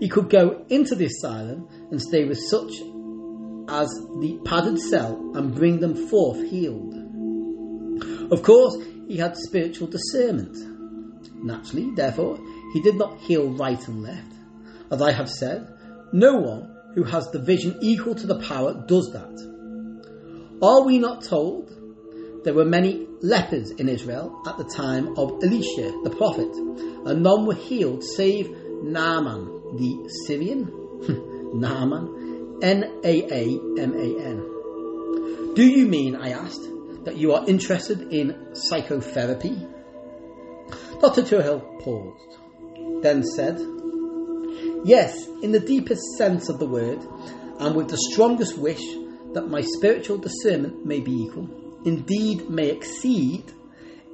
[0.01, 2.73] He could go into the asylum and stay with such
[3.69, 3.89] as
[4.21, 6.95] the padded cell and bring them forth healed.
[8.31, 8.77] Of course,
[9.09, 10.57] he had spiritual discernment.
[11.45, 12.39] Naturally, therefore,
[12.73, 14.33] he did not heal right and left.
[14.91, 15.69] As I have said,
[16.13, 20.59] no one who has the vision equal to the power does that.
[20.63, 21.71] Are we not told
[22.47, 27.45] there were many lepers in Israel at the time of Elisha the prophet, and none
[27.45, 28.49] were healed save
[28.85, 30.67] Naaman the Syrian?
[30.67, 32.61] Hmm, Naaman.
[32.63, 35.55] N A A M A N.
[35.57, 36.63] Do you mean, I asked,
[37.05, 39.67] that you are interested in psychotherapy?
[41.01, 41.23] Dr.
[41.23, 43.59] Tuohill paused, then said,
[44.85, 47.01] Yes, in the deepest sense of the word,
[47.59, 48.85] and with the strongest wish
[49.35, 53.45] that my spiritual discernment may be equal indeed may exceed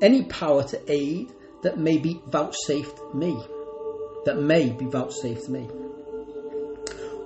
[0.01, 3.37] any power to aid that may be vouchsafed me.
[4.25, 5.69] That may be vouchsafed me.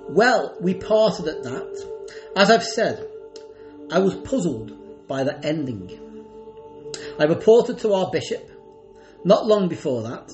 [0.09, 2.01] Well, we parted at that.
[2.35, 3.07] As I've said,
[3.91, 5.99] I was puzzled by the ending.
[7.19, 8.49] I reported to our bishop.
[9.25, 10.31] Not long before that,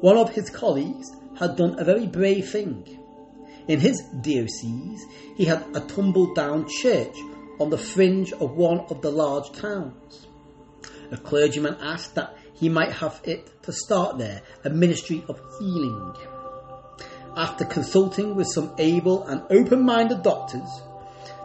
[0.00, 2.98] one of his colleagues had done a very brave thing.
[3.68, 5.04] In his diocese,
[5.36, 7.16] he had a tumble down church
[7.58, 10.26] on the fringe of one of the large towns.
[11.10, 16.14] A clergyman asked that he might have it to start there, a ministry of healing.
[17.36, 20.68] After consulting with some able and open minded doctors,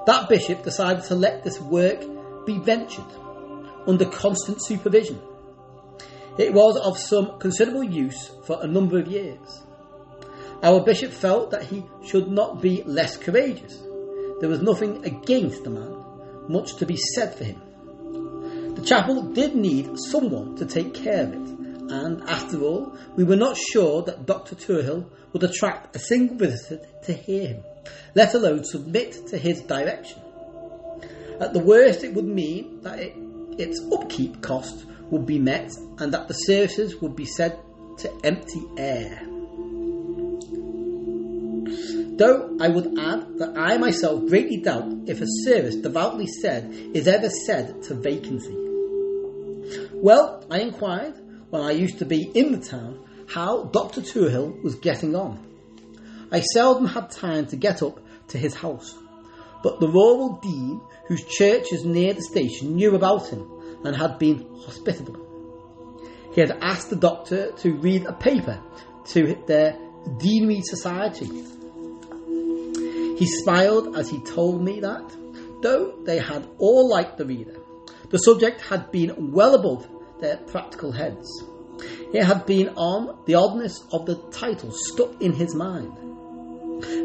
[0.06, 2.02] that bishop decided to let this work
[2.45, 3.11] be ventured
[3.86, 5.19] under constant supervision.
[6.38, 9.64] It was of some considerable use for a number of years.
[10.61, 13.77] Our bishop felt that he should not be less courageous.
[14.40, 15.97] There was nothing against the man,
[16.50, 17.61] much to be said for him.
[18.76, 21.58] The chapel did need someone to take care of it,
[21.90, 24.56] and after all, we were not sure that Dr.
[24.56, 27.64] Tuohill would attract a single visitor to hear him,
[28.16, 30.22] let alone submit to his direction.
[31.40, 33.14] At the worst, it would mean that it,
[33.58, 37.59] its upkeep costs would be met and that the services would be said
[38.00, 39.37] to empty air.
[42.18, 47.08] Though I would add that I myself greatly doubt if a service devoutly said is
[47.08, 48.58] ever said to vacancy.
[49.94, 51.14] Well, I inquired
[51.52, 54.02] when I used to be in the town how Dr.
[54.02, 55.46] Tuohill was getting on.
[56.32, 58.98] I seldom had time to get up to his house,
[59.62, 63.48] but the rural dean, whose church is near the station, knew about him
[63.86, 65.18] and had been hospitable.
[66.34, 68.60] He had asked the doctor to read a paper
[69.10, 69.78] to their
[70.20, 71.46] deanery society
[73.18, 75.12] he smiled as he told me that,
[75.62, 77.60] though they had all liked the reader,
[78.10, 79.88] the subject had been well above
[80.20, 81.28] their practical heads.
[82.14, 85.94] It had been on the oddness of the title stuck in his mind,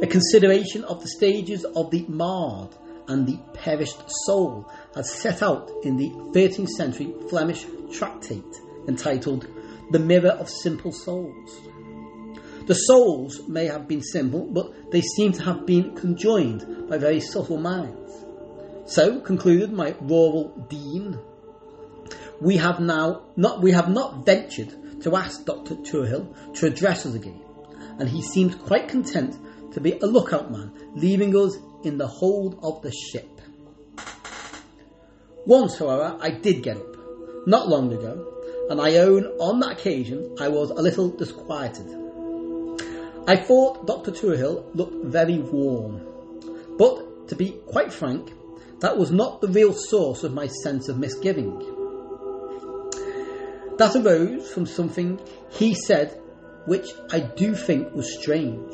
[0.02, 2.76] a consideration of the stages of the marred
[3.08, 9.47] and the perished soul as set out in the 13th century Flemish tractate entitled
[9.91, 11.60] The Mirror of Simple Souls.
[12.66, 17.18] The souls may have been simple, but they seem to have been conjoined by very
[17.18, 18.12] subtle minds.
[18.86, 21.18] So, concluded my rural dean,
[22.40, 25.76] we have now not we have not ventured to ask Dr.
[25.76, 27.42] Tuohill to address us again,
[27.98, 29.36] and he seemed quite content
[29.72, 33.40] to be a lookout man, leaving us in the hold of the ship.
[35.46, 36.96] Once, however, I did get up,
[37.46, 38.28] not long ago,
[38.68, 42.01] and I own on that occasion I was a little disquieted.
[43.26, 44.10] I thought Dr.
[44.10, 46.01] Tuohill looked very warm,
[46.76, 48.33] but to be quite frank,
[48.81, 51.57] that was not the real source of my sense of misgiving.
[53.78, 55.20] That arose from something
[55.51, 56.20] he said
[56.67, 58.73] which I do think was strange.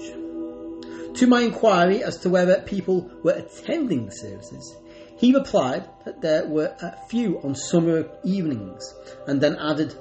[1.18, 4.76] To my inquiry as to whether people were attending the services,
[5.18, 8.94] He replied that there were a few on summer evenings,
[9.26, 9.94] and then added,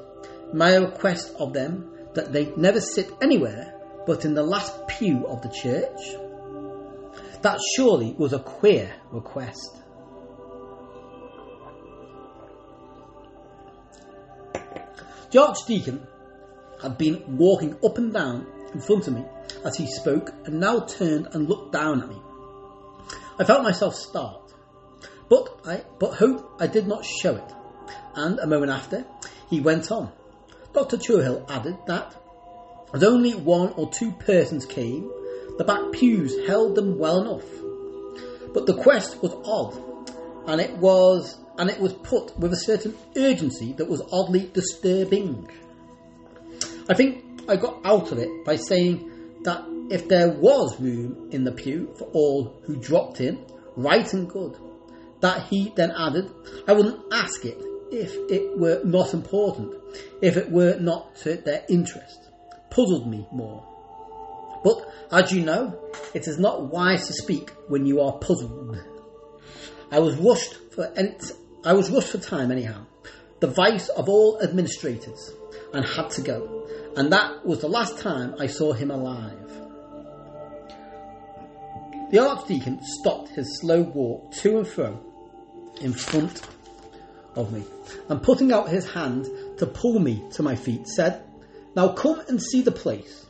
[0.54, 3.74] My request of them that they never sit anywhere
[4.08, 6.16] but in the last pew of the church.
[7.42, 9.76] That surely was a queer request.
[15.30, 16.08] The Archdeacon
[16.82, 19.26] had been walking up and down in front of me
[19.66, 22.16] as he spoke and now turned and looked down at me.
[23.38, 24.54] I felt myself start,
[25.30, 27.54] but I but hope I did not show it.
[28.16, 29.06] And a moment after,
[29.50, 30.12] he went on.
[30.74, 30.98] Dr.
[30.98, 32.16] Tuohill added that
[32.94, 35.12] as only one or two persons came,
[35.58, 37.46] the back pews held them well enough.
[38.54, 42.96] But the quest was odd, and it was and it was put with a certain
[43.16, 45.50] urgency that was oddly disturbing.
[46.88, 51.44] I think I got out of it by saying that if there was room in
[51.44, 53.44] the pew for all who dropped in,
[53.76, 54.58] right and good,
[55.22, 56.30] that he then added,
[56.68, 57.58] I wouldn't ask it
[57.92, 59.74] if it were not important,
[60.22, 62.27] if it were not to their interest.
[62.78, 63.64] Puzzled me more.
[64.64, 65.80] But as you know,
[66.14, 68.78] it is not wise to speak when you are puzzled.
[69.92, 70.94] I was rushed for
[71.66, 72.86] I was rushed for time anyhow.
[73.40, 75.32] The vice of all administrators,
[75.74, 76.68] and had to go.
[76.96, 79.50] And that was the last time I saw him alive.
[82.12, 85.04] The Archdeacon stopped his slow walk to and fro
[85.82, 86.42] in front
[87.36, 87.64] of me,
[88.08, 89.26] and putting out his hand
[89.58, 91.24] to pull me to my feet, said,
[91.78, 93.28] Now come and see the place.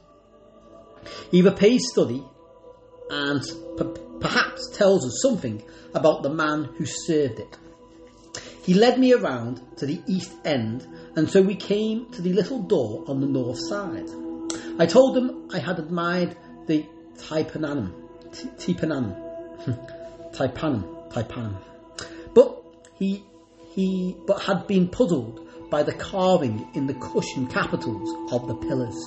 [1.32, 2.24] He repays study
[3.10, 3.42] and
[3.78, 5.62] p- perhaps tells us something
[5.94, 7.58] about the man who served it.
[8.64, 12.60] He led me around to the east end, and so we came to the little
[12.60, 14.10] door on the north side.
[14.80, 17.92] I told him I had admired the hmm, Taipanum,
[18.32, 19.08] Tipanum,
[20.32, 21.58] Taipanum, Taipanum,
[22.34, 22.64] but
[22.96, 23.26] he
[23.76, 28.98] he but had been puzzled by the carving in the cushion capitals of the pillars.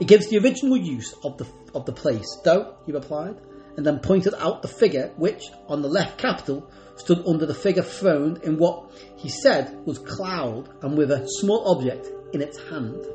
[0.00, 3.36] It gives the original use of the of the place, though, he replied,
[3.76, 7.82] and then pointed out the figure which, on the left capital, stood under the figure
[7.82, 13.06] throned in what he said was cloud and with a small object in its hand.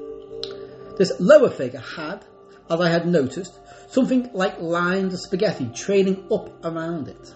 [0.98, 2.24] This lower figure had,
[2.70, 7.36] as I had noticed, something like lines of spaghetti trailing up around it.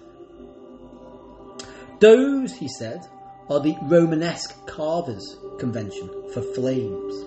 [2.00, 3.02] Those, he said,
[3.50, 7.26] are the Romanesque carvers convention for flames.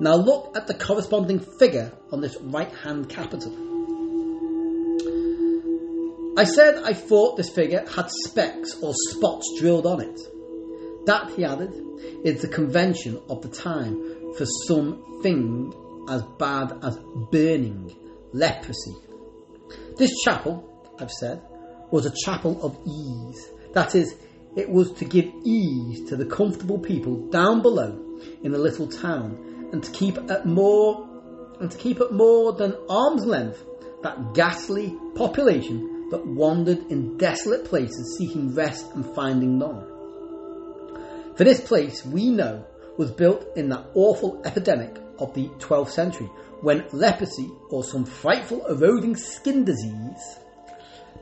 [0.00, 3.52] Now look at the corresponding figure on this right hand capital.
[6.36, 10.20] I said I thought this figure had specks or spots drilled on it.
[11.06, 11.74] That, he added,
[12.24, 15.72] is the convention of the time for something
[16.08, 16.98] as bad as
[17.30, 17.94] burning,
[18.32, 18.94] leprosy.
[19.98, 21.42] This chapel, I've said,
[21.90, 23.50] was a chapel of ease.
[23.74, 24.14] That is,
[24.56, 27.98] it was to give ease to the comfortable people down below
[28.42, 31.08] in the little town and to keep at more
[31.60, 33.64] and to keep at more than arm's length
[34.02, 39.86] that ghastly population that wandered in desolate places seeking rest and finding none.
[41.36, 42.66] For this place, we know,
[42.98, 46.26] was built in that awful epidemic of the 12th century
[46.60, 50.38] when leprosy or some frightful eroding skin disease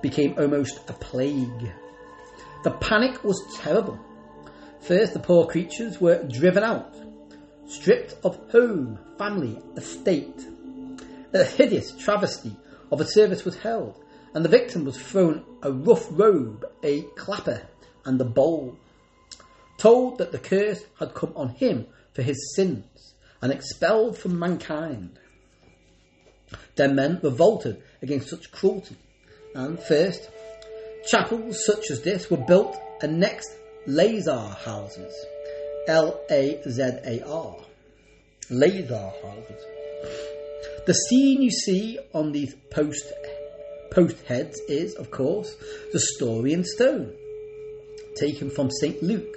[0.03, 1.73] became almost a plague.
[2.63, 3.99] The panic was terrible.
[4.81, 6.95] First, the poor creatures were driven out,
[7.67, 10.47] stripped of home, family, estate.
[11.33, 12.55] A hideous travesty
[12.93, 17.63] of a service was held, and the victim was thrown a rough robe, a clapper,
[18.05, 18.77] and a bowl.
[19.79, 25.19] Told that the curse had come on him for his sins, and expelled from mankind.
[26.75, 28.97] Then men revolted against such cruelty,
[29.55, 30.29] and first,
[31.07, 33.51] chapels such as this were built, and next,
[33.87, 35.15] Lazar houses.
[35.89, 37.57] L A Z A R.
[38.51, 39.65] Lazar houses.
[40.87, 43.13] The scene you see on these post
[43.91, 45.57] post heads is, of course,
[45.93, 47.13] the story in stone,
[48.17, 49.03] taken from St.
[49.03, 49.37] Luke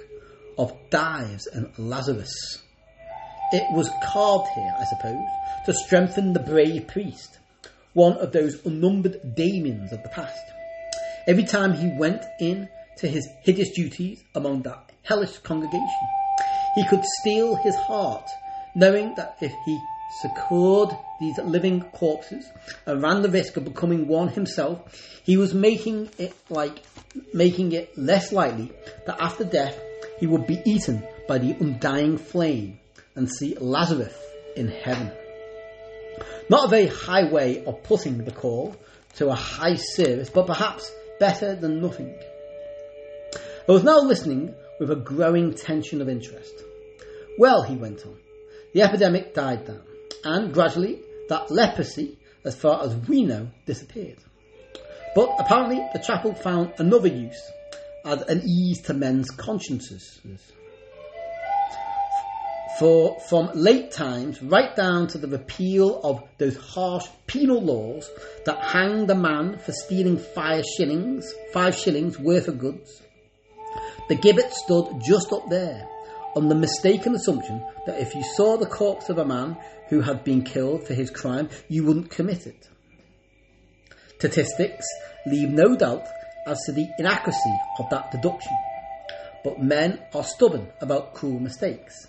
[0.56, 2.62] of Dives and Lazarus.
[3.52, 5.26] It was carved here, I suppose,
[5.66, 7.38] to strengthen the brave priest,
[7.94, 10.53] one of those unnumbered Damiens of the past.
[11.26, 16.08] Every time he went in to his hideous duties among that hellish congregation,
[16.74, 18.28] he could steel his heart,
[18.74, 19.78] knowing that if he
[20.20, 22.44] secured these living corpses
[22.86, 24.80] and ran the risk of becoming one himself,
[25.24, 26.82] he was making it like
[27.32, 28.70] making it less likely
[29.06, 29.78] that after death
[30.18, 32.78] he would be eaten by the undying flame
[33.14, 34.14] and see Lazarus
[34.56, 35.10] in heaven.
[36.50, 38.76] Not a very high way of putting the call
[39.16, 42.14] to a high service, but perhaps better than nothing.
[43.68, 46.54] I was now listening with a growing tension of interest.
[47.38, 48.16] Well, he went on,
[48.72, 49.82] the epidemic died down,
[50.24, 54.18] and gradually that leprosy, as far as we know, disappeared.
[55.14, 57.40] But apparently the chapel found another use
[58.04, 60.20] as an ease to men's consciences.
[62.78, 68.10] For from late times right down to the repeal of those harsh penal laws
[68.46, 73.00] that hanged a man for stealing five shillings, five shillings worth of goods,
[74.08, 75.88] the gibbet stood just up there,
[76.34, 79.56] on the mistaken assumption that if you saw the corpse of a man
[79.88, 82.68] who had been killed for his crime, you wouldn't commit it.
[84.18, 84.86] Statistics
[85.26, 86.08] leave no doubt
[86.48, 88.56] as to the inaccuracy of that deduction,
[89.44, 92.08] but men are stubborn about cruel mistakes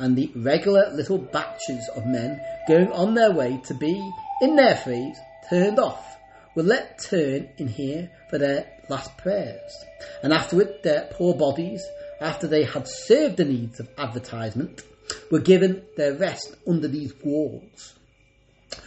[0.00, 4.74] and the regular little batches of men going on their way to be, in their
[4.74, 5.16] phrase,
[5.48, 6.16] turned off,
[6.56, 9.84] were let turn in here for their last prayers,
[10.22, 11.82] and afterward their poor bodies,
[12.20, 14.82] after they had served the needs of advertisement,
[15.30, 17.94] were given their rest under these walls.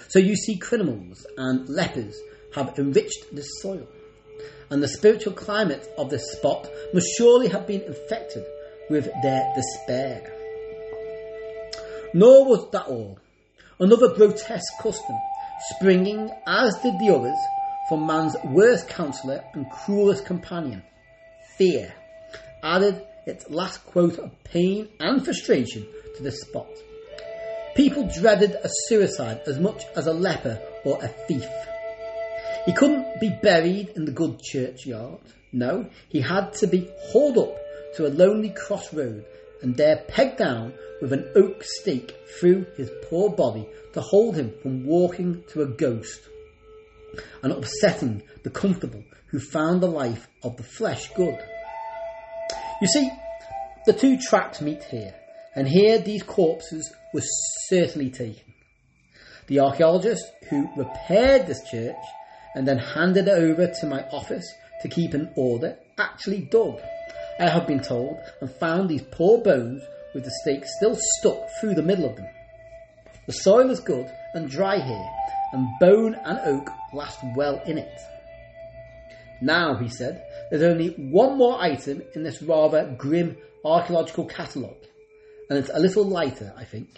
[0.09, 2.15] So you see, criminals and lepers
[2.55, 3.87] have enriched this soil,
[4.71, 8.45] and the spiritual climate of this spot must surely have been infected
[8.89, 10.42] with their despair.
[12.13, 13.17] Nor was that all.
[13.79, 15.17] Another grotesque custom,
[15.71, 17.39] springing, as did the others,
[17.89, 20.83] from man's worst counsellor and cruelest companion,
[21.57, 21.93] fear,
[22.63, 26.69] added its last quote of pain and frustration to the spot.
[27.75, 31.47] People dreaded a suicide as much as a leper or a thief.
[32.65, 35.19] He couldn't be buried in the good churchyard.
[35.51, 37.55] No, he had to be hauled up
[37.95, 39.25] to a lonely crossroad
[39.63, 40.73] and there pegged down
[41.03, 45.65] with an oak stake through his poor body to hold him from walking to a
[45.65, 46.21] ghost
[47.41, 51.37] and upsetting the comfortable who found the life of the flesh good.
[52.81, 53.11] You see,
[53.85, 55.13] the two tracks meet here,
[55.53, 57.21] and here these corpses were
[57.67, 58.53] certainly taken.
[59.47, 61.97] The archaeologist who repaired this church
[62.55, 64.49] and then handed it over to my office
[64.83, 66.79] to keep in order actually dug
[67.39, 69.81] I have been told, and found these poor bones
[70.13, 72.27] with the stake still stuck through the middle of them.
[73.25, 75.09] The soil is good and dry here,
[75.53, 77.99] and bone and oak last well in it.
[79.41, 84.85] Now, he said, there's only one more item in this rather grim archaeological catalogue,
[85.49, 86.89] and it's a little lighter, I think.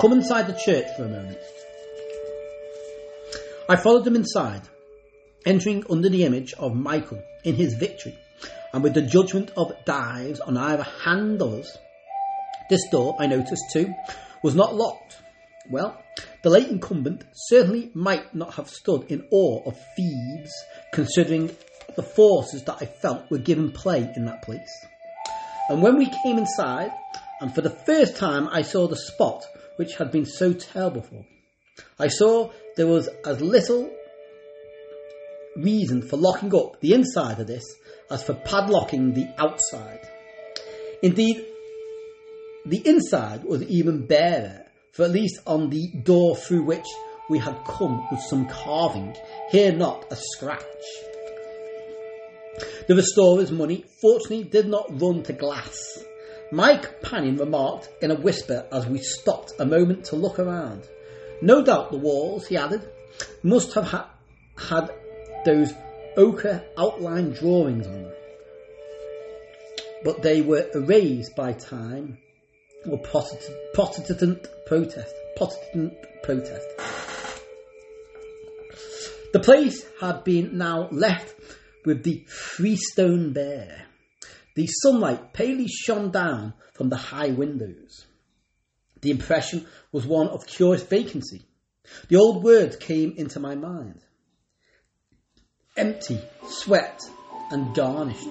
[0.00, 1.38] Come inside the church for a moment.
[3.72, 4.68] I followed him inside,
[5.46, 8.18] entering under the image of Michael in his victory,
[8.74, 11.78] and with the judgment of Dives on either hand of us.
[12.68, 13.94] This door, I noticed too,
[14.42, 15.16] was not locked.
[15.70, 15.98] Well,
[16.42, 20.52] the late incumbent certainly might not have stood in awe of thieves,
[20.92, 21.56] considering
[21.96, 24.84] the forces that I felt were given play in that place.
[25.70, 26.92] And when we came inside,
[27.40, 31.14] and for the first time I saw the spot which had been so terrible for
[31.14, 31.31] me,
[31.98, 33.90] I saw there was as little
[35.56, 37.64] reason for locking up the inside of this
[38.10, 40.08] as for padlocking the outside.
[41.02, 41.44] Indeed,
[42.66, 46.86] the inside was even barer, for at least on the door through which
[47.28, 49.16] we had come was some carving,
[49.50, 50.62] here not a scratch.
[52.86, 56.04] The restorer's money fortunately did not run to glass.
[56.50, 60.86] My companion remarked in a whisper as we stopped a moment to look around.
[61.42, 62.88] No doubt the walls, he added,
[63.42, 64.10] must have ha-
[64.56, 64.90] had
[65.44, 65.72] those
[66.16, 68.12] ochre outline drawings on them.
[70.04, 72.18] But they were erased by time
[72.86, 75.14] or Protestant, protest.
[75.36, 76.66] Protestant protest.
[79.32, 81.34] The place had been now left
[81.84, 83.86] with the freestone bare.
[84.54, 88.06] The sunlight palely shone down from the high windows.
[89.00, 91.46] The impression was one of curious vacancy.
[92.08, 94.00] The old words came into my mind
[95.76, 97.02] empty, swept,
[97.50, 98.28] and garnished.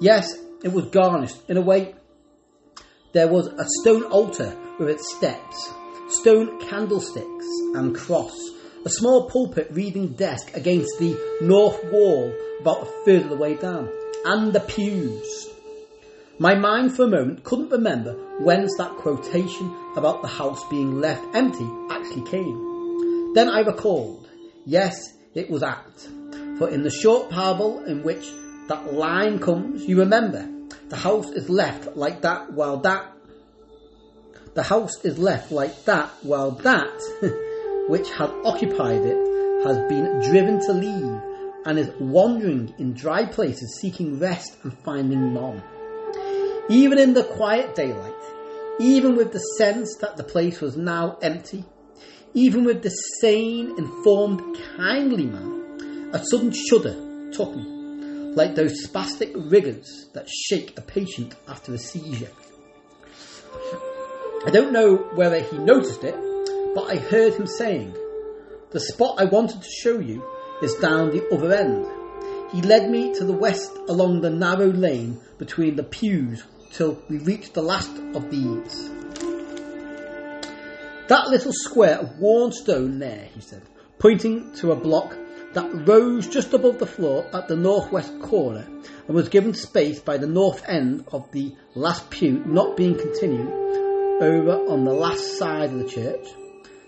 [0.00, 1.94] Yes, it was garnished in a way.
[3.12, 5.72] There was a stone altar with its steps,
[6.10, 8.36] stone candlesticks and cross,
[8.84, 13.54] a small pulpit reading desk against the north wall about a third of the way
[13.54, 13.90] down,
[14.24, 15.55] and the pews.
[16.38, 21.24] My mind for a moment couldn't remember whence that quotation about the house being left
[21.34, 23.32] empty actually came.
[23.34, 24.28] Then I recalled,
[24.66, 26.08] yes, it was apt.
[26.58, 28.26] For in the short parable in which
[28.68, 30.46] that line comes, you remember,
[30.88, 33.12] The house is left like that while that
[34.54, 40.60] the house is left like that while that which had occupied it has been driven
[40.66, 41.20] to leave
[41.64, 45.62] and is wandering in dry places seeking rest and finding none.
[46.68, 48.12] Even in the quiet daylight,
[48.80, 51.64] even with the sense that the place was now empty,
[52.34, 54.42] even with the sane, informed,
[54.76, 57.62] kindly man, a sudden shudder took me,
[58.34, 62.32] like those spastic rigours that shake a patient after a seizure.
[64.44, 66.16] I don't know whether he noticed it,
[66.74, 67.96] but I heard him saying,
[68.70, 70.22] The spot I wanted to show you
[70.62, 71.86] is down the other end.
[72.52, 76.44] He led me to the west along the narrow lane between the pews
[76.76, 78.90] till we reached the last of these.
[81.08, 83.62] That little square of worn stone there, he said,
[83.98, 85.16] pointing to a block
[85.54, 88.66] that rose just above the floor at the northwest corner
[89.06, 93.48] and was given space by the north end of the last pew not being continued
[94.20, 96.26] over on the last side of the church.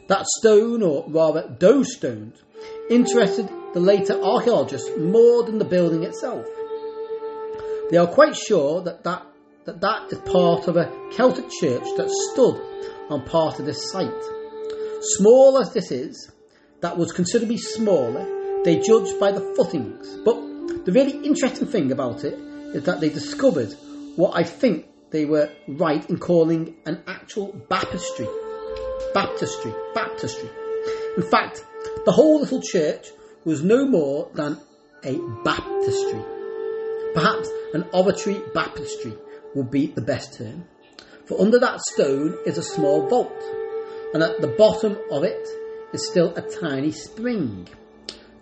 [0.08, 2.42] That stone, or rather those stones,
[2.90, 6.44] interested the later archaeologists more than the building itself.
[7.90, 9.26] They are quite sure that that,
[9.68, 12.56] that, that is part of a Celtic church that stood
[13.10, 14.22] on part of this site.
[15.00, 16.32] Small as this is,
[16.80, 20.16] that was considerably smaller, they judged by the footings.
[20.24, 22.34] But the really interesting thing about it
[22.74, 23.74] is that they discovered
[24.16, 28.26] what I think they were right in calling an actual baptistry.
[29.12, 29.74] Baptistry.
[29.94, 30.48] Baptistry.
[31.16, 31.62] In fact,
[32.06, 33.08] the whole little church
[33.44, 34.58] was no more than
[35.04, 36.22] a baptistry.
[37.14, 39.14] Perhaps an oratory baptistry
[39.54, 40.64] would be the best term.
[41.26, 43.42] For under that stone is a small vault,
[44.14, 45.46] and at the bottom of it
[45.92, 47.68] is still a tiny spring.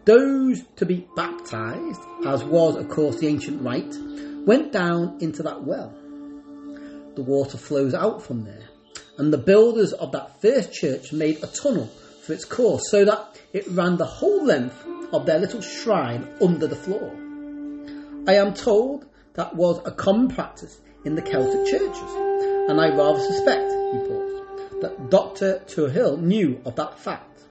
[0.05, 3.94] Those to be baptized, as was of course the ancient rite,
[4.47, 5.93] went down into that well.
[7.17, 8.68] The water flows out from there,
[9.18, 11.91] and the builders of that first church made a tunnel
[12.23, 16.67] for its course so that it ran the whole length of their little shrine under
[16.67, 17.12] the floor.
[18.28, 22.12] I am told that was a common practice in the Celtic churches,
[22.68, 25.62] and I rather suspect, he paused, that Dr.
[25.67, 27.44] Tuohill knew of that fact.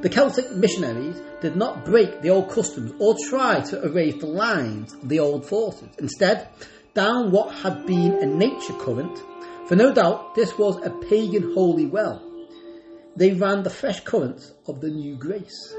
[0.00, 4.94] The Celtic missionaries did not break the old customs or try to erase the lines
[4.94, 5.88] of the old forces.
[5.98, 6.48] Instead,
[6.94, 9.18] down what had been a nature current,
[9.68, 12.22] for no doubt this was a pagan holy well,
[13.16, 15.74] they ran the fresh currents of the new grace.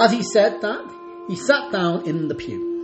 [0.00, 2.75] As he said that, he sat down in the pew,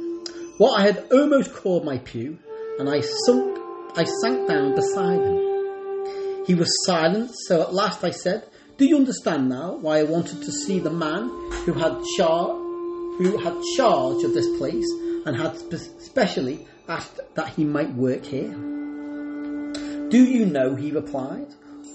[0.58, 2.38] what I had almost called my pew,
[2.78, 3.58] and I sunk,
[3.96, 6.44] I sank down beside him.
[6.46, 10.42] He was silent, so at last I said, "Do you understand now why I wanted
[10.42, 11.28] to see the man
[11.64, 12.54] who had char,
[13.18, 14.90] who had charge of this place
[15.24, 18.52] and had spe- specially asked that he might work here?"
[20.10, 20.74] Do you know?
[20.74, 21.46] He replied.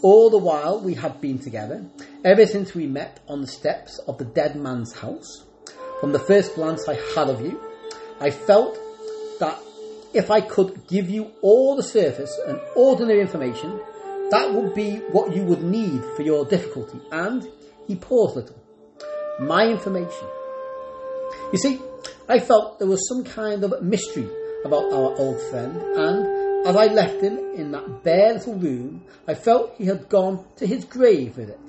[0.02, 1.84] All the while we had been together,
[2.24, 5.46] ever since we met on the steps of the dead man's house,
[6.00, 7.60] from the first glance I had of you,
[8.20, 8.78] I felt
[9.40, 9.60] that
[10.14, 13.80] if I could give you all the surface and ordinary information,
[14.32, 17.00] that would be what you would need for your difficulty.
[17.12, 17.48] And
[17.88, 18.64] he paused a little.
[19.40, 20.28] My information.
[21.54, 21.80] You see,
[22.28, 24.28] I felt there was some kind of mystery
[24.66, 29.36] about our old friend, and as I left him in that bare little room, I
[29.36, 31.60] felt he had gone to his grave with it.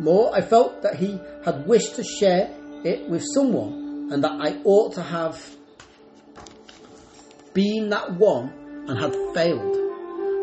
[0.00, 2.50] More, I felt that he had wished to share
[2.84, 5.38] it with someone, and that I ought to have
[7.58, 8.52] been that one
[8.86, 9.74] and had failed.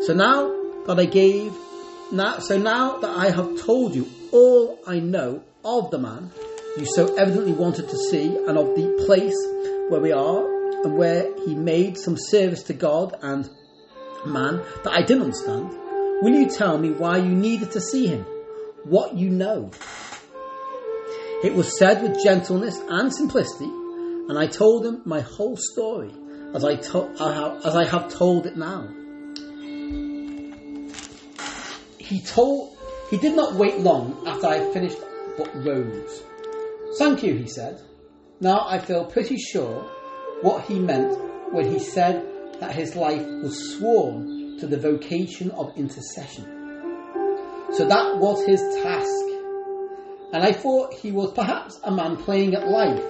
[0.04, 0.52] So now
[0.86, 1.54] that I gave,
[2.12, 6.30] now, so now that I have told you all I know of the man
[6.78, 9.40] you so evidently wanted to see, and of the place
[9.88, 13.50] where we are, and where he made some service to God and
[14.26, 15.70] man that I didn't understand,
[16.22, 18.26] will you tell me why you needed to see him?
[18.84, 19.72] What you know?
[21.46, 23.72] It was said with gentleness and simplicity,
[24.28, 26.12] and I told him my whole story
[26.56, 28.88] as I, to- as I have told it now.
[32.00, 32.78] He told,
[33.10, 34.98] he did not wait long after I finished,
[35.38, 36.24] but rose.
[36.98, 37.82] Thank you, he said.
[38.40, 39.84] Now I feel pretty sure
[40.42, 41.18] what he meant
[41.52, 42.26] when he said
[42.60, 46.46] that his life was sworn to the vocation of intercession.
[47.74, 49.10] So that was his task.
[50.32, 53.04] And I thought he was perhaps a man playing at life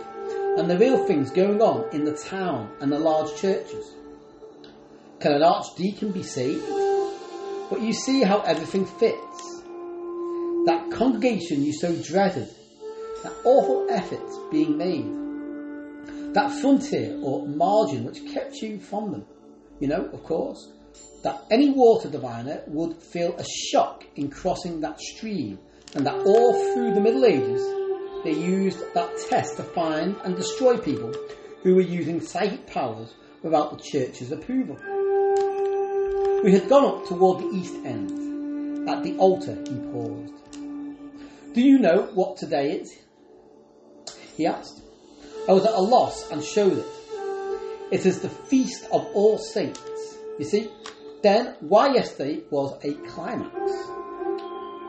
[0.58, 3.94] and the real things going on in the town and the large churches.
[5.20, 6.66] Can an archdeacon be saved?
[7.70, 9.62] But you see how everything fits.
[10.66, 12.48] That congregation you so dreaded,
[13.24, 16.34] that awful effort being made.
[16.34, 19.26] That frontier or margin which kept you from them.
[19.80, 20.72] You know, of course,
[21.24, 25.60] that any water diviner would feel a shock in crossing that stream,
[25.96, 27.85] and that all through the Middle Ages
[28.26, 31.14] they used that test to find and destroy people
[31.62, 33.14] who were using psychic powers
[33.44, 34.76] without the church's approval.
[36.44, 38.90] We had gone up toward the east end.
[38.90, 40.34] At the altar, he paused.
[41.54, 42.98] Do you know what today is?
[44.36, 44.82] He asked.
[45.48, 46.86] I was at a loss and showed it.
[47.92, 50.18] It is the feast of all saints.
[50.40, 50.70] You see,
[51.22, 53.95] then why yesterday was a climax.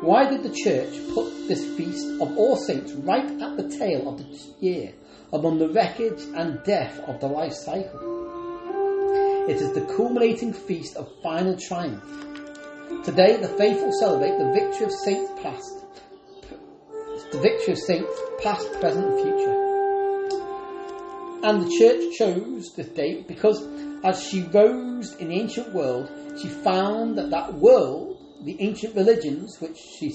[0.03, 4.19] Why did the church put this feast of all saints right at the tail of
[4.19, 4.27] the
[4.61, 4.93] year,
[5.33, 9.49] among the wreckage and death of the life cycle?
[9.49, 12.05] It is the culminating feast of final triumph.
[13.05, 15.85] Today, the faithful celebrate the victory of saints past,
[17.33, 19.67] the victory of saints past, present, and future.
[21.43, 23.67] And the church chose this date because,
[24.05, 26.11] as she rose in the ancient world,
[26.41, 28.16] she found that that world,
[28.47, 30.09] the ancient religions which she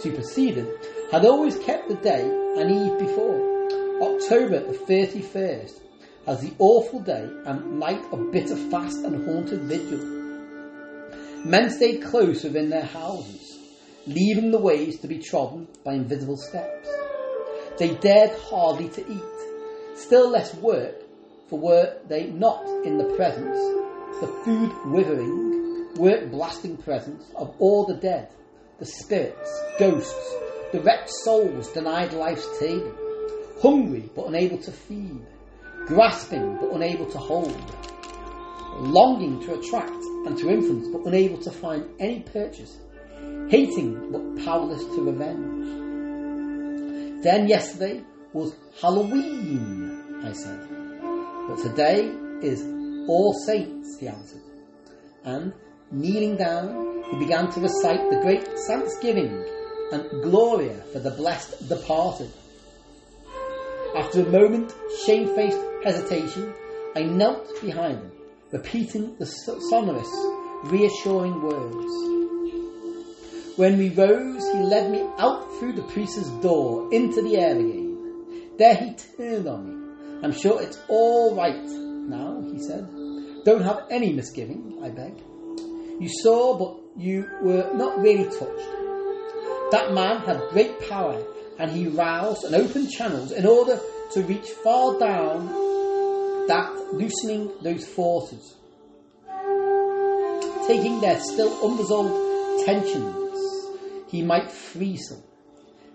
[0.00, 0.68] superseded,
[1.10, 3.66] had always kept the day an eve before,
[4.00, 5.80] October the 31st,
[6.28, 9.98] as the awful day and night of bitter fast and haunted vigil.
[11.44, 13.58] Men stayed close within their houses,
[14.06, 16.88] leaving the ways to be trodden by invisible steps.
[17.78, 21.02] They dared hardly to eat, still less work,
[21.48, 23.58] for were they not in the presence,
[24.20, 25.51] the food withering,
[25.96, 28.28] work blasting presence of all the dead,
[28.78, 30.34] the spirits, ghosts,
[30.72, 32.92] the wrecked souls denied life's table,
[33.60, 35.20] hungry but unable to feed,
[35.86, 37.74] grasping but unable to hold,
[38.78, 42.78] longing to attract and to influence but unable to find any purchase,
[43.48, 45.92] hating but powerless to revenge.
[47.22, 50.68] Then yesterday was Halloween, I said.
[51.48, 52.62] But today is
[53.08, 54.40] All Saints, he answered.
[55.24, 55.52] And,
[55.92, 59.44] kneeling down, he began to recite the great thanksgiving
[59.92, 62.30] and Gloria for the blessed departed.
[63.94, 66.54] After a moment shamefaced hesitation,
[66.96, 68.12] I knelt behind him,
[68.50, 70.10] repeating the sonorous,
[70.64, 72.12] reassuring words.
[73.56, 78.54] When we rose, he led me out through the priest's door into the air again.
[78.56, 80.22] There he turned on me.
[80.24, 82.88] I'm sure it's all right now, he said.
[83.44, 85.12] Don't have any misgiving, I beg.
[86.00, 88.70] You saw, but you were not really touched.
[89.70, 91.22] That man had great power,
[91.58, 93.80] and he roused and opened channels in order
[94.12, 95.46] to reach far down
[96.48, 98.56] that, loosening those forces,
[100.66, 103.68] taking their still unresolved tensions,
[104.08, 105.22] he might free some.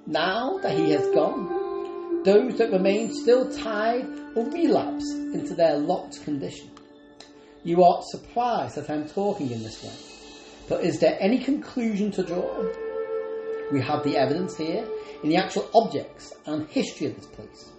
[0.06, 6.24] Now that he has gone, those that remain still tied will relapse into their locked
[6.24, 6.72] condition.
[7.68, 9.92] You are surprised that I'm talking in this way,
[10.70, 12.66] but is there any conclusion to draw?
[13.74, 14.88] We have the evidence here
[15.22, 17.70] in the actual objects and history of this place.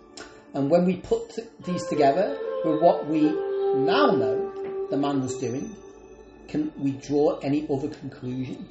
[0.53, 5.75] And when we put these together with what we now know the man was doing,
[6.49, 8.69] can we draw any other conclusion?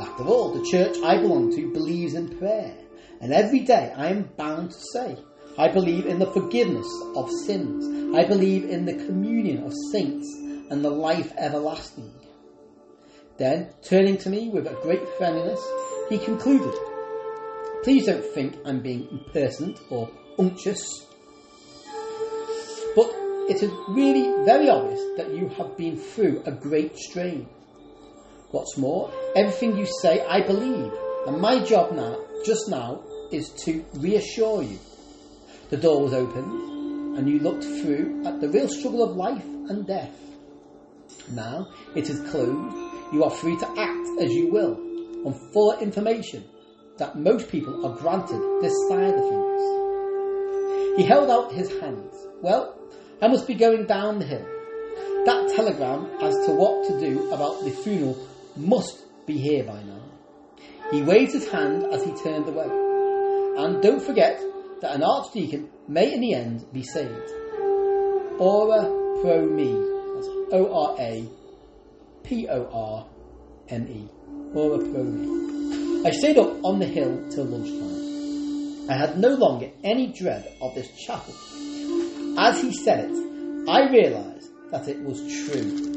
[0.00, 2.78] After all, the church I belong to believes in prayer,
[3.20, 5.18] and every day I am bound to say,
[5.58, 8.14] I believe in the forgiveness of sins.
[8.14, 10.30] I believe in the communion of saints
[10.70, 12.12] and the life everlasting.
[13.38, 15.60] Then, turning to me with a great friendliness,
[16.10, 16.74] he concluded,
[17.82, 21.06] Please don't think I'm being impersonant or unctuous.
[22.94, 23.14] But
[23.48, 27.48] it is really very obvious that you have been through a great strain.
[28.50, 30.92] What's more, everything you say I believe,
[31.26, 33.02] and my job now, just now,
[33.32, 34.78] is to reassure you.
[35.68, 39.84] The door was opened, and you looked through at the real struggle of life and
[39.84, 40.16] death.
[41.32, 42.76] Now it is closed,
[43.12, 44.76] you are free to act as you will,
[45.26, 46.44] on fuller information
[46.98, 50.98] that most people are granted this side of things.
[50.98, 52.14] He held out his hands.
[52.40, 52.78] Well,
[53.20, 54.46] I must be going down the hill.
[55.24, 58.16] That telegram as to what to do about the funeral
[58.54, 60.02] must be here by now.
[60.92, 62.68] He waved his hand as he turned away.
[63.58, 64.40] And don't forget
[64.86, 67.30] that an archdeacon may in the end be saved.
[68.38, 68.84] Ora
[69.20, 69.72] pro me.
[70.14, 71.28] That's O R A
[72.22, 73.06] P O R
[73.68, 74.08] M E.
[74.54, 76.06] Ora pro me.
[76.06, 78.88] I stayed up on the hill till lunchtime.
[78.88, 81.34] I had no longer any dread of this chapel.
[82.38, 85.94] As he said it, I realised that it was true.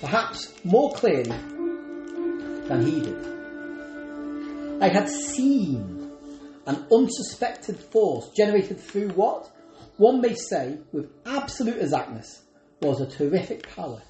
[0.00, 1.36] Perhaps more clearly
[2.68, 3.32] than he did.
[4.80, 6.01] I had seen,
[6.66, 9.50] an unsuspected force generated through what,
[9.96, 12.42] one may say with absolute exactness,
[12.80, 14.02] was a terrific power.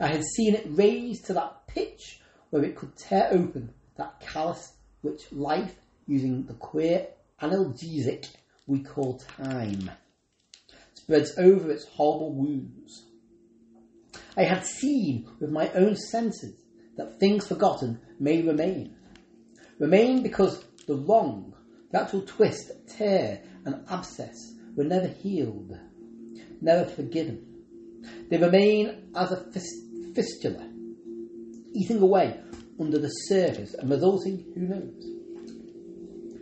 [0.00, 2.20] I had seen it raised to that pitch
[2.50, 5.74] where it could tear open that callus which life,
[6.06, 7.08] using the queer
[7.40, 8.26] analgesic
[8.66, 9.90] we call time,
[10.94, 13.06] spreads over its horrible wounds.
[14.36, 16.54] I had seen with my own senses
[16.96, 18.96] that things forgotten may remain.
[19.78, 20.64] Remain because
[20.96, 21.54] the wrong,
[21.90, 25.72] the actual twist, tear, and abscess were never healed,
[26.60, 27.46] never forgiven.
[28.28, 29.44] They remain as a
[30.14, 30.68] fistula,
[31.74, 32.40] eating away
[32.78, 35.04] under the surface and resulting, who knows,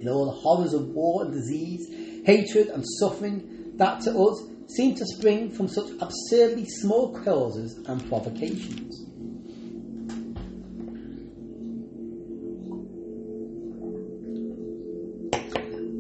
[0.01, 4.95] in all the horrors of war and disease, hatred and suffering that to us seem
[4.95, 9.10] to spring from such absurdly small causes and provocations.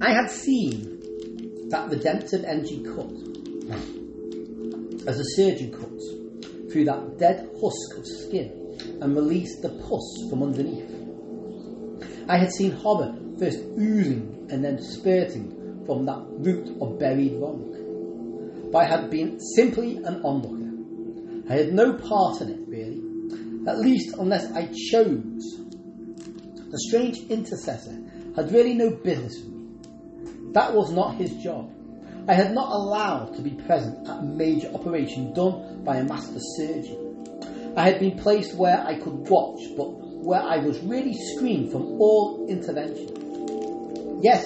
[0.02, 3.12] I had seen that redemptive energy cut,
[5.06, 10.42] as a surgeon cuts, through that dead husk of skin and release the pus from
[10.42, 10.90] underneath.
[12.28, 18.68] I had seen horror first oozing and then spurting from that root of buried wrong.
[18.72, 20.70] But I had been simply an onlooker.
[21.50, 23.02] I had no part in it, really,
[23.68, 25.60] at least unless I chose.
[26.70, 27.98] The strange intercessor
[28.34, 29.59] had really no business with me.
[30.52, 31.70] That was not his job.
[32.28, 36.40] I had not allowed to be present at a major operation done by a master
[36.56, 37.74] surgeon.
[37.76, 41.82] I had been placed where I could watch, but where I was really screened from
[42.00, 44.20] all intervention.
[44.22, 44.44] Yes,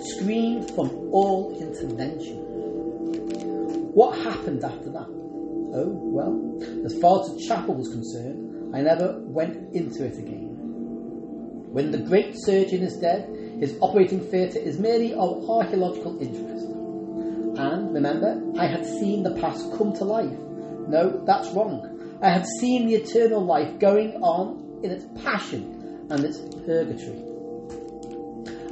[0.00, 2.38] screened from all intervention.
[3.92, 5.06] What happened after that?
[5.74, 10.48] Oh, well, as far as the chapel was concerned, I never went into it again.
[11.72, 13.28] When the great surgeon is dead,
[13.62, 16.66] his operating theatre is merely of archaeological interest.
[16.66, 20.36] And remember, I had seen the past come to life.
[20.88, 22.18] No, that's wrong.
[22.20, 27.22] I had seen the eternal life going on in its passion and its purgatory.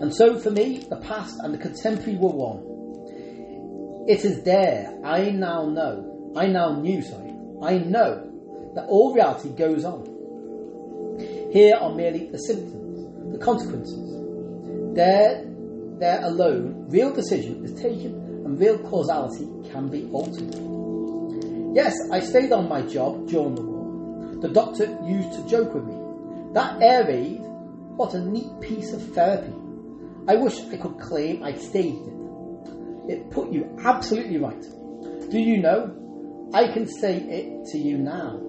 [0.00, 4.08] And so for me, the past and the contemporary were one.
[4.08, 9.50] It is there, I now know, I now knew, sorry, I know that all reality
[9.50, 10.02] goes on.
[11.52, 14.10] Here are merely the symptoms, the consequences,
[14.94, 15.44] there,
[15.98, 20.54] there alone, real decision is taken and real causality can be altered.
[21.74, 24.36] Yes, I stayed on my job during the war.
[24.40, 25.94] The doctor used to joke with me.
[26.54, 27.40] That air raid,
[27.96, 29.52] what a neat piece of therapy.
[30.26, 33.12] I wish I could claim I staged it.
[33.12, 34.62] It put you absolutely right.
[35.30, 35.96] Do you know?
[36.52, 38.40] I can say it to you now.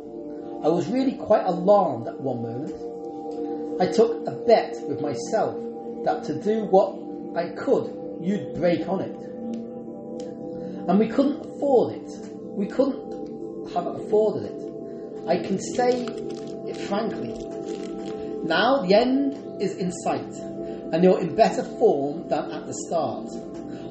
[0.63, 3.81] I was really quite alarmed at one moment.
[3.81, 5.55] I took a bet with myself
[6.03, 6.95] that to do what
[7.37, 9.15] I could, you'd break on it.
[10.87, 12.09] And we couldn't afford it.
[12.57, 15.27] We couldn't have afforded it.
[15.27, 16.05] I can say
[16.67, 17.33] it frankly.
[18.43, 20.33] Now the end is in sight,
[20.91, 23.27] and you're in better form than at the start.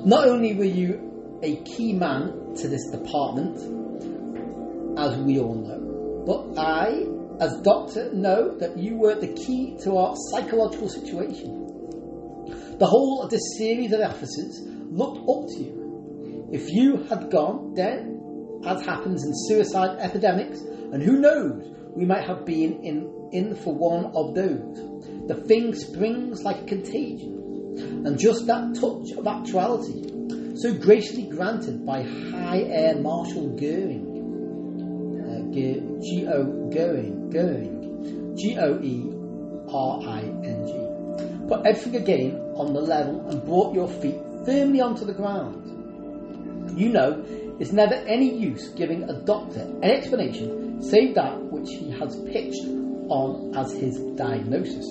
[0.05, 3.57] Not only were you a key man to this department,
[4.99, 7.07] as we all know, but I,
[7.41, 11.60] as doctor, know that you were the key to our psychological situation.
[12.81, 16.49] The whole of this series of officers looked up to you.
[16.51, 21.63] If you had gone, then, as happens in suicide epidemics, and who knows,
[21.95, 25.29] we might have been in, in for one of those.
[25.29, 31.85] The thing springs like a contagion, and just that touch of actuality, so graciously granted
[31.85, 34.07] by High Air Marshal Goering,
[35.21, 39.13] uh, G O Goering, Goering, G O E
[39.69, 40.90] R I N G
[41.51, 44.15] put everything again on the level and brought your feet
[44.47, 46.79] firmly onto the ground.
[46.79, 47.25] You know,
[47.59, 52.65] it's never any use giving a doctor an explanation save that which he has pitched
[53.09, 54.87] on as his diagnosis.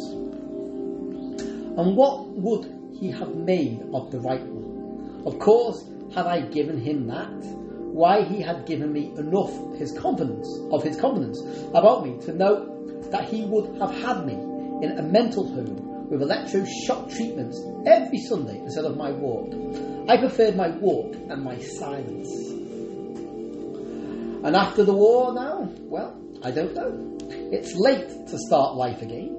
[1.79, 2.65] And what would
[2.99, 5.23] he have made of the right one?
[5.25, 10.47] Of course, had I given him that, why he had given me enough his confidence
[10.73, 11.41] of his confidence
[11.73, 12.65] about me to know
[13.11, 18.57] that he would have had me in a mental home with electroshock treatments every Sunday
[18.57, 19.53] instead of my walk.
[20.09, 22.29] I preferred my walk and my silence.
[24.43, 27.17] And after the war now, well, I don't know.
[27.51, 29.35] It's late to start life again.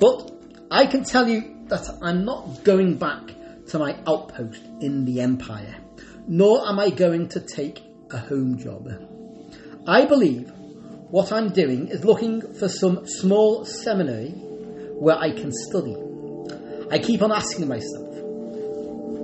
[0.00, 0.30] But
[0.70, 3.34] I can tell you that I'm not going back
[3.68, 5.74] to my outpost in the Empire,
[6.26, 8.88] nor am I going to take a home job.
[9.86, 10.50] I believe
[11.10, 14.47] what I'm doing is looking for some small seminary
[14.98, 15.96] where I can study.
[16.90, 18.08] I keep on asking myself,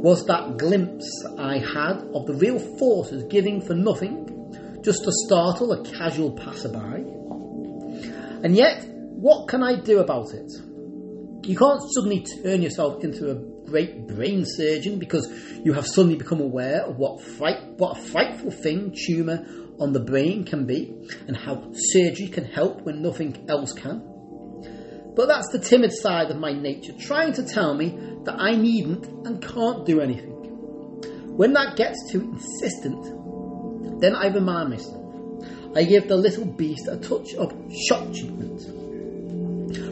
[0.04, 5.72] was that glimpse I had of the real forces giving for nothing, just to startle
[5.72, 7.10] a casual passerby?
[8.44, 10.52] And yet, what can I do about it?
[11.46, 13.34] You can't suddenly turn yourself into a
[13.66, 15.26] great brain surgeon because
[15.64, 19.46] you have suddenly become aware of what fright, what a frightful thing tumour
[19.80, 20.92] on the brain can be
[21.26, 24.13] and how surgery can help when nothing else can.
[25.14, 29.06] But that's the timid side of my nature trying to tell me that I needn't
[29.26, 30.32] and can't do anything.
[31.36, 35.04] When that gets too insistent, then I remind myself.
[35.76, 37.52] I give the little beast a touch of
[37.86, 38.60] shock treatment.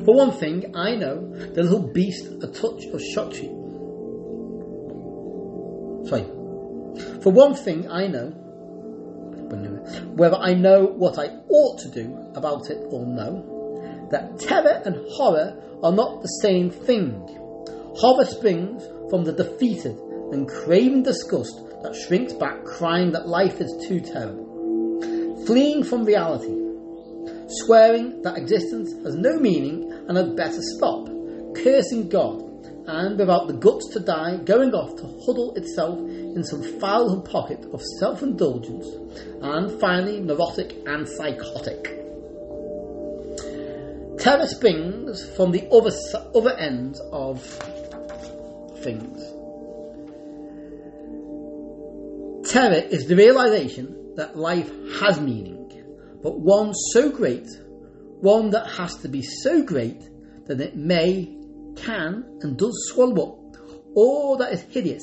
[0.05, 3.63] For one thing, I know the little beast a touch of shock treatment.
[6.09, 6.25] Sorry.
[7.23, 8.33] For one thing, I know
[10.15, 13.52] whether I know what I ought to do about it or no,
[14.13, 17.13] that terror and horror are not the same thing.
[17.97, 19.99] Horror springs from the defeated
[20.33, 26.57] and craven disgust that shrinks back, crying that life is too terrible, fleeing from reality,
[27.49, 31.09] swearing that existence has no meaning and had better stop,
[31.57, 32.53] cursing God
[32.87, 37.65] and without the guts to die, going off to huddle itself in some foul pocket
[37.73, 38.87] of self indulgence,
[39.41, 42.02] and finally neurotic and psychotic.
[44.19, 45.91] Terror springs from the other,
[46.35, 47.43] other end of
[48.83, 49.21] things.
[52.51, 55.71] Terror is the realization that life has meaning,
[56.23, 57.49] but one so great,
[58.21, 60.03] one that has to be so great
[60.47, 61.37] that it may
[61.77, 63.43] can and does swallow up
[63.95, 65.03] all that is hideous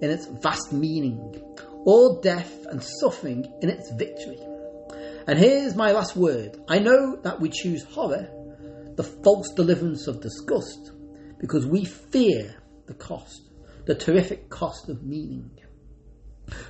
[0.00, 1.42] in its vast meaning,
[1.84, 4.38] all death and suffering in its victory.
[5.26, 6.56] And here's my last word.
[6.68, 8.28] I know that we choose horror,
[9.00, 10.92] the false deliverance of disgust,
[11.38, 12.54] because we fear
[12.84, 13.48] the cost,
[13.86, 15.50] the terrific cost of meaning.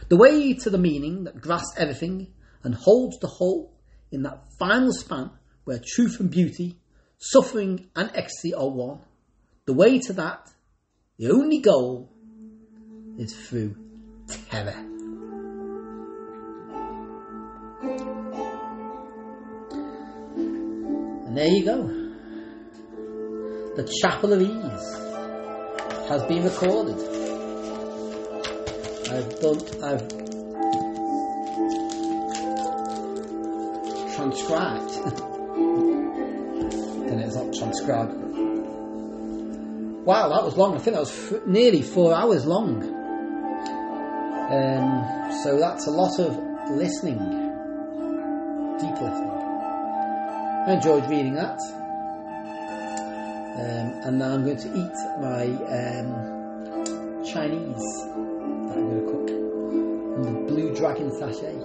[0.08, 3.74] The way to the meaning that grasps everything and holds the whole
[4.12, 5.32] in that final span
[5.64, 6.78] where truth and beauty,
[7.18, 9.00] suffering and ecstasy are one,
[9.64, 10.52] the way to that,
[11.18, 12.12] the only goal,
[13.18, 13.74] is through
[14.48, 14.86] terror.
[21.26, 22.09] And there you go.
[23.80, 24.94] The Chapel of Ease
[26.10, 26.96] has been recorded.
[29.08, 30.06] I've done, I've
[34.14, 34.90] transcribed.
[37.08, 38.12] and it's not transcribed
[40.04, 40.74] Wow, that was long.
[40.74, 42.82] I think that was f- nearly four hours long.
[44.52, 46.36] Um, so that's a lot of
[46.70, 47.16] listening,
[48.78, 49.30] deep listening.
[50.68, 51.58] I enjoyed reading that.
[53.56, 57.82] Um, and now I'm going to eat my um, Chinese
[58.68, 61.56] that I'm going to cook in the Blue Dragon sachet.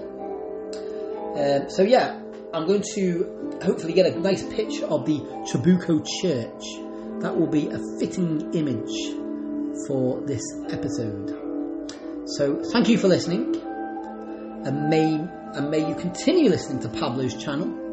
[1.36, 2.20] Um, so yeah,
[2.54, 5.20] I'm going to hopefully get a nice picture of the
[5.52, 6.64] Trabuco Church
[7.22, 8.94] that will be a fitting image
[9.88, 11.42] for this episode.
[12.26, 13.56] So thank you for listening,
[14.66, 17.85] and may and may you continue listening to Pablo's channel.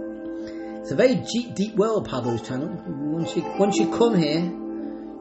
[0.83, 2.69] It's a very deep, deep world, Pablo's channel.
[2.87, 4.41] Once you once you come here,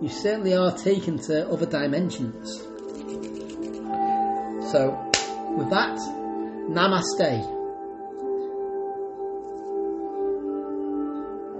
[0.02, 2.58] you certainly are taken to other dimensions.
[4.72, 4.98] So,
[5.56, 6.00] with that,
[6.68, 7.61] namaste.